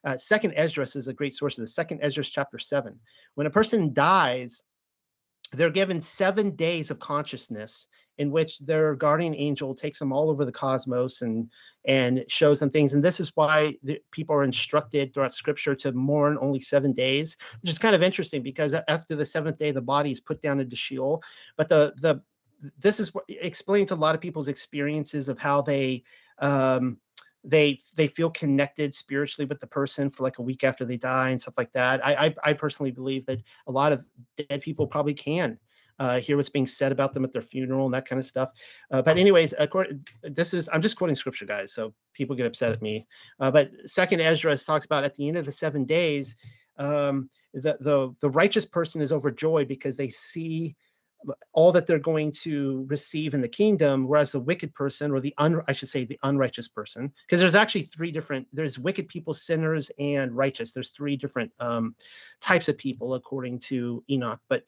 uh, 0.04 0.16
Second 0.18 0.52
Esdras 0.54 0.96
is 0.96 1.08
a 1.08 1.14
great 1.14 1.34
source 1.34 1.56
of 1.56 1.62
the 1.62 1.68
Second 1.68 2.00
Esdras 2.02 2.28
chapter 2.28 2.58
seven. 2.58 3.00
When 3.34 3.46
a 3.46 3.50
person 3.50 3.94
dies, 3.94 4.62
they're 5.52 5.70
given 5.70 6.00
seven 6.00 6.56
days 6.56 6.90
of 6.90 6.98
consciousness 6.98 7.88
in 8.18 8.30
which 8.30 8.58
their 8.60 8.94
guardian 8.94 9.34
angel 9.34 9.74
takes 9.74 9.98
them 9.98 10.12
all 10.12 10.30
over 10.30 10.44
the 10.44 10.52
cosmos 10.52 11.22
and 11.22 11.50
and 11.86 12.24
shows 12.28 12.60
them 12.60 12.70
things. 12.70 12.94
And 12.94 13.02
this 13.02 13.18
is 13.18 13.32
why 13.34 13.76
the, 13.82 14.00
people 14.10 14.36
are 14.36 14.44
instructed 14.44 15.12
throughout 15.12 15.34
Scripture 15.34 15.74
to 15.76 15.92
mourn 15.92 16.38
only 16.40 16.60
seven 16.60 16.92
days, 16.92 17.36
which 17.60 17.70
is 17.70 17.78
kind 17.78 17.94
of 17.94 18.02
interesting 18.02 18.42
because 18.42 18.74
after 18.88 19.16
the 19.16 19.26
seventh 19.26 19.58
day, 19.58 19.70
the 19.70 19.82
body 19.82 20.12
is 20.12 20.20
put 20.20 20.40
down 20.40 20.60
into 20.60 20.76
Sheol. 20.76 21.22
But 21.56 21.68
the 21.68 21.94
the 21.96 22.22
this 22.78 23.00
is 23.00 23.12
what 23.14 23.24
explains 23.28 23.90
a 23.90 23.96
lot 23.96 24.14
of 24.14 24.20
people's 24.20 24.48
experiences 24.48 25.28
of 25.28 25.38
how 25.38 25.62
they 25.62 26.04
um, 26.38 26.98
they 27.44 27.80
they 27.94 28.08
feel 28.08 28.30
connected 28.30 28.94
spiritually 28.94 29.46
with 29.46 29.60
the 29.60 29.66
person 29.66 30.10
for 30.10 30.22
like 30.22 30.38
a 30.38 30.42
week 30.42 30.64
after 30.64 30.84
they 30.84 30.96
die 30.96 31.30
and 31.30 31.40
stuff 31.40 31.54
like 31.56 31.72
that. 31.72 32.04
I 32.04 32.26
I, 32.26 32.34
I 32.44 32.52
personally 32.52 32.90
believe 32.90 33.26
that 33.26 33.42
a 33.66 33.72
lot 33.72 33.92
of 33.92 34.04
dead 34.36 34.60
people 34.62 34.86
probably 34.86 35.14
can 35.14 35.58
uh, 35.98 36.20
hear 36.20 36.36
what's 36.36 36.48
being 36.48 36.66
said 36.66 36.92
about 36.92 37.12
them 37.12 37.24
at 37.24 37.32
their 37.32 37.42
funeral 37.42 37.84
and 37.84 37.94
that 37.94 38.08
kind 38.08 38.18
of 38.18 38.26
stuff. 38.26 38.50
Uh, 38.90 39.02
but 39.02 39.16
anyways, 39.16 39.54
according, 39.58 40.06
this 40.22 40.54
is 40.54 40.68
I'm 40.72 40.82
just 40.82 40.96
quoting 40.96 41.16
scripture, 41.16 41.46
guys, 41.46 41.72
so 41.72 41.94
people 42.12 42.34
get 42.34 42.46
upset 42.46 42.72
at 42.72 42.82
me. 42.82 43.06
Uh, 43.40 43.50
but 43.50 43.70
Second 43.86 44.20
Ezra 44.20 44.56
talks 44.56 44.86
about 44.86 45.04
at 45.04 45.14
the 45.14 45.28
end 45.28 45.36
of 45.36 45.46
the 45.46 45.52
seven 45.52 45.84
days, 45.84 46.34
um, 46.78 47.30
the 47.52 47.76
the 47.80 48.14
the 48.20 48.30
righteous 48.30 48.66
person 48.66 49.00
is 49.00 49.12
overjoyed 49.12 49.68
because 49.68 49.96
they 49.96 50.08
see 50.08 50.74
all 51.52 51.72
that 51.72 51.86
they're 51.86 51.98
going 51.98 52.30
to 52.30 52.84
receive 52.88 53.34
in 53.34 53.40
the 53.40 53.48
kingdom 53.48 54.06
whereas 54.06 54.32
the 54.32 54.40
wicked 54.40 54.74
person 54.74 55.10
or 55.10 55.20
the 55.20 55.34
un 55.38 55.60
i 55.68 55.72
should 55.72 55.88
say 55.88 56.04
the 56.04 56.18
unrighteous 56.22 56.68
person 56.68 57.12
because 57.26 57.40
there's 57.40 57.54
actually 57.54 57.82
three 57.82 58.10
different 58.10 58.46
there's 58.52 58.78
wicked 58.78 59.08
people 59.08 59.34
sinners 59.34 59.90
and 59.98 60.36
righteous. 60.36 60.72
There's 60.72 60.90
three 60.90 61.16
different 61.16 61.52
um, 61.60 61.94
types 62.40 62.68
of 62.68 62.78
people 62.78 63.14
according 63.14 63.58
to 63.60 64.02
enoch 64.10 64.40
but 64.48 64.64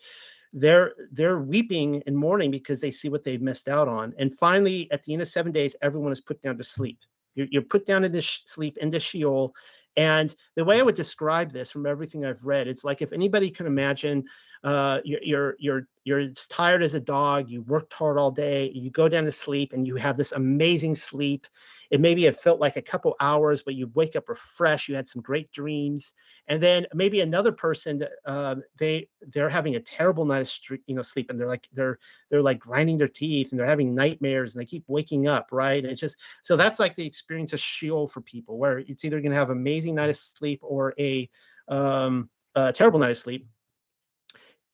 they're 0.52 0.94
they're 1.12 1.40
weeping 1.40 2.02
and 2.06 2.16
mourning 2.16 2.50
because 2.50 2.80
they 2.80 2.90
see 2.90 3.08
what 3.08 3.24
they've 3.24 3.42
missed 3.42 3.68
out 3.68 3.88
on. 3.88 4.14
And 4.18 4.36
finally 4.36 4.90
at 4.90 5.04
the 5.04 5.12
end 5.12 5.22
of 5.22 5.28
seven 5.28 5.52
days 5.52 5.76
everyone 5.82 6.12
is 6.12 6.20
put 6.20 6.40
down 6.40 6.56
to 6.58 6.64
sleep. 6.64 6.98
You're, 7.34 7.48
you're 7.50 7.62
put 7.62 7.84
down 7.84 8.04
into 8.04 8.22
sh- 8.22 8.42
sleep 8.46 8.78
into 8.78 9.00
sheol. 9.00 9.54
And 9.98 10.34
the 10.56 10.64
way 10.64 10.78
I 10.78 10.82
would 10.82 10.94
describe 10.94 11.50
this 11.50 11.70
from 11.70 11.86
everything 11.86 12.24
I've 12.24 12.44
read, 12.44 12.68
it's 12.68 12.84
like 12.84 13.00
if 13.00 13.12
anybody 13.12 13.50
can 13.50 13.66
imagine 13.66 14.24
uh, 14.66 15.00
you're, 15.04 15.22
you're 15.22 15.56
you're 15.60 15.88
you're 16.04 16.20
as 16.20 16.46
tired 16.48 16.82
as 16.82 16.94
a 16.94 17.00
dog, 17.00 17.48
you 17.48 17.62
worked 17.62 17.92
hard 17.92 18.18
all 18.18 18.32
day, 18.32 18.72
you 18.74 18.90
go 18.90 19.08
down 19.08 19.24
to 19.24 19.30
sleep, 19.30 19.72
and 19.72 19.86
you 19.86 19.94
have 19.94 20.16
this 20.16 20.32
amazing 20.32 20.96
sleep. 20.96 21.46
It 21.92 22.00
maybe 22.00 22.26
it 22.26 22.36
felt 22.40 22.58
like 22.58 22.76
a 22.76 22.82
couple 22.82 23.14
hours, 23.20 23.62
but 23.62 23.76
you 23.76 23.92
wake 23.94 24.16
up 24.16 24.28
refreshed. 24.28 24.88
You 24.88 24.96
had 24.96 25.06
some 25.06 25.22
great 25.22 25.52
dreams, 25.52 26.14
and 26.48 26.60
then 26.60 26.84
maybe 26.94 27.20
another 27.20 27.52
person 27.52 28.04
uh, 28.24 28.56
they 28.76 29.08
they're 29.32 29.48
having 29.48 29.76
a 29.76 29.80
terrible 29.80 30.24
night 30.24 30.40
of 30.40 30.48
stre- 30.48 30.82
you 30.88 30.96
know 30.96 31.02
sleep, 31.02 31.30
and 31.30 31.38
they're 31.38 31.46
like 31.46 31.68
they're 31.72 32.00
they're 32.28 32.42
like 32.42 32.58
grinding 32.58 32.98
their 32.98 33.06
teeth, 33.06 33.52
and 33.52 33.60
they're 33.60 33.68
having 33.68 33.94
nightmares, 33.94 34.52
and 34.54 34.60
they 34.60 34.66
keep 34.66 34.82
waking 34.88 35.28
up, 35.28 35.50
right? 35.52 35.84
And 35.84 35.92
it's 35.92 36.00
just 36.00 36.16
so 36.42 36.56
that's 36.56 36.80
like 36.80 36.96
the 36.96 37.06
experience 37.06 37.52
of 37.52 37.60
Sheol 37.60 38.08
for 38.08 38.20
people, 38.20 38.58
where 38.58 38.78
it's 38.80 39.04
either 39.04 39.20
going 39.20 39.30
to 39.30 39.38
have 39.38 39.50
amazing 39.50 39.94
night 39.94 40.10
of 40.10 40.16
sleep 40.16 40.58
or 40.64 40.92
a 40.98 41.30
um, 41.68 42.28
a 42.56 42.72
terrible 42.72 42.98
night 42.98 43.12
of 43.12 43.18
sleep. 43.18 43.46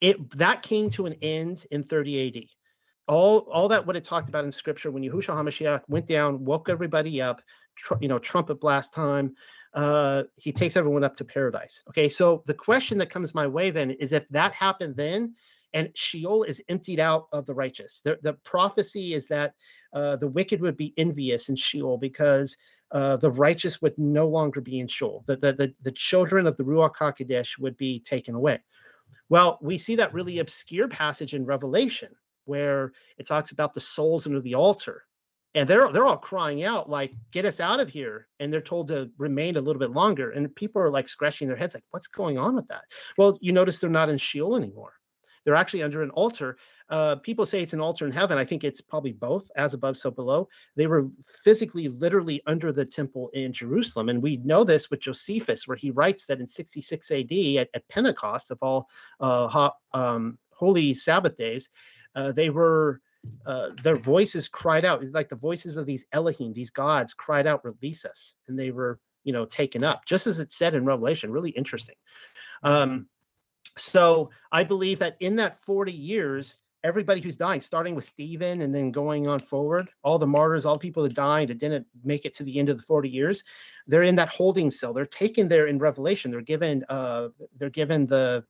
It 0.02 0.30
that 0.36 0.62
came 0.62 0.90
to 0.90 1.06
an 1.06 1.14
end 1.22 1.64
in 1.70 1.84
30 1.84 2.28
AD. 2.28 2.44
All 3.06 3.38
all 3.50 3.68
that 3.68 3.86
what 3.86 3.96
it 3.96 4.02
talked 4.02 4.28
about 4.28 4.44
in 4.44 4.50
Scripture 4.50 4.90
when 4.90 5.04
Yahushua 5.04 5.36
Hamashiach 5.36 5.82
went 5.88 6.06
down, 6.06 6.44
woke 6.44 6.68
everybody 6.68 7.22
up, 7.22 7.40
tr- 7.76 7.94
you 8.00 8.08
know, 8.08 8.18
trumpet 8.18 8.60
blast 8.60 8.92
time. 8.92 9.34
Uh, 9.74 10.24
he 10.36 10.52
takes 10.52 10.76
everyone 10.76 11.04
up 11.04 11.16
to 11.16 11.24
paradise. 11.24 11.84
Okay, 11.88 12.08
so 12.08 12.42
the 12.46 12.54
question 12.54 12.98
that 12.98 13.10
comes 13.10 13.32
my 13.32 13.46
way 13.46 13.70
then 13.70 13.92
is 13.92 14.12
if 14.12 14.28
that 14.28 14.52
happened 14.52 14.96
then, 14.96 15.34
and 15.72 15.88
Sheol 15.94 16.42
is 16.42 16.60
emptied 16.68 17.00
out 17.00 17.28
of 17.32 17.46
the 17.46 17.54
righteous. 17.54 18.02
The, 18.04 18.18
the 18.22 18.34
prophecy 18.44 19.14
is 19.14 19.26
that 19.28 19.54
uh, 19.92 20.16
the 20.16 20.28
wicked 20.28 20.60
would 20.60 20.76
be 20.76 20.92
envious 20.96 21.48
in 21.48 21.56
Sheol 21.56 21.96
because 21.96 22.56
uh, 22.90 23.16
the 23.16 23.30
righteous 23.30 23.80
would 23.80 23.98
no 23.98 24.28
longer 24.28 24.60
be 24.60 24.80
in 24.80 24.88
Sheol. 24.88 25.24
The, 25.26 25.36
the, 25.36 25.52
the, 25.52 25.74
the 25.80 25.92
children 25.92 26.46
of 26.46 26.56
the 26.56 26.64
Ruach 26.64 26.96
HaKodesh 26.96 27.58
would 27.58 27.76
be 27.76 28.00
taken 28.00 28.34
away. 28.34 28.58
Well, 29.28 29.59
we 29.62 29.78
see 29.78 29.97
that 29.97 30.14
really 30.14 30.39
obscure 30.39 30.89
passage 30.89 31.34
in 31.34 31.44
Revelation 31.44 32.14
where 32.44 32.93
it 33.18 33.26
talks 33.26 33.52
about 33.52 33.72
the 33.74 33.80
souls 33.80 34.26
under 34.26 34.40
the 34.40 34.55
altar. 34.55 35.05
And 35.55 35.68
they're 35.68 35.93
they're 35.93 36.06
all 36.06 36.16
crying 36.16 36.62
out 36.64 36.89
like, 36.89 37.12
"Get 37.30 37.44
us 37.44 37.60
out 37.60 37.78
of 37.78 37.90
here!" 37.90 38.26
And 38.40 38.51
they're 38.51 38.62
told 38.62 38.89
to 38.89 39.10
remain 39.18 39.56
a 39.56 39.60
little 39.60 39.80
bit 39.80 39.90
longer. 39.90 40.30
And 40.30 40.55
people 40.56 40.80
are 40.80 40.90
like 40.90 41.06
scratching 41.06 41.47
their 41.47 41.56
heads, 41.56 41.74
like, 41.74 41.84
"What's 41.90 42.06
going 42.06 42.39
on 42.39 42.55
with 42.55 42.66
that?" 42.68 42.84
Well, 43.18 43.39
you 43.43 43.52
notice 43.52 43.78
they're 43.78 43.90
not 43.90 44.09
in 44.09 44.16
Sheol 44.16 44.56
anymore. 44.56 44.94
They're 45.44 45.55
actually 45.55 45.82
under 45.82 46.02
an 46.02 46.10
altar. 46.10 46.56
Uh, 46.93 47.16
people 47.16 47.47
say 47.47 47.62
it's 47.62 47.73
an 47.73 47.81
altar 47.81 48.05
in 48.05 48.12
heaven. 48.12 48.36
I 48.36 48.44
think 48.44 48.64
it's 48.64 48.82
probably 48.82 49.12
both, 49.12 49.51
as 49.56 49.73
above, 49.73 49.97
so 49.97 50.10
below. 50.10 50.47
They 50.77 50.86
were 50.86 51.09
physically, 51.43 51.89
literally 51.89 52.43
under 52.47 52.70
the 52.70 52.85
temple 52.85 53.31
in 53.32 53.51
Jerusalem. 53.51 54.10
And 54.10 54.23
we 54.23 54.36
know 54.36 54.62
this 54.62 54.90
with 54.90 55.01
Josephus, 55.01 55.66
where 55.66 55.77
he 55.77 55.90
writes 55.90 56.27
that 56.27 56.39
in 56.39 56.47
66 56.47 57.10
AD 57.10 57.32
at, 57.32 57.70
at 57.73 57.89
Pentecost, 57.89 58.51
of 58.51 58.59
all 58.60 58.90
uh, 59.20 59.48
ha, 59.48 59.73
um, 59.94 60.39
holy 60.51 60.93
Sabbath 60.93 61.35
days, 61.35 61.70
uh, 62.14 62.31
they 62.31 62.51
were 62.51 63.01
uh, 63.47 63.70
their 63.82 63.97
voices 63.97 64.47
cried 64.47 64.85
out. 64.85 65.02
Like 65.12 65.31
the 65.31 65.36
voices 65.36 65.78
of 65.78 65.86
these 65.86 66.05
Elohim, 66.12 66.52
these 66.52 66.70
gods, 66.70 67.14
cried 67.14 67.47
out, 67.47 67.64
"Release 67.64 68.05
us!" 68.05 68.35
And 68.48 68.59
they 68.59 68.70
were, 68.70 69.01
you 69.24 69.32
know, 69.32 69.47
taken 69.47 69.82
up, 69.82 70.05
just 70.05 70.27
as 70.27 70.40
it 70.40 70.52
said 70.52 70.74
in 70.74 70.85
Revelation. 70.85 71.32
Really 71.32 71.51
interesting. 71.52 71.94
Um, 72.62 73.06
so 73.78 74.28
I 74.51 74.64
believe 74.64 74.98
that 74.98 75.16
in 75.20 75.36
that 75.36 75.56
40 75.56 75.93
years, 75.93 76.60
everybody 76.84 77.20
who's 77.20 77.36
dying, 77.36 77.60
starting 77.60 77.94
with 77.94 78.04
Stephen 78.04 78.62
and 78.62 78.74
then 78.74 78.90
going 78.90 79.28
on 79.28 79.38
forward, 79.38 79.88
all 80.02 80.18
the 80.18 80.26
martyrs, 80.26 80.66
all 80.66 80.74
the 80.74 80.80
people 80.80 81.02
that 81.02 81.14
died 81.14 81.48
that 81.48 81.59
didn't 81.59 81.86
make 82.04 82.24
it 82.24 82.34
to 82.34 82.42
the 82.42 82.59
end 82.59 82.68
of 82.68 82.76
the 82.76 82.82
40 82.82 83.09
years, 83.09 83.44
they're 83.86 84.02
in 84.02 84.16
that 84.16 84.28
holding 84.28 84.70
cell. 84.70 84.92
They're 84.92 85.06
taken 85.06 85.48
there 85.48 85.66
in 85.66 85.78
Revelation. 85.78 86.30
They're 86.30 86.40
given 86.40 86.84
uh 86.88 87.28
they're 87.59 87.70
given 87.70 88.06
the 88.06 88.44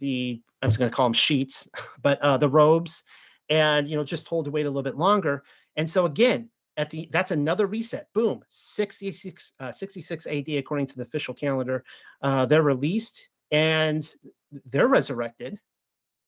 the 0.00 0.40
I'm 0.62 0.70
just 0.70 0.78
gonna 0.78 0.90
call 0.90 1.06
them 1.06 1.12
sheets, 1.12 1.68
but 2.02 2.20
uh 2.20 2.36
the 2.36 2.48
robes, 2.48 3.04
and 3.48 3.88
you 3.88 3.96
know, 3.96 4.04
just 4.04 4.26
told 4.26 4.44
to 4.46 4.50
wait 4.50 4.66
a 4.66 4.70
little 4.70 4.82
bit 4.82 4.96
longer. 4.96 5.44
And 5.76 5.88
so 5.88 6.04
again, 6.04 6.50
at 6.76 6.90
the 6.90 7.08
that's 7.12 7.30
another 7.30 7.66
reset. 7.66 8.08
Boom, 8.14 8.42
66 8.48 9.52
uh, 9.60 9.72
66 9.72 10.26
AD 10.26 10.48
according 10.50 10.86
to 10.86 10.96
the 10.96 11.02
official 11.02 11.34
calendar. 11.34 11.84
Uh, 12.22 12.46
they're 12.46 12.62
released 12.62 13.28
and 13.50 14.08
they're 14.66 14.88
resurrected 14.88 15.58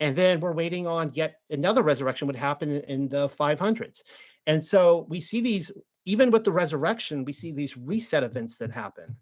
and 0.01 0.17
then 0.17 0.41
we're 0.41 0.53
waiting 0.53 0.87
on 0.87 1.13
yet 1.15 1.37
another 1.51 1.83
resurrection 1.83 2.27
would 2.27 2.37
happen 2.37 2.81
in 2.83 3.09
the 3.09 3.29
500s 3.29 4.03
and 4.47 4.65
so 4.65 5.07
we 5.09 5.21
see 5.21 5.41
these 5.41 5.71
even 6.07 6.31
with 6.31 6.45
the 6.45 6.53
resurrection 6.53 7.25
we 7.25 7.33
see 7.33 7.53
these 7.53 7.77
reset 7.77 8.23
events 8.23 8.57
that 8.59 8.71
happen. 8.71 9.17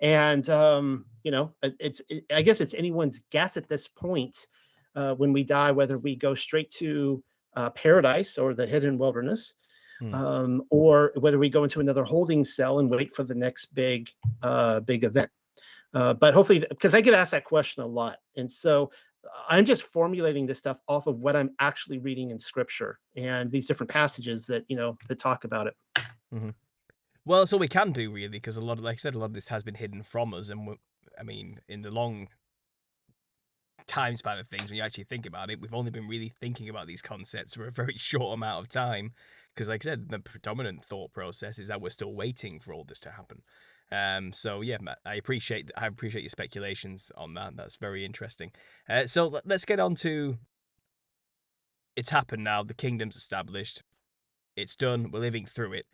And 0.00 0.48
um, 0.50 1.06
you 1.22 1.30
know 1.30 1.54
it's 1.62 2.02
it, 2.08 2.24
i 2.32 2.42
guess 2.42 2.60
it's 2.60 2.74
anyone's 2.74 3.22
guess 3.30 3.56
at 3.56 3.68
this 3.68 3.88
point 3.88 4.46
uh, 4.94 5.14
when 5.14 5.32
we 5.32 5.42
die 5.42 5.72
whether 5.72 5.98
we 5.98 6.14
go 6.14 6.34
straight 6.34 6.70
to 6.72 7.22
uh, 7.56 7.70
paradise 7.70 8.36
or 8.36 8.52
the 8.52 8.66
hidden 8.66 8.98
wilderness 8.98 9.54
hmm. 9.98 10.12
um, 10.14 10.62
or 10.70 11.12
whether 11.16 11.38
we 11.38 11.48
go 11.48 11.64
into 11.64 11.80
another 11.80 12.04
holding 12.04 12.44
cell 12.44 12.78
and 12.78 12.90
wait 12.90 13.14
for 13.14 13.24
the 13.24 13.34
next 13.34 13.74
big 13.74 14.10
uh, 14.42 14.80
big 14.80 15.04
event. 15.04 15.30
Uh, 15.94 16.12
but 16.12 16.34
hopefully 16.34 16.58
because 16.68 16.94
i 16.94 17.00
get 17.00 17.14
asked 17.14 17.30
that 17.30 17.44
question 17.44 17.82
a 17.82 17.86
lot. 17.86 18.18
And 18.36 18.50
so 18.50 18.90
I'm 19.48 19.64
just 19.64 19.82
formulating 19.82 20.46
this 20.46 20.58
stuff 20.58 20.78
off 20.88 21.06
of 21.06 21.20
what 21.20 21.36
I'm 21.36 21.50
actually 21.60 21.98
reading 21.98 22.30
in 22.30 22.38
scripture 22.38 22.98
and 23.16 23.50
these 23.50 23.66
different 23.66 23.90
passages 23.90 24.46
that, 24.46 24.64
you 24.68 24.76
know, 24.76 24.96
that 25.08 25.18
talk 25.18 25.44
about 25.44 25.66
it. 25.66 25.74
Mm-hmm. 26.34 26.50
Well, 27.24 27.40
that's 27.40 27.52
all 27.52 27.58
we 27.58 27.68
can 27.68 27.92
do 27.92 28.10
really, 28.12 28.28
because 28.28 28.56
a 28.56 28.60
lot 28.60 28.78
of, 28.78 28.84
like 28.84 28.94
I 28.94 28.98
said, 28.98 29.14
a 29.14 29.18
lot 29.18 29.26
of 29.26 29.34
this 29.34 29.48
has 29.48 29.64
been 29.64 29.74
hidden 29.74 30.02
from 30.02 30.32
us. 30.32 30.50
And 30.50 30.76
I 31.18 31.22
mean, 31.22 31.58
in 31.68 31.82
the 31.82 31.90
long 31.90 32.28
time 33.86 34.16
span 34.16 34.38
of 34.38 34.48
things, 34.48 34.70
when 34.70 34.76
you 34.76 34.82
actually 34.82 35.04
think 35.04 35.26
about 35.26 35.50
it, 35.50 35.60
we've 35.60 35.74
only 35.74 35.90
been 35.90 36.08
really 36.08 36.32
thinking 36.40 36.68
about 36.68 36.86
these 36.86 37.02
concepts 37.02 37.54
for 37.54 37.66
a 37.66 37.72
very 37.72 37.94
short 37.96 38.34
amount 38.34 38.60
of 38.60 38.68
time. 38.68 39.12
Because, 39.54 39.68
like 39.68 39.84
I 39.84 39.90
said, 39.90 40.10
the 40.10 40.18
predominant 40.18 40.84
thought 40.84 41.12
process 41.12 41.58
is 41.58 41.68
that 41.68 41.80
we're 41.80 41.90
still 41.90 42.14
waiting 42.14 42.60
for 42.60 42.74
all 42.74 42.84
this 42.84 43.00
to 43.00 43.10
happen. 43.10 43.42
Um, 43.92 44.32
so 44.32 44.62
yeah, 44.62 44.78
I 45.04 45.14
appreciate 45.14 45.70
I 45.76 45.86
appreciate 45.86 46.22
your 46.22 46.30
speculations 46.30 47.12
on 47.16 47.34
that. 47.34 47.56
That's 47.56 47.76
very 47.76 48.04
interesting. 48.04 48.50
Uh, 48.88 49.06
so 49.06 49.40
let's 49.44 49.64
get 49.64 49.80
on 49.80 49.94
to 49.96 50.38
it's 51.94 52.10
happened 52.10 52.44
now. 52.44 52.62
The 52.62 52.74
kingdom's 52.74 53.16
established. 53.16 53.82
It's 54.56 54.76
done. 54.76 55.10
We're 55.10 55.20
living 55.20 55.46
through 55.46 55.74
it. 55.74 55.86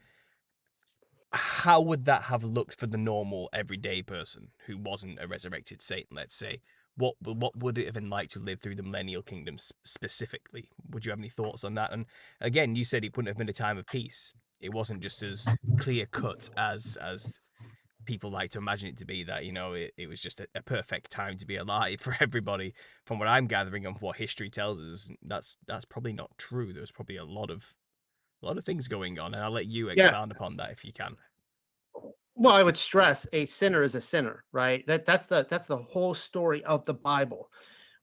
How 1.33 1.81
would 1.81 2.05
that 2.05 2.25
have 2.25 2.45
looked 2.45 2.79
for 2.79 2.87
the 2.87 2.99
normal 2.99 3.49
everyday 3.53 4.03
person 4.03 4.49
who 4.67 4.77
wasn't 4.77 5.19
a 5.21 5.27
resurrected 5.27 5.81
Satan? 5.81 6.17
Let's 6.17 6.37
say. 6.37 6.61
What 6.95 7.15
what 7.23 7.57
would 7.57 7.79
it 7.79 7.87
have 7.87 7.95
been 7.95 8.11
like 8.11 8.29
to 8.31 8.39
live 8.39 8.61
through 8.61 8.75
the 8.75 8.83
millennial 8.83 9.23
kingdom 9.23 9.57
specifically? 9.83 10.69
Would 10.91 11.07
you 11.07 11.11
have 11.11 11.19
any 11.19 11.31
thoughts 11.31 11.65
on 11.65 11.75
that? 11.75 11.91
And 11.91 12.05
again, 12.41 12.75
you 12.75 12.85
said 12.85 13.03
it 13.03 13.17
wouldn't 13.17 13.29
have 13.29 13.39
been 13.39 13.49
a 13.49 13.55
time 13.55 13.79
of 13.79 13.87
peace. 13.87 14.35
It 14.61 14.75
wasn't 14.75 15.03
just 15.03 15.23
as 15.23 15.57
clear 15.79 16.05
cut 16.05 16.51
as 16.57 16.99
as 17.01 17.41
people 18.05 18.31
like 18.31 18.51
to 18.51 18.59
imagine 18.59 18.89
it 18.89 18.97
to 18.99 19.05
be 19.05 19.25
that 19.25 19.45
you 19.45 19.53
know 19.53 19.73
it, 19.73 19.93
it 19.97 20.09
was 20.09 20.21
just 20.21 20.41
a, 20.41 20.47
a, 20.55 20.63
perfect 20.63 21.11
time 21.11 21.37
to 21.37 21.47
be 21.47 21.57
alive 21.57 22.01
for 22.01 22.17
everybody 22.21 22.75
from 23.07 23.19
what 23.19 23.29
i'm 23.29 23.47
gathering 23.47 23.87
and 23.87 23.97
what 24.01 24.17
history 24.17 24.51
tells 24.51 24.81
us 24.81 25.11
that's 25.23 25.57
that's 25.67 25.85
probably 25.85 26.13
not 26.13 26.31
true. 26.39 26.73
There's 26.73 26.93
probably 26.93 27.17
a 27.17 27.25
lot 27.25 27.51
of 27.51 27.75
a 28.43 28.47
lot 28.47 28.59
of 28.59 28.65
things 28.65 28.89
going 28.89 29.19
on 29.19 29.35
and 29.35 29.43
i'll 29.43 29.51
let 29.51 29.67
you 29.67 29.89
expand 29.89 30.31
yeah. 30.31 30.37
upon 30.37 30.57
that 30.57 30.71
if 30.71 30.85
you 30.85 30.93
can. 30.93 31.17
Well 32.35 32.55
i 32.55 32.63
would 32.63 32.77
stress 32.77 33.27
a 33.33 33.45
sinner 33.45 33.83
is 33.83 33.95
a 33.95 34.01
sinner 34.01 34.45
right? 34.53 34.87
That 34.87 35.07
that's 35.07 35.27
the 35.27 35.47
that's 35.49 35.67
the 35.67 35.77
whole 35.77 36.15
story 36.15 36.65
of 36.65 36.85
the 36.85 36.95
bible 36.95 37.51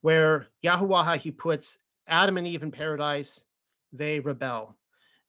where 0.01 0.47
yahweh 0.61 1.17
he 1.17 1.31
puts 1.31 1.77
adam 2.07 2.38
and 2.38 2.47
eve 2.47 2.63
in 2.63 2.71
paradise 2.71 3.43
they 3.91 4.19
rebel 4.19 4.76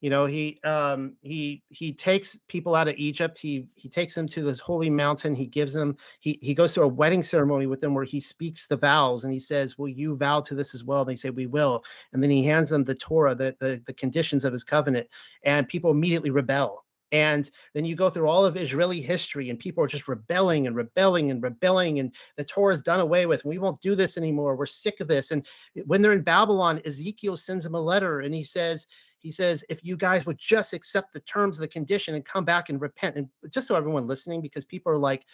you 0.01 0.11
know 0.11 0.27
he 0.27 0.59
um 0.65 1.15
he 1.23 1.63
he 1.69 1.93
takes 1.93 2.39
people 2.49 2.75
out 2.75 2.89
of 2.89 2.95
egypt 2.97 3.39
he 3.39 3.67
he 3.75 3.89
takes 3.89 4.15
them 4.15 4.27
to 4.27 4.43
this 4.43 4.61
holy 4.61 4.91
mountain 4.91 5.35
he 5.35 5.47
gives 5.47 5.73
them 5.73 5.97
he 6.21 6.39
he 6.43 6.55
goes 6.55 6.73
through 6.73 6.85
a 6.85 6.89
wedding 6.89 7.23
ceremony 7.23 7.67
with 7.67 7.81
them 7.81 7.95
where 7.95 8.05
he 8.05 8.21
speaks 8.21 8.67
the 8.67 8.77
vows 8.77 9.25
and 9.25 9.33
he 9.33 9.41
says 9.41 9.79
will 9.79 9.89
you 9.89 10.17
vow 10.17 10.41
to 10.41 10.55
this 10.55 10.75
as 10.75 10.85
well 10.85 11.01
and 11.01 11.11
they 11.11 11.17
say 11.17 11.31
we 11.31 11.47
will 11.47 11.83
and 12.13 12.23
then 12.23 12.31
he 12.31 12.45
hands 12.45 12.69
them 12.69 12.85
the 12.85 12.95
torah 12.95 13.35
the 13.35 13.55
the, 13.61 13.83
the 13.87 13.95
conditions 13.95 14.45
of 14.45 14.53
his 14.53 14.65
covenant 14.65 15.07
and 15.45 15.69
people 15.69 15.91
immediately 15.91 16.31
rebel 16.31 16.85
and 17.13 17.51
then 17.75 17.85
you 17.85 17.97
go 17.97 18.09
through 18.09 18.29
all 18.29 18.45
of 18.45 18.57
Israeli 18.57 19.01
history, 19.01 19.51
and 19.51 19.59
people 19.59 19.83
are 19.83 19.89
just 19.89 20.07
rebelling 20.07 20.67
and 20.67 20.77
rebelling 20.77 21.31
and 21.31 21.43
rebelling, 21.43 21.99
and 21.99 22.15
the 22.37 22.45
Torah 22.45 22.75
is 22.75 22.83
done 22.83 23.01
away 23.01 23.27
with. 23.27 23.45
We 23.45 23.59
won't 23.59 23.81
do 23.81 23.97
this 23.97 24.17
anymore. 24.17 24.55
We're 24.55 24.67
sick 24.67 25.01
of 25.01 25.09
this. 25.09 25.33
And 25.33 25.45
when 25.87 26.03
they're 26.03 26.13
in 26.13 26.23
Babylon, 26.23 26.81
Ezekiel 26.85 27.37
sends 27.37 27.65
them 27.65 27.75
a 27.75 27.81
letter, 27.81 28.21
and 28.21 28.33
he 28.33 28.45
says, 28.45 28.87
he 29.21 29.31
says, 29.31 29.65
if 29.69 29.85
you 29.85 29.97
guys 29.97 30.27
would 30.27 30.39
just 30.39 30.73
accept 30.73 31.13
the 31.13 31.21
terms 31.21 31.57
of 31.57 31.61
the 31.61 31.69
condition 31.69 32.15
and 32.15 32.25
come 32.25 32.45
back 32.45 32.69
and 32.69 32.81
repent, 32.81 33.17
and 33.17 33.29
just 33.51 33.67
so 33.67 33.75
everyone 33.75 34.07
listening, 34.07 34.41
because 34.41 34.65
people 34.65 34.93
are 34.93 34.99
like, 34.99 35.25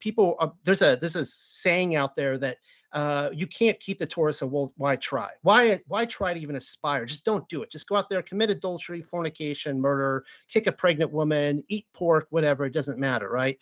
people, 0.00 0.36
are, 0.38 0.52
there's 0.64 0.82
a 0.82 0.96
there's 1.00 1.16
a 1.16 1.24
saying 1.24 1.96
out 1.96 2.16
there 2.16 2.38
that 2.38 2.58
uh, 2.92 3.28
you 3.32 3.46
can't 3.48 3.78
keep 3.80 3.98
the 3.98 4.06
Torah, 4.06 4.32
so 4.32 4.46
well, 4.46 4.72
why 4.76 4.94
try? 4.94 5.30
Why 5.42 5.80
why 5.88 6.04
try 6.04 6.32
to 6.32 6.40
even 6.40 6.54
aspire? 6.54 7.04
Just 7.04 7.24
don't 7.24 7.48
do 7.48 7.62
it. 7.62 7.70
Just 7.70 7.88
go 7.88 7.96
out 7.96 8.08
there, 8.08 8.22
commit 8.22 8.50
adultery, 8.50 9.02
fornication, 9.02 9.80
murder, 9.80 10.24
kick 10.48 10.68
a 10.68 10.72
pregnant 10.72 11.12
woman, 11.12 11.64
eat 11.68 11.86
pork, 11.92 12.28
whatever. 12.30 12.64
It 12.64 12.72
doesn't 12.72 12.98
matter, 12.98 13.28
right? 13.28 13.58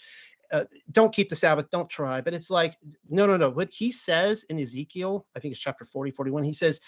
Uh, 0.53 0.65
don't 0.91 1.15
keep 1.15 1.31
the 1.31 1.37
Sabbath, 1.37 1.71
don't 1.71 1.89
try. 1.89 2.21
But 2.21 2.35
it's 2.35 2.51
like, 2.51 2.77
no, 3.09 3.25
no, 3.25 3.39
no. 3.39 3.49
What 3.49 3.71
he 3.73 3.91
says 3.91 4.45
in 4.51 4.59
Ezekiel, 4.59 5.27
I 5.35 5.41
think 5.41 5.53
it's 5.53 5.61
chapter 5.61 5.87
40, 5.87 6.11
41, 6.11 6.43
he 6.43 6.53
says, 6.53 6.79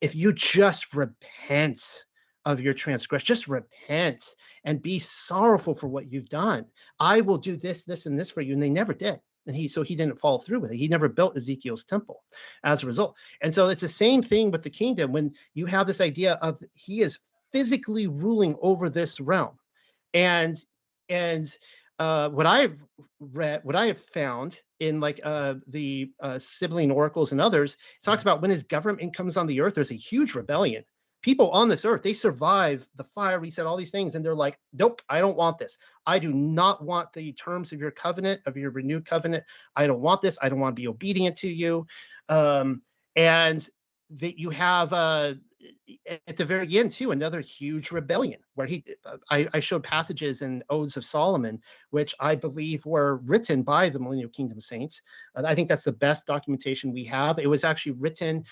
if 0.00 0.14
you 0.14 0.32
just 0.32 0.94
repent, 0.94 2.04
of 2.44 2.60
your 2.60 2.74
transgression. 2.74 3.26
Just 3.26 3.48
repent 3.48 4.24
and 4.64 4.82
be 4.82 4.98
sorrowful 4.98 5.74
for 5.74 5.88
what 5.88 6.10
you've 6.10 6.28
done. 6.28 6.66
I 6.98 7.20
will 7.20 7.38
do 7.38 7.56
this, 7.56 7.84
this, 7.84 8.06
and 8.06 8.18
this 8.18 8.30
for 8.30 8.40
you. 8.40 8.54
And 8.54 8.62
they 8.62 8.70
never 8.70 8.94
did. 8.94 9.20
And 9.46 9.56
he 9.56 9.68
so 9.68 9.82
he 9.82 9.96
didn't 9.96 10.20
follow 10.20 10.38
through 10.38 10.60
with 10.60 10.72
it. 10.72 10.76
He 10.76 10.86
never 10.86 11.08
built 11.08 11.36
Ezekiel's 11.36 11.84
temple 11.84 12.22
as 12.62 12.82
a 12.82 12.86
result. 12.86 13.16
And 13.40 13.52
so 13.52 13.68
it's 13.68 13.80
the 13.80 13.88
same 13.88 14.22
thing 14.22 14.50
with 14.50 14.62
the 14.62 14.70
kingdom 14.70 15.12
when 15.12 15.32
you 15.54 15.66
have 15.66 15.86
this 15.86 16.00
idea 16.00 16.34
of 16.34 16.62
he 16.74 17.00
is 17.00 17.18
physically 17.52 18.06
ruling 18.06 18.56
over 18.60 18.88
this 18.88 19.18
realm. 19.18 19.58
And 20.12 20.56
and 21.08 21.52
uh, 21.98 22.30
what 22.30 22.46
I've 22.46 22.78
read, 23.18 23.60
what 23.64 23.76
I 23.76 23.86
have 23.86 24.00
found 24.00 24.60
in 24.78 25.00
like 25.00 25.20
uh, 25.24 25.54
the 25.66 26.10
uh, 26.20 26.38
Sibylline 26.38 26.90
Oracles 26.90 27.32
and 27.32 27.40
others, 27.40 27.76
talks 28.02 28.22
about 28.22 28.40
when 28.40 28.50
his 28.50 28.62
government 28.62 29.14
comes 29.14 29.36
on 29.36 29.46
the 29.46 29.60
earth, 29.60 29.74
there's 29.74 29.90
a 29.90 29.94
huge 29.94 30.34
rebellion 30.34 30.84
people 31.22 31.50
on 31.50 31.68
this 31.68 31.84
earth 31.84 32.02
they 32.02 32.12
survive 32.12 32.86
the 32.96 33.04
fire 33.04 33.38
reset 33.38 33.66
all 33.66 33.76
these 33.76 33.90
things 33.90 34.14
and 34.14 34.24
they're 34.24 34.34
like 34.34 34.58
nope 34.72 35.02
i 35.08 35.20
don't 35.20 35.36
want 35.36 35.58
this. 35.58 35.78
I 36.06 36.18
do 36.18 36.32
not 36.32 36.82
want 36.82 37.12
the 37.12 37.32
terms 37.34 37.70
of 37.72 37.78
your 37.78 37.92
covenant 37.92 38.40
of 38.46 38.56
your 38.56 38.70
renewed 38.70 39.06
covenant. 39.06 39.44
I 39.76 39.86
don't 39.86 40.00
want 40.00 40.20
this. 40.20 40.36
I 40.42 40.48
don't 40.48 40.58
want 40.58 40.74
to 40.74 40.80
be 40.80 40.88
obedient 40.88 41.36
to 41.36 41.48
you. 41.48 41.86
Um, 42.28 42.82
and 43.14 43.66
that 44.16 44.38
you 44.38 44.50
have 44.50 44.92
uh, 44.92 45.34
at 46.26 46.36
the 46.36 46.44
very 46.44 46.78
end 46.78 46.90
too 46.90 47.12
another 47.12 47.40
huge 47.40 47.92
rebellion 47.92 48.40
where 48.54 48.66
he 48.66 48.82
uh, 49.04 49.18
I, 49.30 49.48
I 49.54 49.60
showed 49.60 49.84
passages 49.84 50.42
in 50.42 50.64
odes 50.68 50.96
of 50.96 51.04
solomon 51.04 51.60
which 51.90 52.14
i 52.18 52.34
believe 52.34 52.84
were 52.86 53.18
written 53.18 53.62
by 53.62 53.88
the 53.88 53.98
millennial 53.98 54.30
kingdom 54.30 54.60
saints. 54.60 55.00
Uh, 55.36 55.42
i 55.46 55.54
think 55.54 55.68
that's 55.68 55.84
the 55.84 55.92
best 55.92 56.26
documentation 56.26 56.92
we 56.92 57.04
have. 57.04 57.38
It 57.38 57.48
was 57.48 57.62
actually 57.62 57.92
written 57.92 58.42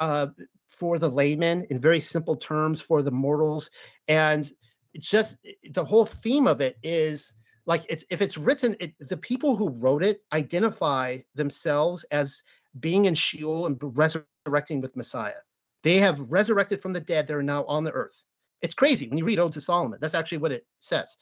uh, 0.00 0.28
for 0.72 0.98
the 0.98 1.08
layman 1.08 1.66
in 1.70 1.78
very 1.78 2.00
simple 2.00 2.36
terms 2.36 2.80
for 2.80 3.02
the 3.02 3.10
mortals. 3.10 3.70
And 4.08 4.50
just 4.98 5.36
the 5.70 5.84
whole 5.84 6.04
theme 6.04 6.46
of 6.46 6.60
it 6.60 6.76
is 6.82 7.32
like 7.66 7.84
it's 7.88 8.04
if 8.10 8.20
it's 8.20 8.36
written 8.36 8.76
it, 8.80 8.92
the 8.98 9.16
people 9.16 9.56
who 9.56 9.70
wrote 9.70 10.02
it 10.02 10.22
identify 10.32 11.18
themselves 11.34 12.04
as 12.10 12.42
being 12.80 13.04
in 13.04 13.14
sheol 13.14 13.66
and 13.66 13.78
resurrecting 13.80 14.80
with 14.80 14.96
messiah. 14.96 15.40
They 15.82 15.98
have 15.98 16.20
resurrected 16.30 16.80
from 16.80 16.92
the 16.92 17.00
dead 17.00 17.26
they're 17.26 17.42
now 17.42 17.64
on 17.64 17.84
the 17.84 17.92
earth. 17.92 18.22
It's 18.60 18.74
crazy 18.74 19.08
when 19.08 19.18
you 19.18 19.24
read 19.24 19.38
odes 19.38 19.56
of 19.56 19.62
solomon. 19.62 19.98
That's 20.00 20.14
actually 20.14 20.38
what 20.38 20.52
it 20.52 20.66
says 20.78 21.16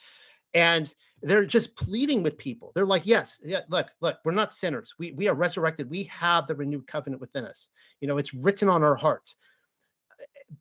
and 0.55 0.93
they're 1.23 1.45
just 1.45 1.77
pleading 1.77 2.23
with 2.23 2.39
people. 2.39 2.73
They're 2.75 2.87
like, 2.87 3.07
yes, 3.07 3.41
yeah, 3.45 3.61
look, 3.69 3.89
look, 4.01 4.19
we're 4.25 4.33
not 4.33 4.53
sinners. 4.53 4.95
We 4.99 5.13
we 5.13 5.29
are 5.29 5.35
resurrected. 5.35 5.91
We 5.91 6.05
have 6.05 6.47
the 6.47 6.55
renewed 6.55 6.87
covenant 6.87 7.21
within 7.21 7.45
us. 7.45 7.69
You 8.01 8.09
know, 8.09 8.19
it's 8.19 8.35
written 8.35 8.69
on 8.69 8.83
our 8.83 8.97
hearts. 8.97 9.37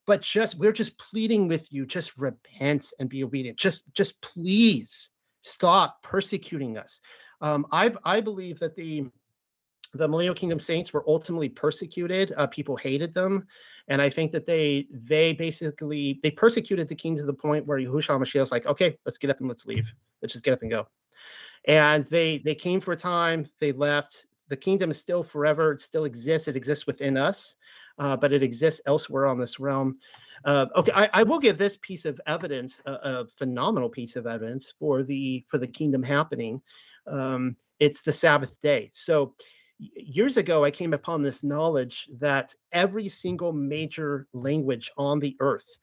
But 0.05 0.21
just 0.21 0.57
we're 0.57 0.71
just 0.71 0.97
pleading 0.97 1.47
with 1.47 1.71
you, 1.71 1.85
just 1.85 2.17
repent 2.17 2.91
and 2.99 3.09
be 3.09 3.23
obedient. 3.23 3.57
Just 3.57 3.83
just 3.93 4.19
please 4.21 5.09
stop 5.41 6.03
persecuting 6.03 6.77
us. 6.77 6.99
Um, 7.41 7.65
I 7.71 7.93
I 8.03 8.21
believe 8.21 8.59
that 8.59 8.75
the 8.75 9.05
the 9.93 10.07
millennial 10.07 10.35
kingdom 10.35 10.59
saints 10.59 10.93
were 10.93 11.03
ultimately 11.07 11.49
persecuted. 11.49 12.33
Uh, 12.37 12.45
people 12.47 12.75
hated 12.75 13.13
them, 13.13 13.47
and 13.89 14.01
I 14.01 14.09
think 14.09 14.31
that 14.31 14.45
they 14.45 14.87
they 14.91 15.33
basically 15.33 16.19
they 16.21 16.31
persecuted 16.31 16.87
the 16.87 16.95
king 16.95 17.17
to 17.17 17.23
the 17.23 17.33
point 17.33 17.65
where 17.65 17.79
Yahushua 17.79 18.39
was 18.39 18.51
like, 18.51 18.67
okay, 18.67 18.97
let's 19.05 19.17
get 19.17 19.31
up 19.31 19.39
and 19.39 19.49
let's 19.49 19.65
leave. 19.65 19.91
Let's 20.21 20.33
just 20.33 20.45
get 20.45 20.53
up 20.53 20.61
and 20.61 20.71
go. 20.71 20.87
And 21.67 22.05
they 22.05 22.37
they 22.37 22.55
came 22.55 22.79
for 22.79 22.93
a 22.93 22.97
time, 22.97 23.45
they 23.59 23.71
left. 23.71 24.27
The 24.47 24.57
kingdom 24.57 24.91
is 24.91 24.97
still 24.97 25.23
forever. 25.23 25.73
It 25.73 25.81
still 25.81 26.05
exists. 26.05 26.47
It 26.47 26.55
exists 26.55 26.87
within 26.87 27.17
us, 27.17 27.55
uh, 27.97 28.15
but 28.15 28.31
it 28.31 28.43
exists 28.43 28.81
elsewhere 28.85 29.27
on 29.27 29.39
this 29.39 29.59
realm. 29.59 29.97
Uh, 30.45 30.67
okay, 30.75 30.91
I, 30.95 31.09
I, 31.13 31.23
will 31.23 31.37
give 31.37 31.57
this 31.57 31.77
piece 31.81 32.05
of 32.05 32.19
evidence, 32.25 32.81
a, 32.85 32.93
a, 32.93 33.27
phenomenal 33.27 33.89
piece 33.89 34.15
of 34.15 34.25
evidence 34.25 34.73
for 34.79 35.03
the 35.03 35.43
for 35.49 35.57
the 35.57 35.67
kingdom 35.67 36.01
happening. 36.01 36.61
Um, 37.05 37.57
it's 37.79 38.01
the 38.01 38.13
Sabbath 38.13 38.59
day. 38.61 38.89
So 38.93 39.35
years 39.79 40.37
ago, 40.37 40.63
I 40.63 40.71
came 40.71 40.93
upon 40.93 41.21
this 41.21 41.43
knowledge 41.43 42.09
that 42.19 42.53
every 42.71 43.07
single 43.07 43.53
major 43.53 44.27
language 44.33 44.91
on 44.97 45.19
the 45.19 45.35
earth, 45.39 45.77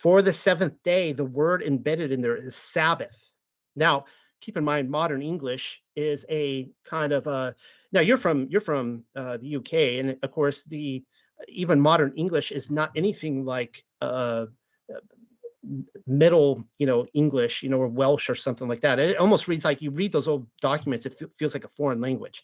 for 0.00 0.22
the 0.22 0.32
seventh 0.32 0.82
day, 0.82 1.12
the 1.12 1.24
word 1.24 1.62
embedded 1.62 2.12
in 2.12 2.20
there 2.20 2.36
is 2.36 2.54
Sabbath. 2.54 3.30
Now, 3.76 4.04
keep 4.40 4.56
in 4.56 4.64
mind, 4.64 4.90
modern 4.90 5.22
English 5.22 5.82
is 5.96 6.24
a 6.30 6.68
kind 6.84 7.12
of 7.12 7.26
a. 7.26 7.54
Now 7.90 8.00
you're 8.00 8.18
from 8.18 8.46
you're 8.50 8.60
from 8.60 9.04
uh, 9.16 9.38
the 9.38 9.56
UK, 9.56 9.72
and 9.72 10.16
of 10.22 10.30
course, 10.30 10.62
the 10.64 11.02
even 11.48 11.80
modern 11.80 12.12
English 12.16 12.52
is 12.52 12.70
not 12.70 12.90
anything 12.96 13.44
like 13.44 13.84
uh, 14.00 14.46
middle, 16.06 16.64
you 16.78 16.86
know, 16.86 17.06
English, 17.14 17.62
you 17.62 17.68
know, 17.68 17.78
or 17.78 17.88
Welsh 17.88 18.30
or 18.30 18.34
something 18.34 18.68
like 18.68 18.80
that. 18.80 18.98
It 18.98 19.16
almost 19.16 19.48
reads 19.48 19.64
like 19.64 19.82
you 19.82 19.90
read 19.90 20.12
those 20.12 20.28
old 20.28 20.46
documents, 20.60 21.06
it 21.06 21.20
feels 21.36 21.54
like 21.54 21.64
a 21.64 21.68
foreign 21.68 22.00
language. 22.00 22.42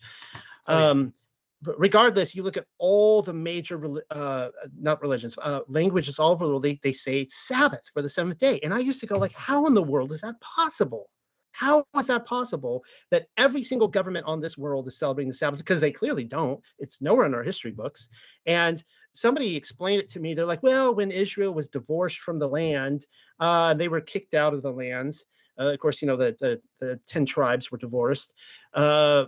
Oh, 0.66 0.78
yeah. 0.78 0.88
um, 0.90 1.14
but 1.62 1.78
regardless, 1.80 2.34
you 2.34 2.42
look 2.42 2.58
at 2.58 2.66
all 2.78 3.22
the 3.22 3.32
major, 3.32 3.80
uh, 4.10 4.48
not 4.78 5.00
religions, 5.00 5.34
uh, 5.40 5.60
languages 5.66 6.18
all 6.18 6.32
over 6.32 6.44
the 6.44 6.50
world, 6.50 6.62
they, 6.62 6.78
they 6.82 6.92
say 6.92 7.26
Sabbath 7.30 7.90
for 7.92 8.02
the 8.02 8.10
seventh 8.10 8.38
day. 8.38 8.60
And 8.62 8.74
I 8.74 8.80
used 8.80 9.00
to 9.00 9.06
go 9.06 9.18
like, 9.18 9.32
how 9.32 9.66
in 9.66 9.74
the 9.74 9.82
world 9.82 10.12
is 10.12 10.20
that 10.20 10.38
possible? 10.40 11.08
How 11.52 11.84
is 11.96 12.08
that 12.08 12.26
possible 12.26 12.84
that 13.12 13.28
every 13.36 13.62
single 13.62 13.86
government 13.86 14.26
on 14.26 14.40
this 14.40 14.58
world 14.58 14.88
is 14.88 14.98
celebrating 14.98 15.30
the 15.30 15.36
Sabbath? 15.36 15.60
Because 15.60 15.80
they 15.80 15.92
clearly 15.92 16.24
don't. 16.24 16.60
It's 16.80 17.00
nowhere 17.00 17.26
in 17.26 17.34
our 17.34 17.44
history 17.44 17.70
books. 17.70 18.08
And 18.44 18.82
somebody 19.14 19.56
explained 19.56 20.02
it 20.02 20.08
to 20.10 20.20
me. 20.20 20.34
They're 20.34 20.44
like, 20.44 20.62
well, 20.62 20.94
when 20.94 21.10
Israel 21.10 21.54
was 21.54 21.68
divorced 21.68 22.18
from 22.18 22.38
the 22.38 22.48
land, 22.48 23.06
uh, 23.40 23.74
they 23.74 23.88
were 23.88 24.00
kicked 24.00 24.34
out 24.34 24.54
of 24.54 24.62
the 24.62 24.72
lands. 24.72 25.24
Uh, 25.58 25.72
of 25.72 25.78
course, 25.78 26.02
you 26.02 26.08
know, 26.08 26.16
the, 26.16 26.36
the, 26.40 26.60
the 26.80 27.00
10 27.06 27.24
tribes 27.24 27.70
were 27.70 27.78
divorced. 27.78 28.34
Uh, 28.74 29.26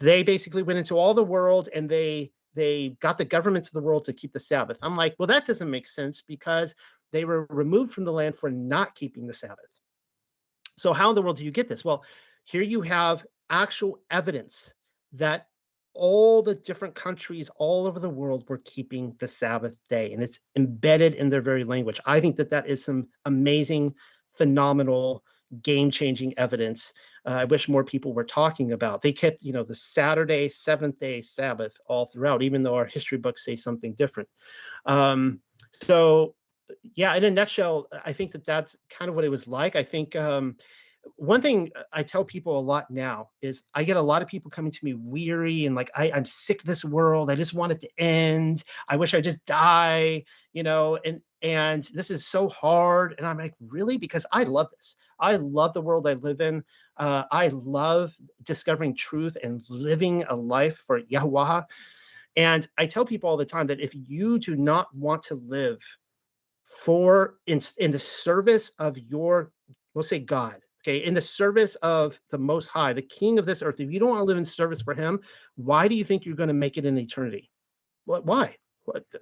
they 0.00 0.22
basically 0.22 0.62
went 0.62 0.78
into 0.78 0.98
all 0.98 1.14
the 1.14 1.24
world 1.24 1.68
and 1.74 1.88
they 1.88 2.30
they 2.56 2.96
got 3.00 3.18
the 3.18 3.24
governments 3.24 3.68
of 3.68 3.74
the 3.74 3.80
world 3.80 4.04
to 4.04 4.12
keep 4.12 4.32
the 4.32 4.38
Sabbath. 4.38 4.78
I'm 4.80 4.96
like, 4.96 5.16
well, 5.18 5.26
that 5.26 5.44
doesn't 5.44 5.70
make 5.70 5.88
sense 5.88 6.22
because 6.26 6.72
they 7.12 7.24
were 7.24 7.46
removed 7.50 7.92
from 7.92 8.04
the 8.04 8.12
land 8.12 8.36
for 8.36 8.48
not 8.48 8.94
keeping 8.94 9.26
the 9.26 9.34
Sabbath. 9.34 9.58
So 10.76 10.92
how 10.92 11.08
in 11.08 11.16
the 11.16 11.22
world 11.22 11.36
do 11.36 11.44
you 11.44 11.50
get 11.50 11.68
this? 11.68 11.84
Well, 11.84 12.04
here 12.44 12.62
you 12.62 12.80
have 12.82 13.26
actual 13.50 13.98
evidence 14.08 14.72
that 15.14 15.48
all 15.94 16.42
the 16.42 16.54
different 16.54 16.94
countries 16.94 17.50
all 17.56 17.86
over 17.86 18.00
the 18.00 18.10
world 18.10 18.44
were 18.48 18.62
keeping 18.64 19.14
the 19.20 19.28
Sabbath 19.28 19.74
day, 19.88 20.12
and 20.12 20.22
it's 20.22 20.40
embedded 20.56 21.14
in 21.14 21.28
their 21.28 21.40
very 21.40 21.64
language. 21.64 22.00
I 22.04 22.20
think 22.20 22.36
that 22.36 22.50
that 22.50 22.68
is 22.68 22.84
some 22.84 23.08
amazing, 23.24 23.94
phenomenal, 24.36 25.24
game-changing 25.62 26.36
evidence. 26.36 26.92
Uh, 27.26 27.30
I 27.30 27.44
wish 27.44 27.68
more 27.68 27.84
people 27.84 28.12
were 28.12 28.24
talking 28.24 28.72
about. 28.72 29.02
They 29.02 29.12
kept, 29.12 29.42
you 29.42 29.52
know, 29.52 29.62
the 29.62 29.74
Saturday, 29.74 30.48
seventh 30.48 30.98
day 30.98 31.20
Sabbath 31.20 31.76
all 31.86 32.06
throughout, 32.06 32.42
even 32.42 32.62
though 32.62 32.74
our 32.74 32.84
history 32.86 33.18
books 33.18 33.44
say 33.44 33.56
something 33.56 33.94
different. 33.94 34.28
Um, 34.84 35.40
so, 35.82 36.34
yeah, 36.94 37.14
in 37.14 37.24
a 37.24 37.30
nutshell, 37.30 37.86
I 38.04 38.12
think 38.12 38.32
that 38.32 38.44
that's 38.44 38.76
kind 38.90 39.08
of 39.08 39.14
what 39.14 39.24
it 39.24 39.30
was 39.30 39.46
like. 39.46 39.76
I 39.76 39.84
think 39.84 40.16
um, 40.16 40.56
one 41.16 41.40
thing 41.40 41.70
I 41.92 42.02
tell 42.02 42.24
people 42.24 42.58
a 42.58 42.60
lot 42.60 42.90
now 42.90 43.30
is 43.42 43.62
I 43.74 43.84
get 43.84 43.96
a 43.96 44.02
lot 44.02 44.22
of 44.22 44.28
people 44.28 44.50
coming 44.50 44.72
to 44.72 44.84
me 44.84 44.94
weary 44.94 45.66
and 45.66 45.74
like 45.74 45.90
I, 45.94 46.10
I'm 46.10 46.24
sick 46.24 46.60
of 46.60 46.66
this 46.66 46.84
world. 46.84 47.30
I 47.30 47.34
just 47.34 47.54
want 47.54 47.72
it 47.72 47.80
to 47.80 47.88
end. 47.98 48.64
I 48.88 48.96
wish 48.96 49.14
I 49.14 49.20
just 49.20 49.44
die, 49.46 50.24
you 50.52 50.62
know, 50.62 50.98
and 51.04 51.20
and 51.42 51.84
this 51.92 52.10
is 52.10 52.26
so 52.26 52.48
hard. 52.48 53.14
And 53.18 53.26
I'm 53.26 53.38
like, 53.38 53.54
really? 53.60 53.98
Because 53.98 54.24
I 54.32 54.44
love 54.44 54.68
this. 54.76 54.96
I 55.20 55.36
love 55.36 55.74
the 55.74 55.82
world 55.82 56.08
I 56.08 56.14
live 56.14 56.40
in. 56.40 56.64
Uh, 56.96 57.24
I 57.30 57.48
love 57.48 58.16
discovering 58.44 58.96
truth 58.96 59.36
and 59.42 59.62
living 59.68 60.24
a 60.28 60.34
life 60.34 60.82
for 60.86 60.98
Yahweh. 60.98 61.62
And 62.36 62.66
I 62.78 62.86
tell 62.86 63.04
people 63.04 63.30
all 63.30 63.36
the 63.36 63.44
time 63.44 63.66
that 63.68 63.80
if 63.80 63.92
you 63.94 64.38
do 64.38 64.56
not 64.56 64.94
want 64.94 65.22
to 65.24 65.34
live 65.34 65.80
for 66.62 67.36
in, 67.46 67.62
in 67.78 67.90
the 67.90 67.98
service 67.98 68.72
of 68.78 68.98
your, 68.98 69.52
we'll 69.92 70.02
say 70.02 70.18
God, 70.18 70.63
okay, 70.84 70.98
in 70.98 71.14
the 71.14 71.22
service 71.22 71.76
of 71.76 72.18
the 72.30 72.38
Most 72.38 72.68
High, 72.68 72.92
the 72.92 73.02
King 73.02 73.38
of 73.38 73.46
this 73.46 73.62
earth, 73.62 73.80
if 73.80 73.90
you 73.90 73.98
don't 73.98 74.10
want 74.10 74.20
to 74.20 74.24
live 74.24 74.36
in 74.36 74.44
service 74.44 74.82
for 74.82 74.94
Him, 74.94 75.20
why 75.56 75.88
do 75.88 75.94
you 75.94 76.04
think 76.04 76.24
you're 76.24 76.36
going 76.36 76.48
to 76.48 76.54
make 76.54 76.76
it 76.76 76.84
in 76.84 76.98
eternity? 76.98 77.50
What? 78.04 78.24
Why? 78.26 78.56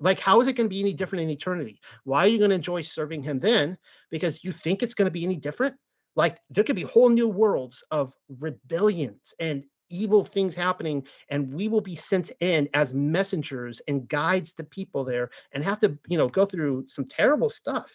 Like, 0.00 0.18
how 0.18 0.40
is 0.40 0.48
it 0.48 0.54
going 0.54 0.68
to 0.68 0.74
be 0.74 0.80
any 0.80 0.92
different 0.92 1.22
in 1.22 1.30
eternity? 1.30 1.80
Why 2.02 2.24
are 2.24 2.28
you 2.28 2.38
going 2.38 2.50
to 2.50 2.56
enjoy 2.56 2.82
serving 2.82 3.22
Him 3.22 3.38
then? 3.38 3.78
Because 4.10 4.42
you 4.42 4.50
think 4.50 4.82
it's 4.82 4.94
going 4.94 5.06
to 5.06 5.12
be 5.12 5.24
any 5.24 5.36
different? 5.36 5.76
Like, 6.16 6.38
there 6.50 6.64
could 6.64 6.76
be 6.76 6.82
whole 6.82 7.08
new 7.08 7.28
worlds 7.28 7.84
of 7.92 8.12
rebellions 8.40 9.32
and 9.38 9.62
evil 9.88 10.24
things 10.24 10.54
happening 10.54 11.06
and 11.28 11.52
we 11.52 11.68
will 11.68 11.82
be 11.82 11.94
sent 11.94 12.32
in 12.40 12.66
as 12.72 12.94
messengers 12.94 13.82
and 13.86 14.08
guides 14.08 14.54
to 14.54 14.64
people 14.64 15.04
there 15.04 15.28
and 15.52 15.62
have 15.62 15.78
to 15.78 15.98
you 16.08 16.16
know 16.16 16.28
go 16.28 16.46
through 16.46 16.82
some 16.88 17.04
terrible 17.04 17.50
stuff 17.50 17.92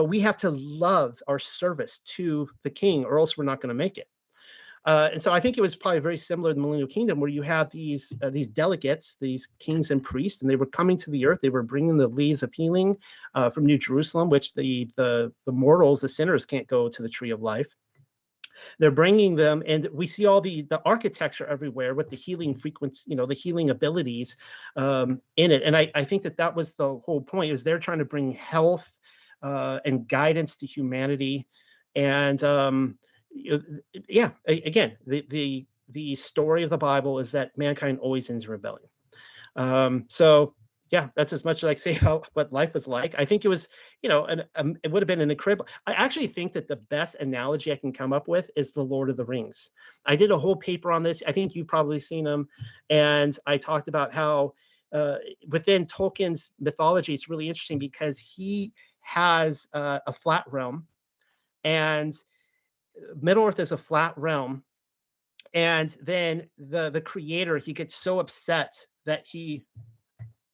but 0.00 0.06
we 0.06 0.18
have 0.18 0.38
to 0.38 0.48
love 0.48 1.22
our 1.28 1.38
service 1.38 2.00
to 2.06 2.48
the 2.62 2.70
king 2.70 3.04
or 3.04 3.18
else 3.18 3.36
we're 3.36 3.44
not 3.44 3.60
going 3.60 3.68
to 3.68 3.74
make 3.74 3.98
it. 3.98 4.08
Uh, 4.86 5.10
and 5.12 5.22
so 5.22 5.30
I 5.30 5.40
think 5.40 5.58
it 5.58 5.60
was 5.60 5.76
probably 5.76 5.98
very 5.98 6.16
similar 6.16 6.52
to 6.52 6.54
the 6.54 6.60
millennial 6.62 6.88
kingdom 6.88 7.20
where 7.20 7.28
you 7.28 7.42
have 7.42 7.70
these 7.70 8.10
uh, 8.22 8.30
these 8.30 8.48
delegates, 8.48 9.18
these 9.20 9.46
kings 9.58 9.90
and 9.90 10.02
priests, 10.02 10.40
and 10.40 10.50
they 10.50 10.56
were 10.56 10.64
coming 10.64 10.96
to 10.96 11.10
the 11.10 11.26
earth. 11.26 11.40
They 11.42 11.50
were 11.50 11.62
bringing 11.62 11.98
the 11.98 12.08
leaves 12.08 12.42
of 12.42 12.50
healing 12.54 12.96
uh, 13.34 13.50
from 13.50 13.66
New 13.66 13.76
Jerusalem, 13.76 14.30
which 14.30 14.54
the, 14.54 14.88
the 14.96 15.34
the 15.44 15.52
mortals, 15.52 16.00
the 16.00 16.08
sinners, 16.08 16.46
can't 16.46 16.66
go 16.66 16.88
to 16.88 17.02
the 17.02 17.10
tree 17.10 17.30
of 17.30 17.42
life. 17.42 17.68
They're 18.78 18.90
bringing 18.90 19.36
them, 19.36 19.62
and 19.66 19.86
we 19.92 20.06
see 20.06 20.24
all 20.24 20.40
the 20.40 20.62
the 20.62 20.80
architecture 20.86 21.44
everywhere 21.44 21.94
with 21.94 22.08
the 22.08 22.16
healing 22.16 22.54
frequency, 22.54 23.02
you 23.10 23.16
know, 23.16 23.26
the 23.26 23.34
healing 23.34 23.68
abilities 23.68 24.34
um, 24.76 25.20
in 25.36 25.50
it. 25.50 25.62
And 25.62 25.76
I 25.76 25.90
I 25.94 26.04
think 26.04 26.22
that 26.22 26.38
that 26.38 26.56
was 26.56 26.72
the 26.72 26.96
whole 27.00 27.20
point 27.20 27.52
is 27.52 27.62
they're 27.62 27.78
trying 27.78 27.98
to 27.98 28.06
bring 28.06 28.32
health 28.32 28.96
uh, 29.42 29.80
and 29.84 30.08
guidance 30.08 30.56
to 30.56 30.66
humanity. 30.66 31.46
And 31.94 32.42
um, 32.44 32.98
yeah, 34.08 34.30
again, 34.46 34.96
the, 35.06 35.24
the 35.28 35.66
the 35.92 36.14
story 36.14 36.62
of 36.62 36.70
the 36.70 36.78
Bible 36.78 37.18
is 37.18 37.32
that 37.32 37.56
mankind 37.58 37.98
always 37.98 38.30
ends 38.30 38.44
in 38.44 38.50
rebellion. 38.50 38.88
Um, 39.56 40.04
so 40.08 40.54
yeah, 40.90 41.08
that's 41.14 41.32
as 41.32 41.44
much 41.44 41.62
as 41.62 41.70
I 41.70 41.74
say 41.76 41.92
how 41.94 42.22
what 42.34 42.52
life 42.52 42.74
was 42.74 42.86
like. 42.86 43.14
I 43.16 43.24
think 43.24 43.44
it 43.44 43.48
was, 43.48 43.68
you 44.02 44.08
know, 44.08 44.24
an, 44.24 44.44
um, 44.56 44.76
it 44.82 44.90
would 44.90 45.02
have 45.02 45.08
been 45.08 45.20
an 45.20 45.30
incredible. 45.30 45.66
I 45.86 45.92
actually 45.92 46.26
think 46.26 46.52
that 46.52 46.68
the 46.68 46.76
best 46.76 47.16
analogy 47.16 47.72
I 47.72 47.76
can 47.76 47.92
come 47.92 48.12
up 48.12 48.28
with 48.28 48.50
is 48.56 48.72
the 48.72 48.84
Lord 48.84 49.10
of 49.10 49.16
the 49.16 49.24
Rings. 49.24 49.70
I 50.06 50.16
did 50.16 50.30
a 50.30 50.38
whole 50.38 50.56
paper 50.56 50.92
on 50.92 51.02
this. 51.02 51.22
I 51.26 51.32
think 51.32 51.54
you've 51.54 51.68
probably 51.68 52.00
seen 52.00 52.24
them, 52.24 52.48
and 52.88 53.36
I 53.46 53.56
talked 53.56 53.88
about 53.88 54.12
how 54.12 54.54
uh, 54.92 55.16
within 55.48 55.86
Tolkien's 55.86 56.50
mythology, 56.58 57.14
it's 57.14 57.28
really 57.28 57.48
interesting 57.48 57.78
because 57.78 58.18
he 58.18 58.72
has 59.10 59.66
uh, 59.72 59.98
a 60.06 60.12
flat 60.12 60.44
realm, 60.46 60.86
and 61.64 62.14
uh, 62.96 63.14
Middle 63.20 63.44
Earth 63.44 63.58
is 63.58 63.72
a 63.72 63.78
flat 63.78 64.14
realm. 64.16 64.62
And 65.52 65.96
then 66.00 66.48
the 66.58 66.90
the 66.90 67.00
creator 67.00 67.58
he 67.58 67.72
gets 67.72 67.96
so 67.96 68.20
upset 68.20 68.72
that 69.06 69.26
he. 69.26 69.64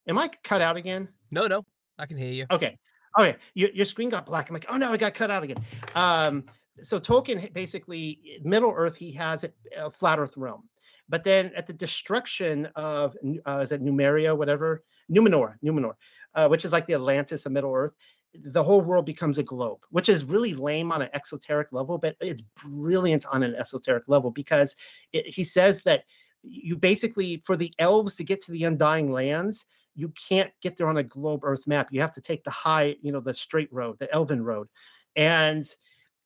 Am 0.09 0.16
I 0.16 0.31
cut 0.43 0.62
out 0.62 0.77
again? 0.77 1.09
No, 1.31 1.47
no, 1.47 1.65
I 1.99 2.07
can 2.07 2.16
hear 2.16 2.33
you. 2.33 2.47
Okay, 2.51 2.78
okay. 3.19 3.37
Your 3.53 3.69
your 3.70 3.85
screen 3.85 4.09
got 4.09 4.24
black. 4.24 4.49
I'm 4.49 4.55
like, 4.55 4.66
oh 4.70 4.78
no, 4.78 4.91
I 4.91 4.97
got 4.97 5.12
cut 5.12 5.31
out 5.31 5.43
again. 5.43 5.59
Um, 5.95 6.45
so 6.83 6.99
Tolkien 6.99 7.53
basically 7.53 8.41
Middle 8.43 8.73
Earth 8.74 8.97
he 8.97 9.12
has 9.12 9.45
a 9.77 9.91
flat 9.91 10.19
Earth 10.19 10.35
realm, 10.35 10.62
but 11.11 11.24
then 11.24 11.53
at 11.55 11.66
the 11.66 11.74
destruction 11.74 12.66
of 12.74 13.15
uh, 13.47 13.59
is 13.59 13.70
it 13.70 13.85
Numeria, 13.85 14.35
whatever 14.35 14.83
Numenor, 15.11 15.57
Numenor, 15.62 15.95
uh, 16.35 16.49
which 16.49 16.65
is 16.65 16.73
like 16.73 16.87
the 16.87 16.95
Atlantis 16.95 17.45
of 17.45 17.53
Middle 17.53 17.74
Earth 17.74 17.93
the 18.35 18.62
whole 18.62 18.81
world 18.81 19.07
becomes 19.07 19.39
a 19.39 19.43
globe, 19.43 19.78
which 19.90 20.09
is 20.09 20.24
really 20.24 20.55
lame 20.55 20.93
on 20.93 21.03
an 21.03 21.09
exoteric 21.15 21.73
level, 21.73 21.98
but 21.98 22.16
it's 22.20 22.43
brilliant 22.65 23.24
on 23.27 23.43
an 23.43 23.55
esoteric 23.55 24.05
level 24.09 24.31
because 24.31 24.77
it, 25.12 25.27
he 25.27 25.44
says 25.44 25.82
that 25.82 26.05
you 26.43 26.77
basically, 26.77 27.43
for 27.44 27.57
the 27.57 27.73
elves 27.78 28.15
to 28.16 28.24
get 28.24 28.40
to 28.43 28.53
the 28.53 28.65
undying 28.65 29.11
lands, 29.11 29.65
you 29.94 30.12
can't 30.28 30.53
get 30.62 30.77
there 30.77 30.89
on 30.89 30.98
a 30.98 31.03
globe 31.03 31.40
earth 31.43 31.66
map. 31.66 31.89
You 31.90 32.01
have 32.01 32.12
to 32.12 32.20
take 32.20 32.44
the 32.44 32.51
high, 32.51 32.97
you 33.01 33.11
know, 33.11 33.20
the 33.20 33.35
straight 33.35 33.73
road, 33.73 33.98
the 33.98 34.12
elven 34.12 34.44
road. 34.44 34.69
And 35.16 35.66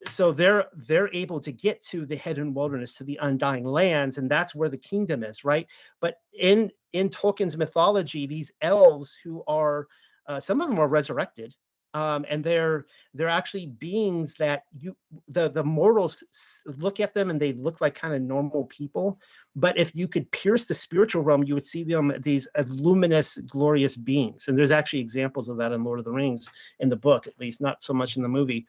so 0.08 0.32
they're 0.32 0.66
they're 0.74 1.12
able 1.12 1.40
to 1.40 1.52
get 1.52 1.82
to 1.82 2.06
the 2.06 2.16
hidden 2.16 2.54
wilderness 2.54 2.94
to 2.94 3.04
the 3.04 3.18
undying 3.22 3.64
lands 3.64 4.16
and 4.16 4.30
that's 4.30 4.54
where 4.54 4.68
the 4.68 4.78
kingdom 4.78 5.22
is 5.22 5.44
right 5.44 5.66
but 6.00 6.16
in 6.38 6.70
in 6.94 7.10
tolkien's 7.10 7.56
mythology 7.56 8.26
these 8.26 8.50
elves 8.62 9.14
who 9.22 9.44
are 9.46 9.86
uh, 10.26 10.40
some 10.40 10.60
of 10.60 10.68
them 10.68 10.78
are 10.78 10.88
resurrected 10.88 11.54
um, 11.94 12.24
and 12.28 12.44
they're 12.44 12.86
they're 13.14 13.28
actually 13.28 13.66
beings 13.66 14.34
that 14.38 14.64
you 14.78 14.96
the 15.28 15.50
the 15.50 15.64
mortals 15.64 16.22
look 16.66 17.00
at 17.00 17.14
them 17.14 17.30
and 17.30 17.40
they 17.40 17.52
look 17.54 17.80
like 17.80 17.94
kind 17.94 18.14
of 18.14 18.22
normal 18.22 18.64
people 18.66 19.18
but 19.56 19.76
if 19.78 19.94
you 19.94 20.06
could 20.06 20.30
pierce 20.30 20.64
the 20.64 20.74
spiritual 20.74 21.22
realm 21.22 21.42
you 21.42 21.54
would 21.54 21.64
see 21.64 21.82
them 21.82 22.12
these 22.20 22.46
luminous 22.68 23.36
glorious 23.48 23.96
beings 23.96 24.48
and 24.48 24.56
there's 24.56 24.70
actually 24.70 25.00
examples 25.00 25.48
of 25.48 25.56
that 25.56 25.72
in 25.72 25.82
lord 25.82 25.98
of 25.98 26.04
the 26.04 26.12
rings 26.12 26.48
in 26.78 26.88
the 26.88 26.96
book 26.96 27.26
at 27.26 27.38
least 27.40 27.60
not 27.60 27.82
so 27.82 27.92
much 27.92 28.16
in 28.16 28.22
the 28.22 28.28
movie 28.28 28.66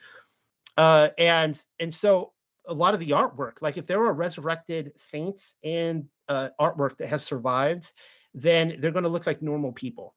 uh, 0.77 1.09
and 1.17 1.63
and 1.79 1.93
so 1.93 2.31
a 2.67 2.73
lot 2.73 2.93
of 2.93 2.99
the 2.99 3.11
artwork 3.11 3.53
like 3.61 3.77
if 3.77 3.85
there 3.85 4.03
are 4.03 4.13
resurrected 4.13 4.91
saints 4.95 5.55
and 5.63 6.05
uh, 6.29 6.49
artwork 6.59 6.97
that 6.97 7.07
has 7.07 7.23
survived 7.23 7.91
then 8.33 8.77
they're 8.79 8.91
going 8.91 9.03
to 9.03 9.09
look 9.09 9.27
like 9.27 9.41
normal 9.41 9.71
people 9.71 10.15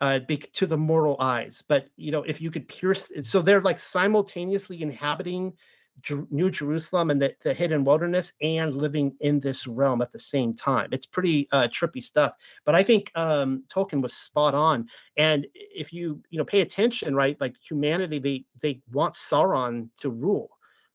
uh, 0.00 0.20
to 0.52 0.66
the 0.66 0.76
mortal 0.76 1.16
eyes. 1.20 1.62
But 1.68 1.88
you 1.96 2.10
know, 2.12 2.22
if 2.22 2.40
you 2.40 2.50
could 2.50 2.68
pierce, 2.68 3.10
so 3.22 3.42
they're 3.42 3.60
like 3.60 3.78
simultaneously 3.78 4.82
inhabiting 4.82 5.54
Jer- 6.02 6.26
New 6.30 6.50
Jerusalem 6.50 7.10
and 7.10 7.20
the, 7.20 7.34
the 7.42 7.52
hidden 7.52 7.84
wilderness 7.84 8.32
and 8.40 8.76
living 8.76 9.16
in 9.20 9.40
this 9.40 9.66
realm 9.66 10.00
at 10.02 10.12
the 10.12 10.18
same 10.18 10.54
time. 10.54 10.90
It's 10.92 11.06
pretty 11.06 11.48
uh, 11.52 11.68
trippy 11.68 12.02
stuff. 12.02 12.34
But 12.64 12.74
I 12.74 12.82
think 12.82 13.10
um, 13.14 13.64
Tolkien 13.68 14.00
was 14.00 14.14
spot 14.14 14.54
on. 14.54 14.88
And 15.16 15.46
if 15.54 15.92
you 15.92 16.22
you 16.30 16.38
know 16.38 16.44
pay 16.44 16.60
attention, 16.60 17.14
right, 17.14 17.36
like 17.40 17.56
humanity, 17.60 18.18
they 18.18 18.44
they 18.60 18.80
want 18.92 19.14
Sauron 19.14 19.88
to 19.98 20.10
rule 20.10 20.50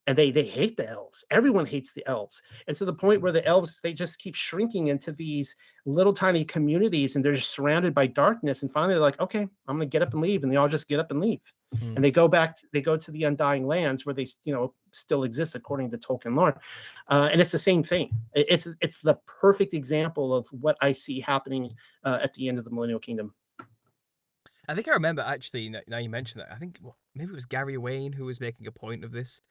and 0.07 0.17
they 0.17 0.31
they 0.31 0.43
hate 0.43 0.75
the 0.77 0.89
elves 0.89 1.23
everyone 1.31 1.65
hates 1.65 1.93
the 1.93 2.05
elves 2.07 2.41
and 2.67 2.75
to 2.75 2.85
the 2.85 2.93
point 2.93 3.21
where 3.21 3.31
the 3.31 3.45
elves 3.45 3.79
they 3.81 3.93
just 3.93 4.19
keep 4.19 4.35
shrinking 4.35 4.87
into 4.87 5.11
these 5.11 5.55
little 5.85 6.13
tiny 6.13 6.43
communities 6.43 7.15
and 7.15 7.23
they're 7.23 7.33
just 7.33 7.51
surrounded 7.51 7.93
by 7.93 8.07
darkness 8.07 8.61
and 8.61 8.71
finally 8.71 8.93
they're 8.93 9.01
like 9.01 9.19
okay 9.19 9.41
i'm 9.67 9.77
gonna 9.77 9.85
get 9.85 10.01
up 10.01 10.13
and 10.13 10.21
leave 10.21 10.43
and 10.43 10.51
they 10.51 10.57
all 10.57 10.67
just 10.67 10.87
get 10.87 10.99
up 10.99 11.11
and 11.11 11.21
leave 11.21 11.41
mm-hmm. 11.75 11.95
and 11.95 12.03
they 12.03 12.11
go 12.11 12.27
back 12.27 12.55
to, 12.57 12.67
they 12.73 12.81
go 12.81 12.97
to 12.97 13.11
the 13.11 13.23
undying 13.23 13.65
lands 13.65 14.05
where 14.05 14.15
they 14.15 14.27
you 14.43 14.53
know 14.53 14.73
still 14.91 15.23
exist 15.23 15.55
according 15.55 15.89
to 15.89 15.97
tolkien 15.97 16.35
lore 16.35 16.59
uh, 17.09 17.29
and 17.31 17.39
it's 17.39 17.51
the 17.51 17.59
same 17.59 17.83
thing 17.83 18.09
it's 18.33 18.67
it's 18.81 18.99
the 19.01 19.17
perfect 19.25 19.73
example 19.73 20.33
of 20.33 20.47
what 20.51 20.77
i 20.81 20.91
see 20.91 21.19
happening 21.19 21.73
uh, 22.03 22.19
at 22.21 22.33
the 22.33 22.47
end 22.47 22.57
of 22.57 22.65
the 22.65 22.71
millennial 22.71 22.99
kingdom 22.99 23.33
I 24.65 24.75
think 24.75 24.87
I 24.87 24.91
remember 24.91 25.21
actually. 25.21 25.67
Now 25.89 25.97
you 25.97 26.09
mentioned 26.09 26.41
that. 26.41 26.53
I 26.53 26.55
think 26.55 26.79
well, 26.81 26.95
maybe 27.13 27.31
it 27.31 27.35
was 27.35 27.43
Gary 27.43 27.77
Wayne 27.77 28.13
who 28.13 28.23
was 28.23 28.39
making 28.39 28.65
a 28.65 28.71
point 28.71 29.03
of 29.03 29.11
this 29.11 29.41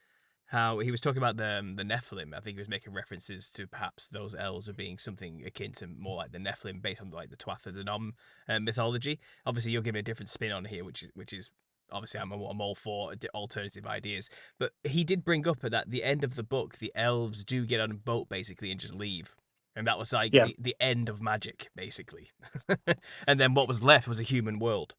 how 0.53 0.77
he 0.77 0.91
was 0.91 1.01
talking 1.01 1.17
about 1.17 1.35
the 1.35 1.59
um, 1.59 1.75
the 1.75 1.83
Nephilim. 1.83 2.33
I 2.33 2.39
think 2.39 2.55
he 2.55 2.61
was 2.61 2.69
making 2.69 2.93
references 2.93 3.49
to 3.53 3.65
perhaps 3.65 4.07
those 4.07 4.35
elves 4.35 4.69
are 4.69 4.73
being 4.73 4.99
something 4.99 5.43
akin 5.45 5.71
to 5.73 5.87
more 5.87 6.15
like 6.15 6.31
the 6.31 6.37
Nephilim, 6.37 6.79
based 6.79 7.01
on 7.01 7.09
like 7.09 7.31
the 7.31 7.35
Tuatha 7.35 7.73
De 7.73 7.83
Danann 7.83 8.11
uh, 8.47 8.59
mythology. 8.59 9.19
Obviously, 9.47 9.71
you're 9.71 9.81
giving 9.81 9.99
a 9.99 10.03
different 10.03 10.29
spin 10.29 10.51
on 10.51 10.65
here, 10.65 10.85
which 10.85 11.01
is 11.01 11.09
which 11.15 11.33
is 11.33 11.49
obviously 11.91 12.19
I'm, 12.19 12.31
I'm 12.31 12.61
all 12.61 12.75
for 12.75 13.13
alternative 13.33 13.87
ideas. 13.87 14.29
But 14.59 14.73
he 14.83 15.03
did 15.03 15.25
bring 15.25 15.47
up 15.47 15.63
at 15.63 15.89
the 15.89 16.03
end 16.03 16.23
of 16.23 16.35
the 16.35 16.43
book, 16.43 16.77
the 16.77 16.91
elves 16.95 17.43
do 17.43 17.65
get 17.65 17.81
on 17.81 17.89
a 17.89 17.95
boat 17.95 18.29
basically 18.29 18.69
and 18.69 18.79
just 18.79 18.93
leave. 18.93 19.35
And 19.75 19.87
that 19.87 19.97
was 19.97 20.13
like 20.13 20.35
yeah. 20.35 20.45
the, 20.45 20.55
the 20.59 20.75
end 20.79 21.09
of 21.09 21.19
magic, 21.19 21.69
basically. 21.75 22.29
and 23.27 23.39
then 23.39 23.55
what 23.55 23.67
was 23.67 23.81
left 23.81 24.07
was 24.07 24.19
a 24.19 24.23
human 24.23 24.59
world. 24.59 24.93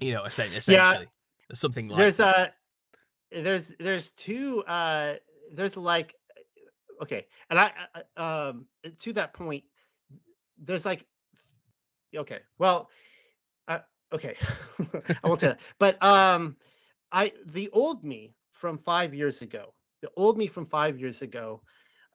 You 0.00 0.12
know, 0.12 0.24
essentially. 0.24 0.76
Yeah. 0.76 1.04
Something 1.52 1.88
like 1.88 1.98
there's 1.98 2.16
that. 2.16 2.36
a 2.38 2.52
there's 3.34 3.72
there's 3.78 4.10
two 4.10 4.62
uh 4.64 5.14
there's 5.54 5.76
like 5.76 6.14
okay 7.00 7.26
and 7.50 7.58
i 7.58 7.72
um 8.16 8.66
to 8.98 9.12
that 9.12 9.32
point 9.32 9.64
there's 10.58 10.84
like 10.84 11.04
okay 12.16 12.40
well 12.58 12.88
uh, 13.68 13.78
okay 14.12 14.36
i 15.24 15.26
won't 15.28 15.40
say 15.40 15.48
that 15.48 15.60
but 15.78 16.02
um 16.02 16.56
i 17.10 17.32
the 17.46 17.68
old 17.72 18.04
me 18.04 18.34
from 18.52 18.78
five 18.78 19.14
years 19.14 19.42
ago 19.42 19.72
the 20.02 20.10
old 20.16 20.36
me 20.36 20.46
from 20.46 20.66
five 20.66 20.98
years 20.98 21.22
ago 21.22 21.60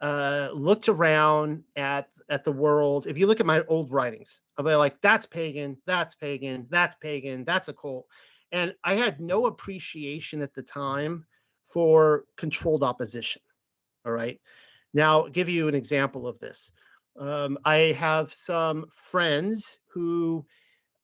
uh 0.02 0.50
looked 0.54 0.90
around 0.90 1.64
at 1.76 2.10
at 2.30 2.44
the 2.44 2.52
world. 2.52 3.08
If 3.08 3.18
you 3.18 3.26
look 3.26 3.40
at 3.40 3.46
my 3.46 3.62
old 3.68 3.92
writings 3.92 4.42
i'll 4.58 4.66
be 4.66 4.74
like 4.76 5.00
that's 5.02 5.26
pagan 5.26 5.78
that's 5.86 6.14
pagan 6.16 6.68
that's 6.70 6.96
pagan 6.96 7.44
that's 7.46 7.70
a 7.70 7.74
cult 7.74 8.06
and 8.52 8.74
I 8.84 8.96
had 8.96 9.20
no 9.20 9.48
appreciation 9.48 10.42
at 10.42 10.54
the 10.54 10.62
time 10.62 11.26
for 11.64 12.26
controlled 12.38 12.84
opposition. 12.84 13.42
All 14.06 14.12
right. 14.12 14.40
Now, 14.94 15.22
I'll 15.22 15.30
give 15.30 15.50
you 15.50 15.68
an 15.68 15.76
example 15.76 16.28
of 16.28 16.40
this. 16.40 16.72
Um, 17.20 17.58
I 17.66 17.96
have 17.98 18.34
some 18.34 18.86
friends 18.90 19.80
who 19.94 20.46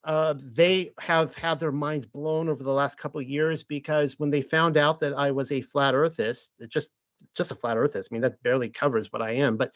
uh, 0.03 0.35
they 0.37 0.91
have 0.99 1.33
had 1.35 1.59
their 1.59 1.71
minds 1.71 2.05
blown 2.05 2.49
over 2.49 2.63
the 2.63 2.71
last 2.71 2.97
couple 2.97 3.19
of 3.19 3.27
years 3.27 3.63
because 3.63 4.19
when 4.19 4.29
they 4.29 4.41
found 4.41 4.77
out 4.77 4.99
that 4.99 5.13
I 5.13 5.31
was 5.31 5.51
a 5.51 5.61
flat 5.61 5.93
earthist, 5.95 6.51
just 6.67 6.91
just 7.35 7.51
a 7.51 7.55
flat 7.55 7.77
earthist. 7.77 8.09
I 8.11 8.13
mean, 8.13 8.21
that 8.21 8.41
barely 8.43 8.69
covers 8.69 9.11
what 9.11 9.21
I 9.21 9.31
am, 9.31 9.55
but 9.55 9.73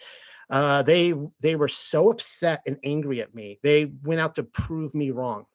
uh, 0.49 0.83
they 0.83 1.13
they 1.41 1.55
were 1.55 1.67
so 1.67 2.11
upset 2.11 2.61
and 2.65 2.77
angry 2.83 3.21
at 3.21 3.33
me. 3.33 3.59
They 3.63 3.85
went 4.03 4.21
out 4.21 4.35
to 4.35 4.43
prove 4.43 4.93
me 4.93 5.11
wrong. 5.11 5.45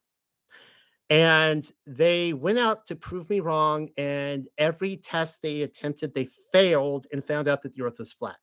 And 1.13 1.63
they 1.85 2.33
went 2.33 2.57
out 2.57 2.87
to 2.87 2.95
prove 2.95 3.29
me 3.29 3.39
wrong. 3.39 3.89
And 3.97 4.47
every 4.57 4.97
test 4.97 5.43
they 5.43 5.61
attempted, 5.61 6.15
they 6.15 6.27
failed 6.51 7.05
and 7.13 7.23
found 7.23 7.47
out 7.47 7.61
that 7.61 7.75
the 7.75 7.83
earth 7.83 7.99
was 7.99 8.11
flat. 8.11 8.37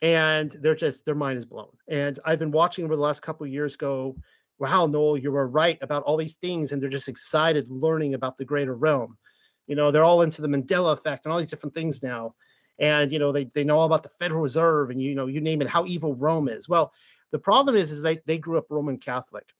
And 0.00 0.48
they're 0.48 0.76
just, 0.76 1.04
their 1.04 1.16
mind 1.16 1.38
is 1.38 1.44
blown. 1.44 1.72
And 1.88 2.20
I've 2.24 2.38
been 2.38 2.52
watching 2.52 2.84
over 2.84 2.94
the 2.94 3.02
last 3.02 3.22
couple 3.22 3.44
of 3.44 3.52
years 3.52 3.76
go, 3.76 4.14
wow, 4.60 4.86
Noel, 4.86 5.18
you 5.18 5.32
were 5.32 5.48
right 5.48 5.76
about 5.82 6.04
all 6.04 6.16
these 6.16 6.34
things. 6.34 6.70
And 6.70 6.80
they're 6.80 6.88
just 6.88 7.08
excited 7.08 7.68
learning 7.68 8.14
about 8.14 8.38
the 8.38 8.44
greater 8.44 8.76
realm. 8.76 9.18
You 9.66 9.74
know, 9.74 9.90
they're 9.90 10.04
all 10.04 10.22
into 10.22 10.40
the 10.40 10.46
Mandela 10.46 10.92
effect 10.92 11.24
and 11.24 11.32
all 11.32 11.38
these 11.40 11.50
different 11.50 11.74
things 11.74 12.00
now. 12.00 12.36
And, 12.78 13.10
you 13.10 13.18
know, 13.18 13.32
they, 13.32 13.46
they 13.54 13.64
know 13.64 13.80
all 13.80 13.86
about 13.86 14.04
the 14.04 14.08
Federal 14.20 14.42
Reserve 14.42 14.90
and, 14.90 15.02
you 15.02 15.16
know, 15.16 15.26
you 15.26 15.40
name 15.40 15.60
it, 15.60 15.66
how 15.68 15.84
evil 15.86 16.14
Rome 16.14 16.48
is. 16.48 16.68
Well, 16.68 16.92
the 17.32 17.40
problem 17.40 17.74
is, 17.74 17.90
is 17.90 18.02
they, 18.02 18.20
they 18.24 18.38
grew 18.38 18.56
up 18.56 18.66
Roman 18.70 18.98
Catholic 18.98 19.52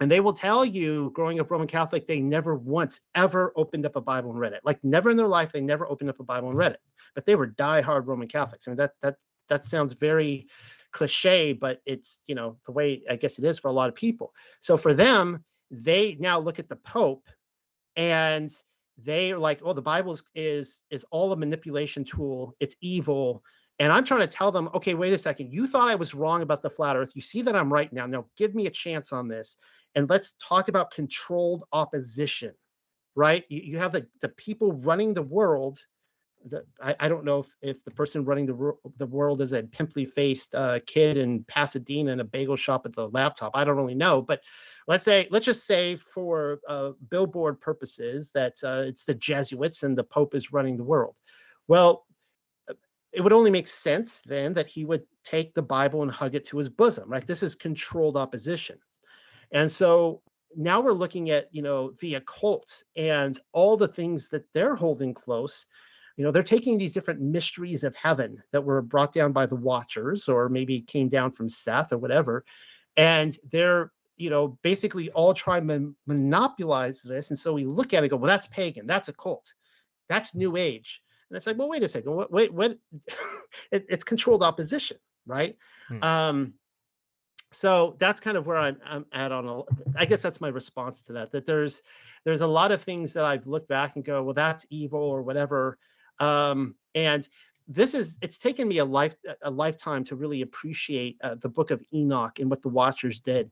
and 0.00 0.10
they 0.10 0.20
will 0.20 0.32
tell 0.32 0.64
you, 0.64 1.10
growing 1.14 1.38
up 1.38 1.50
Roman 1.50 1.68
Catholic, 1.68 2.06
they 2.06 2.20
never 2.20 2.56
once 2.56 3.00
ever 3.14 3.52
opened 3.56 3.86
up 3.86 3.96
a 3.96 4.00
Bible 4.00 4.30
and 4.30 4.40
read 4.40 4.52
it. 4.52 4.60
Like 4.64 4.82
never 4.82 5.10
in 5.10 5.16
their 5.16 5.28
life, 5.28 5.52
they 5.52 5.60
never 5.60 5.88
opened 5.88 6.10
up 6.10 6.20
a 6.20 6.24
Bible 6.24 6.48
and 6.48 6.58
read 6.58 6.72
it. 6.72 6.80
But 7.14 7.26
they 7.26 7.36
were 7.36 7.46
die-hard 7.46 8.06
Roman 8.06 8.28
Catholics. 8.28 8.66
I 8.66 8.72
mean, 8.72 8.78
that 8.78 8.92
that 9.02 9.16
that 9.48 9.64
sounds 9.64 9.92
very 9.92 10.48
cliche, 10.92 11.52
but 11.52 11.80
it's 11.86 12.20
you 12.26 12.34
know 12.34 12.58
the 12.66 12.72
way 12.72 13.02
I 13.08 13.16
guess 13.16 13.38
it 13.38 13.44
is 13.44 13.58
for 13.58 13.68
a 13.68 13.72
lot 13.72 13.88
of 13.88 13.94
people. 13.94 14.32
So 14.60 14.76
for 14.76 14.94
them, 14.94 15.44
they 15.70 16.16
now 16.18 16.40
look 16.40 16.58
at 16.58 16.68
the 16.68 16.76
Pope, 16.76 17.28
and 17.94 18.50
they 18.98 19.32
are 19.32 19.38
like, 19.38 19.60
"Oh, 19.62 19.74
the 19.74 19.82
Bible 19.82 20.14
is 20.14 20.24
is, 20.34 20.82
is 20.90 21.06
all 21.12 21.32
a 21.32 21.36
manipulation 21.36 22.04
tool. 22.04 22.56
It's 22.58 22.74
evil." 22.80 23.44
And 23.80 23.92
I'm 23.92 24.04
trying 24.04 24.20
to 24.20 24.28
tell 24.28 24.52
them, 24.52 24.70
okay, 24.72 24.94
wait 24.94 25.12
a 25.12 25.18
second. 25.18 25.52
You 25.52 25.66
thought 25.66 25.88
I 25.88 25.96
was 25.96 26.14
wrong 26.14 26.42
about 26.42 26.62
the 26.62 26.70
flat 26.70 26.94
earth. 26.94 27.10
You 27.16 27.22
see 27.22 27.42
that 27.42 27.56
I'm 27.56 27.72
right 27.72 27.92
now. 27.92 28.06
Now 28.06 28.26
give 28.36 28.54
me 28.54 28.66
a 28.66 28.70
chance 28.70 29.12
on 29.12 29.26
this 29.26 29.58
and 29.94 30.08
let's 30.10 30.34
talk 30.42 30.68
about 30.68 30.90
controlled 30.90 31.64
opposition 31.72 32.52
right 33.14 33.44
you, 33.48 33.60
you 33.60 33.78
have 33.78 33.92
the, 33.92 34.06
the 34.20 34.28
people 34.30 34.72
running 34.72 35.14
the 35.14 35.22
world 35.22 35.78
the, 36.46 36.64
I, 36.82 36.94
I 37.00 37.08
don't 37.08 37.24
know 37.24 37.40
if, 37.40 37.46
if 37.62 37.84
the 37.84 37.90
person 37.90 38.24
running 38.24 38.46
the, 38.46 38.72
the 38.98 39.06
world 39.06 39.40
is 39.40 39.52
a 39.52 39.62
pimply 39.62 40.04
faced 40.04 40.54
uh, 40.54 40.80
kid 40.86 41.16
in 41.16 41.44
Pasadena 41.44 42.12
in 42.12 42.20
a 42.20 42.24
bagel 42.24 42.56
shop 42.56 42.84
at 42.84 42.92
the 42.92 43.08
laptop. 43.08 43.52
I 43.54 43.64
don't 43.64 43.76
really 43.76 43.94
know, 43.94 44.20
but 44.20 44.40
let's 44.86 45.04
say 45.04 45.26
let's 45.30 45.46
just 45.46 45.66
say 45.66 45.96
for 45.96 46.60
uh, 46.68 46.92
billboard 47.08 47.60
purposes 47.60 48.30
that 48.34 48.54
uh, 48.62 48.84
it's 48.86 49.04
the 49.04 49.14
Jesuits 49.14 49.82
and 49.82 49.96
the 49.96 50.04
Pope 50.04 50.34
is 50.34 50.52
running 50.52 50.76
the 50.76 50.84
world. 50.84 51.14
Well, 51.66 52.04
it 53.12 53.20
would 53.20 53.32
only 53.32 53.50
make 53.50 53.68
sense 53.68 54.20
then 54.26 54.54
that 54.54 54.66
he 54.66 54.84
would 54.84 55.04
take 55.22 55.54
the 55.54 55.62
Bible 55.62 56.02
and 56.02 56.10
hug 56.10 56.34
it 56.34 56.44
to 56.46 56.58
his 56.58 56.68
bosom, 56.68 57.08
right? 57.08 57.26
This 57.26 57.42
is 57.42 57.54
controlled 57.54 58.16
opposition. 58.16 58.78
And 59.54 59.70
so 59.72 60.20
now 60.54 60.80
we're 60.80 60.92
looking 60.92 61.30
at, 61.30 61.48
you 61.50 61.62
know, 61.62 61.92
the 62.00 62.16
occult 62.16 62.82
and 62.96 63.38
all 63.52 63.78
the 63.78 63.88
things 63.88 64.28
that 64.28 64.52
they're 64.52 64.76
holding 64.76 65.14
close. 65.14 65.66
You 66.18 66.24
know, 66.24 66.30
they're 66.30 66.42
taking 66.42 66.76
these 66.76 66.92
different 66.92 67.22
mysteries 67.22 67.82
of 67.82 67.96
heaven 67.96 68.42
that 68.52 68.62
were 68.62 68.82
brought 68.82 69.14
down 69.14 69.32
by 69.32 69.46
the 69.46 69.56
Watchers 69.56 70.28
or 70.28 70.50
maybe 70.50 70.82
came 70.82 71.08
down 71.08 71.30
from 71.30 71.48
Seth 71.48 71.92
or 71.92 71.98
whatever, 71.98 72.44
and 72.96 73.36
they're 73.50 73.90
you 74.16 74.30
know, 74.30 74.58
basically 74.62 75.10
all 75.10 75.34
try 75.34 75.60
to 75.60 75.94
monopolize 76.06 77.02
this. 77.02 77.30
And 77.30 77.38
so 77.38 77.52
we 77.52 77.64
look 77.64 77.92
at 77.92 77.98
it 77.98 78.04
and 78.04 78.10
go, 78.10 78.16
well, 78.16 78.28
that's 78.28 78.46
pagan, 78.48 78.86
that's 78.86 79.08
a 79.08 79.12
cult, 79.12 79.52
that's 80.08 80.34
new 80.34 80.56
age. 80.56 81.02
And 81.28 81.36
it's 81.36 81.46
like, 81.46 81.58
well, 81.58 81.68
wait 81.68 81.82
a 81.82 81.88
second, 81.88 82.12
what, 82.12 82.30
wait, 82.30 82.52
what? 82.52 82.78
it, 83.72 83.86
it's 83.88 84.04
controlled 84.04 84.42
opposition, 84.42 84.98
right? 85.26 85.56
Hmm. 85.88 86.02
Um, 86.02 86.54
so 87.54 87.96
that's 87.98 88.20
kind 88.20 88.36
of 88.36 88.46
where 88.46 88.56
I'm, 88.56 88.76
I'm 88.84 89.06
at 89.12 89.32
on 89.32 89.48
a, 89.48 89.62
I 89.96 90.04
guess 90.04 90.22
that's 90.22 90.40
my 90.40 90.48
response 90.48 91.02
to 91.02 91.12
that, 91.14 91.32
that 91.32 91.46
there's, 91.46 91.82
there's 92.24 92.40
a 92.40 92.46
lot 92.46 92.72
of 92.72 92.82
things 92.82 93.12
that 93.12 93.24
I've 93.24 93.46
looked 93.46 93.68
back 93.68 93.96
and 93.96 94.04
go, 94.04 94.22
well, 94.22 94.34
that's 94.34 94.66
evil 94.70 95.00
or 95.00 95.22
whatever. 95.22 95.78
Um, 96.18 96.74
and 96.94 97.28
this 97.66 97.94
is 97.94 98.18
it's 98.20 98.38
taken 98.38 98.68
me 98.68 98.78
a 98.78 98.84
life 98.84 99.16
a 99.40 99.50
lifetime 99.50 100.04
to 100.04 100.16
really 100.16 100.42
appreciate 100.42 101.16
uh, 101.22 101.34
the 101.40 101.48
book 101.48 101.70
of 101.70 101.82
enoch 101.94 102.38
and 102.38 102.50
what 102.50 102.60
the 102.60 102.68
watchers 102.68 103.20
did 103.20 103.50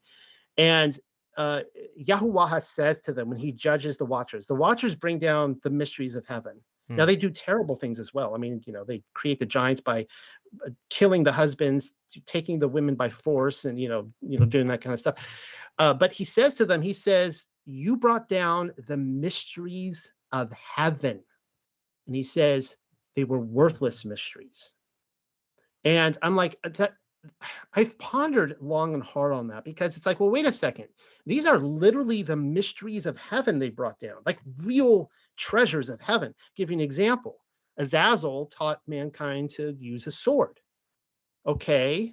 and 0.58 0.98
uh, 1.36 1.62
Yahuwah 2.00 2.62
says 2.62 3.00
to 3.02 3.12
them 3.12 3.28
when 3.28 3.38
he 3.38 3.52
judges 3.52 3.96
the 3.96 4.04
watchers, 4.04 4.46
the 4.46 4.54
watchers 4.54 4.94
bring 4.94 5.18
down 5.18 5.58
the 5.62 5.70
mysteries 5.70 6.14
of 6.14 6.26
heaven. 6.26 6.60
Hmm. 6.88 6.96
Now 6.96 7.06
they 7.06 7.16
do 7.16 7.30
terrible 7.30 7.76
things 7.76 7.98
as 7.98 8.12
well. 8.12 8.34
I 8.34 8.38
mean, 8.38 8.62
you 8.66 8.72
know, 8.72 8.84
they 8.84 9.02
create 9.14 9.38
the 9.38 9.46
giants 9.46 9.80
by 9.80 10.06
uh, 10.64 10.70
killing 10.90 11.24
the 11.24 11.32
husbands, 11.32 11.92
taking 12.26 12.59
the 12.59 12.68
women 12.68 12.94
by 12.94 13.09
force, 13.09 13.64
and 13.64 13.80
you 13.80 13.89
know, 13.89 14.10
you 14.20 14.39
know, 14.39 14.47
doing 14.47 14.68
that 14.68 14.80
kind 14.80 14.94
of 14.94 15.01
stuff. 15.01 15.16
Uh, 15.78 15.94
but 15.94 16.12
he 16.12 16.24
says 16.24 16.55
to 16.55 16.66
them, 16.66 16.82
he 16.82 16.93
says, 16.93 17.47
"You 17.64 17.97
brought 17.97 18.28
down 18.28 18.72
the 18.89 18.97
mysteries 18.97 20.12
of 20.32 20.52
heaven," 20.52 21.22
and 22.06 22.16
he 22.16 22.22
says 22.22 22.76
they 23.16 23.24
were 23.24 23.40
worthless 23.40 24.05
mysteries. 24.05 24.72
And 25.84 26.16
I'm 26.22 26.36
like, 26.36 26.59
uh, 26.64 26.89
I've 27.74 27.97
pondered 27.98 28.56
long 28.60 28.94
and 28.94 29.02
hard 29.02 29.32
on 29.32 29.48
that 29.48 29.64
because 29.64 29.97
it's 29.97 30.06
like, 30.06 30.20
well, 30.20 30.30
wait 30.30 30.47
a 30.47 30.52
second. 30.52 30.89
These 31.26 31.47
are 31.47 31.59
literally 31.59 32.22
the 32.22 32.36
mysteries 32.36 33.06
of 33.06 33.16
heaven 33.16 33.59
they 33.59 33.70
brought 33.70 33.98
down, 34.01 34.16
like 34.26 34.40
real 34.59 35.10
treasures 35.36 35.89
of 35.89 36.01
heaven. 36.01 36.34
Give 36.56 36.70
you 36.70 36.76
an 36.76 36.80
example. 36.80 37.39
Azazel 37.78 38.47
taught 38.47 38.80
mankind 38.86 39.51
to 39.51 39.74
use 39.78 40.06
a 40.06 40.12
sword. 40.12 40.60
Okay, 41.47 42.12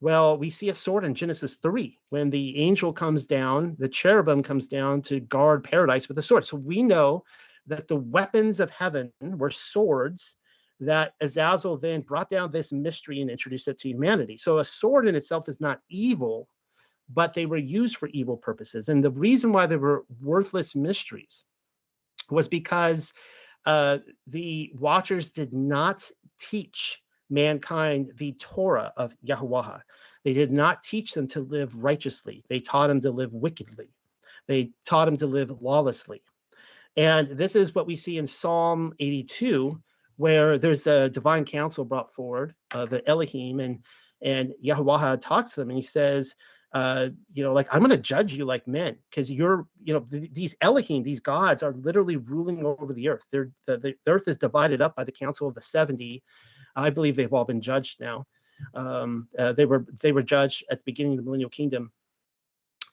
well, 0.00 0.36
we 0.36 0.50
see 0.50 0.68
a 0.70 0.74
sword 0.74 1.04
in 1.04 1.14
Genesis 1.14 1.56
3 1.62 1.98
when 2.10 2.30
the 2.30 2.58
angel 2.58 2.92
comes 2.92 3.26
down, 3.26 3.76
the 3.78 3.88
cherubim 3.88 4.42
comes 4.42 4.66
down 4.66 5.02
to 5.02 5.20
guard 5.20 5.62
paradise 5.62 6.08
with 6.08 6.18
a 6.18 6.22
sword. 6.22 6.44
So 6.44 6.56
we 6.56 6.82
know 6.82 7.22
that 7.66 7.86
the 7.86 7.96
weapons 7.96 8.58
of 8.58 8.70
heaven 8.70 9.12
were 9.20 9.50
swords 9.50 10.36
that 10.80 11.14
Azazel 11.20 11.76
then 11.76 12.00
brought 12.00 12.28
down 12.28 12.50
this 12.50 12.72
mystery 12.72 13.20
and 13.20 13.30
introduced 13.30 13.68
it 13.68 13.78
to 13.78 13.88
humanity. 13.88 14.36
So 14.36 14.58
a 14.58 14.64
sword 14.64 15.06
in 15.06 15.14
itself 15.14 15.48
is 15.48 15.60
not 15.60 15.80
evil, 15.88 16.48
but 17.08 17.34
they 17.34 17.46
were 17.46 17.56
used 17.56 17.96
for 17.96 18.08
evil 18.08 18.36
purposes. 18.36 18.88
And 18.88 19.04
the 19.04 19.12
reason 19.12 19.52
why 19.52 19.66
they 19.66 19.76
were 19.76 20.04
worthless 20.20 20.74
mysteries 20.74 21.44
was 22.30 22.48
because 22.48 23.12
uh, 23.66 23.98
the 24.26 24.72
Watchers 24.74 25.30
did 25.30 25.52
not 25.52 26.02
teach 26.40 27.00
mankind 27.32 28.12
the 28.16 28.32
Torah 28.38 28.92
of 28.96 29.14
Yahweh. 29.22 29.78
They 30.24 30.34
did 30.34 30.52
not 30.52 30.84
teach 30.84 31.12
them 31.12 31.26
to 31.28 31.40
live 31.40 31.82
righteously. 31.82 32.44
They 32.48 32.60
taught 32.60 32.88
them 32.88 33.00
to 33.00 33.10
live 33.10 33.34
wickedly. 33.34 33.88
They 34.46 34.72
taught 34.86 35.06
them 35.06 35.16
to 35.16 35.26
live 35.26 35.62
lawlessly. 35.62 36.22
And 36.96 37.28
this 37.28 37.56
is 37.56 37.74
what 37.74 37.86
we 37.86 37.96
see 37.96 38.18
in 38.18 38.26
Psalm 38.26 38.92
82, 39.00 39.80
where 40.16 40.58
there's 40.58 40.82
the 40.82 41.10
divine 41.12 41.44
council 41.44 41.84
brought 41.84 42.12
forward, 42.12 42.54
uh, 42.72 42.86
the 42.86 43.08
Elohim, 43.08 43.60
and 43.60 43.80
and 44.20 44.54
Yahweh 44.60 45.16
talks 45.16 45.52
to 45.52 45.60
them 45.60 45.70
and 45.70 45.78
he 45.78 45.84
says, 45.84 46.36
uh, 46.74 47.08
you 47.32 47.42
know, 47.42 47.52
like 47.52 47.66
I'm 47.70 47.80
going 47.80 47.90
to 47.90 47.96
judge 47.96 48.32
you 48.32 48.44
like 48.44 48.66
men 48.66 48.96
because 49.10 49.30
you're, 49.30 49.66
you 49.82 49.92
know, 49.92 50.00
th- 50.00 50.30
these 50.32 50.54
Elohim, 50.60 51.02
these 51.02 51.20
gods 51.20 51.62
are 51.62 51.74
literally 51.74 52.16
ruling 52.16 52.64
over 52.64 52.94
the 52.94 53.08
earth. 53.08 53.26
They're 53.30 53.50
the, 53.66 53.78
the 53.78 53.94
earth 54.06 54.26
is 54.26 54.38
divided 54.38 54.80
up 54.80 54.96
by 54.96 55.04
the 55.04 55.12
council 55.12 55.48
of 55.48 55.54
the 55.54 55.60
70. 55.60 56.22
I 56.76 56.90
believe 56.90 57.16
they've 57.16 57.32
all 57.32 57.44
been 57.44 57.60
judged 57.60 58.00
now. 58.00 58.26
Um, 58.74 59.28
uh, 59.38 59.52
they 59.52 59.64
were 59.64 59.86
they 60.00 60.12
were 60.12 60.22
judged 60.22 60.64
at 60.70 60.78
the 60.78 60.84
beginning 60.84 61.12
of 61.12 61.18
the 61.18 61.24
millennial 61.24 61.50
kingdom. 61.50 61.92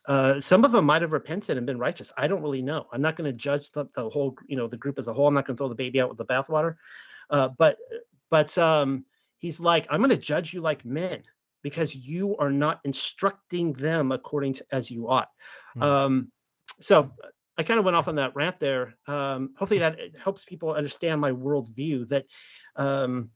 Uh, 0.07 0.41
some 0.41 0.65
of 0.65 0.71
them 0.71 0.85
might 0.85 1.01
have 1.01 1.11
repented 1.11 1.57
and 1.57 1.67
been 1.67 1.77
righteous. 1.77 2.11
I 2.17 2.27
don't 2.27 2.41
really 2.41 2.63
know. 2.63 2.87
I'm 2.91 3.01
not 3.01 3.15
going 3.15 3.29
to 3.29 3.37
judge 3.37 3.69
the, 3.71 3.85
the, 3.93 4.09
whole, 4.09 4.35
you 4.47 4.55
know, 4.55 4.67
the 4.67 4.77
group 4.77 4.97
as 4.97 5.07
a 5.07 5.13
whole. 5.13 5.27
I'm 5.27 5.35
not 5.35 5.45
going 5.45 5.55
to 5.55 5.59
throw 5.59 5.67
the 5.67 5.75
baby 5.75 6.01
out 6.01 6.09
with 6.09 6.17
the 6.17 6.25
bathwater. 6.25 6.77
Uh, 7.29 7.49
but 7.57 7.77
but 8.31 8.57
um, 8.57 9.05
he's 9.37 9.59
like, 9.59 9.85
I'm 9.89 9.99
going 9.99 10.09
to 10.09 10.17
judge 10.17 10.53
you 10.53 10.61
like 10.61 10.85
men 10.85 11.23
because 11.61 11.93
you 11.93 12.37
are 12.37 12.51
not 12.51 12.79
instructing 12.85 13.73
them 13.73 14.11
according 14.11 14.53
to 14.53 14.65
as 14.71 14.89
you 14.89 15.09
ought. 15.09 15.29
Mm. 15.77 15.83
Um, 15.83 16.31
so 16.79 17.11
I 17.57 17.63
kind 17.63 17.77
of 17.77 17.85
went 17.85 17.97
off 17.97 18.07
on 18.07 18.15
that 18.15 18.35
rant 18.35 18.59
there. 18.59 18.95
Um, 19.07 19.53
hopefully 19.57 19.79
that 19.79 19.99
helps 20.21 20.45
people 20.45 20.73
understand 20.73 21.19
my 21.19 21.31
worldview 21.31 22.07
that 22.09 22.25
um, 22.77 23.31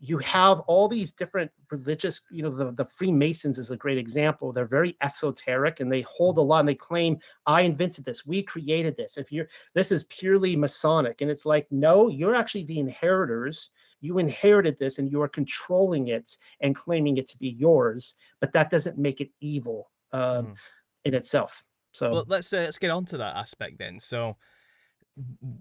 you 0.00 0.18
have 0.18 0.60
all 0.60 0.88
these 0.88 1.10
different 1.10 1.50
religious, 1.70 2.20
you 2.30 2.42
know, 2.42 2.50
the, 2.50 2.70
the 2.70 2.84
Freemasons 2.84 3.58
is 3.58 3.70
a 3.70 3.76
great 3.76 3.98
example. 3.98 4.52
They're 4.52 4.66
very 4.66 4.96
esoteric 5.02 5.80
and 5.80 5.90
they 5.90 6.02
hold 6.02 6.38
a 6.38 6.42
lot 6.42 6.60
and 6.60 6.68
they 6.68 6.74
claim, 6.74 7.18
I 7.46 7.62
invented 7.62 8.04
this, 8.04 8.24
we 8.24 8.42
created 8.42 8.96
this. 8.96 9.16
If 9.16 9.32
you're 9.32 9.48
this 9.74 9.90
is 9.90 10.04
purely 10.04 10.54
Masonic. 10.54 11.22
And 11.22 11.30
it's 11.30 11.46
like, 11.46 11.66
no, 11.70 12.08
you're 12.08 12.34
actually 12.34 12.64
the 12.64 12.78
inheritors. 12.78 13.70
You 14.00 14.18
inherited 14.18 14.78
this 14.78 14.98
and 14.98 15.10
you 15.10 15.22
are 15.22 15.28
controlling 15.28 16.08
it 16.08 16.36
and 16.60 16.76
claiming 16.76 17.16
it 17.16 17.28
to 17.28 17.38
be 17.38 17.48
yours, 17.48 18.14
but 18.40 18.52
that 18.52 18.70
doesn't 18.70 18.98
make 18.98 19.20
it 19.20 19.30
evil 19.40 19.90
um, 20.12 20.46
mm. 20.46 20.54
in 21.04 21.14
itself. 21.14 21.64
So 21.92 22.12
well, 22.12 22.24
let's 22.28 22.52
uh, 22.52 22.58
let's 22.58 22.78
get 22.78 22.90
on 22.90 23.06
to 23.06 23.16
that 23.16 23.36
aspect 23.36 23.78
then. 23.78 23.98
So 23.98 24.36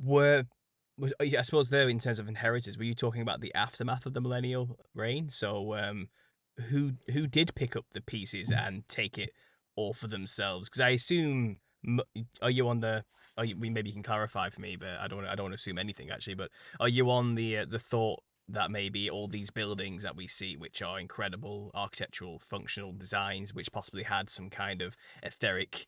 were 0.03 0.45
was 0.97 1.13
uh, 1.19 1.25
I 1.25 1.41
suppose 1.41 1.69
there 1.69 1.89
in 1.89 1.99
terms 1.99 2.19
of 2.19 2.27
inheritors, 2.27 2.77
were 2.77 2.83
you 2.83 2.95
talking 2.95 3.21
about 3.21 3.41
the 3.41 3.53
aftermath 3.53 4.05
of 4.05 4.13
the 4.13 4.21
millennial 4.21 4.79
reign? 4.93 5.29
So 5.29 5.75
um, 5.75 6.09
who 6.69 6.93
who 7.11 7.27
did 7.27 7.55
pick 7.55 7.75
up 7.75 7.85
the 7.93 8.01
pieces 8.01 8.51
and 8.51 8.87
take 8.87 9.17
it 9.17 9.31
all 9.75 9.93
for 9.93 10.07
themselves? 10.07 10.69
Because 10.69 10.81
I 10.81 10.89
assume 10.89 11.57
are 12.41 12.49
you 12.49 12.67
on 12.67 12.79
the 12.79 13.03
are 13.37 13.45
you, 13.45 13.55
maybe 13.55 13.89
you 13.89 13.93
can 13.93 14.03
clarify 14.03 14.49
for 14.49 14.61
me, 14.61 14.75
but 14.75 14.89
I 14.99 15.07
don't 15.07 15.25
I 15.25 15.35
don't 15.35 15.45
want 15.45 15.53
to 15.53 15.55
assume 15.55 15.77
anything 15.77 16.09
actually. 16.09 16.35
But 16.35 16.51
are 16.79 16.89
you 16.89 17.09
on 17.11 17.35
the 17.35 17.59
uh, 17.59 17.65
the 17.69 17.79
thought 17.79 18.21
that 18.47 18.69
maybe 18.69 19.09
all 19.09 19.27
these 19.27 19.49
buildings 19.49 20.03
that 20.03 20.15
we 20.15 20.27
see, 20.27 20.55
which 20.55 20.81
are 20.81 20.99
incredible 20.99 21.71
architectural 21.73 22.39
functional 22.39 22.93
designs, 22.93 23.53
which 23.53 23.71
possibly 23.71 24.03
had 24.03 24.29
some 24.29 24.49
kind 24.49 24.81
of 24.81 24.95
etheric 25.23 25.87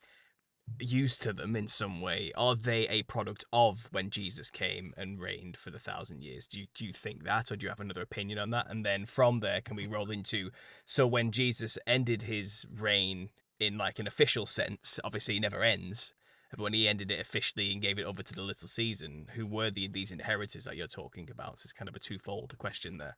used 0.80 1.22
to 1.24 1.34
them 1.34 1.56
in 1.56 1.68
some 1.68 2.02
way? 2.02 2.32
Are 2.36 2.56
they 2.56 2.88
a 2.88 3.04
product 3.04 3.46
of 3.52 3.88
when 3.92 4.10
Jesus 4.10 4.50
came 4.50 4.94
and 4.98 5.20
reigned 5.20 5.58
for 5.58 5.72
the 5.72 5.80
thousand 5.80 6.22
years? 6.24 6.48
Do 6.48 6.60
you, 6.60 6.68
do 6.76 6.86
you 6.86 6.94
think 6.94 7.24
that, 7.24 7.52
or 7.52 7.56
do 7.56 7.66
you 7.66 7.70
have 7.70 7.80
another 7.80 8.02
opinion 8.02 8.40
on 8.40 8.52
that? 8.52 8.70
And 8.70 8.86
then 8.86 9.06
from 9.06 9.40
there, 9.40 9.62
can 9.62 9.76
we 9.76 9.88
roll 9.88 10.12
into 10.12 10.52
so 10.86 11.08
when 11.08 11.32
Jesus 11.32 11.78
ended 11.88 12.24
his 12.24 12.66
reign 12.80 13.30
in 13.60 13.78
like 13.78 14.00
an 14.00 14.08
official 14.08 14.46
sense, 14.46 15.00
obviously 15.04 15.36
he 15.36 15.40
never 15.40 15.64
ends. 15.64 16.14
But 16.52 16.62
when 16.62 16.74
he 16.74 16.88
ended 16.88 17.12
it 17.12 17.20
officially 17.20 17.74
and 17.74 17.82
gave 17.82 18.00
it 18.00 18.06
over 18.06 18.24
to 18.24 18.34
the 18.34 18.42
little 18.42 18.68
season, 18.68 19.28
who 19.34 19.46
were 19.46 19.70
the, 19.70 19.88
these 19.88 20.12
inheritors 20.12 20.64
that 20.64 20.78
you're 20.78 20.88
talking 20.88 21.30
about? 21.30 21.60
So 21.60 21.66
it's 21.66 21.74
kind 21.74 21.90
of 21.90 21.96
a 21.96 22.00
twofold 22.00 22.58
question 22.58 22.98
there. 22.98 23.18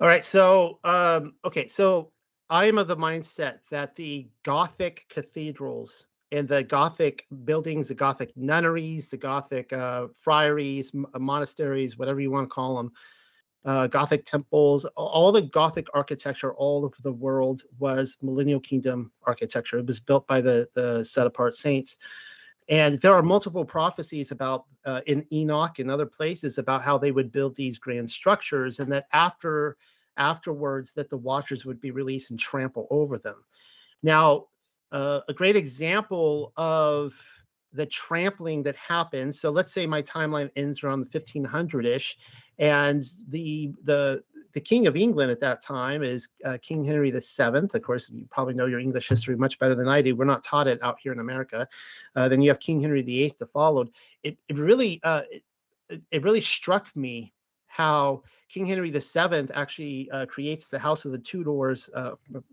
All 0.00 0.06
right. 0.06 0.24
So, 0.24 0.78
um, 0.84 1.34
okay. 1.44 1.68
So 1.68 2.12
I 2.48 2.66
am 2.66 2.78
of 2.78 2.86
the 2.86 2.96
mindset 2.96 3.58
that 3.70 3.96
the 3.96 4.28
Gothic 4.44 5.06
cathedrals 5.08 6.06
and 6.30 6.46
the 6.46 6.62
Gothic 6.62 7.26
buildings, 7.44 7.88
the 7.88 7.94
Gothic 7.94 8.36
nunneries, 8.36 9.08
the 9.08 9.16
Gothic 9.16 9.72
uh, 9.72 10.08
friaries, 10.16 10.92
m- 10.94 11.06
uh, 11.12 11.18
monasteries, 11.18 11.98
whatever 11.98 12.20
you 12.20 12.30
want 12.30 12.48
to 12.48 12.54
call 12.54 12.76
them, 12.76 12.92
uh, 13.64 13.88
Gothic 13.88 14.24
temples, 14.24 14.84
all 14.96 15.32
the 15.32 15.42
Gothic 15.42 15.88
architecture 15.92 16.54
all 16.54 16.84
over 16.84 16.96
the 17.02 17.12
world 17.12 17.62
was 17.78 18.16
Millennial 18.22 18.60
Kingdom 18.60 19.10
architecture. 19.24 19.78
It 19.78 19.86
was 19.86 19.98
built 19.98 20.26
by 20.28 20.40
the 20.40 20.68
the 20.74 21.04
set 21.04 21.26
apart 21.26 21.56
saints. 21.56 21.96
And 22.68 23.00
there 23.00 23.14
are 23.14 23.22
multiple 23.22 23.64
prophecies 23.64 24.30
about 24.30 24.64
uh, 24.84 25.00
in 25.06 25.26
Enoch 25.32 25.78
and 25.80 25.90
other 25.90 26.06
places 26.06 26.58
about 26.58 26.82
how 26.82 26.98
they 26.98 27.12
would 27.12 27.32
build 27.32 27.56
these 27.56 27.78
grand 27.78 28.10
structures, 28.10 28.78
and 28.78 28.92
that 28.92 29.06
after 29.12 29.76
afterwards 30.16 30.92
that 30.92 31.10
the 31.10 31.16
watchers 31.16 31.64
would 31.64 31.80
be 31.80 31.90
released 31.90 32.30
and 32.30 32.38
trample 32.38 32.86
over 32.90 33.18
them. 33.18 33.44
Now, 34.02 34.46
uh, 34.92 35.20
a 35.28 35.32
great 35.32 35.56
example 35.56 36.52
of 36.56 37.14
the 37.72 37.86
trampling 37.86 38.62
that 38.62 38.76
happens. 38.76 39.40
So 39.40 39.50
let's 39.50 39.72
say 39.72 39.86
my 39.86 40.02
timeline 40.02 40.50
ends 40.56 40.82
around 40.82 41.00
the 41.00 41.20
1500ish, 41.20 42.14
and 42.58 43.02
the 43.28 43.72
the 43.84 44.22
the 44.52 44.60
king 44.60 44.86
of 44.86 44.96
England 44.96 45.30
at 45.30 45.40
that 45.40 45.60
time 45.60 46.02
is 46.02 46.28
uh, 46.42 46.56
King 46.62 46.82
Henry 46.82 47.10
VII. 47.10 47.18
Of 47.74 47.82
course, 47.82 48.10
you 48.10 48.26
probably 48.30 48.54
know 48.54 48.64
your 48.64 48.80
English 48.80 49.06
history 49.06 49.36
much 49.36 49.58
better 49.58 49.74
than 49.74 49.86
I 49.86 50.00
do. 50.00 50.16
We're 50.16 50.24
not 50.24 50.42
taught 50.42 50.66
it 50.66 50.82
out 50.82 50.96
here 50.98 51.12
in 51.12 51.18
America. 51.18 51.68
Uh, 52.14 52.30
then 52.30 52.40
you 52.40 52.48
have 52.48 52.58
King 52.58 52.80
Henry 52.80 53.02
VIII 53.02 53.34
that 53.38 53.52
followed. 53.52 53.90
It, 54.22 54.38
it 54.48 54.56
really 54.56 55.00
uh, 55.04 55.22
it, 55.30 56.02
it 56.10 56.22
really 56.22 56.40
struck 56.40 56.94
me 56.96 57.34
how 57.66 58.22
King 58.48 58.66
Henry 58.66 58.90
VII 58.90 59.48
actually 59.54 60.10
uh, 60.10 60.26
creates 60.26 60.66
the 60.66 60.78
House 60.78 61.04
of 61.04 61.12
the 61.12 61.18
Tudors, 61.18 61.90
uh, 61.94 62.12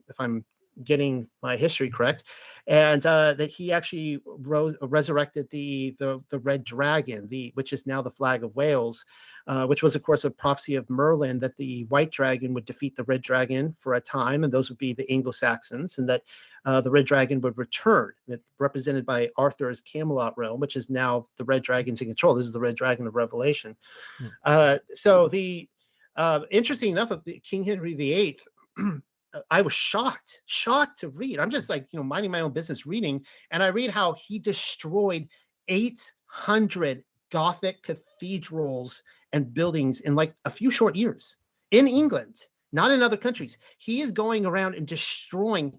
if 0.10 0.20
I'm 0.20 0.44
getting 0.84 1.28
my 1.42 1.56
history 1.56 1.90
correct, 1.90 2.24
and 2.68 3.06
uh, 3.06 3.34
that 3.34 3.50
he 3.52 3.72
actually 3.72 4.20
rose, 4.26 4.76
resurrected 4.82 5.48
the, 5.50 5.96
the 6.00 6.22
the 6.30 6.40
red 6.40 6.64
dragon, 6.64 7.28
the 7.28 7.52
which 7.56 7.74
is 7.74 7.86
now 7.86 8.02
the 8.02 8.10
flag 8.10 8.44
of 8.44 8.56
Wales, 8.56 9.06
uh, 9.48 9.66
which 9.68 9.84
was 9.84 9.96
of 9.96 10.04
course 10.04 10.24
a 10.24 10.32
prophecy 10.32 10.76
of 10.76 10.90
Merlin 10.90 11.40
that 11.40 11.56
the 11.58 11.84
white 11.86 12.12
dragon 12.12 12.54
would 12.54 12.66
defeat 12.66 12.96
the 12.96 13.04
red 13.04 13.22
dragon 13.22 13.74
for 13.78 13.94
a 13.94 14.02
time, 14.02 14.44
and 14.44 14.52
those 14.52 14.70
would 14.70 14.80
be 14.80 14.94
the 14.94 15.10
Anglo-Saxons, 15.12 15.98
and 15.98 16.10
that 16.10 16.24
uh, 16.66 16.82
the 16.82 16.92
red 16.92 17.06
dragon 17.06 17.42
would 17.42 17.58
return, 17.58 18.14
that 18.28 18.42
represented 18.60 19.06
by 19.06 19.30
Arthur's 19.38 19.82
Camelot 19.82 20.38
realm, 20.38 20.60
which 20.60 20.76
is 20.76 20.90
now 20.90 21.26
the 21.38 21.46
red 21.46 21.62
dragon's 21.62 22.02
in 22.02 22.08
control. 22.08 22.34
This 22.34 22.46
is 22.46 22.54
the 22.54 22.60
red 22.60 22.76
dragon 22.76 23.06
of 23.06 23.16
Revelation. 23.16 23.76
Hmm. 24.18 24.28
Uh, 24.44 24.78
so 24.94 25.28
the 25.28 25.68
uh, 26.16 26.42
interesting 26.52 26.92
enough, 26.92 27.12
of 27.12 27.24
the 27.24 27.40
King 27.40 27.64
Henry 27.64 27.94
VIII. 27.94 28.40
I 29.50 29.62
was 29.62 29.74
shocked, 29.74 30.42
shocked 30.46 31.00
to 31.00 31.10
read. 31.10 31.40
I'm 31.40 31.50
just 31.50 31.70
like, 31.70 31.88
you 31.92 31.98
know, 31.98 32.04
minding 32.04 32.32
my 32.32 32.42
own 32.42 32.54
business 32.54 32.86
reading. 32.86 33.26
And 33.50 33.64
I 33.64 33.68
read 33.68 33.90
how 33.90 34.14
he 34.14 34.38
destroyed 34.38 35.28
800 35.68 37.04
Gothic 37.32 37.82
cathedrals 37.82 39.02
and 39.32 39.52
buildings 39.52 40.02
in 40.02 40.16
like 40.16 40.36
a 40.46 40.52
few 40.52 40.70
short 40.70 40.96
years 40.96 41.38
in 41.72 41.88
England, 41.88 42.36
not 42.72 42.92
in 42.92 43.02
other 43.02 43.18
countries. 43.18 43.58
He 43.80 44.02
is 44.02 44.12
going 44.12 44.46
around 44.46 44.76
and 44.76 44.88
destroying 44.88 45.74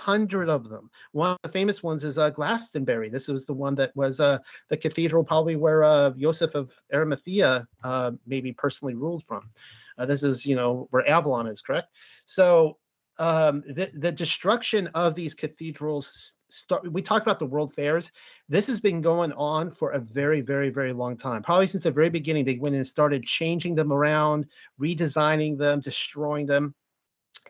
800 0.00 0.48
of 0.48 0.68
them. 0.68 0.90
One 1.12 1.30
of 1.30 1.38
the 1.42 1.48
famous 1.48 1.82
ones 1.82 2.04
is 2.04 2.18
uh, 2.18 2.30
Glastonbury. 2.30 3.08
This 3.08 3.28
was 3.28 3.46
the 3.46 3.54
one 3.54 3.74
that 3.76 3.94
was 3.96 4.20
uh, 4.20 4.38
the 4.68 4.76
cathedral, 4.76 5.24
probably 5.24 5.56
where 5.56 5.84
uh, 5.84 6.10
Joseph 6.10 6.54
of 6.54 6.72
Arimathea 6.92 7.66
uh, 7.82 8.12
maybe 8.26 8.52
personally 8.52 8.94
ruled 8.94 9.24
from. 9.24 9.50
Uh, 9.98 10.06
this 10.06 10.22
is, 10.22 10.46
you 10.46 10.54
know, 10.54 10.86
where 10.90 11.08
Avalon 11.08 11.46
is, 11.46 11.60
correct? 11.60 11.88
So 12.24 12.78
um, 13.18 13.62
the, 13.66 13.90
the 13.94 14.12
destruction 14.12 14.86
of 14.88 15.14
these 15.14 15.34
cathedrals, 15.34 16.36
start, 16.48 16.90
we 16.92 17.02
talked 17.02 17.26
about 17.26 17.40
the 17.40 17.46
world 17.46 17.74
fairs. 17.74 18.12
This 18.48 18.68
has 18.68 18.80
been 18.80 19.00
going 19.00 19.32
on 19.32 19.70
for 19.70 19.90
a 19.90 19.98
very, 19.98 20.40
very, 20.40 20.70
very 20.70 20.92
long 20.92 21.16
time. 21.16 21.42
Probably 21.42 21.66
since 21.66 21.82
the 21.82 21.90
very 21.90 22.10
beginning, 22.10 22.44
they 22.44 22.56
went 22.56 22.76
and 22.76 22.86
started 22.86 23.24
changing 23.24 23.74
them 23.74 23.92
around, 23.92 24.46
redesigning 24.80 25.58
them, 25.58 25.80
destroying 25.80 26.46
them. 26.46 26.74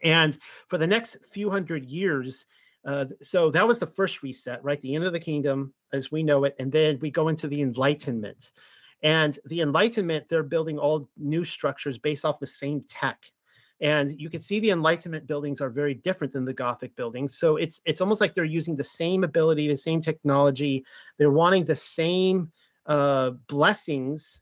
And 0.03 0.37
for 0.69 0.79
the 0.79 0.87
next 0.87 1.17
few 1.31 1.51
hundred 1.51 1.85
years, 1.87 2.47
uh, 2.85 3.07
so 3.23 3.51
that 3.51 3.67
was 3.67 3.79
the 3.79 3.87
first 3.87 4.23
reset, 4.23 4.63
right? 4.65 4.81
The 4.81 4.95
end 4.95 5.05
of 5.05 5.13
the 5.13 5.21
kingdom 5.21 5.75
as 5.93 6.11
we 6.11 6.23
know 6.23 6.45
it. 6.45 6.57
And 6.59 6.71
then 6.71 6.99
we 7.01 7.11
go 7.11 7.29
into 7.29 7.49
the 7.49 7.63
Enlightenment. 7.63 8.53
And 9.03 9.39
the 9.47 9.61
Enlightenment, 9.61 10.29
they're 10.29 10.43
building 10.43 10.79
all 10.79 11.09
new 11.17 11.45
structures 11.45 11.99
based 11.99 12.25
off 12.25 12.41
the 12.41 12.47
same 12.47 12.85
tech. 12.89 13.19
And 13.81 14.21
you 14.21 14.29
can 14.29 14.41
see 14.41 14.59
the 14.59 14.71
Enlightenment 14.71 15.27
buildings 15.27 15.61
are 15.61 15.71
very 15.71 15.95
different 15.95 16.33
than 16.33 16.45
the 16.45 16.53
Gothic 16.53 16.97
buildings. 16.97 17.39
So 17.39 17.57
it's 17.57 17.81
it's 17.85 18.01
almost 18.01 18.21
like 18.21 18.35
they're 18.35 18.45
using 18.45 18.75
the 18.75 18.83
same 18.83 19.23
ability, 19.23 19.69
the 19.69 19.77
same 19.77 20.01
technology. 20.01 20.85
They're 21.17 21.31
wanting 21.31 21.65
the 21.65 21.77
same 21.77 22.51
uh, 22.87 23.31
blessings 23.49 24.41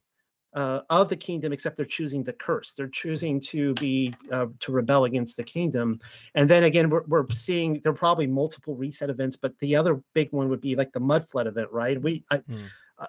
uh, 0.56 0.80
of 0.88 1.08
the 1.10 1.16
kingdom, 1.16 1.52
except 1.52 1.76
they're 1.76 1.84
choosing 1.84 2.24
the 2.24 2.32
curse. 2.32 2.72
They're 2.72 2.88
choosing 2.88 3.40
to 3.42 3.74
be 3.74 4.14
uh, 4.32 4.46
to 4.60 4.72
rebel 4.72 5.04
against 5.04 5.36
the 5.36 5.44
kingdom. 5.44 6.00
And 6.34 6.48
then 6.48 6.64
again, 6.64 6.88
we're, 6.88 7.04
we're 7.06 7.30
seeing 7.30 7.80
there 7.84 7.92
are 7.92 7.96
probably 7.96 8.26
multiple 8.26 8.74
reset 8.74 9.10
events, 9.10 9.36
but 9.36 9.56
the 9.60 9.76
other 9.76 10.02
big 10.14 10.32
one 10.32 10.48
would 10.48 10.62
be 10.62 10.74
like 10.74 10.92
the 10.92 11.00
mud 11.00 11.28
flood 11.28 11.46
event, 11.46 11.70
right? 11.70 12.00
We 12.00 12.24
I, 12.30 12.38
mm. 12.38 12.64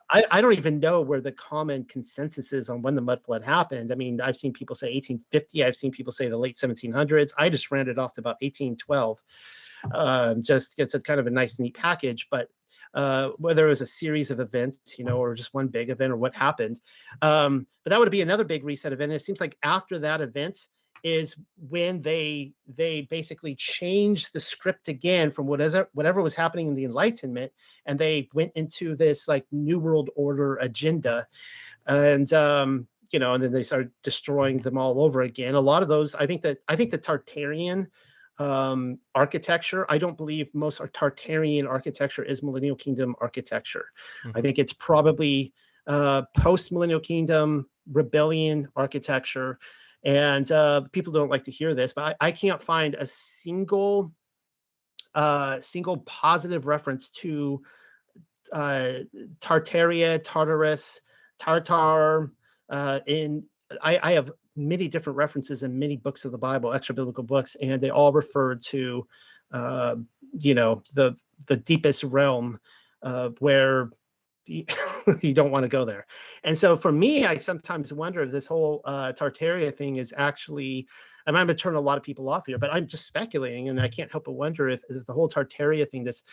I, 0.09 0.25
I 0.29 0.41
don't 0.41 0.53
even 0.53 0.81
know 0.81 0.99
where 0.99 1.21
the 1.21 1.31
common 1.31 1.85
consensus 1.85 2.51
is 2.51 2.69
on 2.69 2.81
when 2.81 2.95
the 2.95 3.01
mud 3.01 3.23
flood 3.23 3.43
happened. 3.43 3.93
I 3.93 3.95
mean, 3.95 4.19
I've 4.19 4.35
seen 4.35 4.51
people 4.51 4.75
say 4.75 4.87
1850. 4.87 5.63
I've 5.63 5.77
seen 5.77 5.91
people 5.91 6.11
say 6.11 6.27
the 6.27 6.37
late 6.37 6.57
1700s. 6.57 7.31
I 7.37 7.49
just 7.49 7.71
rounded 7.71 7.97
off 7.97 8.13
to 8.13 8.21
about 8.21 8.41
1812. 8.41 9.23
Um, 9.93 10.43
just 10.43 10.75
gets 10.75 10.93
a 10.95 10.99
kind 10.99 11.21
of 11.21 11.27
a 11.27 11.29
nice, 11.29 11.59
neat 11.59 11.77
package. 11.77 12.27
But 12.29 12.49
uh, 12.97 13.29
whether 13.37 13.67
it 13.67 13.69
was 13.69 13.81
a 13.81 13.85
series 13.85 14.31
of 14.31 14.39
events, 14.39 14.97
you 14.97 15.05
know, 15.05 15.19
or 15.19 15.35
just 15.35 15.53
one 15.53 15.67
big 15.67 15.91
event 15.91 16.11
or 16.11 16.17
what 16.17 16.33
happened. 16.33 16.79
Um, 17.21 17.67
but 17.83 17.91
that 17.91 17.99
would 17.99 18.09
be 18.09 18.21
another 18.21 18.43
big 18.43 18.63
reset 18.63 18.91
event. 18.91 19.11
And 19.11 19.21
it 19.21 19.23
seems 19.23 19.39
like 19.39 19.55
after 19.61 19.99
that 19.99 20.19
event, 20.19 20.67
is 21.03 21.35
when 21.69 22.01
they 22.01 22.53
they 22.75 23.01
basically 23.01 23.53
changed 23.53 24.33
the 24.33 24.39
script 24.39 24.87
again 24.87 25.29
from 25.29 25.45
whatever 25.45 25.87
whatever 25.93 26.23
was 26.23 26.33
happening 26.33 26.65
in 26.65 26.73
the 26.73 26.85
enlightenment 26.85 27.51
and 27.85 27.99
they 27.99 28.27
went 28.33 28.51
into 28.55 28.95
this 28.95 29.27
like 29.27 29.45
new 29.51 29.77
world 29.77 30.09
order 30.15 30.55
agenda 30.55 31.27
and 31.85 32.33
um 32.33 32.87
you 33.11 33.19
know 33.19 33.35
and 33.35 33.43
then 33.43 33.51
they 33.51 33.61
started 33.61 33.91
destroying 34.01 34.57
them 34.57 34.75
all 34.75 34.99
over 34.99 35.21
again 35.21 35.53
a 35.53 35.61
lot 35.61 35.83
of 35.83 35.87
those 35.87 36.15
i 36.15 36.25
think 36.25 36.41
that 36.41 36.57
i 36.67 36.75
think 36.75 36.89
the 36.89 36.97
tartarian 36.97 37.85
um, 38.39 38.99
architecture. 39.15 39.85
I 39.89 39.97
don't 39.97 40.17
believe 40.17 40.53
most 40.53 40.79
Tartarian 40.79 41.67
architecture 41.67 42.23
is 42.23 42.43
Millennial 42.43 42.75
Kingdom 42.75 43.15
architecture. 43.19 43.85
Mm-hmm. 44.25 44.37
I 44.37 44.41
think 44.41 44.59
it's 44.59 44.73
probably 44.73 45.53
uh, 45.87 46.23
post 46.35 46.71
Millennial 46.71 46.99
Kingdom 46.99 47.69
rebellion 47.91 48.67
architecture 48.75 49.57
and 50.03 50.49
uh, 50.51 50.81
people 50.91 51.11
don't 51.11 51.29
like 51.29 51.43
to 51.45 51.51
hear 51.51 51.73
this, 51.73 51.93
but 51.93 52.15
I, 52.21 52.27
I 52.27 52.31
can't 52.31 52.63
find 52.63 52.95
a 52.95 53.05
single 53.05 54.13
uh, 55.15 55.59
single 55.61 55.97
positive 55.97 56.67
reference 56.67 57.09
to 57.09 57.61
uh, 58.53 58.99
Tartaria, 59.41 60.23
Tartarus, 60.23 61.01
Tartar. 61.39 62.31
Uh, 62.69 62.99
in 63.07 63.43
I, 63.81 63.99
I 64.01 64.11
have 64.13 64.31
many 64.57 64.87
different 64.87 65.17
references 65.17 65.63
in 65.63 65.77
many 65.77 65.95
books 65.95 66.25
of 66.25 66.31
the 66.31 66.37
Bible, 66.37 66.73
extra 66.73 66.95
biblical 66.95 67.23
books, 67.23 67.55
and 67.61 67.81
they 67.81 67.89
all 67.89 68.11
refer 68.11 68.55
to 68.55 69.07
uh, 69.53 69.95
you 70.39 70.55
know 70.55 70.81
the 70.93 71.17
the 71.45 71.57
deepest 71.57 72.03
realm 72.03 72.59
uh, 73.03 73.29
where 73.39 73.89
you 74.47 75.33
don't 75.33 75.51
want 75.51 75.63
to 75.63 75.69
go 75.69 75.85
there. 75.85 76.05
And 76.43 76.57
so 76.57 76.77
for 76.77 76.91
me, 76.91 77.25
I 77.25 77.37
sometimes 77.37 77.91
wonder 77.93 78.23
if 78.23 78.31
this 78.31 78.47
whole 78.47 78.81
uh, 78.85 79.13
Tartaria 79.13 79.75
thing 79.75 79.97
is 79.97 80.13
actually, 80.17 80.87
I 81.25 81.31
might 81.31 81.57
turn 81.57 81.75
a 81.75 81.81
lot 81.81 81.97
of 81.97 82.03
people 82.03 82.29
off 82.29 82.45
here, 82.47 82.57
but 82.57 82.73
I'm 82.73 82.87
just 82.87 83.05
speculating, 83.05 83.69
and 83.69 83.79
I 83.79 83.89
can't 83.89 84.11
help 84.11 84.25
but 84.25 84.33
wonder 84.33 84.69
if, 84.69 84.81
if 84.89 85.05
the 85.05 85.13
whole 85.13 85.29
Tartaria 85.29 85.89
thing 85.89 86.03
this 86.03 86.23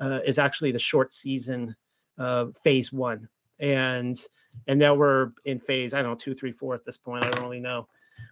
uh, 0.00 0.20
is 0.24 0.38
actually 0.38 0.72
the 0.72 0.78
short 0.78 1.12
season 1.12 1.76
uh, 2.18 2.46
phase 2.62 2.92
one, 2.92 3.28
and 3.58 4.20
and 4.66 4.78
now 4.78 4.94
we're 4.94 5.32
in 5.44 5.58
phase 5.58 5.94
I 5.94 6.02
don't 6.02 6.12
know 6.12 6.16
two, 6.16 6.34
three, 6.34 6.52
four 6.52 6.74
at 6.74 6.84
this 6.84 6.96
point. 6.96 7.24
I 7.24 7.30
don't 7.30 7.42
really 7.42 7.60
know. 7.60 7.88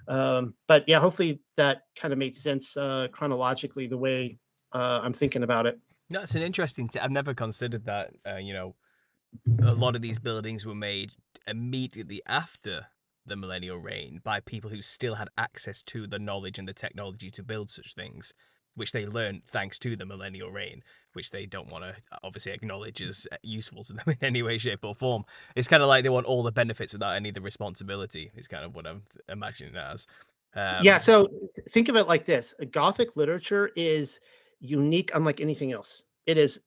Um, 0.06 0.54
but 0.66 0.84
yeah, 0.86 1.00
hopefully 1.00 1.40
that 1.56 1.82
kind 1.96 2.12
of 2.12 2.18
made 2.18 2.34
sense 2.34 2.76
uh, 2.76 3.08
chronologically 3.12 3.86
the 3.86 3.98
way 3.98 4.38
uh, 4.72 5.00
I'm 5.02 5.12
thinking 5.12 5.42
about 5.42 5.66
it. 5.66 5.78
No, 6.10 6.22
it's 6.22 6.34
an 6.34 6.42
interesting. 6.42 6.90
I've 7.00 7.10
never 7.10 7.34
considered 7.34 7.84
that. 7.86 8.10
Uh, 8.26 8.36
you 8.36 8.54
know, 8.54 8.74
a 9.62 9.74
lot 9.74 9.96
of 9.96 10.02
these 10.02 10.18
buildings 10.18 10.64
were 10.64 10.74
made 10.74 11.12
immediately 11.46 12.22
after 12.26 12.86
the 13.26 13.36
millennial 13.36 13.76
reign 13.76 14.20
by 14.24 14.40
people 14.40 14.70
who 14.70 14.80
still 14.80 15.16
had 15.16 15.28
access 15.36 15.82
to 15.82 16.06
the 16.06 16.18
knowledge 16.18 16.58
and 16.58 16.66
the 16.66 16.72
technology 16.72 17.30
to 17.30 17.42
build 17.42 17.70
such 17.70 17.94
things, 17.94 18.32
which 18.78 18.92
they 18.92 19.06
learned 19.06 19.44
thanks 19.44 19.78
to 19.80 19.96
the 19.96 20.06
millennial 20.06 20.50
reign, 20.50 20.82
which 21.12 21.30
they 21.30 21.46
don't 21.46 21.70
want 21.70 21.84
to 21.84 21.94
obviously 22.22 22.52
acknowledge 22.52 23.02
as 23.02 23.26
useful 23.42 23.84
to 23.84 23.92
them 23.92 24.04
in 24.06 24.16
any 24.22 24.42
way, 24.42 24.58
shape, 24.58 24.84
or 24.84 24.94
form. 24.94 25.24
It's 25.54 25.68
kind 25.68 25.82
of 25.82 25.88
like 25.88 26.04
they 26.04 26.08
want 26.08 26.26
all 26.26 26.42
the 26.42 26.52
benefits 26.52 26.92
without 26.92 27.16
any 27.16 27.28
of 27.30 27.34
the 27.34 27.40
responsibility. 27.40 28.30
Is 28.36 28.48
kind 28.48 28.64
of 28.64 28.74
what 28.74 28.86
I'm 28.86 29.02
imagining 29.28 29.74
it 29.74 29.78
as. 29.78 30.06
Um, 30.54 30.82
yeah. 30.82 30.98
So 30.98 31.28
think 31.70 31.88
of 31.88 31.96
it 31.96 32.08
like 32.08 32.24
this: 32.24 32.54
Gothic 32.70 33.16
literature 33.16 33.70
is 33.76 34.20
unique, 34.60 35.10
unlike 35.14 35.40
anything 35.40 35.72
else. 35.72 36.04
It 36.26 36.38
is 36.38 36.60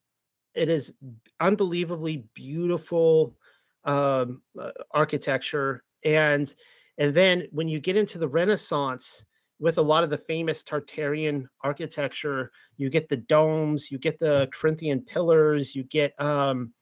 it 0.53 0.69
is 0.69 0.93
unbelievably 1.39 2.25
beautiful 2.33 3.35
um, 3.83 4.41
uh, 4.59 4.71
architecture 4.91 5.83
and 6.03 6.53
and 6.97 7.15
then 7.15 7.47
when 7.51 7.67
you 7.67 7.79
get 7.79 7.95
into 7.95 8.17
the 8.17 8.27
renaissance 8.27 9.23
with 9.61 9.77
a 9.77 9.81
lot 9.81 10.03
of 10.03 10.09
the 10.09 10.17
famous 10.17 10.63
tartarian 10.63 11.45
architecture 11.61 12.51
you 12.77 12.89
get 12.89 13.07
the 13.07 13.17
domes 13.17 13.89
you 13.89 13.97
get 13.97 14.19
the 14.19 14.49
corinthian 14.51 14.99
pillars 14.99 15.73
you 15.75 15.83
get 15.83 16.19
um 16.19 16.73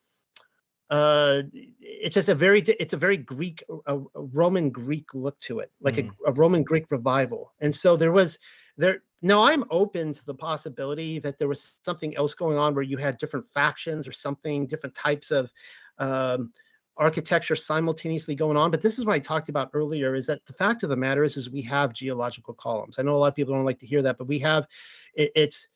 uh 0.90 1.44
it's 1.80 2.16
just 2.16 2.30
a 2.30 2.36
very 2.36 2.62
it's 2.62 2.94
a 2.94 2.98
very 2.98 3.18
greek 3.18 3.64
a, 3.86 4.00
roman 4.16 4.72
greek 4.72 5.14
look 5.14 5.38
to 5.40 5.60
it 5.60 5.72
like 5.82 5.96
mm. 5.96 6.10
a, 6.26 6.30
a 6.30 6.34
roman 6.34 6.64
greek 6.64 6.86
revival 6.90 7.54
and 7.60 7.76
so 7.76 7.96
there 7.96 8.14
was 8.14 8.40
there 8.78 9.04
now 9.22 9.44
i'm 9.44 9.66
open 9.70 10.14
to 10.14 10.26
the 10.26 10.34
possibility 10.34 11.20
that 11.20 11.38
there 11.38 11.50
was 11.50 11.78
something 11.84 12.16
else 12.16 12.34
going 12.34 12.58
on 12.58 12.74
where 12.74 12.84
you 12.84 12.98
had 12.98 13.18
different 13.18 13.48
factions 13.48 14.08
or 14.08 14.12
something 14.12 14.66
different 14.66 14.96
types 14.96 15.30
of 15.30 15.52
um, 16.00 16.54
architecture 17.00 17.56
simultaneously 17.56 18.36
going 18.36 18.58
on 18.58 18.70
but 18.70 18.82
this 18.82 19.00
is 19.00 19.06
what 19.06 19.16
i 19.16 19.20
talked 19.20 19.50
about 19.50 19.70
earlier 19.74 20.16
is 20.16 20.26
that 20.28 20.46
the 20.46 20.54
fact 20.54 20.84
of 20.84 20.90
the 20.90 20.96
matter 20.96 21.24
is 21.24 21.38
is 21.38 21.50
we 21.50 21.62
have 21.62 21.94
geological 21.94 22.54
columns 22.54 23.00
i 23.00 23.02
know 23.02 23.16
a 23.16 23.18
lot 23.18 23.28
of 23.28 23.36
people 23.36 23.54
don't 23.54 23.66
like 23.66 23.80
to 23.80 23.88
hear 23.88 24.02
that 24.02 24.18
but 24.18 24.28
we 24.28 24.38
have 24.38 24.68
it, 25.16 25.32
it's 25.36 25.68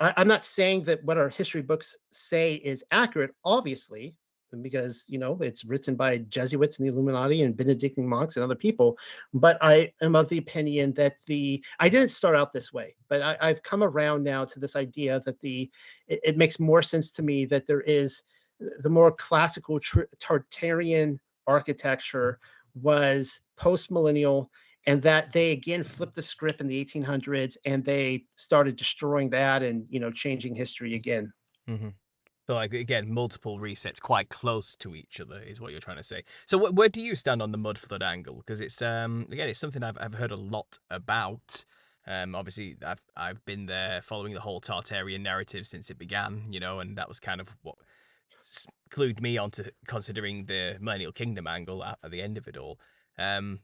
I, 0.00 0.14
i'm 0.16 0.28
not 0.28 0.44
saying 0.44 0.84
that 0.84 1.02
what 1.04 1.18
our 1.18 1.28
history 1.28 1.62
books 1.62 1.96
say 2.12 2.54
is 2.54 2.84
accurate 2.90 3.34
obviously 3.44 4.14
because 4.62 5.04
you 5.08 5.18
know 5.18 5.38
it's 5.40 5.64
written 5.64 5.94
by 5.94 6.18
Jesuits 6.18 6.78
and 6.78 6.86
the 6.86 6.92
Illuminati 6.92 7.42
and 7.42 7.56
Benedictine 7.56 8.06
monks 8.06 8.36
and 8.36 8.44
other 8.44 8.54
people. 8.54 8.98
But 9.34 9.58
I 9.60 9.92
am 10.00 10.16
of 10.16 10.28
the 10.28 10.38
opinion 10.38 10.92
that 10.94 11.16
the 11.26 11.62
I 11.78 11.88
didn't 11.88 12.08
start 12.08 12.36
out 12.36 12.52
this 12.52 12.72
way, 12.72 12.94
but 13.08 13.22
I, 13.22 13.48
have 13.48 13.62
come 13.62 13.82
around 13.82 14.24
now 14.24 14.44
to 14.44 14.60
this 14.60 14.76
idea 14.76 15.22
that 15.24 15.40
the 15.40 15.70
it, 16.06 16.20
it, 16.24 16.36
makes 16.36 16.58
more 16.58 16.82
sense 16.82 17.10
to 17.12 17.22
me 17.22 17.44
that 17.46 17.66
there 17.66 17.82
is 17.82 18.22
the 18.80 18.90
more 18.90 19.12
classical 19.12 19.78
Tartarian 19.80 21.18
architecture 21.46 22.38
was 22.74 23.40
post 23.56 23.90
millennial 23.90 24.50
and 24.86 25.02
that 25.02 25.32
they 25.32 25.52
again 25.52 25.82
flipped 25.82 26.14
the 26.14 26.22
script 26.22 26.60
in 26.60 26.66
the 26.66 26.84
1800s 26.84 27.56
and 27.64 27.84
they 27.84 28.24
started 28.36 28.76
destroying 28.76 29.30
that 29.30 29.62
and 29.62 29.86
you 29.88 30.00
know 30.00 30.10
changing 30.10 30.54
history 30.54 30.94
again. 30.94 31.32
Mm-hmm. 31.68 31.88
so 32.46 32.54
like 32.54 32.72
again 32.72 33.12
multiple 33.12 33.58
resets 33.58 34.00
quite 34.00 34.30
close 34.30 34.74
to 34.76 34.94
each 34.94 35.20
other 35.20 35.36
is 35.36 35.60
what 35.60 35.72
you're 35.72 35.80
trying 35.80 35.98
to 35.98 36.02
say. 36.02 36.22
So 36.46 36.58
wh- 36.58 36.74
where 36.74 36.88
do 36.88 37.02
you 37.02 37.14
stand 37.14 37.42
on 37.42 37.52
the 37.52 37.58
mud 37.58 37.78
flood 37.78 38.02
angle? 38.02 38.36
Because 38.36 38.60
it's 38.60 38.80
um 38.80 39.26
again 39.30 39.48
it's 39.48 39.58
something 39.58 39.82
i've, 39.82 39.98
I've 40.00 40.14
heard 40.14 40.30
a 40.30 40.36
lot 40.36 40.78
about. 40.90 41.64
Um, 42.06 42.34
obviously, 42.34 42.74
I've 42.86 43.04
I've 43.14 43.44
been 43.44 43.66
there 43.66 44.00
following 44.00 44.32
the 44.32 44.40
whole 44.40 44.62
Tartarian 44.62 45.20
narrative 45.20 45.66
since 45.66 45.90
it 45.90 45.98
began, 45.98 46.46
you 46.48 46.58
know, 46.58 46.80
and 46.80 46.96
that 46.96 47.06
was 47.06 47.20
kind 47.20 47.38
of 47.38 47.54
what 47.60 47.76
clued 48.90 49.20
me 49.20 49.38
onto 49.38 49.64
considering 49.86 50.46
the 50.46 50.76
Millennial 50.80 51.12
Kingdom 51.12 51.46
angle 51.46 51.84
at, 51.84 51.98
at 52.02 52.10
the 52.10 52.22
end 52.22 52.38
of 52.38 52.48
it 52.48 52.56
all. 52.56 52.78
Um, 53.18 53.60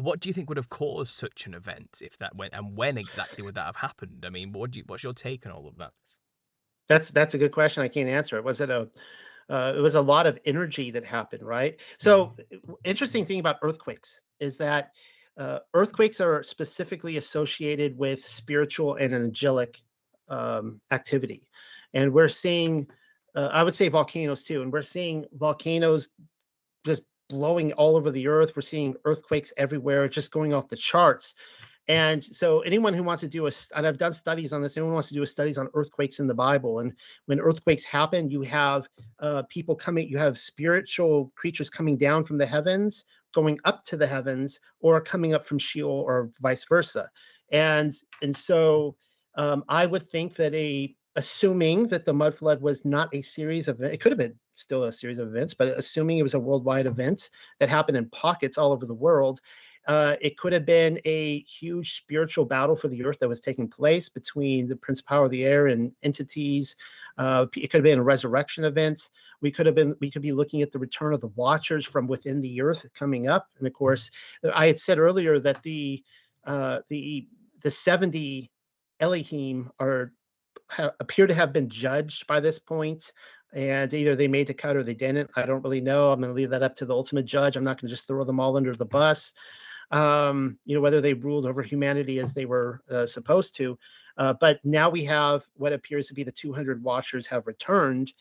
what 0.00 0.20
do 0.20 0.28
you 0.28 0.32
think 0.32 0.48
would 0.48 0.58
have 0.58 0.68
caused 0.68 1.10
such 1.10 1.46
an 1.46 1.54
event 1.54 2.00
if 2.02 2.18
that 2.18 2.36
went 2.36 2.52
and 2.52 2.76
when 2.76 2.98
exactly 2.98 3.42
would 3.42 3.54
that 3.54 3.66
have 3.66 3.76
happened? 3.76 4.24
I 4.26 4.30
mean 4.30 4.52
what 4.52 4.72
do 4.72 4.80
you, 4.80 4.84
what's 4.86 5.02
your 5.02 5.14
take 5.14 5.46
on 5.46 5.52
all 5.52 5.66
of 5.66 5.76
that? 5.78 5.92
That's 6.88 7.10
that's 7.10 7.34
a 7.34 7.38
good 7.38 7.52
question. 7.52 7.82
I 7.82 7.88
can't 7.88 8.08
answer 8.08 8.36
it. 8.36 8.44
Was 8.44 8.60
it 8.60 8.70
a 8.70 8.88
uh, 9.48 9.74
it 9.76 9.80
was 9.80 9.94
a 9.94 10.00
lot 10.00 10.26
of 10.26 10.38
energy 10.44 10.90
that 10.90 11.04
happened 11.04 11.42
right? 11.42 11.76
So 11.98 12.34
mm-hmm. 12.52 12.72
interesting 12.84 13.26
thing 13.26 13.40
about 13.40 13.56
earthquakes 13.62 14.20
is 14.38 14.56
that 14.58 14.90
uh, 15.36 15.60
earthquakes 15.72 16.20
are 16.20 16.42
specifically 16.42 17.16
associated 17.16 17.96
with 17.96 18.24
spiritual 18.24 18.94
and 18.96 19.14
angelic 19.14 19.82
um, 20.28 20.80
activity. 20.90 21.48
And 21.92 22.12
we're 22.12 22.28
seeing 22.28 22.86
uh, 23.34 23.48
i 23.52 23.62
would 23.62 23.74
say 23.74 23.88
volcanoes 23.88 24.44
too 24.44 24.62
and 24.62 24.72
we're 24.72 24.82
seeing 24.82 25.24
volcanoes 25.32 26.08
just 26.86 27.02
blowing 27.28 27.72
all 27.74 27.96
over 27.96 28.10
the 28.10 28.26
earth. 28.26 28.52
We're 28.54 28.62
seeing 28.62 28.94
earthquakes 29.04 29.52
everywhere, 29.56 30.08
just 30.08 30.30
going 30.30 30.52
off 30.52 30.68
the 30.68 30.76
charts. 30.76 31.34
And 31.86 32.22
so, 32.24 32.60
anyone 32.60 32.94
who 32.94 33.02
wants 33.02 33.20
to 33.20 33.28
do 33.28 33.46
a, 33.46 33.50
and 33.76 33.86
I've 33.86 33.98
done 33.98 34.12
studies 34.12 34.54
on 34.54 34.62
this, 34.62 34.76
anyone 34.76 34.94
wants 34.94 35.08
to 35.08 35.14
do 35.14 35.22
a 35.22 35.26
studies 35.26 35.58
on 35.58 35.68
earthquakes 35.74 36.18
in 36.18 36.26
the 36.26 36.34
Bible. 36.34 36.78
And 36.78 36.94
when 37.26 37.40
earthquakes 37.40 37.84
happen, 37.84 38.30
you 38.30 38.40
have 38.42 38.88
uh, 39.20 39.42
people 39.50 39.74
coming, 39.74 40.08
you 40.08 40.16
have 40.16 40.38
spiritual 40.38 41.30
creatures 41.36 41.68
coming 41.68 41.98
down 41.98 42.24
from 42.24 42.38
the 42.38 42.46
heavens, 42.46 43.04
going 43.34 43.58
up 43.66 43.84
to 43.84 43.98
the 43.98 44.06
heavens, 44.06 44.58
or 44.80 44.98
coming 44.98 45.34
up 45.34 45.46
from 45.46 45.58
Sheol, 45.58 45.90
or 45.90 46.30
vice 46.40 46.64
versa. 46.66 47.10
And 47.52 47.92
and 48.22 48.34
so, 48.34 48.96
um, 49.34 49.62
I 49.68 49.84
would 49.84 50.08
think 50.08 50.36
that 50.36 50.54
a 50.54 50.94
assuming 51.16 51.86
that 51.88 52.04
the 52.04 52.12
mud 52.12 52.34
flood 52.34 52.60
was 52.60 52.84
not 52.84 53.14
a 53.14 53.20
series 53.20 53.68
of 53.68 53.80
it 53.80 54.00
could 54.00 54.12
have 54.12 54.18
been 54.18 54.34
still 54.54 54.84
a 54.84 54.92
series 54.92 55.18
of 55.18 55.28
events 55.28 55.54
but 55.54 55.68
assuming 55.68 56.18
it 56.18 56.22
was 56.22 56.34
a 56.34 56.40
worldwide 56.40 56.86
event 56.86 57.30
that 57.58 57.68
happened 57.68 57.96
in 57.96 58.08
pockets 58.10 58.58
all 58.58 58.72
over 58.72 58.86
the 58.86 58.94
world 58.94 59.40
uh, 59.86 60.16
it 60.20 60.38
could 60.38 60.52
have 60.52 60.64
been 60.64 60.98
a 61.04 61.40
huge 61.40 61.96
spiritual 61.96 62.44
battle 62.44 62.74
for 62.74 62.88
the 62.88 63.04
earth 63.04 63.18
that 63.20 63.28
was 63.28 63.40
taking 63.40 63.68
place 63.68 64.08
between 64.08 64.66
the 64.66 64.76
prince 64.76 65.02
power 65.02 65.26
of 65.26 65.30
the 65.30 65.44
air 65.44 65.66
and 65.66 65.92
entities. 66.02 66.74
Uh, 67.18 67.46
it 67.54 67.68
could 67.68 67.78
have 67.78 67.84
been 67.84 68.00
resurrection 68.00 68.64
event. 68.64 69.10
We 69.42 69.50
could 69.50 69.66
have 69.66 69.74
been 69.74 69.94
we 70.00 70.10
could 70.10 70.22
be 70.22 70.32
looking 70.32 70.62
at 70.62 70.72
the 70.72 70.78
return 70.78 71.12
of 71.12 71.20
the 71.20 71.28
watchers 71.28 71.84
from 71.84 72.06
within 72.06 72.40
the 72.40 72.62
earth 72.62 72.86
coming 72.94 73.28
up. 73.28 73.48
And 73.58 73.66
of 73.66 73.74
course 73.74 74.10
i 74.54 74.66
had 74.66 74.80
said 74.80 74.98
earlier 74.98 75.38
that 75.38 75.62
the 75.62 76.02
uh, 76.44 76.80
the 76.88 77.28
the 77.62 77.70
70 77.70 78.50
Elohim 79.00 79.70
are 79.78 80.12
ha- 80.70 80.92
appear 81.00 81.26
to 81.26 81.34
have 81.34 81.52
been 81.52 81.68
judged 81.68 82.26
by 82.26 82.40
this 82.40 82.58
point, 82.58 83.12
and 83.52 83.92
either 83.92 84.16
they 84.16 84.28
made 84.28 84.46
the 84.46 84.54
cut 84.54 84.76
or 84.76 84.82
they 84.82 84.94
didn't. 84.94 85.30
I 85.36 85.46
don't 85.46 85.62
really 85.62 85.80
know. 85.80 86.12
I'm 86.12 86.20
going 86.20 86.30
to 86.30 86.34
leave 86.34 86.50
that 86.50 86.62
up 86.62 86.74
to 86.76 86.86
the 86.86 86.94
ultimate 86.94 87.24
judge. 87.24 87.56
I'm 87.56 87.64
not 87.64 87.80
going 87.80 87.88
to 87.88 87.94
just 87.94 88.06
throw 88.06 88.24
them 88.24 88.40
all 88.40 88.56
under 88.56 88.74
the 88.74 88.84
bus. 88.84 89.32
Um, 89.90 90.58
you 90.64 90.74
know 90.74 90.80
whether 90.80 91.00
they 91.00 91.14
ruled 91.14 91.46
over 91.46 91.62
humanity 91.62 92.18
as 92.18 92.32
they 92.32 92.46
were 92.46 92.80
uh, 92.90 93.06
supposed 93.06 93.54
to. 93.56 93.78
Uh, 94.16 94.34
but 94.40 94.60
now 94.64 94.88
we 94.88 95.04
have 95.04 95.44
what 95.54 95.72
appears 95.72 96.06
to 96.06 96.14
be 96.14 96.22
the 96.22 96.32
200 96.32 96.82
watchers 96.82 97.26
have 97.26 97.46
returned, 97.46 98.12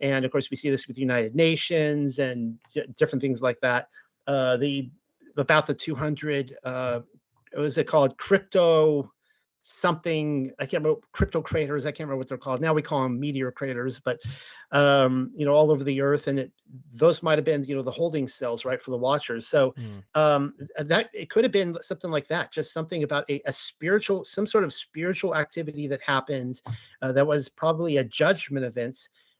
and 0.00 0.24
of 0.24 0.32
course 0.32 0.50
we 0.50 0.56
see 0.56 0.70
this 0.70 0.88
with 0.88 0.98
United 0.98 1.34
Nations 1.34 2.18
and 2.18 2.58
d- 2.72 2.84
different 2.96 3.22
things 3.22 3.40
like 3.40 3.60
that. 3.60 3.88
Uh, 4.26 4.56
the 4.56 4.90
about 5.36 5.66
the 5.66 5.74
200 5.74 6.56
uh, 6.64 7.00
what 7.52 7.62
was 7.62 7.78
it 7.78 7.86
called 7.86 8.18
crypto 8.18 9.10
something 9.62 10.50
i 10.58 10.66
can't 10.66 10.82
remember 10.82 11.00
crypto 11.12 11.40
craters 11.40 11.86
i 11.86 11.90
can't 11.90 12.00
remember 12.00 12.16
what 12.16 12.28
they're 12.28 12.36
called 12.36 12.60
now 12.60 12.74
we 12.74 12.82
call 12.82 13.04
them 13.04 13.18
meteor 13.18 13.52
craters 13.52 14.00
but 14.00 14.18
um 14.72 15.30
you 15.36 15.46
know 15.46 15.52
all 15.52 15.70
over 15.70 15.84
the 15.84 16.00
earth 16.00 16.26
and 16.26 16.38
it 16.40 16.52
those 16.92 17.22
might 17.22 17.38
have 17.38 17.44
been 17.44 17.64
you 17.64 17.76
know 17.76 17.82
the 17.82 17.90
holding 17.90 18.26
cells 18.26 18.64
right 18.64 18.82
for 18.82 18.90
the 18.90 18.96
watchers 18.96 19.46
so 19.46 19.72
mm. 19.78 20.02
um 20.16 20.52
that 20.80 21.08
it 21.14 21.30
could 21.30 21.44
have 21.44 21.52
been 21.52 21.76
something 21.80 22.10
like 22.10 22.26
that 22.26 22.50
just 22.52 22.72
something 22.72 23.04
about 23.04 23.28
a, 23.30 23.40
a 23.46 23.52
spiritual 23.52 24.24
some 24.24 24.46
sort 24.46 24.64
of 24.64 24.72
spiritual 24.72 25.36
activity 25.36 25.86
that 25.86 26.02
happened 26.02 26.60
uh, 27.02 27.12
that 27.12 27.26
was 27.26 27.48
probably 27.48 27.98
a 27.98 28.04
judgment 28.04 28.66
event 28.66 28.98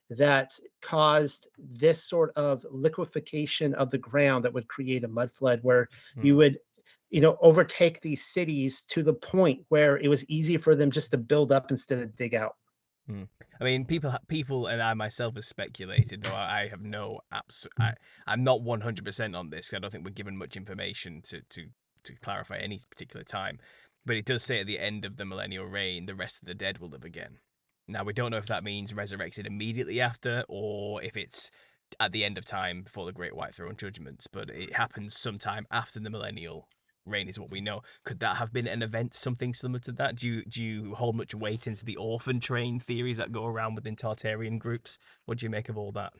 that 0.09 0.51
caused 0.81 1.47
this 1.57 2.03
sort 2.03 2.31
of 2.35 2.65
liquefaction 2.69 3.73
of 3.73 3.89
the 3.89 3.97
ground 3.97 4.45
that 4.45 4.53
would 4.53 4.67
create 4.67 5.03
a 5.03 5.07
mud 5.07 5.31
flood 5.31 5.59
where 5.63 5.89
mm. 6.17 6.23
you 6.23 6.37
would 6.37 6.59
you 7.13 7.21
know 7.21 7.37
overtake 7.41 8.01
these 8.01 8.25
cities 8.25 8.83
to 8.89 9.03
the 9.03 9.13
point 9.13 9.61
where 9.69 9.97
it 9.97 10.07
was 10.09 10.25
easy 10.25 10.57
for 10.57 10.75
them 10.75 10.89
just 10.89 11.11
to 11.11 11.17
build 11.17 11.51
up 11.51 11.69
instead 11.69 11.99
of 11.99 12.13
dig 12.15 12.35
out 12.35 12.55
hmm. 13.07 13.23
I 13.61 13.65
mean, 13.65 13.85
people, 13.85 14.13
people, 14.27 14.67
and 14.67 14.81
I 14.81 14.93
myself 14.93 15.35
have 15.35 15.45
speculated. 15.45 16.23
Though 16.23 16.35
I 16.35 16.67
have 16.67 16.81
no 16.81 17.21
abs- 17.31 17.67
I, 17.79 17.93
I'm 18.27 18.43
not 18.43 18.63
100 18.63 19.05
percent 19.05 19.35
on 19.35 19.51
this. 19.51 19.73
I 19.73 19.79
don't 19.79 19.91
think 19.91 20.03
we're 20.03 20.11
given 20.11 20.35
much 20.35 20.57
information 20.57 21.21
to 21.25 21.41
to 21.49 21.67
to 22.05 22.15
clarify 22.15 22.57
any 22.57 22.81
particular 22.89 23.23
time. 23.23 23.59
But 24.05 24.17
it 24.17 24.25
does 24.25 24.43
say 24.43 24.59
at 24.59 24.67
the 24.67 24.79
end 24.79 25.05
of 25.05 25.15
the 25.15 25.23
millennial 25.23 25.65
reign, 25.65 26.07
the 26.07 26.15
rest 26.15 26.41
of 26.41 26.47
the 26.47 26.55
dead 26.55 26.79
will 26.79 26.89
live 26.89 27.05
again. 27.05 27.37
Now 27.87 28.03
we 28.03 28.11
don't 28.11 28.31
know 28.31 28.37
if 28.37 28.47
that 28.47 28.63
means 28.63 28.93
resurrected 28.93 29.45
immediately 29.45 30.01
after, 30.01 30.43
or 30.49 31.01
if 31.01 31.15
it's 31.15 31.51
at 31.99 32.11
the 32.11 32.25
end 32.25 32.37
of 32.37 32.45
time 32.45 32.81
before 32.81 33.05
the 33.05 33.13
Great 33.13 33.35
White 33.35 33.55
Throne 33.55 33.77
judgments. 33.77 34.27
But 34.27 34.49
it 34.49 34.73
happens 34.73 35.15
sometime 35.15 35.67
after 35.71 35.99
the 35.99 36.09
millennial 36.09 36.67
reign 37.05 37.27
is 37.27 37.39
what 37.39 37.51
we 37.51 37.61
know. 37.61 37.81
Could 38.03 38.19
that 38.19 38.37
have 38.37 38.53
been 38.53 38.67
an 38.67 38.81
event, 38.81 39.13
something 39.13 39.53
similar 39.53 39.79
to 39.79 39.91
that? 39.93 40.15
Do 40.15 40.27
you 40.27 40.45
do 40.45 40.63
you 40.63 40.93
hold 40.95 41.15
much 41.15 41.35
weight 41.35 41.67
into 41.67 41.85
the 41.85 41.97
orphan 41.97 42.39
train 42.39 42.79
theories 42.79 43.17
that 43.17 43.31
go 43.31 43.45
around 43.45 43.75
within 43.75 43.95
Tartarian 43.95 44.59
groups? 44.59 44.99
What 45.25 45.39
do 45.39 45.45
you 45.45 45.49
make 45.49 45.69
of 45.69 45.77
all 45.77 45.91
that? 45.93 46.13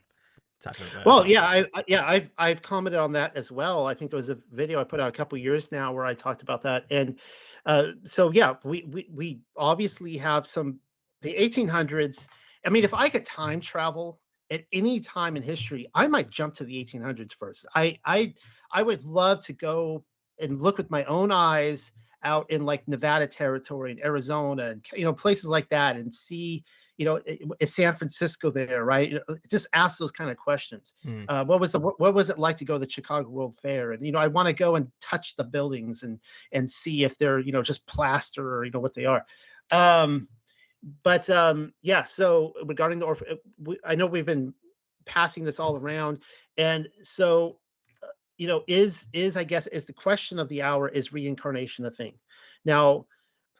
Of, 0.65 0.79
uh, 0.79 1.01
well, 1.05 1.27
yeah, 1.27 1.43
I, 1.43 1.65
I, 1.73 1.83
yeah, 1.87 2.07
I've 2.07 2.29
I've 2.37 2.61
commented 2.61 2.99
on 2.99 3.11
that 3.13 3.35
as 3.35 3.51
well. 3.51 3.85
I 3.85 3.93
think 3.93 4.11
there 4.11 4.17
was 4.17 4.29
a 4.29 4.37
video 4.51 4.79
I 4.79 4.85
put 4.85 5.01
out 5.01 5.09
a 5.09 5.11
couple 5.11 5.37
years 5.37 5.71
now 5.73 5.91
where 5.91 6.05
I 6.05 6.13
talked 6.13 6.41
about 6.41 6.61
that, 6.61 6.85
and 6.89 7.19
uh, 7.65 7.87
so 8.05 8.31
yeah, 8.31 8.55
we 8.63 8.83
we 8.83 9.09
we 9.11 9.39
obviously 9.57 10.17
have 10.17 10.47
some 10.47 10.79
the 11.21 11.33
1800s. 11.33 12.27
I 12.65 12.69
mean, 12.69 12.85
if 12.85 12.93
I 12.93 13.09
could 13.09 13.25
time 13.25 13.59
travel 13.59 14.21
at 14.51 14.63
any 14.71 15.01
time 15.01 15.35
in 15.35 15.43
history, 15.43 15.89
I 15.93 16.07
might 16.07 16.29
jump 16.29 16.53
to 16.55 16.63
the 16.63 16.81
1800s 16.81 17.33
first. 17.37 17.65
I 17.75 17.99
I 18.05 18.33
I 18.71 18.83
would 18.83 19.03
love 19.03 19.43
to 19.45 19.53
go 19.53 20.05
and 20.39 20.59
look 20.59 20.77
with 20.77 20.89
my 20.89 21.03
own 21.05 21.31
eyes 21.31 21.91
out 22.23 22.49
in 22.49 22.65
like 22.65 22.87
Nevada 22.87 23.27
territory 23.27 23.91
and 23.91 24.03
Arizona 24.03 24.69
and 24.69 24.85
you 24.93 25.03
know 25.03 25.13
places 25.13 25.45
like 25.45 25.69
that 25.69 25.95
and 25.95 26.13
see 26.13 26.63
you 26.97 27.05
know 27.05 27.19
is 27.59 27.75
San 27.75 27.95
Francisco 27.95 28.49
there 28.51 28.85
right? 28.85 29.13
Just 29.49 29.67
ask 29.73 29.97
those 29.97 30.11
kind 30.11 30.29
of 30.29 30.37
questions. 30.37 30.95
Mm. 31.05 31.25
uh, 31.27 31.45
what 31.45 31.59
was 31.59 31.73
the 31.73 31.79
what 31.79 32.13
was 32.13 32.29
it 32.29 32.39
like 32.39 32.57
to 32.57 32.65
go 32.65 32.75
to 32.75 32.85
the 32.85 32.89
Chicago 32.89 33.29
World 33.29 33.55
Fair? 33.61 33.91
And 33.91 34.05
you 34.05 34.11
know 34.11 34.19
I 34.19 34.27
want 34.27 34.47
to 34.47 34.53
go 34.53 34.75
and 34.75 34.91
touch 35.01 35.35
the 35.35 35.43
buildings 35.43 36.03
and 36.03 36.19
and 36.51 36.69
see 36.69 37.03
if 37.03 37.17
they're 37.17 37.39
you 37.39 37.51
know 37.51 37.63
just 37.63 37.85
plaster 37.85 38.57
or 38.57 38.65
you 38.65 38.71
know 38.71 38.79
what 38.79 38.93
they 38.93 39.05
are. 39.05 39.25
Um 39.71 40.27
but 41.03 41.29
um 41.29 41.73
yeah 41.81 42.03
so 42.03 42.53
regarding 42.65 42.99
the 42.99 43.05
orphan 43.05 43.37
I 43.85 43.95
know 43.95 44.05
we've 44.05 44.25
been 44.25 44.53
passing 45.05 45.43
this 45.43 45.59
all 45.59 45.75
around. 45.75 46.19
And 46.57 46.87
so 47.01 47.57
you 48.37 48.47
know, 48.47 48.63
is 48.67 49.07
is 49.13 49.37
I 49.37 49.43
guess 49.43 49.67
is 49.67 49.85
the 49.85 49.93
question 49.93 50.39
of 50.39 50.49
the 50.49 50.61
hour 50.61 50.87
is 50.87 51.13
reincarnation 51.13 51.85
a 51.85 51.91
thing? 51.91 52.13
Now, 52.65 53.05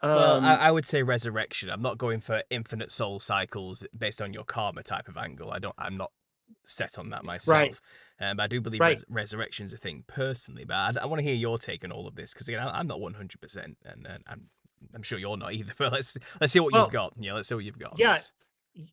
um, 0.02 0.16
well, 0.16 0.46
I, 0.46 0.56
I, 0.56 0.72
would 0.72 0.86
say 0.86 1.04
resurrection. 1.04 1.70
I'm 1.70 1.82
not 1.82 1.98
going 1.98 2.20
for 2.20 2.44
infinite 2.50 2.92
soul 2.92 3.20
cycles 3.20 3.86
based 3.98 4.22
on 4.22 4.34
your 4.34 4.44
karma 4.44 4.84
type 4.84 5.08
of 5.08 5.18
angle. 5.18 5.52
I 5.52 5.60
don't. 5.60 5.76
I'm 5.78 5.98
not 5.98 6.12
set 6.66 6.98
on 6.98 7.10
that 7.12 7.24
myself. 7.24 7.56
Right. 7.56 7.80
Um, 8.20 8.40
I 8.40 8.48
do 8.48 8.62
believe 8.62 8.82
right. 8.82 8.98
res- 8.98 9.06
resurrection 9.10 9.66
is 9.66 9.74
a 9.74 9.78
thing 9.78 10.04
personally, 10.08 10.66
but 10.66 10.76
I, 10.76 11.04
I 11.04 11.06
want 11.06 11.20
to 11.20 11.24
hear 11.24 11.36
your 11.36 11.58
take 11.58 11.84
on 11.84 11.92
all 11.92 12.08
of 12.08 12.16
this 12.16 12.34
because 12.34 12.48
again, 12.48 12.60
I, 12.60 12.80
am 12.80 12.88
not 12.88 13.00
100, 13.00 13.42
percent 13.42 13.78
and, 13.86 14.06
and 14.06 14.24
I'm 14.28 14.50
I'm 14.94 15.04
sure 15.04 15.20
you're 15.20 15.38
not 15.38 15.54
either. 15.54 15.74
But 15.78 15.94
let's 15.94 16.18
let's 16.42 16.54
see 16.54 16.60
what 16.60 16.74
well, 16.74 16.84
you've 16.84 16.92
got. 16.92 17.14
Yeah, 17.18 17.34
let's 17.34 17.48
see 17.48 17.56
what 17.56 17.64
you've 17.64 17.80
got. 17.80 17.96
Yeah, 17.98 18.18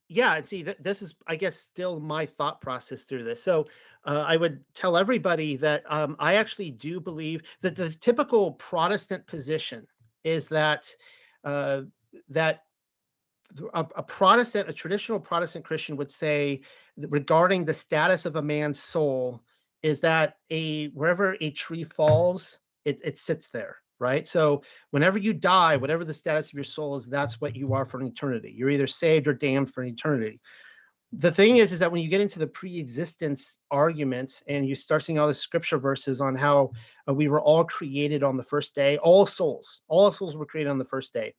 yeah, 0.09 0.37
and 0.37 0.47
see 0.47 0.63
that 0.65 0.83
this 0.83 1.03
is, 1.03 1.15
I 1.27 1.37
guess, 1.37 1.59
still 1.59 2.01
my 2.01 2.27
thought 2.27 2.61
process 2.61 3.03
through 3.03 3.25
this. 3.25 3.43
So 3.43 3.67
uh, 4.05 4.25
I 4.27 4.37
would 4.37 4.65
tell 4.75 4.97
everybody 4.97 5.57
that 5.57 5.83
um, 5.89 6.17
I 6.19 6.35
actually 6.35 6.71
do 6.71 7.01
believe 7.01 7.43
that 7.61 7.77
the 7.77 7.91
typical 7.91 8.53
Protestant 8.53 9.27
position 9.27 9.87
is 10.25 10.49
that 10.49 10.89
uh, 11.45 11.83
that 12.29 12.65
a, 13.75 13.87
a, 13.97 14.03
Protestant, 14.03 14.69
a 14.69 14.73
traditional 14.73 15.19
Protestant 15.19 15.65
Christian 15.65 15.97
would 15.97 16.11
say 16.11 16.61
regarding 16.97 17.65
the 17.65 17.75
status 17.75 18.25
of 18.27 18.37
a 18.37 18.43
man's 18.43 18.83
soul 18.83 19.43
is 19.83 20.01
that 20.01 20.37
a 20.51 20.89
wherever 20.89 21.37
a 21.41 21.51
tree 21.51 21.85
falls, 21.85 22.61
it, 22.85 23.01
it 23.03 23.17
sits 23.17 23.49
there 23.49 23.77
right? 24.01 24.27
So 24.27 24.63
whenever 24.91 25.19
you 25.19 25.33
die, 25.33 25.77
whatever 25.77 26.05
the 26.05 26.15
status 26.15 26.49
of 26.49 26.55
your 26.55 26.65
soul 26.65 26.97
is, 26.97 27.07
that's 27.07 27.41
what 27.41 27.55
you 27.55 27.75
are 27.75 27.85
for 27.85 28.01
an 28.01 28.07
eternity. 28.07 28.53
You're 28.57 28.71
either 28.71 28.87
saved 28.87 29.29
or 29.29 29.35
damned 29.35 29.71
for 29.71 29.83
an 29.83 29.91
eternity. 29.91 30.41
The 31.13 31.33
thing 31.33 31.57
is, 31.57 31.73
is 31.73 31.81
that 31.81 31.91
when 31.91 32.03
you 32.03 32.09
get 32.09 32.21
into 32.21 32.39
the 32.39 32.47
pre-existence 32.47 33.59
arguments 33.71 34.45
and 34.47 34.67
you 34.67 34.77
start 34.77 35.03
seeing 35.03 35.19
all 35.19 35.27
the 35.27 35.35
scripture 35.35 35.79
verses 35.79 36.21
on 36.21 36.37
how 36.37 36.71
uh, 37.09 37.15
we 37.15 37.27
were 37.27 37.41
all 37.41 37.65
created 37.65 38.23
on 38.23 38.37
the 38.37 38.45
first 38.45 38.77
day, 38.77 38.97
all 38.99 39.27
souls, 39.27 39.83
all 39.89 40.13
souls 40.13 40.37
were 40.37 40.47
created 40.47 40.71
on 40.71 40.79
the 40.79 40.85
first 40.85 41.13
day, 41.13 41.35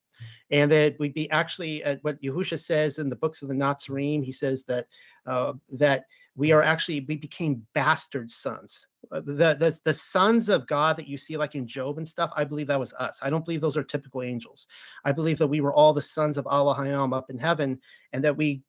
and 0.50 0.70
that 0.72 0.98
we'd 1.00 1.14
be 1.14 1.32
actually 1.32 1.84
uh, 1.86 1.96
what 2.02 2.22
Yahusha 2.22 2.60
says 2.60 3.00
in 3.00 3.10
the 3.10 3.16
books 3.16 3.42
of 3.42 3.48
the 3.48 3.54
Nazarene. 3.54 4.22
He 4.22 4.34
says 4.34 4.66
that 4.66 4.88
uh, 5.26 5.54
that 5.72 6.04
we 6.36 6.52
are 6.52 6.62
actually 6.62 7.06
we 7.08 7.16
became 7.16 7.66
bastard 7.74 8.30
sons. 8.30 8.88
Uh, 9.10 9.22
the, 9.22 9.56
the 9.56 9.78
the 9.84 9.94
sons 9.94 10.50
of 10.50 10.68
god 10.68 10.96
that 10.98 11.08
you 11.08 11.18
see 11.18 11.36
like 11.38 11.56
in 11.56 11.66
job 11.66 11.98
and 11.98 12.08
stuff 12.08 12.32
i 12.36 12.44
believe 12.44 12.68
that 12.68 12.80
was 12.80 12.94
us. 12.94 13.20
I 13.22 13.30
don't 13.30 13.44
believe 13.44 13.62
those 13.62 13.76
are 13.78 13.84
typical 13.84 14.22
angels. 14.22 14.68
I 15.04 15.12
believe 15.12 15.40
that 15.40 15.48
we 15.48 15.62
were 15.62 15.74
all 15.74 15.92
the 15.94 16.02
sons 16.02 16.38
of 16.38 16.46
allah 16.46 16.74
up 17.16 17.30
in 17.30 17.40
heaven 17.40 17.80
and 18.14 18.24
that 18.24 18.38
we 18.38 18.62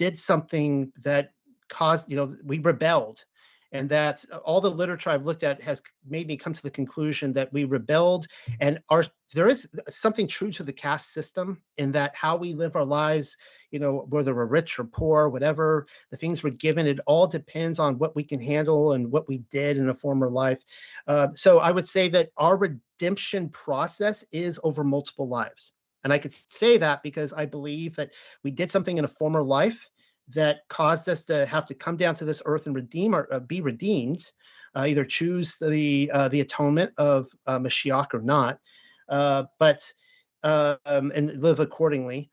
did 0.00 0.16
something 0.16 0.90
that 1.04 1.32
caused 1.68 2.10
you 2.10 2.16
know 2.16 2.34
we 2.42 2.58
rebelled 2.58 3.22
and 3.72 3.86
that 3.88 4.24
all 4.46 4.60
the 4.60 4.70
literature 4.70 5.10
I've 5.10 5.26
looked 5.26 5.44
at 5.44 5.60
has 5.62 5.82
made 6.08 6.26
me 6.26 6.38
come 6.38 6.54
to 6.54 6.62
the 6.62 6.70
conclusion 6.70 7.34
that 7.34 7.52
we 7.52 7.64
rebelled 7.64 8.26
and 8.60 8.80
our 8.88 9.04
there 9.34 9.46
is 9.46 9.68
something 9.90 10.26
true 10.26 10.50
to 10.52 10.62
the 10.62 10.72
caste 10.72 11.12
system 11.12 11.60
in 11.76 11.92
that 11.92 12.16
how 12.16 12.34
we 12.34 12.54
live 12.54 12.76
our 12.76 12.84
lives, 12.84 13.36
you 13.70 13.78
know, 13.78 14.06
whether 14.08 14.34
we're 14.34 14.46
rich 14.46 14.78
or 14.78 14.84
poor, 14.84 15.28
whatever 15.28 15.86
the 16.10 16.16
things 16.16 16.42
we're 16.42 16.50
given, 16.50 16.86
it 16.86 16.98
all 17.06 17.26
depends 17.26 17.78
on 17.78 17.98
what 17.98 18.16
we 18.16 18.24
can 18.24 18.40
handle 18.40 18.92
and 18.92 19.12
what 19.12 19.28
we 19.28 19.38
did 19.50 19.76
in 19.76 19.90
a 19.90 19.94
former 19.94 20.30
life. 20.30 20.60
Uh, 21.06 21.28
so 21.34 21.58
I 21.58 21.70
would 21.72 21.86
say 21.86 22.08
that 22.08 22.30
our 22.38 22.56
redemption 22.56 23.50
process 23.50 24.24
is 24.32 24.58
over 24.64 24.82
multiple 24.82 25.28
lives. 25.28 25.74
And 26.04 26.12
I 26.12 26.18
could 26.18 26.32
say 26.32 26.78
that 26.78 27.02
because 27.02 27.32
I 27.32 27.44
believe 27.44 27.96
that 27.96 28.10
we 28.42 28.50
did 28.50 28.70
something 28.70 28.98
in 28.98 29.04
a 29.04 29.08
former 29.08 29.42
life 29.42 29.89
that 30.34 30.60
caused 30.68 31.08
us 31.08 31.24
to 31.24 31.46
have 31.46 31.66
to 31.66 31.74
come 31.74 31.96
down 31.96 32.14
to 32.16 32.24
this 32.24 32.42
earth 32.44 32.66
and 32.66 32.74
redeem 32.74 33.14
or 33.14 33.28
uh, 33.32 33.40
be 33.40 33.60
redeemed, 33.60 34.24
uh, 34.76 34.84
either 34.88 35.04
choose 35.04 35.56
the 35.58 36.10
uh, 36.12 36.28
the 36.28 36.40
atonement 36.40 36.92
of 36.96 37.26
uh, 37.46 37.58
Mashiach 37.58 38.14
or 38.14 38.20
not, 38.22 38.58
uh, 39.08 39.44
but 39.58 39.80
um, 40.42 41.12
and 41.14 41.42
live 41.42 41.60
accordingly. 41.60 42.30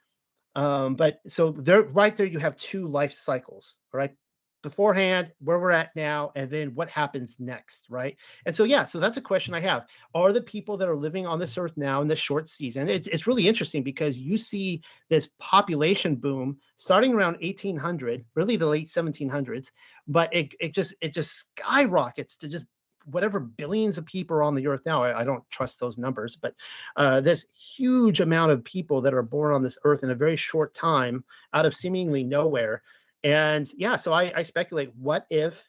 Um, 0.55 0.95
but 0.95 1.19
so 1.27 1.51
there, 1.51 1.83
right 1.83 2.15
there, 2.15 2.25
you 2.25 2.39
have 2.39 2.57
two 2.57 2.87
life 2.87 3.13
cycles. 3.13 3.77
All 3.93 3.99
right, 3.99 4.13
beforehand, 4.61 5.31
where 5.39 5.59
we're 5.59 5.71
at 5.71 5.95
now, 5.95 6.31
and 6.35 6.49
then 6.49 6.73
what 6.75 6.89
happens 6.89 7.35
next, 7.39 7.85
right? 7.89 8.17
And 8.45 8.55
so, 8.55 8.63
yeah, 8.63 8.85
so 8.85 8.99
that's 8.99 9.17
a 9.17 9.21
question 9.21 9.53
I 9.53 9.59
have. 9.59 9.85
Are 10.15 10.33
the 10.33 10.41
people 10.41 10.77
that 10.77 10.89
are 10.89 10.95
living 10.95 11.27
on 11.27 11.39
this 11.39 11.57
earth 11.57 11.77
now 11.77 12.01
in 12.01 12.07
this 12.07 12.19
short 12.19 12.47
season? 12.47 12.89
It's 12.89 13.07
it's 13.07 13.27
really 13.27 13.47
interesting 13.47 13.83
because 13.83 14.17
you 14.17 14.37
see 14.37 14.81
this 15.09 15.29
population 15.39 16.15
boom 16.15 16.57
starting 16.77 17.13
around 17.13 17.37
1800, 17.41 18.25
really 18.35 18.57
the 18.57 18.65
late 18.65 18.87
1700s, 18.87 19.71
but 20.07 20.33
it 20.33 20.53
it 20.59 20.73
just 20.73 20.93
it 21.01 21.13
just 21.13 21.31
skyrockets 21.31 22.37
to 22.37 22.47
just 22.47 22.65
whatever 23.05 23.39
billions 23.39 23.97
of 23.97 24.05
people 24.05 24.35
are 24.35 24.43
on 24.43 24.55
the 24.55 24.67
earth 24.67 24.81
now. 24.85 25.03
I, 25.03 25.21
I 25.21 25.23
don't 25.23 25.43
trust 25.49 25.79
those 25.79 25.97
numbers, 25.97 26.35
but 26.35 26.53
uh, 26.97 27.21
this 27.21 27.45
huge 27.55 28.19
amount 28.19 28.51
of 28.51 28.63
people 28.63 29.01
that 29.01 29.13
are 29.13 29.23
born 29.23 29.53
on 29.53 29.63
this 29.63 29.77
earth 29.83 30.03
in 30.03 30.11
a 30.11 30.15
very 30.15 30.35
short 30.35 30.73
time 30.73 31.23
out 31.53 31.65
of 31.65 31.73
seemingly 31.73 32.23
nowhere 32.23 32.81
and 33.27 33.69
yeah, 33.75 33.97
so 33.97 34.13
I, 34.13 34.31
I 34.33 34.41
speculate 34.41 34.95
what 34.95 35.27
if 35.29 35.67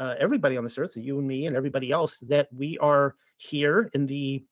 uh, 0.00 0.16
everybody 0.18 0.56
on 0.56 0.64
this 0.64 0.76
earth, 0.76 0.96
you 0.96 1.20
and 1.20 1.28
me 1.28 1.46
and 1.46 1.56
everybody 1.56 1.92
else, 1.92 2.18
that 2.20 2.48
we 2.52 2.76
are 2.78 3.14
here 3.36 3.88
in 3.94 4.06
the, 4.06 4.44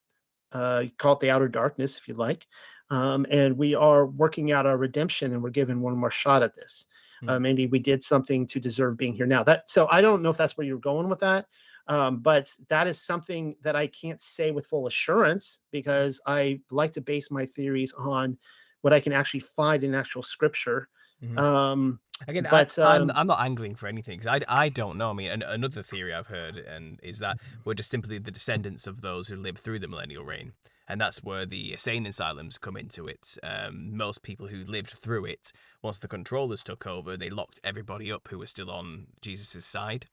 uh, 0.52 0.84
call 0.96 1.14
it 1.14 1.20
the 1.20 1.30
outer 1.30 1.48
darkness, 1.48 1.96
if 1.96 2.06
you 2.06 2.14
like, 2.14 2.46
um, 2.90 3.26
and 3.28 3.58
we 3.58 3.74
are 3.74 4.06
working 4.06 4.52
out 4.52 4.66
our 4.66 4.76
redemption 4.76 5.32
and 5.32 5.42
we're 5.42 5.50
given 5.50 5.80
one 5.80 5.96
more 5.96 6.12
shot 6.12 6.44
at 6.44 6.54
this. 6.54 6.86
Mm-hmm. 7.22 7.28
Uh, 7.28 7.38
maybe 7.40 7.66
we 7.66 7.80
did 7.80 8.04
something 8.04 8.46
to 8.46 8.60
deserve 8.60 8.96
being 8.96 9.14
here 9.14 9.26
now. 9.26 9.42
That 9.42 9.68
so 9.68 9.88
I 9.90 10.00
don't 10.00 10.22
know 10.22 10.30
if 10.30 10.36
that's 10.36 10.56
where 10.56 10.66
you're 10.66 10.78
going 10.78 11.08
with 11.08 11.18
that, 11.20 11.46
um, 11.88 12.18
but 12.18 12.52
that 12.68 12.86
is 12.86 13.00
something 13.00 13.56
that 13.62 13.74
I 13.74 13.88
can't 13.88 14.20
say 14.20 14.52
with 14.52 14.68
full 14.68 14.86
assurance 14.86 15.58
because 15.72 16.20
I 16.24 16.60
like 16.70 16.92
to 16.92 17.00
base 17.00 17.32
my 17.32 17.46
theories 17.46 17.92
on 17.98 18.38
what 18.82 18.92
I 18.92 19.00
can 19.00 19.12
actually 19.12 19.40
find 19.40 19.82
in 19.82 19.92
actual 19.92 20.22
scripture. 20.22 20.88
Mm-hmm. 21.24 21.38
Um, 21.38 22.00
Again, 22.28 22.46
but, 22.48 22.78
I, 22.78 22.96
am 22.96 23.02
um, 23.02 23.10
I'm, 23.10 23.16
I'm 23.16 23.26
not 23.26 23.40
angling 23.40 23.74
for 23.74 23.88
anything 23.88 24.18
because 24.18 24.42
I, 24.48 24.64
I 24.64 24.68
don't 24.68 24.96
know. 24.96 25.10
I 25.10 25.12
mean, 25.14 25.42
another 25.42 25.82
theory 25.82 26.14
I've 26.14 26.28
heard 26.28 26.56
and 26.56 27.00
is 27.02 27.18
that 27.18 27.38
we're 27.64 27.74
just 27.74 27.90
simply 27.90 28.18
the 28.18 28.30
descendants 28.30 28.86
of 28.86 29.00
those 29.00 29.28
who 29.28 29.36
lived 29.36 29.58
through 29.58 29.80
the 29.80 29.88
millennial 29.88 30.24
reign, 30.24 30.52
and 30.88 31.00
that's 31.00 31.24
where 31.24 31.44
the 31.44 31.72
insane 31.72 32.06
asylums 32.06 32.56
come 32.56 32.76
into 32.76 33.08
it. 33.08 33.36
Um, 33.42 33.96
most 33.96 34.22
people 34.22 34.46
who 34.46 34.64
lived 34.64 34.90
through 34.90 35.24
it, 35.24 35.52
once 35.82 35.98
the 35.98 36.08
controllers 36.08 36.62
took 36.62 36.86
over, 36.86 37.16
they 37.16 37.30
locked 37.30 37.58
everybody 37.64 38.12
up 38.12 38.28
who 38.28 38.38
was 38.38 38.50
still 38.50 38.70
on 38.70 39.08
Jesus' 39.20 39.66
side. 39.66 40.06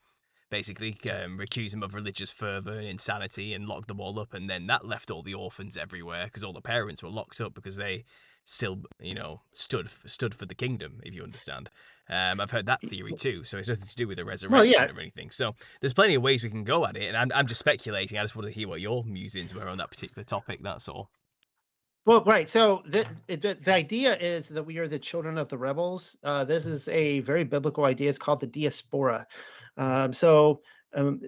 Basically, 0.49 0.97
um, 1.09 1.39
accused 1.39 1.73
them 1.73 1.83
of 1.83 1.95
religious 1.95 2.31
fervor 2.31 2.73
and 2.73 2.87
insanity, 2.87 3.53
and 3.53 3.67
locked 3.67 3.87
them 3.87 4.01
all 4.01 4.19
up. 4.19 4.33
And 4.33 4.49
then 4.49 4.65
that 4.67 4.85
left 4.85 5.11
all 5.11 5.21
the 5.21 5.35
orphans 5.35 5.77
everywhere 5.77 6.25
because 6.25 6.43
all 6.43 6.51
the 6.51 6.61
parents 6.61 7.03
were 7.03 7.09
locked 7.09 7.39
up 7.39 7.53
because 7.53 7.77
they 7.77 8.05
still, 8.43 8.81
you 8.99 9.13
know, 9.13 9.41
stood 9.53 9.89
stood 10.05 10.35
for 10.35 10.45
the 10.45 10.55
kingdom, 10.55 10.99
if 11.03 11.13
you 11.13 11.23
understand. 11.23 11.69
Um, 12.09 12.41
I've 12.41 12.51
heard 12.51 12.65
that 12.65 12.81
theory 12.81 13.13
too, 13.13 13.43
so 13.43 13.57
it's 13.57 13.69
nothing 13.69 13.87
to 13.87 13.95
do 13.95 14.07
with 14.07 14.17
the 14.17 14.25
resurrection 14.25 14.51
well, 14.51 14.65
yeah. 14.65 14.91
or 14.91 14.99
anything. 14.99 15.31
So 15.31 15.55
there's 15.79 15.93
plenty 15.93 16.15
of 16.15 16.21
ways 16.21 16.43
we 16.43 16.49
can 16.49 16.63
go 16.63 16.85
at 16.85 16.97
it, 16.97 17.07
and 17.07 17.15
I'm, 17.15 17.31
I'm 17.33 17.47
just 17.47 17.59
speculating. 17.59 18.17
I 18.17 18.23
just 18.23 18.35
want 18.35 18.47
to 18.47 18.53
hear 18.53 18.67
what 18.67 18.81
your 18.81 19.03
musings 19.05 19.53
were 19.55 19.67
on 19.67 19.77
that 19.77 19.89
particular 19.89 20.23
topic. 20.23 20.59
That's 20.61 20.89
all. 20.89 21.09
Well, 22.05 22.23
right. 22.23 22.49
So 22.49 22.81
the, 22.87 23.05
the, 23.27 23.57
the 23.63 23.73
idea 23.73 24.17
is 24.17 24.47
that 24.49 24.63
we 24.63 24.79
are 24.79 24.87
the 24.87 24.97
children 24.97 25.37
of 25.37 25.49
the 25.49 25.57
rebels. 25.57 26.17
Uh, 26.23 26.43
this 26.43 26.65
is 26.65 26.87
a 26.87 27.19
very 27.19 27.43
biblical 27.43 27.85
idea. 27.85 28.09
It's 28.09 28.17
called 28.17 28.39
the 28.39 28.47
diaspora. 28.47 29.27
Um, 29.77 30.11
so 30.11 30.61
um, 30.95 31.21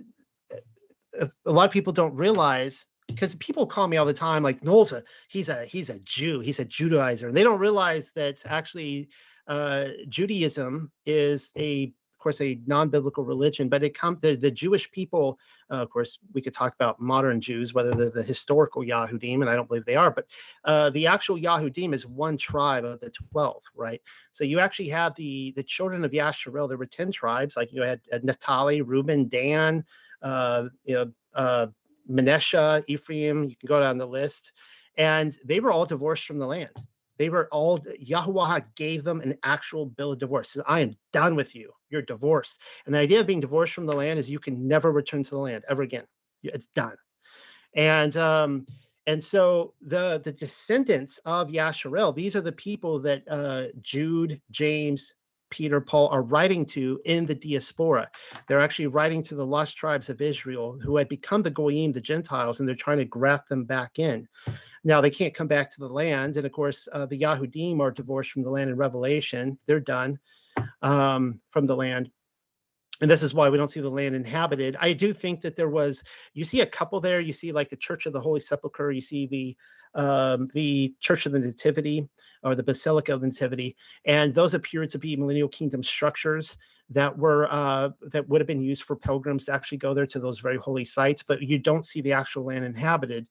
a 1.20 1.52
lot 1.52 1.68
of 1.68 1.72
people 1.72 1.94
don't 1.94 2.16
realize 2.16 2.88
because 3.14 3.36
people 3.36 3.66
call 3.66 3.88
me 3.88 3.98
all 3.98 4.06
the 4.06 4.14
time 4.14 4.44
like 4.44 4.64
Noel's 4.64 4.92
a 4.92 5.04
he's 5.28 5.50
a 5.50 5.66
he's 5.66 5.90
a 5.90 6.00
Jew, 6.00 6.40
he's 6.40 6.60
a 6.60 6.66
Judaizer. 6.66 7.28
And 7.28 7.36
they 7.36 7.44
don't 7.44 7.60
realize 7.60 8.12
that 8.16 8.42
actually 8.46 9.10
uh, 9.48 9.90
Judaism 10.10 10.92
is 11.06 11.52
a 11.58 11.84
of 11.86 12.24
course 12.24 12.40
a 12.40 12.58
non-biblical 12.66 13.26
religion, 13.26 13.68
but 13.68 13.84
it 13.84 13.94
comes 13.94 14.22
the, 14.22 14.38
the 14.38 14.50
Jewish 14.50 14.90
people, 14.92 15.38
uh, 15.70 15.82
of 15.82 15.90
course, 15.90 16.20
we 16.34 16.42
could 16.42 16.54
talk 16.54 16.74
about 16.74 17.02
modern 17.02 17.42
Jews, 17.42 17.74
whether 17.74 17.94
they're 17.94 18.12
the 18.12 18.24
historical 18.24 18.82
Yahudim, 18.82 19.42
and 19.42 19.50
I 19.50 19.58
don't 19.58 19.68
believe 19.68 19.84
they 19.84 19.98
are, 19.98 20.10
but 20.10 20.28
uh, 20.64 20.90
the 20.92 21.08
actual 21.08 21.38
Yahudim 21.38 21.94
is 21.94 22.06
one 22.06 22.38
tribe 22.38 22.86
of 22.86 23.02
the 23.02 23.10
12, 23.10 23.62
right? 23.76 24.02
So 24.32 24.46
you 24.46 24.60
actually 24.62 24.88
have 24.90 25.14
the 25.16 25.52
the 25.58 25.64
children 25.64 26.06
of 26.06 26.12
Yasharel, 26.12 26.70
there 26.70 26.78
were 26.78 26.86
10 26.86 27.12
tribes, 27.12 27.58
like 27.58 27.74
you 27.74 27.82
had, 27.82 28.00
had 28.10 28.24
Naphtali, 28.24 28.82
Reuben, 28.82 29.28
Dan, 29.28 29.84
uh, 30.22 30.70
you 30.86 30.96
know, 30.96 31.12
Manasseh, 32.08 32.84
Ephraim, 32.88 33.44
you 33.44 33.56
can 33.56 33.68
go 33.68 33.80
down 33.80 33.98
the 33.98 34.06
list. 34.06 34.52
And 34.98 35.38
they 35.46 35.60
were 35.60 35.72
all 35.72 35.86
divorced 35.86 36.26
from 36.26 36.38
the 36.38 36.48
land. 36.48 36.70
They 37.18 37.30
were 37.30 37.48
all, 37.52 37.80
Yahweh 38.00 38.62
gave 38.76 39.04
them 39.04 39.22
an 39.22 39.38
actual 39.44 39.86
bill 39.86 40.14
of 40.14 40.20
divorce. 40.20 40.52
Says, 40.52 40.64
I 40.68 40.82
am 40.82 40.96
done 41.12 41.36
with 41.36 41.56
you. 41.56 41.72
You're 41.90 42.02
divorced. 42.02 42.60
And 42.86 42.94
the 42.94 43.00
idea 43.00 43.20
of 43.20 43.28
being 43.28 43.40
divorced 43.40 43.74
from 43.74 43.86
the 43.86 43.96
land 43.96 44.20
is 44.20 44.30
you 44.30 44.40
can 44.40 44.68
never 44.68 44.92
return 44.92 45.24
to 45.24 45.30
the 45.30 45.38
land 45.38 45.64
ever 45.70 45.84
again. 45.84 46.06
It's 46.44 46.68
done. 46.76 46.96
And 47.76 48.16
um, 48.18 48.66
and 49.08 49.24
so 49.24 49.74
the 49.82 50.22
the 50.24 50.32
descendants 50.32 51.20
of 51.26 51.50
Yasharel, 51.50 52.16
these 52.16 52.36
are 52.36 52.42
the 52.42 52.52
people 52.52 53.00
that 53.00 53.24
uh, 53.30 53.68
Jude, 53.82 54.42
James, 54.52 55.14
Peter, 55.54 55.80
Paul 55.80 56.08
are 56.08 56.24
writing 56.24 56.66
to 56.66 57.00
in 57.06 57.28
the 57.28 57.36
diaspora. 57.36 58.10
They're 58.48 58.60
actually 58.60 58.88
writing 58.88 59.22
to 59.24 59.36
the 59.36 59.46
lost 59.46 59.78
tribes 59.78 60.10
of 60.10 60.20
Israel 60.20 60.80
who 60.84 60.98
had 60.98 61.08
become 61.08 61.44
the 61.44 61.52
Goyim, 61.52 61.92
the 61.92 62.02
Gentiles, 62.02 62.60
and 62.60 62.68
they're 62.68 62.76
trying 62.76 62.98
to 62.98 63.06
graft 63.06 63.50
them 63.50 63.64
back 63.64 64.00
in. 64.00 64.28
Now 64.84 65.00
they 65.00 65.12
can't 65.12 65.36
come 65.36 65.46
back 65.46 65.70
to 65.70 65.80
the 65.80 65.88
land, 65.88 66.38
and 66.38 66.46
of 66.48 66.52
course 66.52 66.88
uh, 66.92 67.06
the 67.06 67.20
Yahudim 67.20 67.80
are 67.82 67.92
divorced 67.92 68.32
from 68.32 68.42
the 68.42 68.50
land 68.50 68.72
in 68.72 68.78
Revelation. 68.78 69.60
They're 69.68 69.80
done 69.80 70.20
um, 70.82 71.40
from 71.52 71.68
the 71.68 71.76
land, 71.76 72.10
and 73.02 73.12
this 73.12 73.22
is 73.22 73.36
why 73.36 73.48
we 73.50 73.58
don't 73.60 73.70
see 73.70 73.80
the 73.80 73.90
land 73.90 74.16
inhabited. 74.16 74.76
I 74.82 74.94
do 74.94 75.14
think 75.14 75.42
that 75.42 75.56
there 75.56 75.70
was, 75.70 76.04
you 76.34 76.46
see 76.46 76.62
a 76.62 76.66
couple 76.66 77.00
there. 77.00 77.20
You 77.20 77.34
see 77.34 77.52
like 77.52 77.70
the 77.70 77.76
Church 77.76 78.08
of 78.08 78.14
the 78.14 78.22
Holy 78.22 78.40
Sepulchre. 78.40 78.92
You 78.92 79.02
see 79.02 79.28
the 79.28 79.56
um, 79.96 80.50
the 80.54 80.96
Church 81.00 81.28
of 81.28 81.32
the 81.32 81.40
Nativity 81.40 82.10
or 82.44 82.56
the 82.56 82.64
Basilica 82.64 83.14
of 83.14 83.22
the 83.22 83.28
Nativity, 83.28 83.76
and 84.06 84.34
those 84.34 84.54
appear 84.54 84.86
to 84.86 85.00
be 85.00 85.16
Millennial 85.16 85.48
Kingdom 85.48 85.84
structures 85.84 86.58
that 86.90 87.18
were 87.18 87.52
uh, 87.52 87.90
that 88.12 88.28
would 88.28 88.42
have 88.42 88.48
been 88.48 88.62
used 88.62 88.84
for 88.84 88.96
pilgrims 88.96 89.46
to 89.46 89.54
actually 89.54 89.78
go 89.78 89.94
there 89.94 90.08
to 90.08 90.20
those 90.20 90.40
very 90.40 90.58
holy 90.58 90.86
sites. 90.86 91.24
But 91.24 91.42
you 91.42 91.60
don't 91.60 91.86
see 91.86 92.02
the 92.02 92.14
actual 92.14 92.46
land 92.46 92.66
inhabited, 92.66 93.28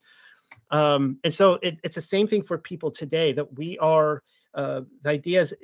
um, 0.70 1.18
and 1.24 1.32
so 1.32 1.58
it, 1.62 1.78
it's 1.84 1.94
the 1.94 2.02
same 2.02 2.26
thing 2.26 2.42
for 2.42 2.58
people 2.58 2.90
today 2.90 3.32
that 3.32 3.56
we 3.56 3.78
are 3.78 4.22
uh, 4.54 4.82
the 5.02 5.10
idea 5.10 5.40
is 5.40 5.54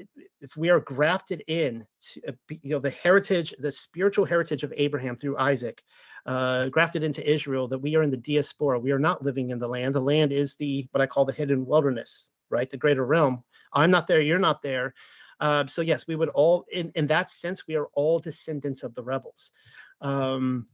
if 0.40 0.56
we 0.56 0.70
are 0.70 0.80
grafted 0.80 1.42
in, 1.46 1.84
to, 2.00 2.28
uh, 2.28 2.32
you 2.48 2.70
know, 2.70 2.78
the 2.78 2.90
heritage, 2.90 3.54
the 3.58 3.70
spiritual 3.70 4.24
heritage 4.24 4.62
of 4.62 4.72
Abraham 4.76 5.16
through 5.16 5.36
Isaac, 5.36 5.82
uh, 6.26 6.68
grafted 6.68 7.02
into 7.02 7.28
Israel, 7.28 7.68
that 7.68 7.78
we 7.78 7.96
are 7.96 8.02
in 8.02 8.10
the 8.10 8.16
diaspora. 8.16 8.78
We 8.78 8.92
are 8.92 8.98
not 8.98 9.22
living 9.22 9.50
in 9.50 9.58
the 9.58 9.68
land. 9.68 9.94
The 9.94 10.00
land 10.00 10.32
is 10.32 10.54
the 10.54 10.88
what 10.92 11.02
I 11.02 11.06
call 11.06 11.24
the 11.24 11.32
hidden 11.32 11.66
wilderness, 11.66 12.30
right? 12.50 12.68
The 12.68 12.76
greater 12.76 13.04
realm. 13.04 13.44
I'm 13.72 13.90
not 13.90 14.06
there. 14.06 14.20
You're 14.20 14.38
not 14.38 14.62
there. 14.62 14.94
Uh, 15.40 15.66
so 15.66 15.82
yes, 15.82 16.06
we 16.06 16.16
would 16.16 16.30
all, 16.30 16.64
in 16.72 16.90
in 16.94 17.06
that 17.08 17.30
sense, 17.30 17.66
we 17.66 17.76
are 17.76 17.86
all 17.94 18.18
descendants 18.18 18.82
of 18.82 18.94
the 18.94 19.02
rebels. 19.02 19.52
Um, 20.00 20.66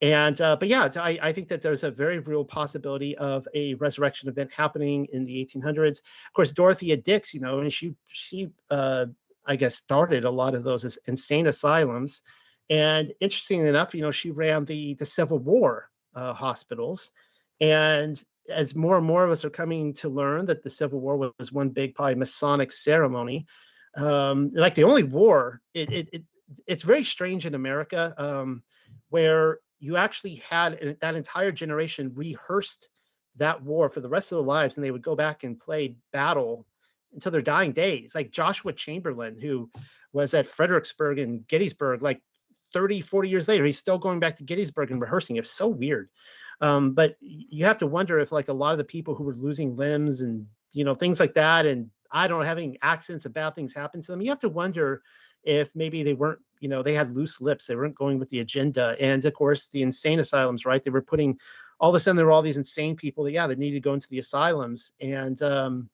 and 0.00 0.40
uh, 0.40 0.56
but 0.56 0.68
yeah, 0.68 0.88
I, 0.96 1.18
I 1.20 1.32
think 1.32 1.48
that 1.48 1.60
there's 1.60 1.82
a 1.82 1.90
very 1.90 2.20
real 2.20 2.44
possibility 2.44 3.16
of 3.18 3.48
a 3.54 3.74
resurrection 3.74 4.28
event 4.28 4.50
happening 4.56 5.06
in 5.12 5.24
the 5.24 5.44
1800s. 5.44 5.98
Of 5.98 6.32
course, 6.34 6.52
Dorothea 6.52 6.96
Dix, 6.96 7.34
you 7.34 7.40
know, 7.40 7.60
and 7.60 7.72
she 7.72 7.94
she 8.06 8.48
uh, 8.70 9.06
I 9.44 9.56
guess 9.56 9.76
started 9.76 10.24
a 10.24 10.30
lot 10.30 10.54
of 10.54 10.62
those 10.62 10.98
insane 11.06 11.48
asylums. 11.48 12.22
And 12.70 13.12
interestingly 13.20 13.68
enough, 13.68 13.94
you 13.94 14.02
know, 14.02 14.10
she 14.10 14.30
ran 14.30 14.64
the 14.64 14.94
the 14.94 15.06
Civil 15.06 15.38
War 15.38 15.90
uh, 16.14 16.32
hospitals, 16.32 17.12
and 17.60 18.22
as 18.48 18.74
more 18.74 18.96
and 18.96 19.06
more 19.06 19.24
of 19.24 19.30
us 19.30 19.44
are 19.44 19.50
coming 19.50 19.94
to 19.94 20.08
learn 20.08 20.46
that 20.46 20.62
the 20.62 20.70
Civil 20.70 21.00
War 21.00 21.32
was 21.38 21.52
one 21.52 21.68
big, 21.68 21.94
probably 21.94 22.14
Masonic 22.14 22.72
ceremony, 22.72 23.46
um, 23.96 24.50
like 24.54 24.74
the 24.74 24.84
only 24.84 25.02
war, 25.02 25.60
it, 25.74 25.92
it, 25.92 26.08
it 26.12 26.22
it's 26.66 26.82
very 26.82 27.02
strange 27.02 27.46
in 27.46 27.54
America 27.54 28.14
um, 28.16 28.62
where 29.10 29.58
you 29.80 29.96
actually 29.96 30.36
had 30.48 30.96
that 31.00 31.14
entire 31.14 31.52
generation 31.52 32.12
rehearsed 32.14 32.88
that 33.36 33.62
war 33.62 33.88
for 33.88 34.00
the 34.00 34.08
rest 34.08 34.32
of 34.32 34.38
their 34.38 34.46
lives 34.46 34.76
and 34.76 34.84
they 34.84 34.90
would 34.90 35.02
go 35.02 35.14
back 35.14 35.44
and 35.44 35.60
play 35.60 35.96
battle 36.12 36.66
until 37.12 37.32
their 37.32 37.42
dying 37.42 37.72
days. 37.72 38.14
Like 38.14 38.30
joshua 38.30 38.72
chamberlain 38.72 39.38
who 39.40 39.70
was 40.12 40.34
at 40.34 40.46
fredericksburg 40.46 41.18
and 41.18 41.46
gettysburg 41.46 42.02
like 42.02 42.20
30 42.72 43.02
40 43.02 43.28
years 43.28 43.46
later 43.46 43.64
he's 43.64 43.78
still 43.78 43.98
going 43.98 44.20
back 44.20 44.38
to 44.38 44.44
gettysburg 44.44 44.90
and 44.90 45.00
rehearsing. 45.00 45.36
It's 45.36 45.50
so 45.50 45.68
weird 45.68 46.08
um, 46.60 46.92
but 46.92 47.16
you 47.20 47.64
have 47.64 47.78
to 47.78 47.86
wonder 47.86 48.18
if 48.18 48.32
like 48.32 48.48
a 48.48 48.52
lot 48.52 48.72
of 48.72 48.78
the 48.78 48.84
people 48.84 49.14
who 49.14 49.24
were 49.24 49.34
losing 49.34 49.76
limbs 49.76 50.20
and 50.22 50.46
you 50.72 50.84
know 50.84 50.94
things 50.94 51.20
like 51.20 51.34
that 51.34 51.66
and 51.66 51.90
i 52.12 52.26
don't 52.26 52.40
know 52.40 52.44
having 52.44 52.76
accidents 52.82 53.24
and 53.24 53.34
bad 53.34 53.54
things 53.54 53.74
happen 53.74 54.00
to 54.00 54.12
them 54.12 54.20
you 54.20 54.30
have 54.30 54.40
to 54.40 54.48
wonder 54.48 55.02
if 55.44 55.70
maybe 55.74 56.02
they 56.02 56.14
weren't 56.14 56.40
you 56.60 56.68
know 56.68 56.82
they 56.82 56.94
had 56.94 57.16
loose 57.16 57.40
lips 57.40 57.66
they 57.66 57.76
weren't 57.76 57.94
going 57.94 58.18
with 58.18 58.28
the 58.30 58.40
agenda 58.40 58.96
and 59.00 59.24
of 59.24 59.34
course 59.34 59.68
the 59.68 59.82
insane 59.82 60.18
asylums 60.18 60.64
right? 60.64 60.82
They 60.84 60.90
were 60.90 61.02
putting 61.02 61.38
all 61.80 61.90
of 61.90 61.94
a 61.94 62.00
sudden 62.00 62.16
there 62.16 62.26
were 62.26 62.32
all 62.32 62.42
these 62.42 62.56
insane 62.56 62.96
people 62.96 63.24
that 63.24 63.32
yeah 63.32 63.46
that 63.46 63.58
needed 63.58 63.76
to 63.76 63.88
go 63.88 63.94
into 63.94 64.08
the 64.08 64.18
asylums 64.18 64.92
and 65.00 65.40
um 65.42 65.88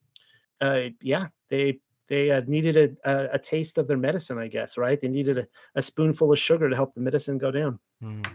uh 0.61 0.85
yeah 1.01 1.27
they 1.51 1.78
they 2.09 2.31
uh, 2.31 2.43
needed 2.47 2.76
a, 2.76 3.10
a, 3.10 3.28
a, 3.35 3.39
taste 3.39 3.78
of 3.78 3.89
their 3.89 3.97
medicine 3.97 4.39
i 4.39 4.48
guess 4.48 4.76
right 4.76 5.01
they 5.01 5.09
needed 5.09 5.39
a, 5.39 5.47
a 5.74 5.82
spoonful 5.82 6.32
of 6.32 6.39
sugar 6.39 6.68
to 6.68 6.76
help 6.76 6.94
the 6.94 7.01
medicine 7.01 7.39
go 7.39 7.51
down 7.51 7.78
mm, 8.02 8.26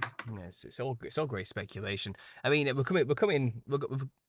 yes 0.42 0.64
it's 0.64 0.80
all 0.80 0.98
it's 1.04 1.18
all 1.18 1.26
great 1.26 1.48
speculation 1.48 2.14
i 2.44 2.50
mean 2.50 2.76
we're 2.76 2.84
coming 2.84 3.08
we're 3.08 3.16
coming 3.16 3.62
we're, 3.68 3.80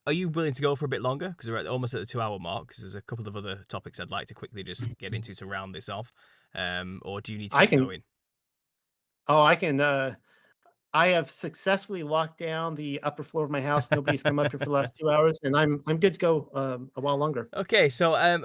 are 0.06 0.12
you 0.12 0.28
willing 0.28 0.52
to 0.52 0.62
go 0.62 0.74
for 0.74 0.84
a 0.84 0.88
bit 0.88 1.02
longer 1.02 1.30
because 1.30 1.50
we're 1.50 1.56
at, 1.56 1.66
almost 1.66 1.94
at 1.94 2.00
the 2.00 2.06
two 2.06 2.20
hour 2.20 2.38
mark 2.38 2.68
because 2.68 2.82
there's 2.82 2.94
a 2.94 3.02
couple 3.02 3.26
of 3.26 3.36
other 3.36 3.60
topics 3.68 3.98
i'd 4.00 4.10
like 4.10 4.26
to 4.26 4.34
quickly 4.34 4.62
just 4.62 4.86
get 4.98 5.14
into 5.14 5.34
to 5.34 5.46
round 5.46 5.74
this 5.74 5.88
off 5.88 6.12
um, 6.54 7.00
or 7.02 7.20
do 7.20 7.32
you 7.32 7.38
need 7.38 7.52
to 7.52 7.58
I 7.58 7.66
can. 7.66 7.84
going? 7.84 8.02
Oh, 9.28 9.42
I 9.42 9.56
can. 9.56 9.80
Uh, 9.80 10.14
I 10.92 11.08
have 11.08 11.30
successfully 11.30 12.02
locked 12.02 12.38
down 12.38 12.74
the 12.74 13.00
upper 13.02 13.22
floor 13.22 13.44
of 13.44 13.50
my 13.50 13.60
house. 13.60 13.88
Nobody's 13.90 14.22
come 14.22 14.38
up 14.40 14.50
here 14.50 14.58
for 14.58 14.64
the 14.64 14.72
last 14.72 14.94
two 15.00 15.08
hours, 15.08 15.38
and 15.42 15.56
I'm 15.56 15.82
I'm 15.86 15.98
good 15.98 16.14
to 16.14 16.20
go 16.20 16.50
um, 16.54 16.90
a 16.96 17.00
while 17.00 17.16
longer. 17.16 17.48
Okay, 17.54 17.88
so 17.88 18.16
um, 18.16 18.44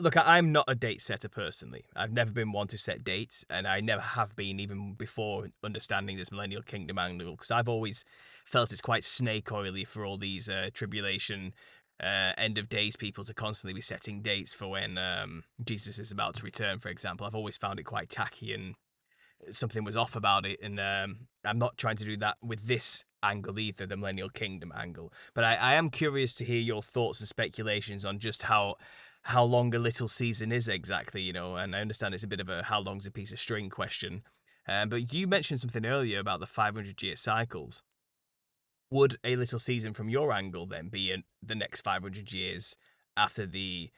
look, 0.00 0.16
I'm 0.16 0.52
not 0.52 0.64
a 0.68 0.74
date 0.74 1.02
setter 1.02 1.28
personally. 1.28 1.84
I've 1.94 2.12
never 2.12 2.32
been 2.32 2.52
one 2.52 2.66
to 2.68 2.78
set 2.78 3.04
dates, 3.04 3.44
and 3.50 3.66
I 3.66 3.80
never 3.80 4.02
have 4.02 4.34
been 4.36 4.60
even 4.60 4.94
before 4.94 5.48
understanding 5.62 6.16
this 6.16 6.32
Millennial 6.32 6.62
Kingdom 6.62 6.98
angle, 6.98 7.32
because 7.32 7.50
I've 7.50 7.68
always 7.68 8.04
felt 8.44 8.72
it's 8.72 8.80
quite 8.80 9.04
snake 9.04 9.52
oily 9.52 9.84
for 9.84 10.04
all 10.04 10.18
these 10.18 10.48
uh, 10.48 10.70
tribulation 10.72 11.54
uh, 12.02 12.32
end 12.38 12.58
of 12.58 12.68
days 12.68 12.96
people 12.96 13.24
to 13.24 13.34
constantly 13.34 13.74
be 13.74 13.80
setting 13.80 14.22
dates 14.22 14.54
for 14.54 14.68
when 14.68 14.96
um, 14.96 15.44
Jesus 15.62 15.98
is 15.98 16.10
about 16.10 16.34
to 16.36 16.44
return, 16.44 16.78
for 16.78 16.88
example. 16.88 17.26
I've 17.26 17.34
always 17.34 17.56
found 17.56 17.78
it 17.78 17.84
quite 17.84 18.08
tacky 18.08 18.54
and 18.54 18.74
something 19.50 19.84
was 19.84 19.96
off 19.96 20.16
about 20.16 20.46
it. 20.46 20.58
And 20.62 20.80
um, 20.80 21.26
I'm 21.44 21.58
not 21.58 21.76
trying 21.76 21.96
to 21.96 22.04
do 22.04 22.16
that 22.18 22.36
with 22.42 22.66
this 22.66 23.04
angle 23.22 23.58
either, 23.58 23.86
the 23.86 23.96
Millennial 23.96 24.30
Kingdom 24.30 24.72
angle. 24.74 25.12
But 25.34 25.44
I, 25.44 25.54
I 25.56 25.74
am 25.74 25.90
curious 25.90 26.34
to 26.36 26.44
hear 26.44 26.60
your 26.60 26.82
thoughts 26.82 27.20
and 27.20 27.28
speculations 27.28 28.04
on 28.04 28.18
just 28.18 28.44
how 28.44 28.76
how 29.24 29.44
long 29.44 29.74
a 29.74 29.78
little 29.78 30.08
season 30.08 30.52
is 30.52 30.68
exactly, 30.68 31.22
you 31.22 31.32
know. 31.32 31.56
And 31.56 31.74
I 31.74 31.80
understand 31.80 32.14
it's 32.14 32.24
a 32.24 32.28
bit 32.28 32.40
of 32.40 32.48
a 32.48 32.64
how 32.64 32.80
long's 32.80 33.06
a 33.06 33.10
piece 33.10 33.32
of 33.32 33.38
string 33.38 33.70
question. 33.70 34.22
Um, 34.68 34.88
but 34.88 35.12
you 35.12 35.26
mentioned 35.26 35.60
something 35.60 35.86
earlier 35.86 36.18
about 36.18 36.40
the 36.40 36.46
500 36.46 37.02
year 37.02 37.16
cycles 37.16 37.82
would 38.90 39.18
a 39.22 39.36
little 39.36 39.58
season 39.58 39.94
from 39.94 40.08
your 40.08 40.32
angle 40.32 40.66
then 40.66 40.88
be 40.88 41.12
in 41.12 41.22
the 41.42 41.54
next 41.54 41.82
500 41.82 42.32
years 42.32 42.76
after 43.16 43.46
the 43.46 43.90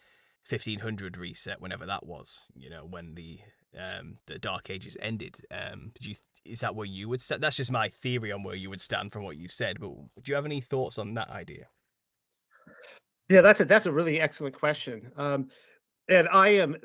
1500 0.49 1.17
reset 1.17 1.61
whenever 1.61 1.87
that 1.87 2.05
was 2.05 2.49
you 2.55 2.69
know 2.69 2.85
when 2.89 3.15
the 3.15 3.39
um 3.79 4.19
the 4.27 4.39
dark 4.39 4.69
ages 4.71 4.97
ended 5.01 5.37
um 5.51 5.93
did 5.95 6.07
you 6.07 6.15
is 6.45 6.61
that 6.61 6.75
where 6.75 6.87
you 6.87 7.09
would 7.09 7.23
stand 7.23 7.43
that's 7.43 7.57
just 7.57 7.71
my 7.71 7.89
theory 7.89 8.33
on 8.33 8.43
where 8.43 8.57
you 8.57 8.69
would 8.69 8.81
stand 8.81 9.13
from 9.13 9.23
what 9.23 9.37
you 9.37 9.49
said 9.49 9.79
but 9.81 9.93
do 10.23 10.31
you 10.31 10.35
have 10.35 10.45
any 10.45 10.61
thoughts 10.61 10.99
on 10.99 11.15
that 11.15 11.31
idea 11.31 11.69
yeah 13.33 13.41
that's 13.41 13.61
a 13.61 13.65
that's 13.65 13.87
a 13.87 13.93
really 13.93 14.21
excellent 14.21 14.55
question 14.55 15.11
um 15.17 15.49
and 16.09 16.29
I 16.29 16.49
am 16.49 16.77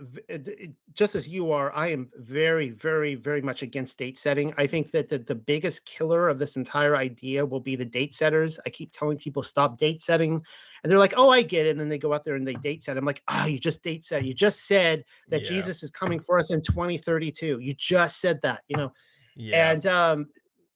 just 0.93 1.15
as 1.15 1.27
you 1.27 1.51
are. 1.51 1.73
I 1.73 1.87
am 1.87 2.09
very, 2.15 2.69
very, 2.69 3.15
very 3.15 3.41
much 3.41 3.63
against 3.63 3.97
date 3.97 4.17
setting. 4.17 4.53
I 4.57 4.67
think 4.67 4.91
that 4.91 5.09
the, 5.09 5.17
the 5.17 5.35
biggest 5.35 5.85
killer 5.85 6.29
of 6.29 6.37
this 6.37 6.55
entire 6.55 6.95
idea 6.95 7.43
will 7.43 7.59
be 7.59 7.75
the 7.75 7.85
date 7.85 8.13
setters. 8.13 8.59
I 8.65 8.69
keep 8.69 8.91
telling 8.91 9.17
people 9.17 9.41
stop 9.41 9.77
date 9.77 10.01
setting, 10.01 10.41
and 10.83 10.91
they're 10.91 10.99
like, 10.99 11.15
"Oh, 11.17 11.29
I 11.29 11.41
get 11.41 11.65
it." 11.65 11.71
And 11.71 11.79
then 11.79 11.89
they 11.89 11.97
go 11.97 12.13
out 12.13 12.25
there 12.25 12.35
and 12.35 12.47
they 12.47 12.53
date 12.55 12.83
set. 12.83 12.95
I'm 12.95 13.05
like, 13.05 13.23
"Ah, 13.27 13.43
oh, 13.43 13.47
you 13.47 13.57
just 13.57 13.81
date 13.81 14.05
set. 14.05 14.23
You 14.23 14.35
just 14.35 14.67
said 14.67 15.03
that 15.29 15.41
yeah. 15.41 15.49
Jesus 15.49 15.81
is 15.81 15.89
coming 15.89 16.19
for 16.19 16.37
us 16.37 16.51
in 16.51 16.61
2032. 16.61 17.57
You 17.59 17.73
just 17.73 18.21
said 18.21 18.39
that, 18.43 18.61
you 18.67 18.77
know." 18.77 18.93
Yeah. 19.35 19.71
And 19.71 19.85
um, 19.87 20.27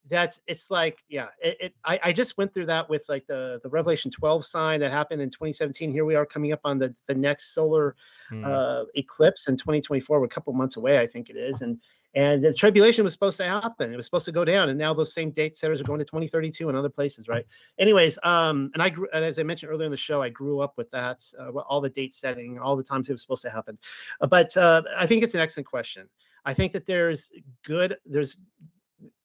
that's 0.08 0.40
it's 0.46 0.70
like 0.70 0.98
yeah 1.08 1.28
it, 1.40 1.56
it, 1.60 1.74
I, 1.84 2.00
I 2.04 2.12
just 2.12 2.36
went 2.36 2.52
through 2.52 2.66
that 2.66 2.88
with 2.90 3.02
like 3.08 3.26
the 3.26 3.60
the 3.62 3.68
revelation 3.68 4.10
12 4.10 4.44
sign 4.44 4.80
that 4.80 4.90
happened 4.90 5.22
in 5.22 5.30
2017 5.30 5.92
here 5.92 6.04
we 6.04 6.16
are 6.16 6.26
coming 6.26 6.52
up 6.52 6.60
on 6.64 6.78
the 6.78 6.94
the 7.06 7.14
next 7.14 7.54
solar 7.54 7.94
mm. 8.30 8.44
uh 8.44 8.84
eclipse 8.94 9.48
in 9.48 9.56
2024 9.56 10.18
we're 10.18 10.26
a 10.26 10.28
couple 10.28 10.52
months 10.52 10.76
away 10.76 10.98
i 10.98 11.06
think 11.06 11.30
it 11.30 11.36
is 11.36 11.62
and 11.62 11.78
and 12.14 12.44
the 12.44 12.52
tribulation 12.52 13.04
was 13.04 13.14
supposed 13.14 13.38
to 13.38 13.44
happen. 13.44 13.90
It 13.90 13.96
was 13.96 14.04
supposed 14.04 14.26
to 14.26 14.32
go 14.32 14.44
down 14.44 14.68
and 14.68 14.78
now 14.78 14.92
those 14.92 15.14
same 15.14 15.30
date 15.30 15.56
setters 15.56 15.80
are 15.80 15.84
going 15.84 15.98
to 15.98 16.04
2032 16.04 16.68
and 16.68 16.76
other 16.76 16.90
places 16.90 17.26
right? 17.28 17.46
Anyways 17.78 18.18
um 18.22 18.70
and 18.74 18.82
i 18.82 18.90
grew 18.90 19.08
as 19.12 19.38
i 19.38 19.42
mentioned 19.42 19.72
earlier 19.72 19.86
in 19.86 19.90
the 19.90 19.96
show 19.96 20.20
i 20.20 20.28
grew 20.28 20.60
up 20.60 20.74
with 20.76 20.90
that 20.90 21.22
uh, 21.38 21.50
all 21.60 21.80
the 21.80 21.88
date 21.88 22.12
setting 22.12 22.58
all 22.58 22.76
the 22.76 22.82
times 22.82 23.08
it 23.08 23.12
was 23.12 23.22
supposed 23.22 23.42
to 23.42 23.50
happen. 23.50 23.78
Uh, 24.20 24.26
but 24.26 24.54
uh 24.56 24.82
i 24.96 25.06
think 25.06 25.22
it's 25.22 25.34
an 25.34 25.40
excellent 25.40 25.66
question. 25.66 26.08
I 26.44 26.54
think 26.54 26.72
that 26.72 26.86
there's 26.86 27.30
good 27.64 27.96
there's 28.04 28.36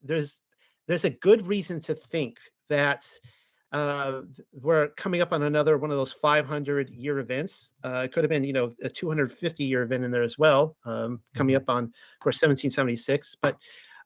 there's 0.02 0.40
there's 0.88 1.04
a 1.04 1.10
good 1.10 1.46
reason 1.46 1.78
to 1.80 1.94
think 1.94 2.38
that 2.68 3.06
uh, 3.72 4.22
we're 4.52 4.88
coming 4.96 5.20
up 5.20 5.32
on 5.32 5.42
another 5.42 5.76
one 5.76 5.90
of 5.90 5.98
those 5.98 6.12
500 6.12 6.88
year 6.90 7.18
events. 7.18 7.70
Uh, 7.84 8.02
it 8.04 8.12
could 8.12 8.24
have 8.24 8.30
been, 8.30 8.44
you 8.44 8.54
know, 8.54 8.72
a 8.82 8.88
250 8.88 9.64
year 9.64 9.82
event 9.82 10.04
in 10.04 10.10
there 10.10 10.22
as 10.22 10.38
well, 10.38 10.76
um, 10.86 11.20
coming 11.34 11.54
mm-hmm. 11.54 11.62
up 11.62 11.76
on, 11.76 11.84
of 11.84 12.20
course, 12.20 12.36
1776. 12.36 13.36
But 13.42 13.58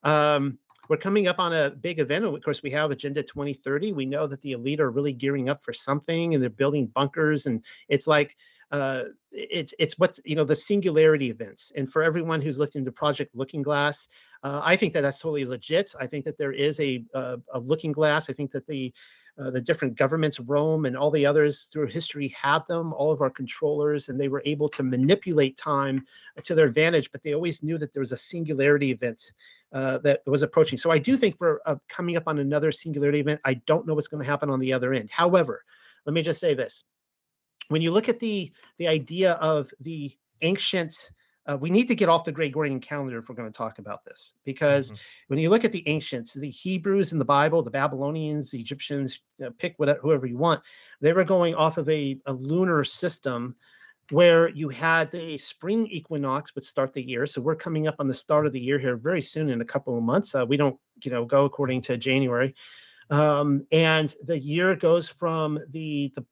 um, 0.03 0.59
we're 0.89 0.97
coming 0.97 1.29
up 1.29 1.39
on 1.39 1.53
a 1.53 1.71
big 1.71 2.01
event. 2.01 2.25
Of 2.25 2.43
course, 2.43 2.63
we 2.63 2.73
have 2.73 2.91
Agenda 2.91 3.23
2030. 3.23 3.93
We 3.93 4.05
know 4.05 4.27
that 4.27 4.41
the 4.43 4.53
elite 4.53 4.81
are 4.81 4.91
really 4.91 5.13
gearing 5.13 5.49
up 5.49 5.63
for 5.63 5.73
something, 5.73 6.35
and 6.35 6.43
they're 6.43 6.51
building 6.51 6.89
bunkers, 6.89 7.47
and 7.47 7.65
it's 7.89 8.09
like 8.09 8.37
uh, 8.73 9.05
it's 9.31 9.75
it's 9.79 9.99
what's 9.99 10.19
you 10.25 10.35
know 10.35 10.45
the 10.45 10.57
singularity 10.57 11.31
events. 11.31 11.73
And 11.77 11.91
for 11.93 12.03
everyone 12.03 12.41
who's 12.41 12.59
looked 12.59 12.75
into 12.75 12.91
Project 12.91 13.35
Looking 13.35 13.63
Glass, 13.63 14.09
uh, 14.43 14.61
I 14.65 14.77
think 14.77 14.95
that 14.95 15.03
that's 15.03 15.19
totally 15.19 15.45
legit. 15.45 15.95
I 16.01 16.07
think 16.07 16.25
that 16.25 16.39
there 16.39 16.53
is 16.53 16.81
a, 16.81 17.05
a, 17.15 17.39
a 17.53 17.61
looking 17.61 17.93
glass. 17.93 18.29
I 18.31 18.33
think 18.33 18.51
that 18.53 18.67
the 18.67 18.93
uh, 19.39 19.51
the 19.51 19.61
different 19.61 19.97
governments, 19.97 20.41
Rome 20.41 20.85
and 20.85 20.97
all 20.97 21.11
the 21.11 21.25
others 21.25 21.65
through 21.65 21.87
history 21.87 22.29
had 22.29 22.61
them, 22.69 22.93
all 22.93 23.13
of 23.13 23.23
our 23.23 23.31
controllers, 23.31 24.09
and 24.09 24.21
they 24.21 24.29
were 24.29 24.43
able 24.45 24.69
to 24.71 24.83
manipulate 24.83 25.57
time 25.57 26.05
to 26.43 26.55
their 26.55 26.67
advantage, 26.67 27.11
but 27.13 27.23
they 27.23 27.35
always 27.35 27.63
knew 27.63 27.79
that 27.79 27.93
there 27.95 28.01
was 28.01 28.13
a 28.13 28.17
singularity 28.17 28.91
event 28.91 29.33
uh, 29.73 29.99
that 29.99 30.21
was 30.27 30.43
approaching. 30.43 30.77
So 30.77 30.91
I 30.91 30.99
do 30.99 31.17
think 31.17 31.37
we're 31.41 31.61
uh, 31.65 31.77
coming 31.89 32.17
up 32.17 32.25
on 32.27 32.39
another 32.39 32.73
singularity 32.73 33.21
event. 33.21 33.41
I 33.45 33.55
don't 33.55 33.87
know 33.87 33.95
what's 33.95 34.09
going 34.09 34.23
to 34.23 34.31
happen 34.31 34.51
on 34.51 34.61
the 34.61 34.75
other 34.75 34.93
end. 34.93 35.11
However, 35.11 35.65
let 36.05 36.13
me 36.13 36.23
just 36.23 36.41
say 36.41 36.53
this. 36.53 36.85
When 37.69 37.83
you 37.83 37.91
look 37.91 38.09
at 38.09 38.21
the, 38.21 38.53
the 38.79 38.89
idea 38.89 39.33
of 39.35 39.71
the 39.81 40.13
ancient 40.41 41.11
uh, 41.47 41.57
we 41.61 41.71
need 41.71 41.89
to 41.89 41.95
get 41.95 42.09
off 42.09 42.25
the 42.25 42.33
Gregorian 42.33 42.79
calendar 42.79 43.19
if 43.19 43.29
we're 43.29 43.35
going 43.35 43.51
to 43.51 43.57
talk 43.57 43.79
about 43.79 44.05
this, 44.05 44.35
because 44.45 44.93
mm-hmm. 44.93 44.97
when 45.27 45.39
you 45.41 45.51
look 45.51 45.65
at 45.65 45.73
the 45.73 45.87
ancients, 45.89 46.33
the 46.33 46.49
Hebrews 46.49 47.13
in 47.13 47.19
the 47.19 47.25
Bible, 47.25 47.63
the 47.63 47.71
Babylonians, 47.71 48.51
the 48.51 48.61
Egyptians, 48.61 49.21
you 49.39 49.47
know, 49.47 49.51
pick 49.59 49.75
whatever, 49.79 49.99
whoever 50.01 50.27
you 50.27 50.39
want, 50.39 50.63
they 51.01 51.13
were 51.13 51.25
going 51.25 51.55
off 51.55 51.79
of 51.79 51.89
a, 51.89 52.19
a 52.27 52.33
lunar 52.33 52.85
system 52.85 53.57
where 54.11 54.51
you 54.51 54.69
had 54.69 55.11
the 55.11 55.37
spring 55.37 55.87
equinox 55.89 56.55
would 56.55 56.65
start 56.65 56.93
the 56.93 57.03
year. 57.03 57.27
So 57.27 57.41
we're 57.41 57.57
coming 57.57 57.89
up 57.89 57.97
on 57.99 58.07
the 58.07 58.15
start 58.15 58.47
of 58.47 58.53
the 58.53 58.61
year 58.61 58.79
here 58.79 58.97
very 58.97 59.23
soon 59.23 59.49
in 59.49 59.61
a 59.61 59.65
couple 59.65 59.97
of 59.97 60.05
months. 60.05 60.35
Uh, 60.35 60.45
we 60.47 60.57
don't, 60.57 60.79
you 61.03 61.11
know, 61.11 61.25
go 61.25 61.45
according 61.45 61.81
to 61.83 61.97
January. 61.97 62.55
Um, 63.11 63.67
and 63.73 64.15
the 64.25 64.39
year 64.39 64.77
goes 64.77 65.09
from 65.09 65.59
the, 65.71 66.13
the 66.15 66.25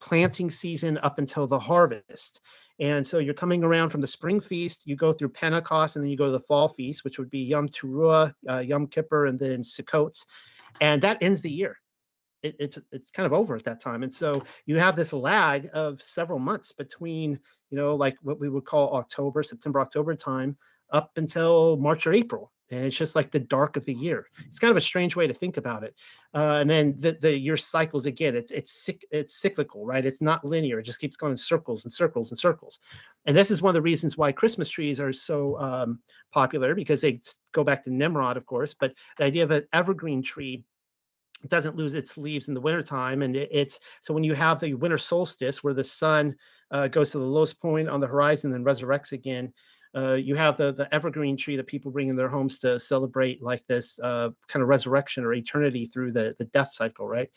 planting 0.00 0.50
season 0.50 0.98
up 0.98 1.18
until 1.18 1.46
the 1.46 1.58
harvest. 1.58 2.40
And 2.80 3.04
so 3.04 3.18
you're 3.18 3.34
coming 3.34 3.64
around 3.64 3.90
from 3.90 4.00
the 4.00 4.06
spring 4.06 4.40
feast, 4.40 4.86
you 4.86 4.94
go 4.94 5.12
through 5.12 5.30
Pentecost, 5.30 5.96
and 5.96 6.04
then 6.04 6.10
you 6.10 6.16
go 6.16 6.26
to 6.26 6.32
the 6.32 6.40
fall 6.40 6.68
feast, 6.68 7.02
which 7.02 7.18
would 7.18 7.30
be 7.30 7.40
Yom 7.40 7.68
Teruah, 7.68 8.32
uh, 8.48 8.58
Yom 8.58 8.86
Kippur, 8.86 9.26
and 9.26 9.38
then 9.38 9.62
Sukkot. 9.62 10.16
And 10.80 11.02
that 11.02 11.20
ends 11.20 11.42
the 11.42 11.50
year. 11.50 11.76
It, 12.44 12.54
it's 12.60 12.78
it's 12.92 13.10
kind 13.10 13.26
of 13.26 13.32
over 13.32 13.56
at 13.56 13.64
that 13.64 13.80
time. 13.80 14.04
And 14.04 14.14
so 14.14 14.44
you 14.64 14.78
have 14.78 14.94
this 14.94 15.12
lag 15.12 15.68
of 15.72 16.00
several 16.00 16.38
months 16.38 16.70
between, 16.70 17.40
you 17.70 17.76
know, 17.76 17.96
like 17.96 18.16
what 18.22 18.38
we 18.38 18.48
would 18.48 18.64
call 18.64 18.94
October, 18.94 19.42
September, 19.42 19.80
October 19.80 20.14
time, 20.14 20.56
up 20.90 21.12
until 21.16 21.76
March 21.76 22.06
or 22.06 22.12
April 22.12 22.52
and 22.70 22.84
it's 22.84 22.96
just 22.96 23.14
like 23.14 23.30
the 23.30 23.40
dark 23.40 23.76
of 23.76 23.84
the 23.84 23.94
year. 23.94 24.26
It's 24.46 24.58
kind 24.58 24.70
of 24.70 24.76
a 24.76 24.82
strange 24.82 25.16
way 25.16 25.26
to 25.26 25.32
think 25.32 25.56
about 25.56 25.84
it. 25.84 25.94
Uh, 26.34 26.58
and 26.60 26.68
then 26.68 26.94
the, 26.98 27.12
the 27.12 27.38
year 27.38 27.56
cycles 27.56 28.06
again. 28.06 28.36
It's 28.36 28.50
it's 28.50 28.90
it's 29.10 29.40
cyclical, 29.40 29.86
right? 29.86 30.04
It's 30.04 30.20
not 30.20 30.44
linear. 30.44 30.78
It 30.78 30.84
just 30.84 31.00
keeps 31.00 31.16
going 31.16 31.32
in 31.32 31.36
circles 31.36 31.84
and 31.84 31.92
circles 31.92 32.30
and 32.30 32.38
circles. 32.38 32.78
And 33.26 33.36
this 33.36 33.50
is 33.50 33.62
one 33.62 33.70
of 33.70 33.74
the 33.74 33.82
reasons 33.82 34.18
why 34.18 34.32
Christmas 34.32 34.68
trees 34.68 35.00
are 35.00 35.12
so 35.12 35.58
um, 35.58 36.00
popular 36.32 36.74
because 36.74 37.00
they 37.00 37.20
go 37.52 37.64
back 37.64 37.84
to 37.84 37.94
Nimrod, 37.94 38.36
of 38.36 38.44
course. 38.44 38.74
But 38.78 38.94
the 39.16 39.24
idea 39.24 39.44
of 39.44 39.50
an 39.50 39.66
evergreen 39.72 40.22
tree 40.22 40.64
doesn't 41.46 41.76
lose 41.76 41.94
its 41.94 42.18
leaves 42.18 42.48
in 42.48 42.54
the 42.54 42.60
wintertime. 42.60 43.22
And 43.22 43.34
it, 43.34 43.48
it's 43.50 43.80
so 44.02 44.12
when 44.12 44.24
you 44.24 44.34
have 44.34 44.60
the 44.60 44.74
winter 44.74 44.98
solstice 44.98 45.64
where 45.64 45.74
the 45.74 45.84
sun 45.84 46.36
uh, 46.70 46.88
goes 46.88 47.12
to 47.12 47.18
the 47.18 47.24
lowest 47.24 47.60
point 47.60 47.88
on 47.88 48.00
the 48.00 48.06
horizon 48.06 48.52
and 48.52 48.66
resurrects 48.66 49.12
again, 49.12 49.54
uh, 49.94 50.14
you 50.14 50.34
have 50.34 50.56
the 50.56 50.72
the 50.72 50.92
evergreen 50.94 51.36
tree 51.36 51.56
that 51.56 51.66
people 51.66 51.90
bring 51.90 52.08
in 52.08 52.16
their 52.16 52.28
homes 52.28 52.58
to 52.60 52.78
celebrate 52.78 53.42
like 53.42 53.66
this 53.66 53.98
uh, 54.00 54.30
kind 54.46 54.62
of 54.62 54.68
resurrection 54.68 55.24
or 55.24 55.32
eternity 55.32 55.86
through 55.86 56.12
the 56.12 56.34
the 56.38 56.44
death 56.46 56.70
cycle, 56.70 57.08
right? 57.08 57.30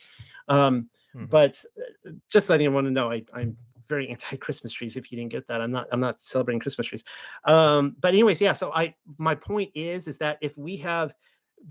Um, 0.48 0.90
mm-hmm. 1.16 1.26
But 1.26 1.64
uh, 1.78 2.12
just 2.30 2.50
letting 2.50 2.68
everyone 2.68 2.92
know, 2.94 3.12
I, 3.12 3.24
I'm 3.34 3.58
very 3.88 4.10
anti 4.12 4.38
Christmas 4.38 4.74
trees. 4.74 4.98
If 4.98 5.12
you 5.12 5.18
didn't 5.18 5.32
get 5.32 5.48
that, 5.48 5.62
I'm 5.62 5.72
not 5.72 5.88
I'm 5.92 6.00
not 6.00 6.22
celebrating 6.22 6.60
Christmas 6.60 6.88
trees. 6.88 7.04
Um, 7.46 7.96
but 8.00 8.10
anyways, 8.10 8.42
yeah. 8.42 8.54
So 8.54 8.72
I 8.74 8.96
my 9.18 9.36
point 9.36 9.72
is 9.76 10.08
is 10.08 10.18
that 10.20 10.38
if 10.42 10.58
we 10.58 10.78
have 10.78 11.14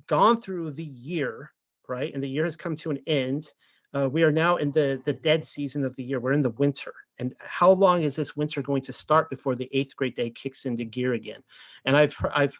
gone 0.06 0.40
through 0.40 0.72
the 0.72 0.84
year, 0.84 1.50
right, 1.88 2.12
and 2.14 2.22
the 2.22 2.28
year 2.28 2.44
has 2.44 2.56
come 2.56 2.76
to 2.76 2.90
an 2.90 3.00
end, 3.06 3.46
uh, 3.94 4.08
we 4.10 4.22
are 4.22 4.32
now 4.32 4.56
in 4.56 4.70
the 4.70 5.00
the 5.04 5.12
dead 5.12 5.44
season 5.44 5.84
of 5.84 5.96
the 5.96 6.02
year. 6.02 6.20
We're 6.20 6.32
in 6.32 6.42
the 6.42 6.50
winter, 6.50 6.94
and 7.18 7.34
how 7.38 7.70
long 7.72 8.02
is 8.02 8.16
this 8.16 8.36
winter 8.36 8.62
going 8.62 8.82
to 8.82 8.92
start 8.92 9.30
before 9.30 9.54
the 9.54 9.68
eighth 9.72 9.96
great 9.96 10.16
day 10.16 10.30
kicks 10.30 10.64
into 10.64 10.84
gear 10.84 11.14
again? 11.14 11.42
And 11.84 11.96
I've 11.96 12.16
I've 12.34 12.58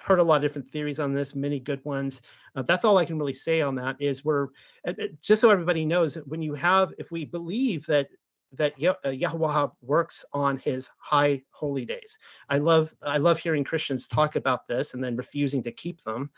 heard 0.00 0.18
a 0.18 0.22
lot 0.22 0.36
of 0.36 0.42
different 0.42 0.70
theories 0.70 0.98
on 0.98 1.12
this, 1.12 1.34
many 1.34 1.60
good 1.60 1.82
ones. 1.84 2.20
Uh, 2.56 2.62
that's 2.62 2.84
all 2.84 2.98
I 2.98 3.04
can 3.04 3.18
really 3.18 3.32
say 3.32 3.60
on 3.62 3.74
that. 3.76 3.96
Is 4.00 4.24
we're 4.24 4.48
uh, 4.86 4.92
uh 5.00 5.06
just 5.20 5.40
so 5.40 5.50
everybody 5.50 5.84
knows 5.84 6.16
when 6.26 6.42
you 6.42 6.54
have, 6.54 6.92
if 6.98 7.10
we 7.10 7.24
believe 7.24 7.86
that 7.86 8.08
that 8.54 8.74
uh, 9.04 9.08
Yahweh 9.08 9.68
works 9.80 10.24
on 10.32 10.58
his 10.58 10.88
high 10.98 11.42
holy 11.50 11.84
days. 11.84 12.18
I 12.48 12.58
love 12.58 12.94
I 13.02 13.18
love 13.18 13.38
hearing 13.38 13.64
Christians 13.64 14.06
talk 14.06 14.36
about 14.36 14.66
this 14.68 14.94
and 14.94 15.02
then 15.02 15.16
refusing 15.16 15.62
to 15.62 15.72
keep 15.72 16.02
them, 16.04 16.30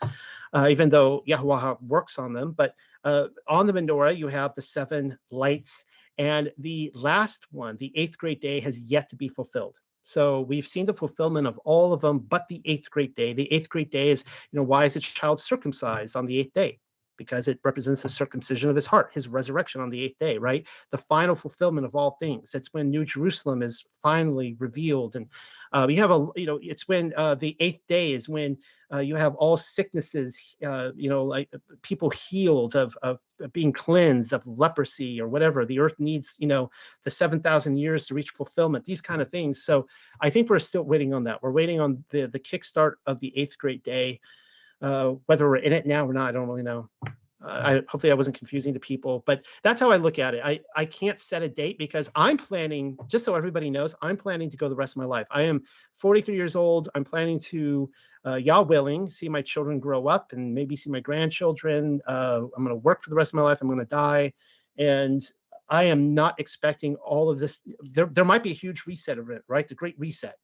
uh, 0.53 0.67
even 0.69 0.89
though 0.89 1.23
Yahweh 1.25 1.75
works 1.81 2.17
on 2.17 2.33
them. 2.33 2.53
But 2.53 2.75
uh, 3.05 3.27
on 3.47 3.67
the 3.67 3.73
menorah, 3.73 4.17
you 4.17 4.27
have 4.27 4.53
the 4.55 4.61
seven 4.61 5.17
lights, 5.31 5.85
and 6.17 6.51
the 6.57 6.91
last 6.93 7.45
one, 7.51 7.77
the 7.77 7.91
eighth 7.95 8.17
great 8.17 8.41
day, 8.41 8.59
has 8.59 8.79
yet 8.79 9.09
to 9.09 9.15
be 9.15 9.29
fulfilled. 9.29 9.75
So 10.03 10.41
we've 10.41 10.67
seen 10.67 10.85
the 10.85 10.93
fulfillment 10.93 11.47
of 11.47 11.57
all 11.59 11.93
of 11.93 12.01
them, 12.01 12.19
but 12.19 12.47
the 12.47 12.61
eighth 12.65 12.89
great 12.91 13.15
day. 13.15 13.33
The 13.33 13.51
eighth 13.51 13.69
great 13.69 13.91
day 13.91 14.09
is, 14.09 14.23
you 14.51 14.57
know, 14.57 14.63
why 14.63 14.85
is 14.85 14.95
a 14.95 14.99
child 14.99 15.39
circumcised 15.39 16.15
on 16.15 16.25
the 16.25 16.37
eighth 16.37 16.53
day? 16.53 16.79
Because 17.17 17.47
it 17.47 17.59
represents 17.63 18.01
the 18.01 18.09
circumcision 18.09 18.69
of 18.69 18.75
his 18.75 18.85
heart, 18.85 19.13
his 19.13 19.27
resurrection 19.27 19.81
on 19.81 19.89
the 19.89 20.03
eighth 20.03 20.19
day, 20.19 20.37
right? 20.37 20.67
The 20.91 20.97
final 20.97 21.35
fulfillment 21.35 21.85
of 21.85 21.95
all 21.95 22.17
things. 22.19 22.53
It's 22.53 22.73
when 22.73 22.89
New 22.89 23.05
Jerusalem 23.05 23.61
is 23.61 23.83
finally 24.03 24.55
revealed, 24.59 25.15
and 25.15 25.27
uh, 25.71 25.85
we 25.87 25.95
have 25.95 26.11
a, 26.11 26.27
you 26.35 26.45
know, 26.45 26.59
it's 26.61 26.87
when 26.87 27.13
uh, 27.17 27.35
the 27.35 27.55
eighth 27.59 27.79
day 27.87 28.13
is 28.13 28.29
when 28.29 28.57
uh, 28.93 28.99
you 28.99 29.15
have 29.15 29.35
all 29.35 29.57
sicknesses, 29.57 30.39
uh, 30.65 30.91
you 30.95 31.09
know, 31.09 31.25
like 31.25 31.49
uh, 31.53 31.57
people 31.81 32.09
healed 32.09 32.75
of, 32.75 32.95
of 33.01 33.19
being 33.51 33.73
cleansed 33.73 34.31
of 34.31 34.45
leprosy 34.45 35.19
or 35.19 35.27
whatever. 35.27 35.65
The 35.65 35.79
earth 35.79 35.95
needs, 35.99 36.35
you 36.37 36.47
know, 36.47 36.69
the 37.03 37.11
7,000 37.11 37.77
years 37.77 38.07
to 38.07 38.13
reach 38.13 38.29
fulfillment, 38.29 38.85
these 38.85 39.01
kind 39.01 39.21
of 39.21 39.29
things. 39.29 39.63
So 39.63 39.87
I 40.21 40.29
think 40.29 40.49
we're 40.49 40.59
still 40.59 40.83
waiting 40.83 41.13
on 41.13 41.23
that. 41.25 41.41
We're 41.41 41.51
waiting 41.51 41.79
on 41.79 42.03
the, 42.09 42.27
the 42.27 42.39
kickstart 42.39 42.93
of 43.05 43.19
the 43.19 43.37
eighth 43.37 43.57
great 43.57 43.83
day. 43.83 44.21
Uh, 44.81 45.13
whether 45.25 45.47
we're 45.47 45.57
in 45.57 45.73
it 45.73 45.85
now 45.85 46.07
or 46.07 46.13
not, 46.13 46.29
I 46.29 46.31
don't 46.31 46.47
really 46.47 46.63
know. 46.63 46.89
Uh, 47.43 47.61
I, 47.63 47.73
hopefully 47.87 48.11
I 48.11 48.15
wasn't 48.15 48.37
confusing 48.37 48.73
the 48.73 48.79
people, 48.79 49.23
but 49.27 49.43
that's 49.63 49.79
how 49.79 49.91
I 49.91 49.97
look 49.97 50.19
at 50.19 50.33
it. 50.33 50.41
I, 50.43 50.61
I 50.75 50.85
can't 50.85 51.19
set 51.19 51.43
a 51.43 51.49
date 51.49 51.77
because 51.77 52.09
I'm 52.15 52.37
planning, 52.37 52.97
just 53.07 53.25
so 53.25 53.35
everybody 53.35 53.69
knows, 53.69 53.93
I'm 54.01 54.17
planning 54.17 54.49
to 54.49 54.57
go 54.57 54.67
the 54.67 54.75
rest 54.75 54.93
of 54.93 54.97
my 54.97 55.05
life. 55.05 55.27
I 55.29 55.43
am 55.43 55.63
43 55.93 56.35
years 56.35 56.55
old. 56.55 56.89
I'm 56.95 57.03
planning 57.03 57.39
to, 57.39 57.89
uh, 58.25 58.35
Yah 58.35 58.61
willing, 58.61 59.11
see 59.11 59.29
my 59.29 59.41
children 59.41 59.79
grow 59.79 60.07
up 60.07 60.31
and 60.33 60.53
maybe 60.53 60.75
see 60.75 60.89
my 60.89 60.99
grandchildren. 60.99 62.01
Uh, 62.07 62.41
I'm 62.55 62.63
going 62.63 62.69
to 62.69 62.83
work 62.83 63.03
for 63.03 63.09
the 63.11 63.15
rest 63.15 63.29
of 63.29 63.35
my 63.35 63.43
life. 63.43 63.59
I'm 63.61 63.67
going 63.67 63.79
to 63.79 63.85
die. 63.85 64.33
And 64.77 65.23
I 65.69 65.83
am 65.85 66.13
not 66.13 66.39
expecting 66.39 66.95
all 66.95 67.29
of 67.29 67.39
this. 67.39 67.59
There, 67.81 68.07
there 68.07 68.25
might 68.25 68.43
be 68.43 68.51
a 68.51 68.55
huge 68.55 68.85
reset 68.85 69.17
event, 69.17 69.43
right? 69.47 69.67
The 69.67 69.75
great 69.75 69.99
reset. 69.99 70.37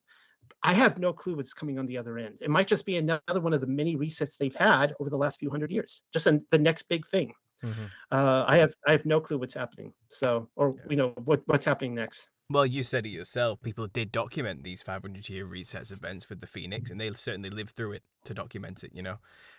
I 0.63 0.73
have 0.73 0.97
no 0.97 1.13
clue 1.13 1.35
what's 1.35 1.53
coming 1.53 1.79
on 1.79 1.85
the 1.85 1.97
other 1.97 2.17
end. 2.17 2.37
It 2.41 2.49
might 2.49 2.67
just 2.67 2.85
be 2.85 2.97
another 2.97 3.39
one 3.39 3.53
of 3.53 3.61
the 3.61 3.67
many 3.67 3.95
resets 3.95 4.37
they've 4.37 4.55
had 4.55 4.93
over 4.99 5.09
the 5.09 5.17
last 5.17 5.39
few 5.39 5.49
hundred 5.49 5.71
years. 5.71 6.03
Just 6.13 6.27
a, 6.27 6.41
the 6.51 6.59
next 6.59 6.83
big 6.83 7.07
thing. 7.07 7.33
Mm-hmm. 7.63 7.85
Uh, 8.11 8.45
I 8.47 8.57
have 8.57 8.73
I 8.87 8.91
have 8.91 9.05
no 9.05 9.19
clue 9.19 9.37
what's 9.37 9.53
happening. 9.53 9.93
So, 10.09 10.49
or 10.55 10.75
yeah. 10.77 10.83
you 10.89 10.95
know 10.95 11.09
what 11.25 11.41
what's 11.45 11.65
happening 11.65 11.95
next. 11.95 12.27
Well, 12.49 12.65
you 12.65 12.83
said 12.83 13.05
it 13.05 13.09
yourself. 13.09 13.61
People 13.61 13.87
did 13.87 14.11
document 14.11 14.63
these 14.63 14.83
500 14.83 15.29
year 15.29 15.47
resets 15.47 15.91
events 15.91 16.27
with 16.29 16.41
the 16.41 16.47
Phoenix, 16.47 16.91
and 16.91 16.99
they 16.99 17.09
certainly 17.13 17.49
lived 17.49 17.75
through 17.75 17.93
it 17.93 18.03
to 18.25 18.33
document 18.33 18.83
it. 18.83 18.91
You 18.93 19.03
know, 19.03 19.17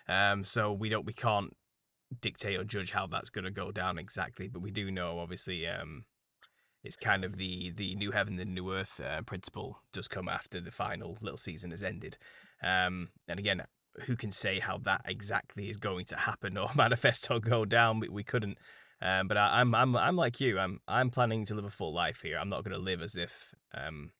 um, 0.09 0.45
so 0.45 0.73
we 0.73 0.89
don't 0.89 1.07
we 1.07 1.13
can't 1.13 1.57
dictate 2.21 2.59
or 2.59 2.65
judge 2.65 2.91
how 2.91 3.07
that's 3.07 3.31
going 3.31 3.45
to 3.45 3.51
go 3.51 3.73
down 3.73 3.99
exactly, 3.99 4.49
but 4.49 4.61
we 4.61 4.71
do 4.71 4.91
know 4.91 5.21
obviously 5.21 5.67
um, 5.67 6.05
it's 6.85 6.97
kind 6.97 7.25
of 7.25 7.37
the 7.37 7.73
the 7.77 7.95
new 7.95 8.11
heaven 8.11 8.39
and 8.39 8.55
new 8.55 8.73
earth 8.73 9.01
uh, 9.01 9.23
principle 9.23 9.79
does 9.93 10.09
come 10.09 10.29
after 10.29 10.61
the 10.61 10.73
final 10.73 11.17
little 11.21 11.37
season 11.37 11.71
has 11.71 11.83
ended. 11.83 12.19
Um, 12.63 13.11
and 13.29 13.39
again, 13.39 13.63
who 14.07 14.17
can 14.17 14.33
say 14.33 14.59
how 14.59 14.79
that 14.79 15.03
exactly 15.05 15.69
is 15.69 15.77
going 15.77 16.07
to 16.07 16.17
happen 16.17 16.57
or 16.59 16.69
manifest 16.75 17.31
or 17.31 17.41
go 17.41 17.65
down? 17.65 18.01
We, 18.01 18.09
we 18.09 18.25
couldn't. 18.25 18.59
Um, 19.01 19.27
but 19.27 19.37
I, 19.37 19.61
am 19.61 19.75
I'm 19.75 19.97
I'm 19.97 20.17
like 20.17 20.41
you. 20.41 20.59
I'm 20.59 20.81
I'm 20.87 21.11
planning 21.11 21.45
to 21.47 21.55
live 21.55 21.65
a 21.65 21.71
full 21.71 21.93
life 21.93 22.21
here. 22.23 22.39
I'm 22.39 22.49
not 22.49 22.65
going 22.65 22.77
to 22.77 22.83
live 22.83 23.03
as 23.03 23.17
if 23.17 23.53
um, 23.75 24.11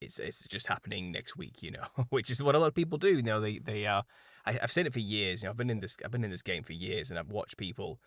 it's 0.00 0.18
it's 0.18 0.46
just 0.48 0.66
happening 0.66 1.12
next 1.12 1.36
week. 1.36 1.62
You 1.62 1.72
know, 1.72 1.86
which 2.10 2.30
is 2.30 2.42
what 2.42 2.54
a 2.54 2.58
lot 2.58 2.66
of 2.66 2.74
people 2.74 2.98
do. 2.98 3.16
You 3.16 3.22
know, 3.22 3.40
they 3.40 3.58
they 3.58 3.86
are. 3.86 4.04
I, 4.44 4.52
have 4.52 4.72
seen 4.72 4.86
it 4.86 4.92
for 4.92 5.00
years. 5.00 5.42
You 5.42 5.46
know, 5.46 5.50
I've 5.50 5.56
been 5.56 5.70
in 5.70 5.80
this 5.80 5.96
I've 6.04 6.10
been 6.10 6.24
in 6.24 6.30
this 6.30 6.42
game 6.42 6.64
for 6.64 6.72
years, 6.72 7.10
and 7.10 7.18
I've 7.18 7.30
watched 7.30 7.56
people 7.56 8.00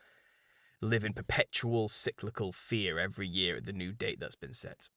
live 0.82 1.04
in 1.04 1.14
perpetual 1.14 1.88
cyclical 1.88 2.52
fear 2.52 3.00
every 3.00 3.28
year 3.28 3.58
at 3.58 3.66
the 3.66 3.74
new 3.74 3.92
date 3.92 4.20
that's 4.20 4.36
been 4.36 4.54
set. 4.54 4.90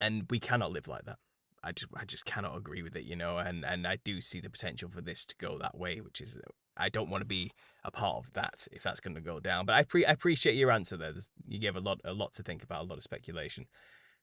And 0.00 0.26
we 0.30 0.38
cannot 0.38 0.72
live 0.72 0.88
like 0.88 1.04
that. 1.04 1.18
I 1.62 1.72
just 1.72 1.90
I 1.96 2.04
just 2.04 2.26
cannot 2.26 2.56
agree 2.56 2.82
with 2.82 2.94
it, 2.94 3.04
you 3.04 3.16
know, 3.16 3.38
and 3.38 3.64
and 3.64 3.86
I 3.86 3.96
do 4.04 4.20
see 4.20 4.40
the 4.40 4.50
potential 4.50 4.90
for 4.90 5.00
this 5.00 5.24
to 5.26 5.34
go 5.38 5.56
that 5.58 5.76
way, 5.76 6.00
which 6.00 6.20
is 6.20 6.38
I 6.76 6.90
don't 6.90 7.08
want 7.08 7.22
to 7.22 7.26
be 7.26 7.52
a 7.84 7.90
part 7.90 8.16
of 8.16 8.32
that 8.34 8.68
if 8.70 8.82
that's 8.82 9.00
going 9.00 9.14
to 9.14 9.20
go 9.20 9.40
down. 9.40 9.64
But 9.64 9.76
I 9.76 9.84
pre- 9.84 10.04
I 10.04 10.12
appreciate 10.12 10.56
your 10.56 10.70
answer 10.70 10.96
there. 10.96 11.12
There's, 11.12 11.30
you 11.46 11.58
gave 11.58 11.76
a 11.76 11.80
lot 11.80 12.00
a 12.04 12.12
lot 12.12 12.34
to 12.34 12.42
think 12.42 12.62
about, 12.62 12.82
a 12.82 12.88
lot 12.88 12.98
of 12.98 13.04
speculation. 13.04 13.66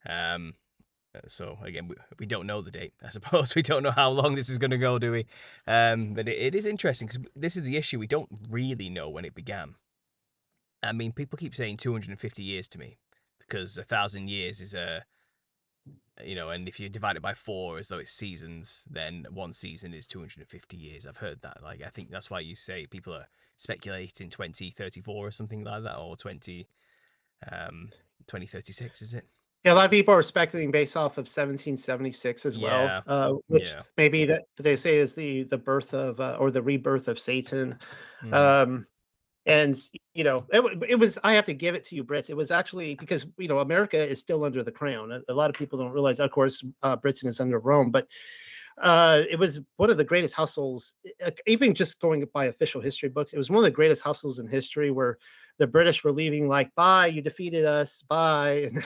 Um, 0.07 0.53
so 1.27 1.57
again, 1.63 1.87
we, 1.87 1.95
we 2.19 2.25
don't 2.27 2.45
know 2.45 2.61
the 2.61 2.71
date. 2.71 2.93
I 3.03 3.09
suppose 3.17 3.55
we 3.55 3.63
don't 3.63 3.83
know 3.83 3.91
how 3.91 4.11
long 4.11 4.35
this 4.35 4.49
is 4.49 4.59
going 4.59 4.71
to 4.71 4.77
go, 4.77 4.99
do 4.99 5.11
we? 5.11 5.25
Um, 5.65 6.13
but 6.13 6.29
it, 6.29 6.37
it 6.37 6.55
is 6.55 6.67
interesting 6.67 7.07
because 7.07 7.25
this 7.35 7.57
is 7.57 7.63
the 7.63 7.75
issue. 7.75 7.97
We 7.97 8.07
don't 8.07 8.29
really 8.49 8.89
know 8.89 9.09
when 9.09 9.25
it 9.25 9.33
began 9.33 9.75
I 10.83 10.91
mean, 10.91 11.11
people 11.11 11.37
keep 11.37 11.55
saying 11.55 11.77
250 11.77 12.43
years 12.43 12.67
to 12.69 12.79
me 12.79 12.97
because 13.39 13.77
a 13.77 13.83
thousand 13.83 14.29
years 14.29 14.61
is 14.61 14.73
a, 14.73 15.03
you 16.23 16.35
know, 16.35 16.49
and 16.49 16.67
if 16.67 16.79
you 16.79 16.89
divide 16.89 17.15
it 17.15 17.21
by 17.21 17.33
four 17.33 17.77
as 17.77 17.87
though 17.87 17.97
it's 17.97 18.11
seasons, 18.11 18.85
then 18.89 19.25
one 19.31 19.53
season 19.53 19.93
is 19.93 20.07
250 20.07 20.77
years. 20.77 21.07
I've 21.07 21.17
heard 21.17 21.41
that. 21.41 21.61
Like, 21.63 21.81
I 21.81 21.89
think 21.89 22.09
that's 22.11 22.29
why 22.29 22.39
you 22.41 22.55
say 22.55 22.85
people 22.85 23.13
are 23.13 23.27
speculating 23.57 24.29
2034 24.29 25.27
or 25.27 25.31
something 25.31 25.63
like 25.63 25.83
that, 25.83 25.97
or 25.97 26.15
20, 26.15 26.67
um, 27.51 27.89
2036, 28.27 29.01
is 29.01 29.13
it? 29.15 29.25
Yeah, 29.63 29.73
a 29.73 29.75
lot 29.75 29.85
of 29.85 29.91
people 29.91 30.13
are 30.13 30.23
speculating 30.23 30.71
based 30.71 30.97
off 30.97 31.17
of 31.19 31.27
1776 31.27 32.45
as 32.45 32.57
Yeah. 32.57 33.01
well, 33.03 33.03
uh, 33.07 33.33
which 33.47 33.67
Yeah. 33.67 33.83
maybe 33.95 34.25
that 34.25 34.45
they 34.57 34.75
say 34.75 34.97
is 34.97 35.13
the 35.13 35.43
the 35.43 35.57
birth 35.57 35.93
of 35.93 36.19
uh, 36.19 36.37
or 36.39 36.49
the 36.49 36.61
rebirth 36.63 37.07
of 37.07 37.19
Satan. 37.19 37.77
Mm. 38.23 38.33
Um, 38.33 38.87
and 39.45 39.75
you 40.13 40.23
know, 40.23 40.39
it, 40.49 40.83
it 40.89 40.95
was 40.95 41.17
I 41.23 41.33
have 41.33 41.45
to 41.45 41.53
give 41.53 41.73
it 41.75 41.85
to 41.85 41.95
you, 41.95 42.03
Brits. 42.03 42.29
It 42.29 42.37
was 42.37 42.51
actually 42.51 42.95
because 42.95 43.25
you 43.37 43.47
know 43.47 43.59
America 43.59 43.97
is 43.97 44.19
still 44.19 44.43
under 44.43 44.63
the 44.63 44.71
crown. 44.71 45.11
A, 45.11 45.21
a 45.31 45.33
lot 45.33 45.49
of 45.49 45.55
people 45.55 45.79
don't 45.79 45.91
realize. 45.91 46.19
Of 46.19 46.31
course, 46.31 46.63
uh, 46.83 46.95
Britain 46.95 47.27
is 47.27 47.39
under 47.39 47.59
Rome, 47.59 47.91
but 47.91 48.07
uh, 48.81 49.23
it 49.29 49.39
was 49.39 49.59
one 49.77 49.89
of 49.89 49.97
the 49.97 50.03
greatest 50.03 50.33
hustles. 50.33 50.93
Even 51.47 51.73
just 51.73 51.99
going 51.99 52.25
by 52.33 52.45
official 52.45 52.81
history 52.81 53.09
books, 53.09 53.33
it 53.33 53.37
was 53.37 53.49
one 53.49 53.57
of 53.57 53.63
the 53.63 53.71
greatest 53.71 54.01
hustles 54.01 54.39
in 54.39 54.47
history 54.47 54.91
where 54.91 55.17
the 55.57 55.67
British 55.67 56.03
were 56.03 56.11
leaving 56.11 56.47
like, 56.47 56.73
"Bye, 56.75 57.07
you 57.07 57.21
defeated 57.21 57.65
us. 57.65 58.03
Bye." 58.07 58.71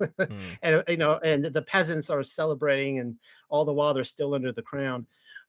Mm. 0.00 0.58
and 0.60 0.74
uh, 0.74 0.82
you 0.88 0.96
know, 0.96 1.20
and 1.22 1.44
the 1.44 1.62
peasants 1.62 2.10
are 2.10 2.24
celebrating, 2.24 2.98
and 2.98 3.14
all 3.48 3.64
the 3.64 3.72
while 3.72 3.94
they're 3.94 4.02
still 4.02 4.34
under 4.34 4.50
the 4.50 4.60
crown. 4.60 5.06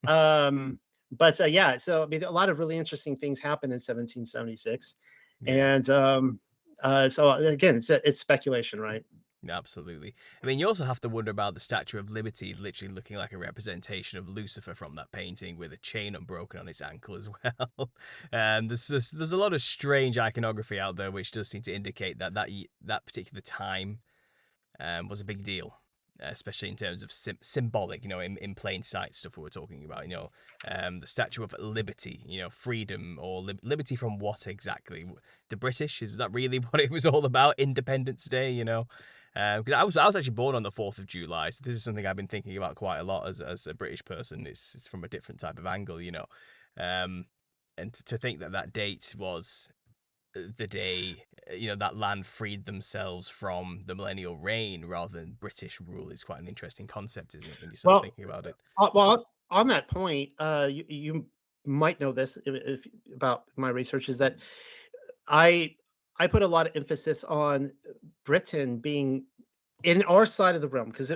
Um, 0.07 0.80
but 1.17 1.39
uh, 1.41 1.45
yeah, 1.45 1.77
so 1.77 2.03
I 2.03 2.05
mean, 2.07 2.23
a 2.23 2.31
lot 2.31 2.49
of 2.49 2.59
really 2.59 2.77
interesting 2.77 3.15
things 3.17 3.39
happened 3.39 3.71
in 3.73 3.79
1776, 3.79 4.95
Yeah. 5.41 5.55
and 5.75 5.89
um, 5.89 6.39
uh, 6.83 7.09
so 7.09 7.29
uh, 7.29 7.37
again, 7.39 7.77
it's 7.77 7.89
it's 7.89 8.19
speculation, 8.19 8.79
right? 8.79 9.03
Absolutely. 9.47 10.15
I 10.41 10.47
mean, 10.47 10.57
you 10.57 10.67
also 10.67 10.85
have 10.85 10.99
to 11.01 11.09
wonder 11.09 11.29
about 11.29 11.53
the 11.53 11.59
Statue 11.59 11.99
of 11.99 12.09
Liberty 12.09 12.55
literally 12.55 12.91
looking 12.91 13.17
like 13.17 13.31
a 13.31 13.37
representation 13.37 14.17
of 14.17 14.27
Lucifer 14.27 14.73
from 14.73 14.95
that 14.95 15.11
painting 15.11 15.55
with 15.57 15.71
a 15.71 15.77
chain 15.77 16.15
unbroken 16.15 16.59
on 16.59 16.67
its 16.67 16.81
ankle 16.81 17.15
as 17.15 17.29
well. 17.43 17.91
Um, 18.33 18.67
there's, 18.69 18.87
there's 18.87 19.11
there's 19.11 19.33
a 19.33 19.37
lot 19.37 19.53
of 19.53 19.61
strange 19.61 20.17
iconography 20.17 20.79
out 20.79 20.95
there 20.95 21.11
which 21.11 21.29
does 21.29 21.47
seem 21.47 21.61
to 21.63 21.73
indicate 21.75 22.17
that 22.19 22.33
that 22.33 22.49
that 22.81 23.05
particular 23.05 23.41
time 23.41 23.99
um, 24.79 25.09
was 25.09 25.21
a 25.21 25.25
big 25.25 25.43
deal, 25.43 25.67
uh, 25.67 25.85
especially 26.19 26.69
in 26.69 26.75
terms 26.75 27.03
of 27.03 27.11
sim- 27.11 27.37
symbolic, 27.41 28.03
you 28.03 28.09
know, 28.09 28.19
in, 28.19 28.37
in 28.37 28.55
plain 28.55 28.83
sight 28.83 29.15
stuff 29.15 29.37
we 29.37 29.43
were 29.43 29.49
talking 29.49 29.83
about. 29.83 30.07
You 30.07 30.15
know, 30.15 30.31
um, 30.67 30.99
the 30.99 31.07
Statue 31.07 31.43
of 31.43 31.55
Liberty, 31.59 32.21
you 32.25 32.39
know, 32.39 32.49
freedom 32.49 33.17
or 33.21 33.41
lib- 33.41 33.59
liberty 33.63 33.95
from 33.95 34.19
what 34.19 34.47
exactly? 34.47 35.05
The 35.49 35.57
British 35.57 36.01
is 36.01 36.17
that 36.17 36.33
really 36.33 36.57
what 36.69 36.81
it 36.81 36.91
was 36.91 37.05
all 37.05 37.25
about? 37.25 37.59
Independence 37.59 38.25
Day, 38.25 38.51
you 38.51 38.65
know. 38.65 38.87
Because 39.33 39.73
I 39.73 39.83
was 39.83 39.97
I 39.97 40.05
was 40.05 40.15
actually 40.15 40.31
born 40.31 40.55
on 40.55 40.63
the 40.63 40.71
fourth 40.71 40.97
of 40.97 41.07
July, 41.07 41.49
so 41.49 41.61
this 41.61 41.75
is 41.75 41.83
something 41.83 42.05
I've 42.05 42.15
been 42.15 42.27
thinking 42.27 42.55
about 42.55 42.75
quite 42.75 42.99
a 42.99 43.03
lot 43.03 43.27
as 43.27 43.41
as 43.41 43.67
a 43.67 43.73
British 43.73 44.03
person. 44.05 44.47
It's 44.47 44.75
it's 44.75 44.87
from 44.87 45.03
a 45.03 45.09
different 45.09 45.41
type 45.41 45.59
of 45.59 45.65
angle, 45.65 46.01
you 46.01 46.13
know, 46.13 46.25
um, 46.79 47.25
and 47.77 47.91
to, 47.91 48.03
to 48.05 48.17
think 48.17 48.39
that 48.39 48.53
that 48.53 48.71
date 48.71 49.13
was 49.17 49.67
the 50.57 50.68
day 50.68 51.24
uh, 51.49 51.56
you 51.56 51.68
know 51.68 51.76
that 51.76 51.98
land 51.98 52.26
freed 52.26 52.66
themselves 52.66 53.30
from 53.30 53.80
the 53.86 53.95
millennial 53.95 54.38
reign 54.38 54.86
rather 54.86 55.20
than 55.20 55.38
British 55.40 55.80
rule 55.82 56.10
is 56.10 56.24
quite 56.24 56.40
an 56.40 56.48
interesting 56.48 56.88
concept, 56.88 57.36
isn't 57.36 57.49
it? 57.49 57.62
When 57.62 57.72
you 57.72 57.78
start 57.78 57.94
Well, 57.94 58.02
thinking 58.02 58.26
about 58.26 58.45
it. 58.45 58.56
uh, 58.78 58.90
well, 58.94 59.28
on 59.52 59.68
that 59.68 59.88
point, 59.88 60.32
uh, 60.40 60.68
you, 60.70 60.86
you 60.88 61.26
might 61.66 61.99
know 61.99 62.12
this 62.12 62.38
if, 62.45 62.56
if 62.56 62.88
about 63.16 63.45
my 63.56 63.70
research 63.70 64.10
is 64.10 64.18
that 64.20 64.38
I 65.28 65.76
I 66.20 66.28
put 66.28 66.44
a 66.44 66.48
lot 66.48 66.68
of 66.68 66.76
emphasis 66.76 67.24
on 67.24 67.72
Britain 68.24 68.78
being 68.78 69.26
in 69.84 70.03
our 70.03 70.26
side 70.26 70.56
of 70.56 70.62
the 70.62 70.68
realm 70.68 70.90
because 70.90 71.12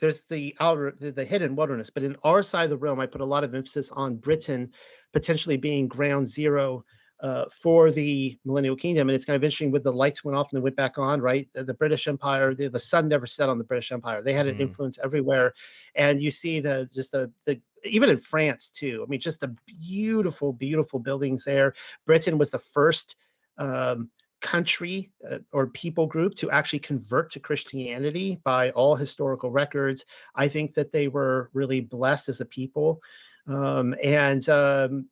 there's 0.00 0.22
the 0.24 0.54
outer 0.60 0.94
the, 0.98 1.12
the 1.12 1.24
hidden 1.24 1.56
wilderness, 1.56 1.90
but 1.90 2.02
in 2.02 2.16
our 2.24 2.42
side 2.42 2.64
of 2.64 2.70
the 2.70 2.76
realm, 2.76 3.00
I 3.00 3.06
put 3.06 3.20
a 3.20 3.26
lot 3.26 3.44
of 3.44 3.54
emphasis 3.54 3.90
on 3.90 4.16
Britain 4.16 4.72
potentially 5.12 5.56
being 5.56 5.88
ground 5.88 6.26
zero 6.26 6.84
uh, 7.22 7.44
for 7.52 7.90
the 7.92 8.36
millennial 8.44 8.74
kingdom. 8.76 9.08
And 9.08 9.14
it's 9.14 9.24
kind 9.24 9.36
of 9.36 9.44
interesting 9.44 9.70
with 9.70 9.84
the 9.84 9.92
lights 9.92 10.24
went 10.24 10.36
off 10.36 10.52
and 10.52 10.58
they 10.58 10.62
went 10.62 10.76
back 10.76 10.98
on, 10.98 11.20
right? 11.20 11.48
The, 11.54 11.62
the 11.62 11.74
British 11.74 12.08
Empire, 12.08 12.54
the, 12.54 12.68
the 12.68 12.80
sun 12.80 13.08
never 13.08 13.26
set 13.26 13.48
on 13.48 13.58
the 13.58 13.64
British 13.64 13.92
Empire. 13.92 14.22
They 14.22 14.32
had 14.32 14.48
an 14.48 14.56
Mm. 14.56 14.60
influence 14.60 14.98
everywhere, 15.02 15.54
and 15.94 16.20
you 16.20 16.30
see 16.30 16.60
the 16.60 16.90
just 16.92 17.12
the 17.12 17.30
the 17.46 17.60
even 17.84 18.10
in 18.10 18.18
France 18.18 18.70
too. 18.70 19.02
I 19.04 19.08
mean, 19.08 19.20
just 19.20 19.40
the 19.40 19.54
beautiful, 19.66 20.52
beautiful 20.52 20.98
buildings 20.98 21.44
there. 21.44 21.74
Britain 22.06 22.38
was 22.38 22.50
the 22.50 22.58
first. 22.58 23.16
Um, 23.56 24.10
country 24.40 25.12
uh, 25.30 25.38
or 25.52 25.68
people 25.68 26.04
group 26.08 26.34
to 26.34 26.50
actually 26.50 26.80
convert 26.80 27.30
to 27.30 27.38
Christianity 27.38 28.40
by 28.42 28.70
all 28.72 28.96
historical 28.96 29.52
records. 29.52 30.04
I 30.34 30.48
think 30.48 30.74
that 30.74 30.90
they 30.90 31.06
were 31.06 31.48
really 31.54 31.80
blessed 31.80 32.28
as 32.28 32.40
a 32.40 32.44
people. 32.44 33.00
Um, 33.46 33.94
and 34.02 34.46
um, 34.48 35.08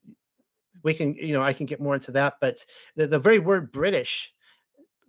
we 0.83 0.95
can, 0.95 1.15
you 1.15 1.35
know, 1.35 1.43
I 1.43 1.53
can 1.53 1.67
get 1.67 1.81
more 1.81 1.95
into 1.95 2.13
that, 2.13 2.35
but 2.41 2.65
the, 2.97 3.07
the 3.07 3.19
very 3.19 3.39
word 3.39 3.73
British 3.73 4.33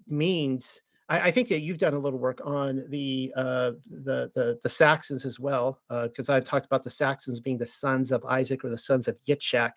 means. 0.07 0.81
I, 1.09 1.27
I 1.27 1.31
think 1.31 1.49
that 1.49 1.61
you've 1.61 1.77
done 1.77 1.93
a 1.93 1.99
little 1.99 2.19
work 2.19 2.41
on 2.43 2.85
the 2.89 3.33
uh, 3.35 3.71
the, 3.89 4.31
the 4.35 4.59
the 4.63 4.69
Saxons 4.69 5.25
as 5.25 5.39
well, 5.39 5.79
because 5.89 6.29
I've 6.29 6.45
talked 6.45 6.65
about 6.65 6.83
the 6.83 6.89
Saxons 6.89 7.39
being 7.39 7.57
the 7.57 7.65
sons 7.65 8.11
of 8.11 8.23
Isaac 8.25 8.63
or 8.63 8.69
the 8.69 8.77
sons 8.77 9.07
of 9.07 9.17
Yitzhak, 9.27 9.71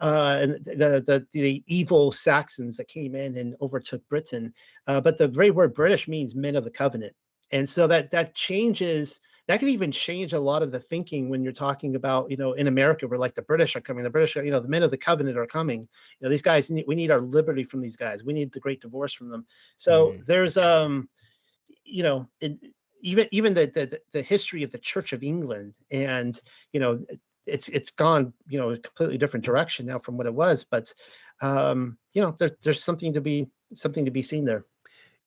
uh, 0.00 0.38
and 0.42 0.64
the, 0.64 1.02
the 1.06 1.26
the 1.32 1.62
evil 1.66 2.12
Saxons 2.12 2.76
that 2.76 2.88
came 2.88 3.14
in 3.14 3.36
and 3.36 3.54
overtook 3.60 4.02
Britain. 4.08 4.52
Uh, 4.86 5.00
but 5.00 5.18
the 5.18 5.28
very 5.28 5.50
word 5.50 5.74
British 5.74 6.08
means 6.08 6.34
men 6.34 6.56
of 6.56 6.64
the 6.64 6.70
covenant, 6.70 7.14
and 7.52 7.68
so 7.68 7.86
that 7.86 8.10
that 8.10 8.34
changes. 8.34 9.20
That 9.48 9.60
can 9.60 9.68
even 9.70 9.90
change 9.90 10.32
a 10.34 10.38
lot 10.40 10.62
of 10.62 10.70
the 10.72 10.80
thinking 10.80 11.28
when 11.30 11.42
you're 11.42 11.52
talking 11.52 11.96
about, 11.96 12.30
you 12.30 12.36
know, 12.36 12.52
in 12.52 12.68
America, 12.68 13.08
where 13.08 13.18
like 13.18 13.34
the 13.34 13.42
British 13.42 13.74
are 13.76 13.80
coming, 13.80 14.04
the 14.04 14.10
British 14.10 14.36
are, 14.36 14.44
you 14.44 14.50
know, 14.52 14.60
the 14.60 14.68
men 14.68 14.84
of 14.84 14.90
the 14.90 14.98
covenant 14.98 15.38
are 15.38 15.46
coming. 15.46 15.80
You 15.80 15.88
know, 16.22 16.28
these 16.30 16.42
guys, 16.42 16.70
need, 16.70 16.84
we 16.86 16.94
need 16.94 17.10
our 17.10 17.20
liberty 17.20 17.64
from 17.64 17.80
these 17.80 17.96
guys. 17.96 18.24
We 18.24 18.34
need 18.34 18.52
the 18.52 18.60
great 18.60 18.80
divorce 18.82 19.12
from 19.12 19.30
them. 19.30 19.46
So 19.76 20.16
Mhm. 20.16 20.24
there's, 20.26 20.56
um, 20.56 21.08
you 21.84 22.02
know, 22.02 22.28
in, 22.40 22.60
even 23.02 23.28
even 23.30 23.54
the, 23.54 23.66
the 23.66 24.00
the 24.12 24.22
history 24.22 24.62
of 24.64 24.72
the 24.72 24.78
Church 24.78 25.12
of 25.12 25.22
England, 25.22 25.74
and 25.90 26.40
you 26.72 26.80
know, 26.80 27.04
it's 27.46 27.68
it's 27.68 27.90
gone 27.90 28.32
you 28.48 28.58
know 28.58 28.70
a 28.70 28.78
completely 28.78 29.18
different 29.18 29.44
direction 29.44 29.86
now 29.86 29.98
from 29.98 30.18
what 30.18 30.26
it 30.26 30.34
was 30.34 30.64
but 30.64 30.92
um 31.40 31.98
you 32.12 32.20
know 32.20 32.32
there, 32.38 32.50
there's 32.62 32.84
something 32.84 33.14
to 33.14 33.20
be 33.22 33.46
something 33.74 34.04
to 34.04 34.10
be 34.10 34.20
seen 34.22 34.44
there 34.44 34.66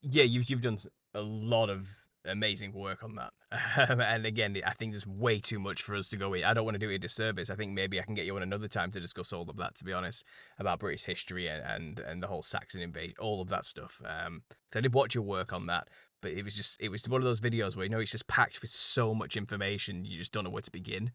Yeah, 0.02 0.24
you've 0.24 0.50
you've 0.50 0.62
done 0.62 0.78
a 1.14 1.22
lot 1.22 1.70
of 1.70 1.90
amazing 2.26 2.74
work 2.74 3.04
on 3.04 3.16
that. 3.16 3.32
Um, 3.90 4.00
and 4.00 4.26
again, 4.26 4.58
I 4.66 4.72
think 4.72 4.92
there's 4.94 5.06
way 5.08 5.40
too 5.40 5.60
much 5.60 5.82
for 5.82 5.96
us 5.96 6.10
to 6.10 6.18
go 6.18 6.34
in. 6.34 6.44
I 6.46 6.54
don't 6.54 6.64
want 6.64 6.76
to 6.76 6.80
do 6.80 6.90
it 6.90 6.96
a 6.96 7.00
disservice. 7.00 7.50
I 7.50 7.56
think 7.56 7.74
maybe 7.74 8.00
I 8.00 8.04
can 8.04 8.16
get 8.16 8.26
you 8.26 8.36
on 8.38 8.44
another 8.44 8.68
time 8.70 8.92
to 8.92 9.00
discuss 9.00 9.34
all 9.34 9.50
of 9.50 9.58
that. 9.58 9.76
To 9.76 9.84
be 9.86 9.92
honest, 9.94 10.24
about 10.58 10.80
British 10.80 11.04
history 11.06 11.48
and 11.48 11.62
and, 11.64 12.00
and 12.00 12.24
the 12.24 12.28
whole 12.28 12.44
Saxon 12.44 12.82
invasion, 12.82 13.16
all 13.20 13.42
of 13.42 13.50
that 13.50 13.66
stuff. 13.66 14.02
Um, 14.06 14.44
'cause 14.50 14.78
I 14.78 14.82
did 14.82 14.94
watch 14.94 15.16
your 15.16 15.24
work 15.24 15.52
on 15.52 15.66
that, 15.68 15.90
but 16.22 16.32
it 16.32 16.44
was 16.46 16.56
just 16.56 16.82
it 16.82 16.90
was 16.90 17.08
one 17.08 17.22
of 17.22 17.26
those 17.26 17.42
videos 17.42 17.76
where 17.76 17.84
you 17.86 17.90
know 17.90 18.00
it's 18.00 18.12
just 18.12 18.28
packed 18.28 18.62
with 18.62 18.72
so 18.72 19.14
much 19.14 19.36
information, 19.36 20.06
you 20.06 20.18
just 20.18 20.32
don't 20.32 20.44
know 20.46 20.50
where 20.50 20.62
to 20.62 20.72
begin. 20.72 21.12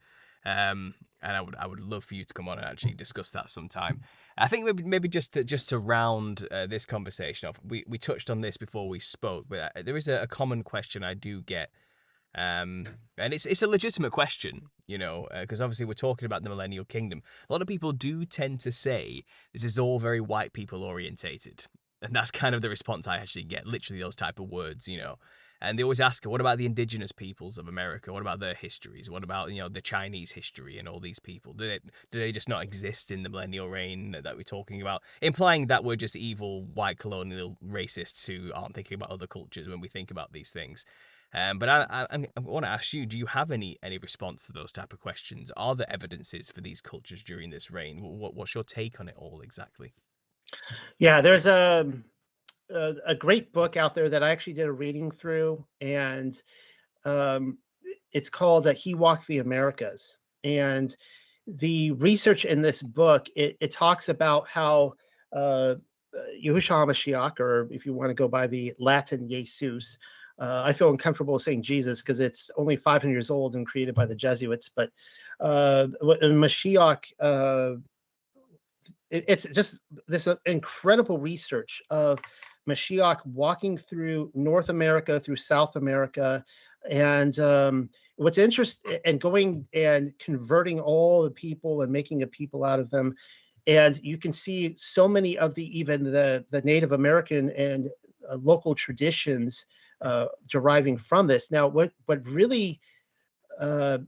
Um, 0.47 0.95
and 1.23 1.37
I 1.37 1.41
would 1.41 1.57
I 1.57 1.67
would 1.67 1.81
love 1.81 2.05
for 2.05 2.15
you 2.15 2.25
to 2.25 2.33
come 2.33 2.49
on 2.49 2.59
and 2.59 2.67
actually 2.67 2.95
discuss 2.95 3.31
that 3.31 3.51
sometime. 3.51 4.03
I 4.39 4.47
think 4.47 4.65
maybe 4.65 4.85
maybe 4.85 5.09
just 5.09 5.33
to, 5.33 5.43
just 5.43 5.69
to 5.71 5.79
round 5.79 6.47
uh, 6.53 6.67
this 6.67 6.87
conversation 6.87 7.49
off, 7.49 7.59
we, 7.67 7.85
we 7.89 7.99
touched 7.99 8.31
on 8.31 8.43
this 8.43 8.57
before 8.57 8.89
we 8.89 9.01
spoke, 9.01 9.47
but 9.49 9.59
uh, 9.59 9.83
there 9.83 9.97
is 9.97 10.07
a, 10.07 10.23
a 10.23 10.27
common 10.29 10.63
question 10.63 11.03
I 11.03 11.15
do 11.15 11.43
get, 11.43 11.71
um, 12.37 12.85
and 13.19 13.35
it's 13.35 13.45
it's 13.45 13.63
a 13.63 13.67
legitimate 13.67 14.13
question, 14.13 14.67
you 14.87 14.99
know, 14.99 15.27
because 15.41 15.61
obviously 15.61 15.87
we're 15.87 15.95
talking 15.95 16.27
about 16.27 16.45
the 16.45 16.51
Millennial 16.51 16.85
Kingdom. 16.85 17.23
A 17.49 17.53
lot 17.53 17.63
of 17.63 17.67
people 17.67 17.91
do 17.91 18.25
tend 18.25 18.61
to 18.61 18.71
say 18.71 19.25
this 19.53 19.65
is 19.65 19.79
all 19.81 19.99
very 19.99 20.21
white 20.21 20.53
people 20.53 20.85
orientated, 20.85 21.67
and 22.01 22.15
that's 22.15 22.31
kind 22.31 22.55
of 22.55 22.63
the 22.63 22.71
response 22.71 23.09
I 23.09 23.17
actually 23.17 23.45
get. 23.45 23.67
Literally 23.67 24.01
those 24.01 24.17
type 24.17 24.39
of 24.39 24.49
words, 24.49 24.87
you 24.87 24.99
know. 24.99 25.17
And 25.61 25.79
they 25.79 25.83
always 25.83 26.01
ask, 26.01 26.25
her, 26.25 26.31
what 26.31 26.41
about 26.41 26.59
the 26.59 26.67
indigenous 26.67 27.13
peoples 27.13 27.59
of 27.59 27.69
America? 27.69 28.13
What 28.13 28.23
about 28.23 28.41
their 28.41 28.55
histories? 28.55 29.11
What 29.11 29.25
about 29.25 29.51
you 29.51 29.61
know 29.61 29.69
the 29.69 29.81
Chinese 29.81 30.33
history 30.33 30.79
and 30.79 30.89
all 30.89 31.01
these 31.01 31.19
people? 31.19 31.53
Do 31.53 31.67
they, 31.67 31.81
do 32.11 32.19
they 32.19 32.33
just 32.33 32.49
not 32.49 32.63
exist 32.63 33.11
in 33.11 33.23
the 33.23 33.29
millennial 33.29 33.69
reign 33.69 34.17
that 34.23 34.37
we're 34.37 34.43
talking 34.43 34.83
about? 34.83 35.03
Implying 35.23 35.67
that 35.69 35.85
we're 35.85 35.97
just 35.97 36.17
evil 36.17 36.63
white 36.63 36.99
colonial 36.99 37.57
racists 37.65 38.27
who 38.27 38.53
aren't 38.55 38.75
thinking 38.75 38.97
about 38.97 39.11
other 39.11 39.27
cultures 39.27 39.69
when 39.69 39.81
we 39.81 39.89
think 39.89 40.11
about 40.11 40.33
these 40.33 40.51
things. 40.51 40.85
Um, 41.35 41.59
but 41.59 41.69
I, 41.69 42.07
I, 42.11 42.27
I 42.37 42.41
want 42.41 42.65
to 42.65 42.71
ask 42.71 42.93
you: 42.93 43.07
Do 43.07 43.19
you 43.19 43.27
have 43.27 43.51
any 43.51 43.77
any 43.83 43.99
response 43.99 44.47
to 44.47 44.53
those 44.53 44.73
type 44.73 44.93
of 44.93 45.01
questions? 45.01 45.51
Are 45.57 45.75
there 45.75 45.91
evidences 45.93 46.51
for 46.51 46.61
these 46.61 46.81
cultures 46.81 47.23
during 47.23 47.51
this 47.51 47.71
reign? 47.71 48.03
What, 48.03 48.35
what's 48.35 48.55
your 48.55 48.65
take 48.65 49.01
on 49.01 49.09
it 49.09 49.15
all 49.17 49.41
exactly? 49.43 49.93
yeah 50.99 51.21
there's 51.21 51.47
a 51.47 51.91
a, 52.71 52.95
a 53.07 53.15
great 53.15 53.53
book 53.53 53.77
out 53.77 53.95
there 53.95 54.09
that 54.09 54.23
i 54.23 54.31
actually 54.31 54.53
did 54.53 54.67
a 54.67 54.73
reading 54.73 55.11
through 55.11 55.65
and 55.81 56.43
um 57.05 57.59
it's 58.13 58.31
called 58.31 58.67
uh, 58.67 58.73
he 58.73 58.95
walked 58.95 59.27
the 59.27 59.39
americas 59.39 60.17
and 60.45 60.97
the 61.47 61.93
research 61.93 62.45
in 62.45 62.63
this 62.63 62.83
book 62.83 63.27
it, 63.37 63.57
it 63.61 63.71
talks 63.71 64.09
about 64.09 64.49
how 64.49 64.93
uh 65.33 65.75
Yahushua 66.43 66.87
Mashiach, 66.87 67.41
or 67.41 67.69
if 67.71 67.87
you 67.87 67.93
want 67.93 68.11
to 68.11 68.15
go 68.15 68.29
by 68.29 68.47
the 68.47 68.75
Latin 68.79 69.29
Jesus. 69.29 69.99
Uh, 70.39 70.63
I 70.65 70.73
feel 70.73 70.91
uncomfortable 70.91 71.39
saying 71.39 71.63
Jesus 71.63 72.03
because 72.03 72.21
it's 72.21 72.51
only 72.57 72.77
500 72.77 73.11
years 73.11 73.31
old 73.31 73.57
and 73.57 73.67
created 73.67 73.95
by 73.95 74.05
the 74.05 74.15
Jesuits. 74.15 74.69
But 74.75 74.91
uh, 75.41 75.87
Mashiach, 76.03 77.05
uh, 77.19 77.77
it, 79.11 79.25
it's 79.29 79.45
just 79.45 79.81
this 80.07 80.27
uh, 80.27 80.37
incredible 80.45 81.19
research 81.19 81.83
of 81.89 82.19
Mashiach 82.69 83.25
walking 83.27 83.79
through 83.79 84.31
North 84.35 84.69
America, 84.69 85.21
through 85.21 85.37
South 85.37 85.77
America, 85.77 86.45
and 86.91 87.39
um, 87.39 87.91
what's 88.17 88.39
interesting, 88.39 88.99
and 89.05 89.21
going 89.21 89.67
and 89.73 90.17
converting 90.19 90.81
all 90.81 91.23
the 91.23 91.31
people 91.31 91.83
and 91.83 91.93
making 91.93 92.23
a 92.23 92.27
people 92.27 92.65
out 92.65 92.81
of 92.81 92.91
them. 92.91 93.15
And 93.67 93.99
you 94.03 94.17
can 94.19 94.33
see 94.33 94.75
so 94.79 95.09
many 95.09 95.39
of 95.39 95.55
the 95.55 95.79
even 95.79 96.05
the 96.05 96.45
the 96.51 96.63
Native 96.63 96.93
American 96.93 97.51
and 97.51 97.91
uh, 98.29 98.37
local 98.37 98.75
traditions 98.75 99.67
uh, 100.01 100.27
deriving 100.49 100.97
from 100.97 101.27
this. 101.27 101.51
Now, 101.51 101.69
what 101.69 101.93
what 102.07 102.27
really 102.27 102.81
uh, 103.59 103.99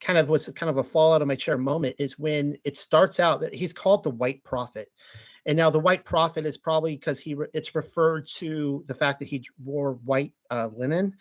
kind 0.00 0.18
of 0.18 0.28
was 0.28 0.48
kind 0.54 0.70
of 0.70 0.76
a 0.76 0.84
fall 0.84 1.14
out 1.14 1.22
of 1.22 1.28
my 1.28 1.34
chair 1.34 1.58
moment 1.58 1.96
is 1.98 2.18
when 2.18 2.56
it 2.64 2.76
starts 2.76 3.18
out 3.18 3.40
that 3.40 3.54
he's 3.54 3.72
called 3.72 4.02
the 4.02 4.10
White 4.10 4.44
Prophet, 4.44 4.90
and 5.46 5.56
now 5.56 5.70
the 5.70 5.80
White 5.80 6.04
Prophet 6.04 6.46
is 6.46 6.56
probably 6.56 6.96
because 6.96 7.18
he 7.18 7.34
re- 7.34 7.48
it's 7.52 7.74
referred 7.74 8.26
to 8.36 8.84
the 8.86 8.94
fact 8.94 9.18
that 9.18 9.28
he 9.28 9.44
wore 9.62 9.94
white 10.04 10.32
uh, 10.50 10.68
linen. 10.74 11.14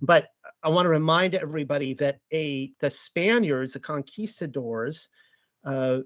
But 0.00 0.28
I 0.62 0.68
want 0.68 0.86
to 0.86 0.90
remind 0.90 1.34
everybody 1.34 1.94
that 1.94 2.18
a 2.32 2.72
the 2.80 2.90
Spaniards, 2.90 3.72
the 3.72 3.80
conquistadors, 3.80 5.08
uh, 5.64 5.98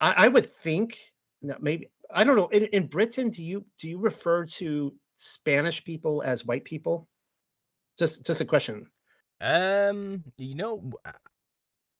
I, 0.00 0.12
I 0.12 0.28
would 0.28 0.50
think 0.50 0.98
maybe 1.60 1.90
I 2.10 2.24
don't 2.24 2.36
know 2.36 2.48
in, 2.48 2.64
in 2.66 2.86
Britain. 2.86 3.30
Do 3.30 3.42
you 3.42 3.64
do 3.78 3.88
you 3.88 3.98
refer 3.98 4.46
to 4.46 4.94
Spanish 5.16 5.84
people 5.84 6.22
as 6.24 6.46
white 6.46 6.64
people? 6.64 7.08
Just 7.98 8.24
just 8.24 8.40
a 8.40 8.44
question. 8.44 8.86
Um, 9.40 10.22
you 10.38 10.54
know, 10.54 10.92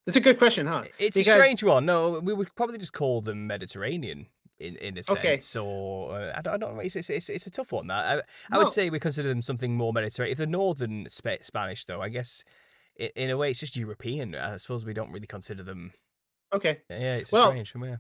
it's 0.06 0.16
a 0.16 0.20
good 0.20 0.38
question, 0.38 0.66
huh? 0.66 0.84
It's 0.98 1.16
because... 1.16 1.28
a 1.28 1.32
strange 1.32 1.62
one. 1.62 1.84
No, 1.84 2.20
we 2.20 2.32
would 2.32 2.54
probably 2.54 2.78
just 2.78 2.92
call 2.92 3.20
them 3.20 3.46
Mediterranean 3.46 4.26
in, 4.62 4.76
in 4.76 4.98
a 4.98 5.00
okay. 5.10 5.40
sense, 5.40 5.56
or 5.56 6.14
uh, 6.14 6.32
I, 6.36 6.42
don't, 6.42 6.54
I 6.54 6.56
don't 6.58 6.74
know. 6.76 6.80
It's, 6.80 6.96
it's, 6.96 7.10
it's, 7.10 7.28
it's 7.28 7.46
a 7.46 7.50
tough 7.50 7.72
one. 7.72 7.88
That 7.88 8.06
I, 8.06 8.14
I 8.14 8.56
no. 8.56 8.58
would 8.60 8.70
say 8.70 8.90
we 8.90 9.00
consider 9.00 9.28
them 9.28 9.42
something 9.42 9.76
more 9.76 9.92
Mediterranean. 9.92 10.32
If 10.32 10.38
they're 10.38 10.46
northern 10.46 11.06
Sp- 11.10 11.42
Spanish, 11.42 11.84
though, 11.84 12.00
I 12.00 12.08
guess 12.08 12.44
in, 12.96 13.10
in, 13.16 13.30
a 13.30 13.36
way 13.36 13.50
it's 13.50 13.60
just 13.60 13.76
European. 13.76 14.34
I 14.34 14.56
suppose 14.56 14.84
we 14.84 14.94
don't 14.94 15.10
really 15.10 15.26
consider 15.26 15.62
them. 15.62 15.92
Okay. 16.52 16.80
Yeah, 16.88 17.16
it's 17.16 17.32
well, 17.32 17.48
strange. 17.48 17.74
Yeah. 17.74 17.96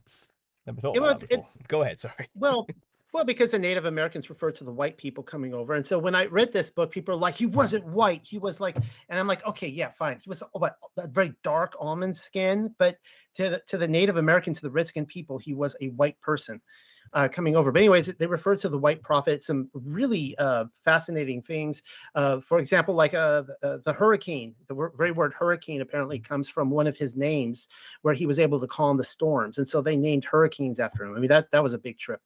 Never 0.66 0.80
thought 0.80 0.96
about 0.96 1.20
that. 1.20 1.30
It, 1.30 1.44
Go 1.68 1.82
ahead. 1.82 1.98
Sorry. 1.98 2.28
Well, 2.34 2.66
Well, 3.12 3.24
because 3.24 3.50
the 3.50 3.58
Native 3.58 3.84
Americans 3.84 4.30
refer 4.30 4.50
to 4.52 4.64
the 4.64 4.72
white 4.72 4.96
people 4.96 5.22
coming 5.22 5.52
over. 5.52 5.74
And 5.74 5.84
so 5.84 5.98
when 5.98 6.14
I 6.14 6.26
read 6.26 6.50
this 6.50 6.70
book, 6.70 6.90
people 6.90 7.14
are 7.14 7.18
like, 7.18 7.36
he 7.36 7.44
wasn't 7.44 7.84
white. 7.84 8.22
He 8.24 8.38
was 8.38 8.58
like, 8.58 8.76
and 9.10 9.18
I'm 9.18 9.26
like, 9.26 9.46
okay, 9.46 9.68
yeah, 9.68 9.90
fine. 9.90 10.18
He 10.22 10.30
was 10.30 10.42
what, 10.52 10.76
a 10.96 11.06
very 11.08 11.34
dark 11.42 11.74
almond 11.78 12.16
skin. 12.16 12.74
But 12.78 12.96
to 13.34 13.50
the, 13.50 13.62
to 13.68 13.76
the 13.76 13.88
Native 13.88 14.16
American, 14.16 14.54
to 14.54 14.62
the 14.62 14.70
redskin 14.70 15.04
people, 15.04 15.36
he 15.36 15.52
was 15.52 15.76
a 15.82 15.88
white 15.88 16.18
person 16.22 16.62
uh, 17.12 17.28
coming 17.28 17.54
over. 17.54 17.70
But 17.70 17.80
anyways, 17.80 18.06
they 18.06 18.26
refer 18.26 18.56
to 18.56 18.70
the 18.70 18.78
white 18.78 19.02
prophet, 19.02 19.42
some 19.42 19.68
really 19.74 20.34
uh, 20.38 20.64
fascinating 20.74 21.42
things. 21.42 21.82
Uh, 22.14 22.40
for 22.40 22.58
example, 22.58 22.94
like 22.94 23.12
uh, 23.12 23.42
the, 23.42 23.56
uh, 23.62 23.78
the, 23.84 23.92
hurricane, 23.92 24.54
the 24.68 24.90
very 24.96 25.12
word 25.12 25.34
hurricane 25.34 25.82
apparently 25.82 26.18
comes 26.18 26.48
from 26.48 26.70
one 26.70 26.86
of 26.86 26.96
his 26.96 27.14
names 27.14 27.68
where 28.00 28.14
he 28.14 28.24
was 28.24 28.38
able 28.38 28.60
to 28.60 28.66
calm 28.66 28.96
the 28.96 29.04
storms. 29.04 29.58
And 29.58 29.68
so 29.68 29.82
they 29.82 29.96
named 29.96 30.24
hurricanes 30.24 30.80
after 30.80 31.04
him. 31.04 31.14
I 31.14 31.20
mean, 31.20 31.28
that, 31.28 31.50
that 31.50 31.62
was 31.62 31.74
a 31.74 31.78
big 31.78 31.98
trip. 31.98 32.22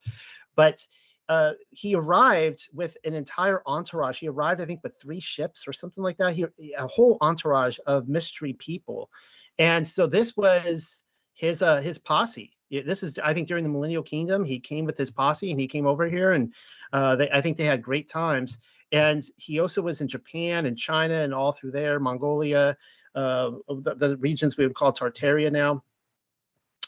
But 0.56 0.86
uh, 1.28 1.52
he 1.70 1.94
arrived 1.94 2.68
with 2.72 2.96
an 3.04 3.14
entire 3.14 3.62
entourage. 3.66 4.18
He 4.18 4.28
arrived, 4.28 4.60
I 4.60 4.64
think, 4.64 4.82
with 4.82 4.96
three 5.00 5.20
ships 5.20 5.66
or 5.66 5.72
something 5.72 6.02
like 6.02 6.16
that. 6.18 6.34
He, 6.34 6.46
a 6.76 6.86
whole 6.86 7.18
entourage 7.20 7.78
of 7.86 8.08
mystery 8.08 8.52
people, 8.54 9.10
and 9.58 9.86
so 9.86 10.06
this 10.06 10.36
was 10.36 10.98
his 11.34 11.62
uh, 11.62 11.80
his 11.80 11.98
posse. 11.98 12.52
This 12.70 13.02
is, 13.02 13.18
I 13.18 13.32
think, 13.32 13.46
during 13.46 13.62
the 13.62 13.70
Millennial 13.70 14.02
Kingdom. 14.02 14.44
He 14.44 14.58
came 14.58 14.84
with 14.84 14.98
his 14.98 15.10
posse, 15.10 15.50
and 15.50 15.60
he 15.60 15.68
came 15.68 15.86
over 15.86 16.06
here, 16.06 16.32
and 16.32 16.52
uh, 16.92 17.16
they, 17.16 17.30
I 17.30 17.40
think 17.40 17.56
they 17.56 17.64
had 17.64 17.82
great 17.82 18.08
times. 18.08 18.58
And 18.92 19.22
he 19.36 19.60
also 19.60 19.82
was 19.82 20.00
in 20.00 20.08
Japan 20.08 20.66
and 20.66 20.78
China 20.78 21.14
and 21.14 21.34
all 21.34 21.52
through 21.52 21.72
there, 21.72 21.98
Mongolia, 21.98 22.76
uh, 23.14 23.50
the, 23.68 23.94
the, 23.96 24.16
regions 24.18 24.56
we 24.56 24.66
would 24.66 24.76
call 24.76 24.92
Tartaria 24.92 25.50
now. 25.50 25.82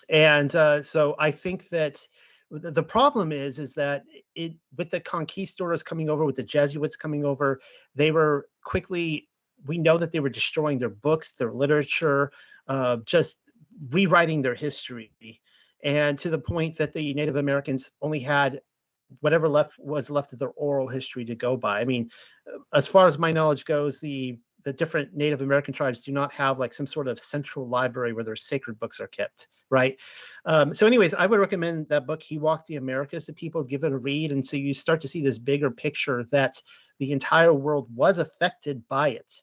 And 0.09 0.55
uh, 0.55 0.83
so 0.83 1.17
I 1.19 1.31
think 1.31 1.69
that 1.71 2.07
the 2.51 2.83
problem 2.83 3.31
is 3.31 3.59
is 3.59 3.75
that 3.75 4.05
it 4.35 4.55
with 4.77 4.91
the 4.91 5.01
conquistadors 5.01 5.83
coming 5.83 6.09
over 6.09 6.25
with 6.25 6.37
the 6.37 6.43
jesuits 6.43 6.97
coming 6.97 7.25
over 7.25 7.61
they 7.95 8.11
were 8.11 8.49
quickly 8.65 9.29
we 9.67 9.77
know 9.77 9.99
that 9.99 10.13
they 10.13 10.21
were 10.21 10.29
destroying 10.29 10.79
their 10.79 10.89
books 10.89 11.33
their 11.33 11.53
literature 11.53 12.33
uh, 12.69 12.99
just 13.07 13.39
rewriting 13.91 14.43
their 14.43 14.55
history. 14.55 15.11
And 15.85 16.19
to 16.19 16.29
the 16.29 16.39
point 16.39 16.77
that 16.77 16.93
the 16.93 17.15
native 17.15 17.37
americans 17.37 17.93
only 18.03 18.21
had 18.21 18.61
whatever 19.21 19.49
left 19.49 19.79
was 19.79 20.11
left 20.11 20.33
of 20.33 20.39
their 20.39 20.51
oral 20.51 20.89
history 20.89 21.25
to 21.25 21.35
go 21.35 21.57
by. 21.57 21.81
I 21.81 21.85
mean 21.85 22.11
as 22.73 22.87
far 22.87 23.07
as 23.07 23.19
my 23.19 23.33
knowledge 23.33 23.65
goes 23.65 24.01
the 24.01 24.39
the 24.69 24.73
different 24.75 25.17
Native 25.17 25.41
American 25.41 25.73
tribes 25.73 26.03
do 26.03 26.13
not 26.13 26.31
have 26.35 26.59
like 26.59 26.75
some 26.75 26.87
sort 26.87 27.09
of 27.09 27.19
central 27.19 27.67
library 27.67 28.13
where 28.13 28.23
their 28.23 28.37
sacred 28.37 28.79
books 28.79 29.01
are 29.01 29.07
kept, 29.07 29.49
right? 29.71 29.99
Um, 30.45 30.75
so, 30.75 30.87
anyways, 30.87 31.15
I 31.15 31.25
would 31.25 31.41
recommend 31.41 31.89
that 31.89 32.07
book, 32.07 32.23
He 32.23 32.37
Walked 32.37 32.67
the 32.67 32.77
Americas, 32.77 33.25
to 33.25 33.33
people 33.33 33.65
give 33.65 33.83
it 33.85 33.93
a 33.93 33.97
read. 33.97 34.31
And 34.31 34.45
so 34.45 34.59
you 34.59 34.75
start 34.75 35.01
to 35.01 35.09
see 35.09 35.23
this 35.23 35.39
bigger 35.39 35.71
picture 35.71 36.27
that 36.33 36.61
the 36.99 37.13
entire 37.13 37.55
world 37.55 37.89
was 37.95 38.19
affected 38.19 38.87
by 38.89 39.09
it. 39.09 39.41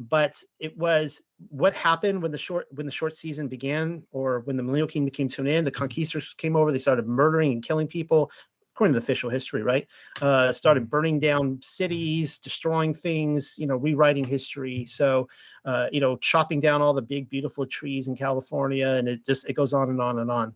But 0.00 0.42
it 0.58 0.76
was 0.76 1.22
what 1.50 1.72
happened 1.72 2.20
when 2.20 2.32
the 2.32 2.38
short 2.38 2.66
when 2.72 2.84
the 2.84 2.90
short 2.90 3.14
season 3.14 3.46
began, 3.46 4.02
or 4.10 4.40
when 4.40 4.56
the 4.56 4.64
Millennial 4.64 4.88
Kingdom 4.88 5.12
came 5.12 5.28
to 5.28 5.40
an 5.40 5.46
end. 5.46 5.68
The 5.68 5.70
conquistadors 5.70 6.34
came 6.36 6.56
over; 6.56 6.72
they 6.72 6.80
started 6.80 7.06
murdering 7.06 7.52
and 7.52 7.62
killing 7.62 7.86
people 7.86 8.32
according 8.74 8.92
to 8.92 8.98
the 8.98 9.04
official 9.04 9.30
history, 9.30 9.62
right? 9.62 9.86
Uh, 10.20 10.52
started 10.52 10.82
mm-hmm. 10.82 10.90
burning 10.90 11.20
down 11.20 11.60
cities, 11.62 12.38
destroying 12.38 12.92
things, 12.92 13.54
you 13.56 13.66
know, 13.66 13.76
rewriting 13.76 14.24
history. 14.24 14.84
So, 14.86 15.28
uh, 15.64 15.86
you 15.92 16.00
know, 16.00 16.16
chopping 16.16 16.60
down 16.60 16.82
all 16.82 16.92
the 16.92 17.02
big, 17.02 17.30
beautiful 17.30 17.66
trees 17.66 18.08
in 18.08 18.16
California, 18.16 18.88
and 18.88 19.08
it 19.08 19.24
just 19.24 19.48
it 19.48 19.52
goes 19.52 19.72
on 19.72 19.90
and 19.90 20.00
on 20.00 20.18
and 20.18 20.30
on. 20.30 20.54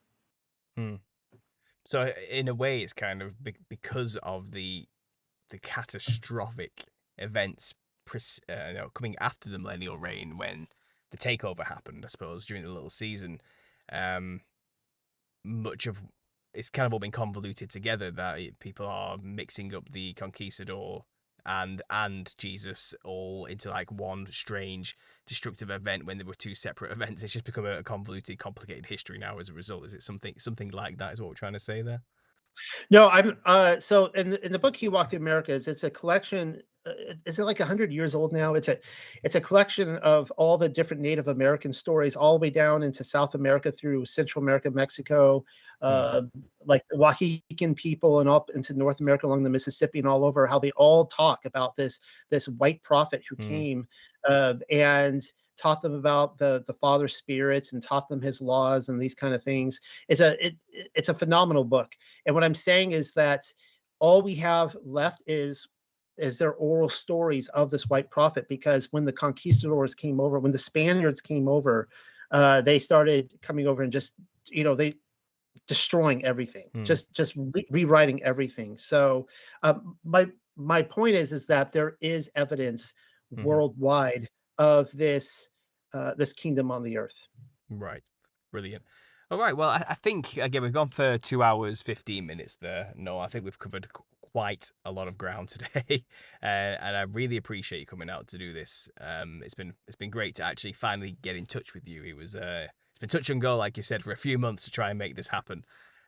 Hmm. 0.77 0.95
So, 1.87 2.13
in 2.31 2.49
a 2.49 2.55
way, 2.55 2.83
it's 2.83 2.93
kind 2.93 3.23
of 3.23 3.37
because 3.69 4.17
of 4.17 4.51
the 4.51 4.87
the 5.51 5.59
catastrophic 5.59 6.87
events 7.17 7.75
uh, 8.15 8.69
you 8.69 8.75
know, 8.75 8.89
coming 8.95 9.15
after 9.21 9.49
the 9.51 9.59
millennial 9.59 9.99
reign 9.99 10.39
when 10.39 10.67
the 11.11 11.17
takeover 11.19 11.67
happened. 11.67 12.05
I 12.05 12.09
suppose 12.09 12.47
during 12.47 12.65
the 12.65 12.71
little 12.71 12.91
season. 12.91 13.41
Um, 13.91 14.41
much 15.45 15.87
of 15.87 16.03
it's 16.55 16.71
kind 16.71 16.87
of 16.87 16.93
all 16.93 16.99
been 16.99 17.11
convoluted 17.11 17.71
together 17.71 18.11
that 18.11 18.39
people 18.59 18.87
are 18.87 19.19
mixing 19.23 19.75
up 19.75 19.91
the 19.91 20.13
conquistador 20.15 21.05
and 21.47 21.83
and 21.91 22.35
Jesus 22.37 22.95
all 23.05 23.47
into 23.47 23.71
like 23.71 23.91
one 23.91 24.27
strange 24.31 24.97
destructive 25.27 25.71
event 25.71 26.05
when 26.05 26.19
there 26.19 26.27
were 26.27 26.35
two 26.35 26.55
separate 26.55 26.93
events. 26.93 27.23
It's 27.23 27.33
just 27.33 27.45
become 27.45 27.67
a 27.67 27.83
convoluted, 27.83 28.39
complicated 28.39 28.87
history 28.87 29.19
now 29.19 29.39
as 29.39 29.49
a 29.49 29.55
result. 29.55 29.87
Is 29.87 29.95
it 29.95 30.03
something 30.03 30.35
something 30.39 30.71
like 30.71 30.99
that? 30.99 31.13
Is 31.13 31.21
what 31.21 31.29
we're 31.29 31.35
trying 31.35 31.55
to 31.55 31.61
say 31.61 31.83
there? 31.83 32.03
No, 32.91 33.09
I'm 33.09 33.39
uh 33.47 33.81
so 33.81 34.07
in 34.07 34.31
the, 34.31 34.45
in 34.45 34.53
the 34.53 34.59
book 34.59 34.77
He 34.77 34.89
Walked 34.89 35.13
the 35.13 35.17
Americas, 35.17 35.69
it's 35.69 35.85
a 35.85 35.91
collection 35.91 36.61
is 37.27 37.39
it 37.39 37.45
like 37.45 37.59
100 37.59 37.93
years 37.93 38.15
old 38.15 38.33
now 38.33 38.55
it's 38.55 38.69
a 38.69 38.79
it's 39.23 39.35
a 39.35 39.41
collection 39.41 39.97
of 39.97 40.31
all 40.33 40.57
the 40.59 40.69
different 40.69 41.03
native 41.03 41.29
american 41.29 41.73
stories 41.73 42.17
all 42.17 42.39
the 42.39 42.43
way 42.43 42.51
down 42.51 42.83
into 42.83 43.05
south 43.05 43.35
america 43.35 43.71
through 43.71 44.05
central 44.05 44.43
america 44.43 44.71
mexico 44.71 45.45
uh, 45.81 46.21
mm-hmm. 46.21 46.41
like 46.67 46.85
the 46.91 47.75
people 47.75 48.21
and 48.21 48.29
up 48.29 48.51
into 48.55 48.75
north 48.75 49.01
america 49.01 49.27
along 49.27 49.43
the 49.43 49.51
mississippi 49.51 49.99
and 49.99 50.09
all 50.09 50.25
over 50.25 50.47
how 50.47 50.59
they 50.59 50.71
all 50.73 51.07
talk 51.07 51.45
about 51.45 51.75
this 51.75 52.01
this 52.31 52.49
white 52.49 52.83
prophet 52.83 53.23
who 53.29 53.37
mm. 53.37 53.49
came 53.49 53.89
uh, 54.29 54.55
and 54.71 55.23
taught 55.57 55.83
them 55.83 55.95
about 55.95 56.39
the 56.39 56.65
the 56.67 56.75
father 56.75 57.09
spirits 57.09 57.73
and 57.73 57.83
taught 57.83 58.09
them 58.09 58.21
his 58.21 58.41
laws 58.41 58.89
and 58.89 59.01
these 59.01 59.15
kind 59.15 59.35
of 59.35 59.43
things 59.43 59.81
it's 60.09 60.21
a 60.21 60.47
it, 60.47 60.57
it's 60.95 61.09
a 61.09 61.15
phenomenal 61.15 61.65
book 61.65 61.93
and 62.27 62.35
what 62.35 62.45
i'm 62.45 62.55
saying 62.55 62.93
is 62.93 63.13
that 63.13 63.45
all 64.01 64.23
we 64.23 64.35
have 64.35 64.77
left 64.85 65.23
is 65.27 65.67
is 66.19 66.39
their 66.39 66.53
oral 66.55 66.89
stories 66.89 67.49
of 67.49 67.71
this 67.71 67.89
white 67.89 68.11
prophet 68.11 68.47
because 68.49 68.87
when 68.93 69.05
the 69.05 69.13
conquistadors 69.13 69.95
came 69.95 70.21
over 70.21 70.39
when 70.39 70.53
the 70.53 70.59
spaniards 70.59 71.21
came 71.21 71.49
over 71.49 71.89
uh, 72.31 72.61
they 72.61 72.79
started 72.79 73.33
coming 73.41 73.67
over 73.67 73.83
and 73.83 73.93
just 73.93 74.15
you 74.47 74.65
know 74.65 74.75
they 74.75 74.95
destroying 75.67 76.25
everything 76.25 76.65
mm. 76.75 76.85
just 76.85 77.13
just 77.13 77.35
re- 77.37 77.67
rewriting 77.71 78.23
everything 78.23 78.77
so 78.79 79.27
um, 79.63 79.97
my 80.05 80.27
my 80.57 80.83
point 80.83 81.15
is 81.15 81.33
is 81.33 81.47
that 81.47 81.73
there 81.73 81.97
is 82.01 82.31
evidence 82.35 82.93
mm. 83.35 83.43
worldwide 83.45 84.29
of 84.59 84.91
this 84.93 85.49
uh, 85.95 86.15
this 86.17 86.33
kingdom 86.33 86.71
on 86.71 86.83
the 86.83 86.99
earth 86.99 87.17
right 87.71 88.03
brilliant 88.51 88.83
All 89.31 89.39
right. 89.39 89.55
Well, 89.55 89.69
I, 89.69 89.85
I 89.91 89.95
think 89.95 90.39
again 90.39 90.63
we've 90.63 90.73
gone 90.73 90.89
for 90.89 91.19
two 91.19 91.43
hours 91.43 91.83
fifteen 91.83 92.25
minutes 92.25 92.57
there. 92.57 92.95
No, 92.97 93.19
I 93.19 93.27
think 93.27 93.45
we've 93.45 93.59
covered 93.59 93.87
quite 94.39 94.71
a 94.85 94.93
lot 94.93 95.09
of 95.09 95.19
ground 95.19 95.49
today, 95.49 96.05
uh, 96.45 96.47
and 96.47 96.97
I 96.97 97.03
really 97.03 97.37
appreciate 97.37 97.81
you 97.81 97.87
coming 97.87 98.09
out 98.09 98.29
to 98.29 98.39
do 98.39 98.53
this. 98.53 98.89
Um, 99.01 99.43
it's 99.45 99.55
been 99.55 99.73
it's 99.89 99.97
been 99.97 100.11
great 100.11 100.37
to 100.37 100.45
actually 100.45 100.75
finally 100.75 101.17
get 101.23 101.35
in 101.35 101.45
touch 101.45 101.75
with 101.75 101.89
you. 101.89 102.05
It 102.05 102.17
was 102.17 102.37
uh, 102.37 102.69
it's 102.91 103.01
been 103.01 103.09
touch 103.09 103.31
and 103.31 103.41
go, 103.41 103.57
like 103.57 103.77
you 103.77 103.83
said, 103.83 104.01
for 104.01 104.13
a 104.13 104.17
few 104.17 104.39
months 104.39 104.65
to 104.67 104.71
try 104.71 104.91
and 104.91 104.99
make 104.99 105.17
this 105.17 105.27
happen. 105.27 105.65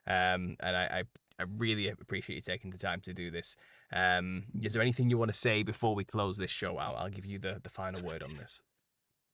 Um, 0.06 0.56
and 0.60 0.76
I, 0.76 0.82
I, 0.84 1.02
I 1.40 1.46
really 1.58 1.88
appreciate 1.88 2.36
you 2.36 2.42
taking 2.42 2.70
the 2.70 2.78
time 2.78 3.00
to 3.00 3.12
do 3.12 3.32
this. 3.32 3.56
Um, 3.92 4.44
is 4.62 4.74
there 4.74 4.82
anything 4.82 5.10
you 5.10 5.18
want 5.18 5.32
to 5.32 5.36
say 5.36 5.64
before 5.64 5.96
we 5.96 6.04
close 6.04 6.36
this 6.36 6.52
show 6.52 6.78
out? 6.78 6.94
I'll 6.98 7.10
give 7.10 7.26
you 7.26 7.40
the, 7.40 7.58
the 7.60 7.68
final 7.68 8.00
word 8.02 8.22
on 8.22 8.36
this. 8.36 8.62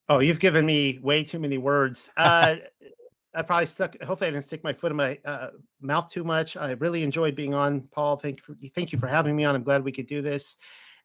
Oh, 0.09 0.21
you've 0.21 0.41
given 0.41 0.65
me 0.65 0.99
way 1.03 1.23
too 1.23 1.39
many 1.39 1.59
words. 1.59 2.11
Uh, 2.17 2.57
I 3.37 3.43
probably 3.43 3.67
stuck. 3.67 4.01
Hopefully, 4.03 4.29
I 4.29 4.31
didn't 4.31 4.45
stick 4.45 4.65
my 4.65 4.73
foot 4.73 4.91
in 4.91 4.97
my 4.97 5.19
uh, 5.27 5.49
mouth 5.83 6.11
too 6.11 6.25
much. 6.25 6.57
I 6.57 6.71
really 6.73 7.03
enjoyed 7.03 7.37
being 7.37 7.53
on, 7.53 7.83
Paul. 7.93 8.17
Thank 8.17 8.39
you. 8.39 8.43
For, 8.43 8.69
thank 8.75 8.93
you 8.93 8.99
for 8.99 9.07
having 9.07 9.37
me 9.37 9.45
on. 9.45 9.55
I'm 9.55 9.63
glad 9.63 9.85
we 9.85 9.93
could 9.93 10.07
do 10.07 10.23
this, 10.23 10.57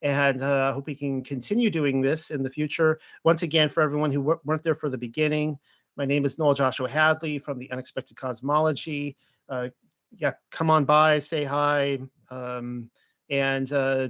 and 0.02 0.42
uh, 0.42 0.46
I 0.46 0.70
uh, 0.70 0.74
hope 0.74 0.88
we 0.88 0.96
can 0.96 1.24
continue 1.24 1.70
doing 1.70 2.00
this 2.02 2.32
in 2.32 2.42
the 2.42 2.50
future. 2.50 3.00
Once 3.26 3.44
again, 3.44 3.68
for 3.68 3.84
everyone 3.84 4.12
who 4.12 4.40
weren't 4.46 4.64
there 4.64 4.76
for 4.76 4.90
the 4.90 4.98
beginning, 4.98 5.60
my 5.98 6.06
name 6.06 6.24
is 6.24 6.40
Noel 6.40 6.54
Joshua 6.54 6.88
Hadley 6.88 7.38
from 7.38 7.60
the 7.60 7.70
Unexpected 7.70 8.16
Cosmology. 8.16 9.18
Uh, 9.50 9.68
yeah, 10.18 10.32
come 10.52 10.70
on 10.70 10.86
by, 10.86 11.20
say 11.20 11.44
hi, 11.44 12.00
um, 12.30 12.90
and 13.30 13.72
uh, 13.74 14.08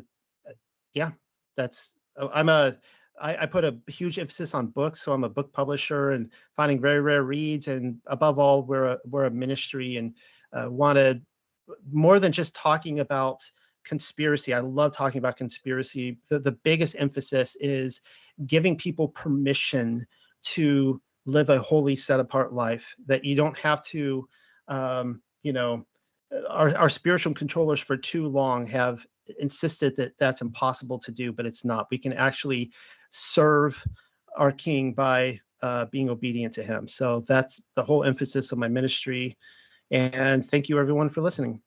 yeah, 0.94 1.12
that's. 1.58 1.96
I'm 2.34 2.50
a 2.50 2.78
I, 3.22 3.44
I, 3.44 3.46
put 3.46 3.64
a 3.64 3.78
huge 3.88 4.20
emphasis 4.20 4.54
on 4.54 4.68
books, 4.68 5.02
so 5.02 5.14
I'm 5.14 5.24
a 5.24 5.30
book 5.30 5.54
publisher 5.54 6.12
and 6.12 6.30
finding 6.56 6.82
very 6.82 7.02
rare 7.02 7.24
reads. 7.24 7.68
And 7.68 7.98
above 8.08 8.40
all, 8.40 8.64
we're 8.64 8.86
a, 8.86 8.98
we're 9.06 9.26
a 9.26 9.32
ministry 9.32 9.98
and 9.98 10.16
uh, 10.54 10.70
wanted 10.70 11.24
more 11.92 12.20
than 12.20 12.32
just 12.32 12.56
talking 12.56 13.00
about 13.00 13.40
conspiracy. 13.86 14.54
I 14.54 14.60
love 14.60 14.94
talking 14.94 15.20
about 15.20 15.38
conspiracy. 15.38 16.18
The, 16.30 16.40
the 16.40 16.52
biggest 16.52 16.96
emphasis 16.98 17.56
is 17.60 18.02
giving 18.46 18.78
people 18.78 19.08
permission 19.08 20.06
to 20.44 21.02
live 21.26 21.50
a 21.50 21.60
holy, 21.60 21.96
set 21.96 22.20
apart 22.20 22.54
life. 22.54 22.96
That 23.06 23.24
you 23.24 23.36
don't 23.36 23.58
have 23.58 23.84
to, 23.86 24.28
um, 24.68 25.22
you 25.44 25.54
know, 25.54 25.86
our, 26.50 26.76
our 26.78 26.90
spiritual 26.90 27.34
controllers 27.34 27.80
for 27.80 27.98
too 27.98 28.28
long 28.28 28.66
have 28.68 29.06
insisted 29.40 29.96
that 29.98 30.18
that's 30.18 30.42
impossible 30.42 30.98
to 31.00 31.12
do, 31.12 31.32
but 31.32 31.46
it's 31.46 31.64
not. 31.64 31.88
We 31.92 31.98
can 31.98 32.14
actually 32.14 32.72
serve 33.12 33.84
our 34.38 34.52
King 34.52 34.94
by 34.94 35.40
uh, 35.62 35.86
being 35.86 36.10
obedient 36.10 36.54
to 36.56 36.64
Him. 36.64 36.88
So 36.88 37.24
that's 37.28 37.62
the 37.76 37.84
whole 37.84 38.04
emphasis 38.04 38.52
of 38.52 38.58
my 38.58 38.68
ministry. 38.68 39.38
And 39.92 40.44
thank 40.44 40.70
you, 40.70 40.80
everyone, 40.80 41.10
for 41.10 41.22
listening. 41.22 41.62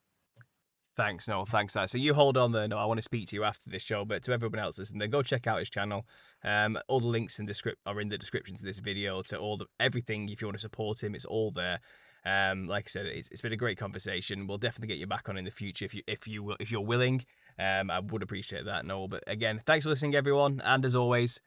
Thanks, 0.97 1.27
Noel. 1.27 1.45
thanks. 1.45 1.75
That. 1.75 1.91
So 1.91 1.99
you 1.99 2.15
hold 2.15 2.37
on 2.37 2.53
there. 2.53 2.69
No, 2.69 2.79
I 2.79 2.85
want 2.85 2.99
to 2.99 3.03
speak 3.03 3.29
to 3.29 3.37
you 3.37 3.43
after 3.45 3.69
this 3.69 3.83
show, 3.83 4.05
but 4.05 4.23
to 4.25 4.33
everyone 4.33 4.61
else 4.61 4.79
listening, 4.79 5.01
there, 5.01 5.09
go 5.09 5.23
check 5.23 5.47
out 5.47 5.59
his 5.59 5.69
channel. 5.69 6.07
Um, 6.45 6.79
all 6.87 7.01
the 7.01 7.09
links 7.09 7.41
in 7.41 7.47
the 7.47 7.55
script 7.55 7.81
are 7.85 8.01
in 8.01 8.09
the 8.09 8.19
description 8.19 8.57
to 8.57 8.65
this 8.65 8.79
video 8.79 9.21
to 9.23 9.37
all 9.37 9.57
the 9.57 9.67
everything. 9.81 10.29
If 10.29 10.41
you 10.41 10.47
want 10.47 10.57
to 10.57 10.61
support 10.63 11.03
him, 11.03 11.15
it's 11.15 11.25
all 11.25 11.51
there. 11.51 11.81
Um, 12.25 12.69
like 12.69 12.87
I 12.87 12.91
said, 12.91 13.07
it's, 13.07 13.29
it's 13.31 13.43
been 13.43 13.53
a 13.53 13.57
great 13.57 13.77
conversation. 13.77 14.47
We'll 14.47 14.59
definitely 14.59 14.89
get 14.89 14.99
you 14.99 15.07
back 15.07 15.29
on 15.29 15.37
in 15.37 15.45
the 15.45 15.51
future 15.51 15.85
if 15.85 15.95
you 15.95 16.03
if 16.07 16.29
you 16.29 16.55
if 16.61 16.71
you're 16.71 16.81
willing. 16.81 17.25
Um, 17.59 17.91
I 17.91 18.01
would 18.01 18.23
appreciate 18.23 18.65
that, 18.65 18.85
Noel. 18.85 19.09
But 19.09 19.25
again, 19.27 19.61
thanks 19.65 19.85
for 19.85 19.91
listening, 19.91 20.15
everyone. 20.15 20.61
And 20.65 20.85
as 20.85 20.95
always, 20.95 21.41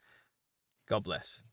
God 0.88 1.04
bless. 1.04 1.44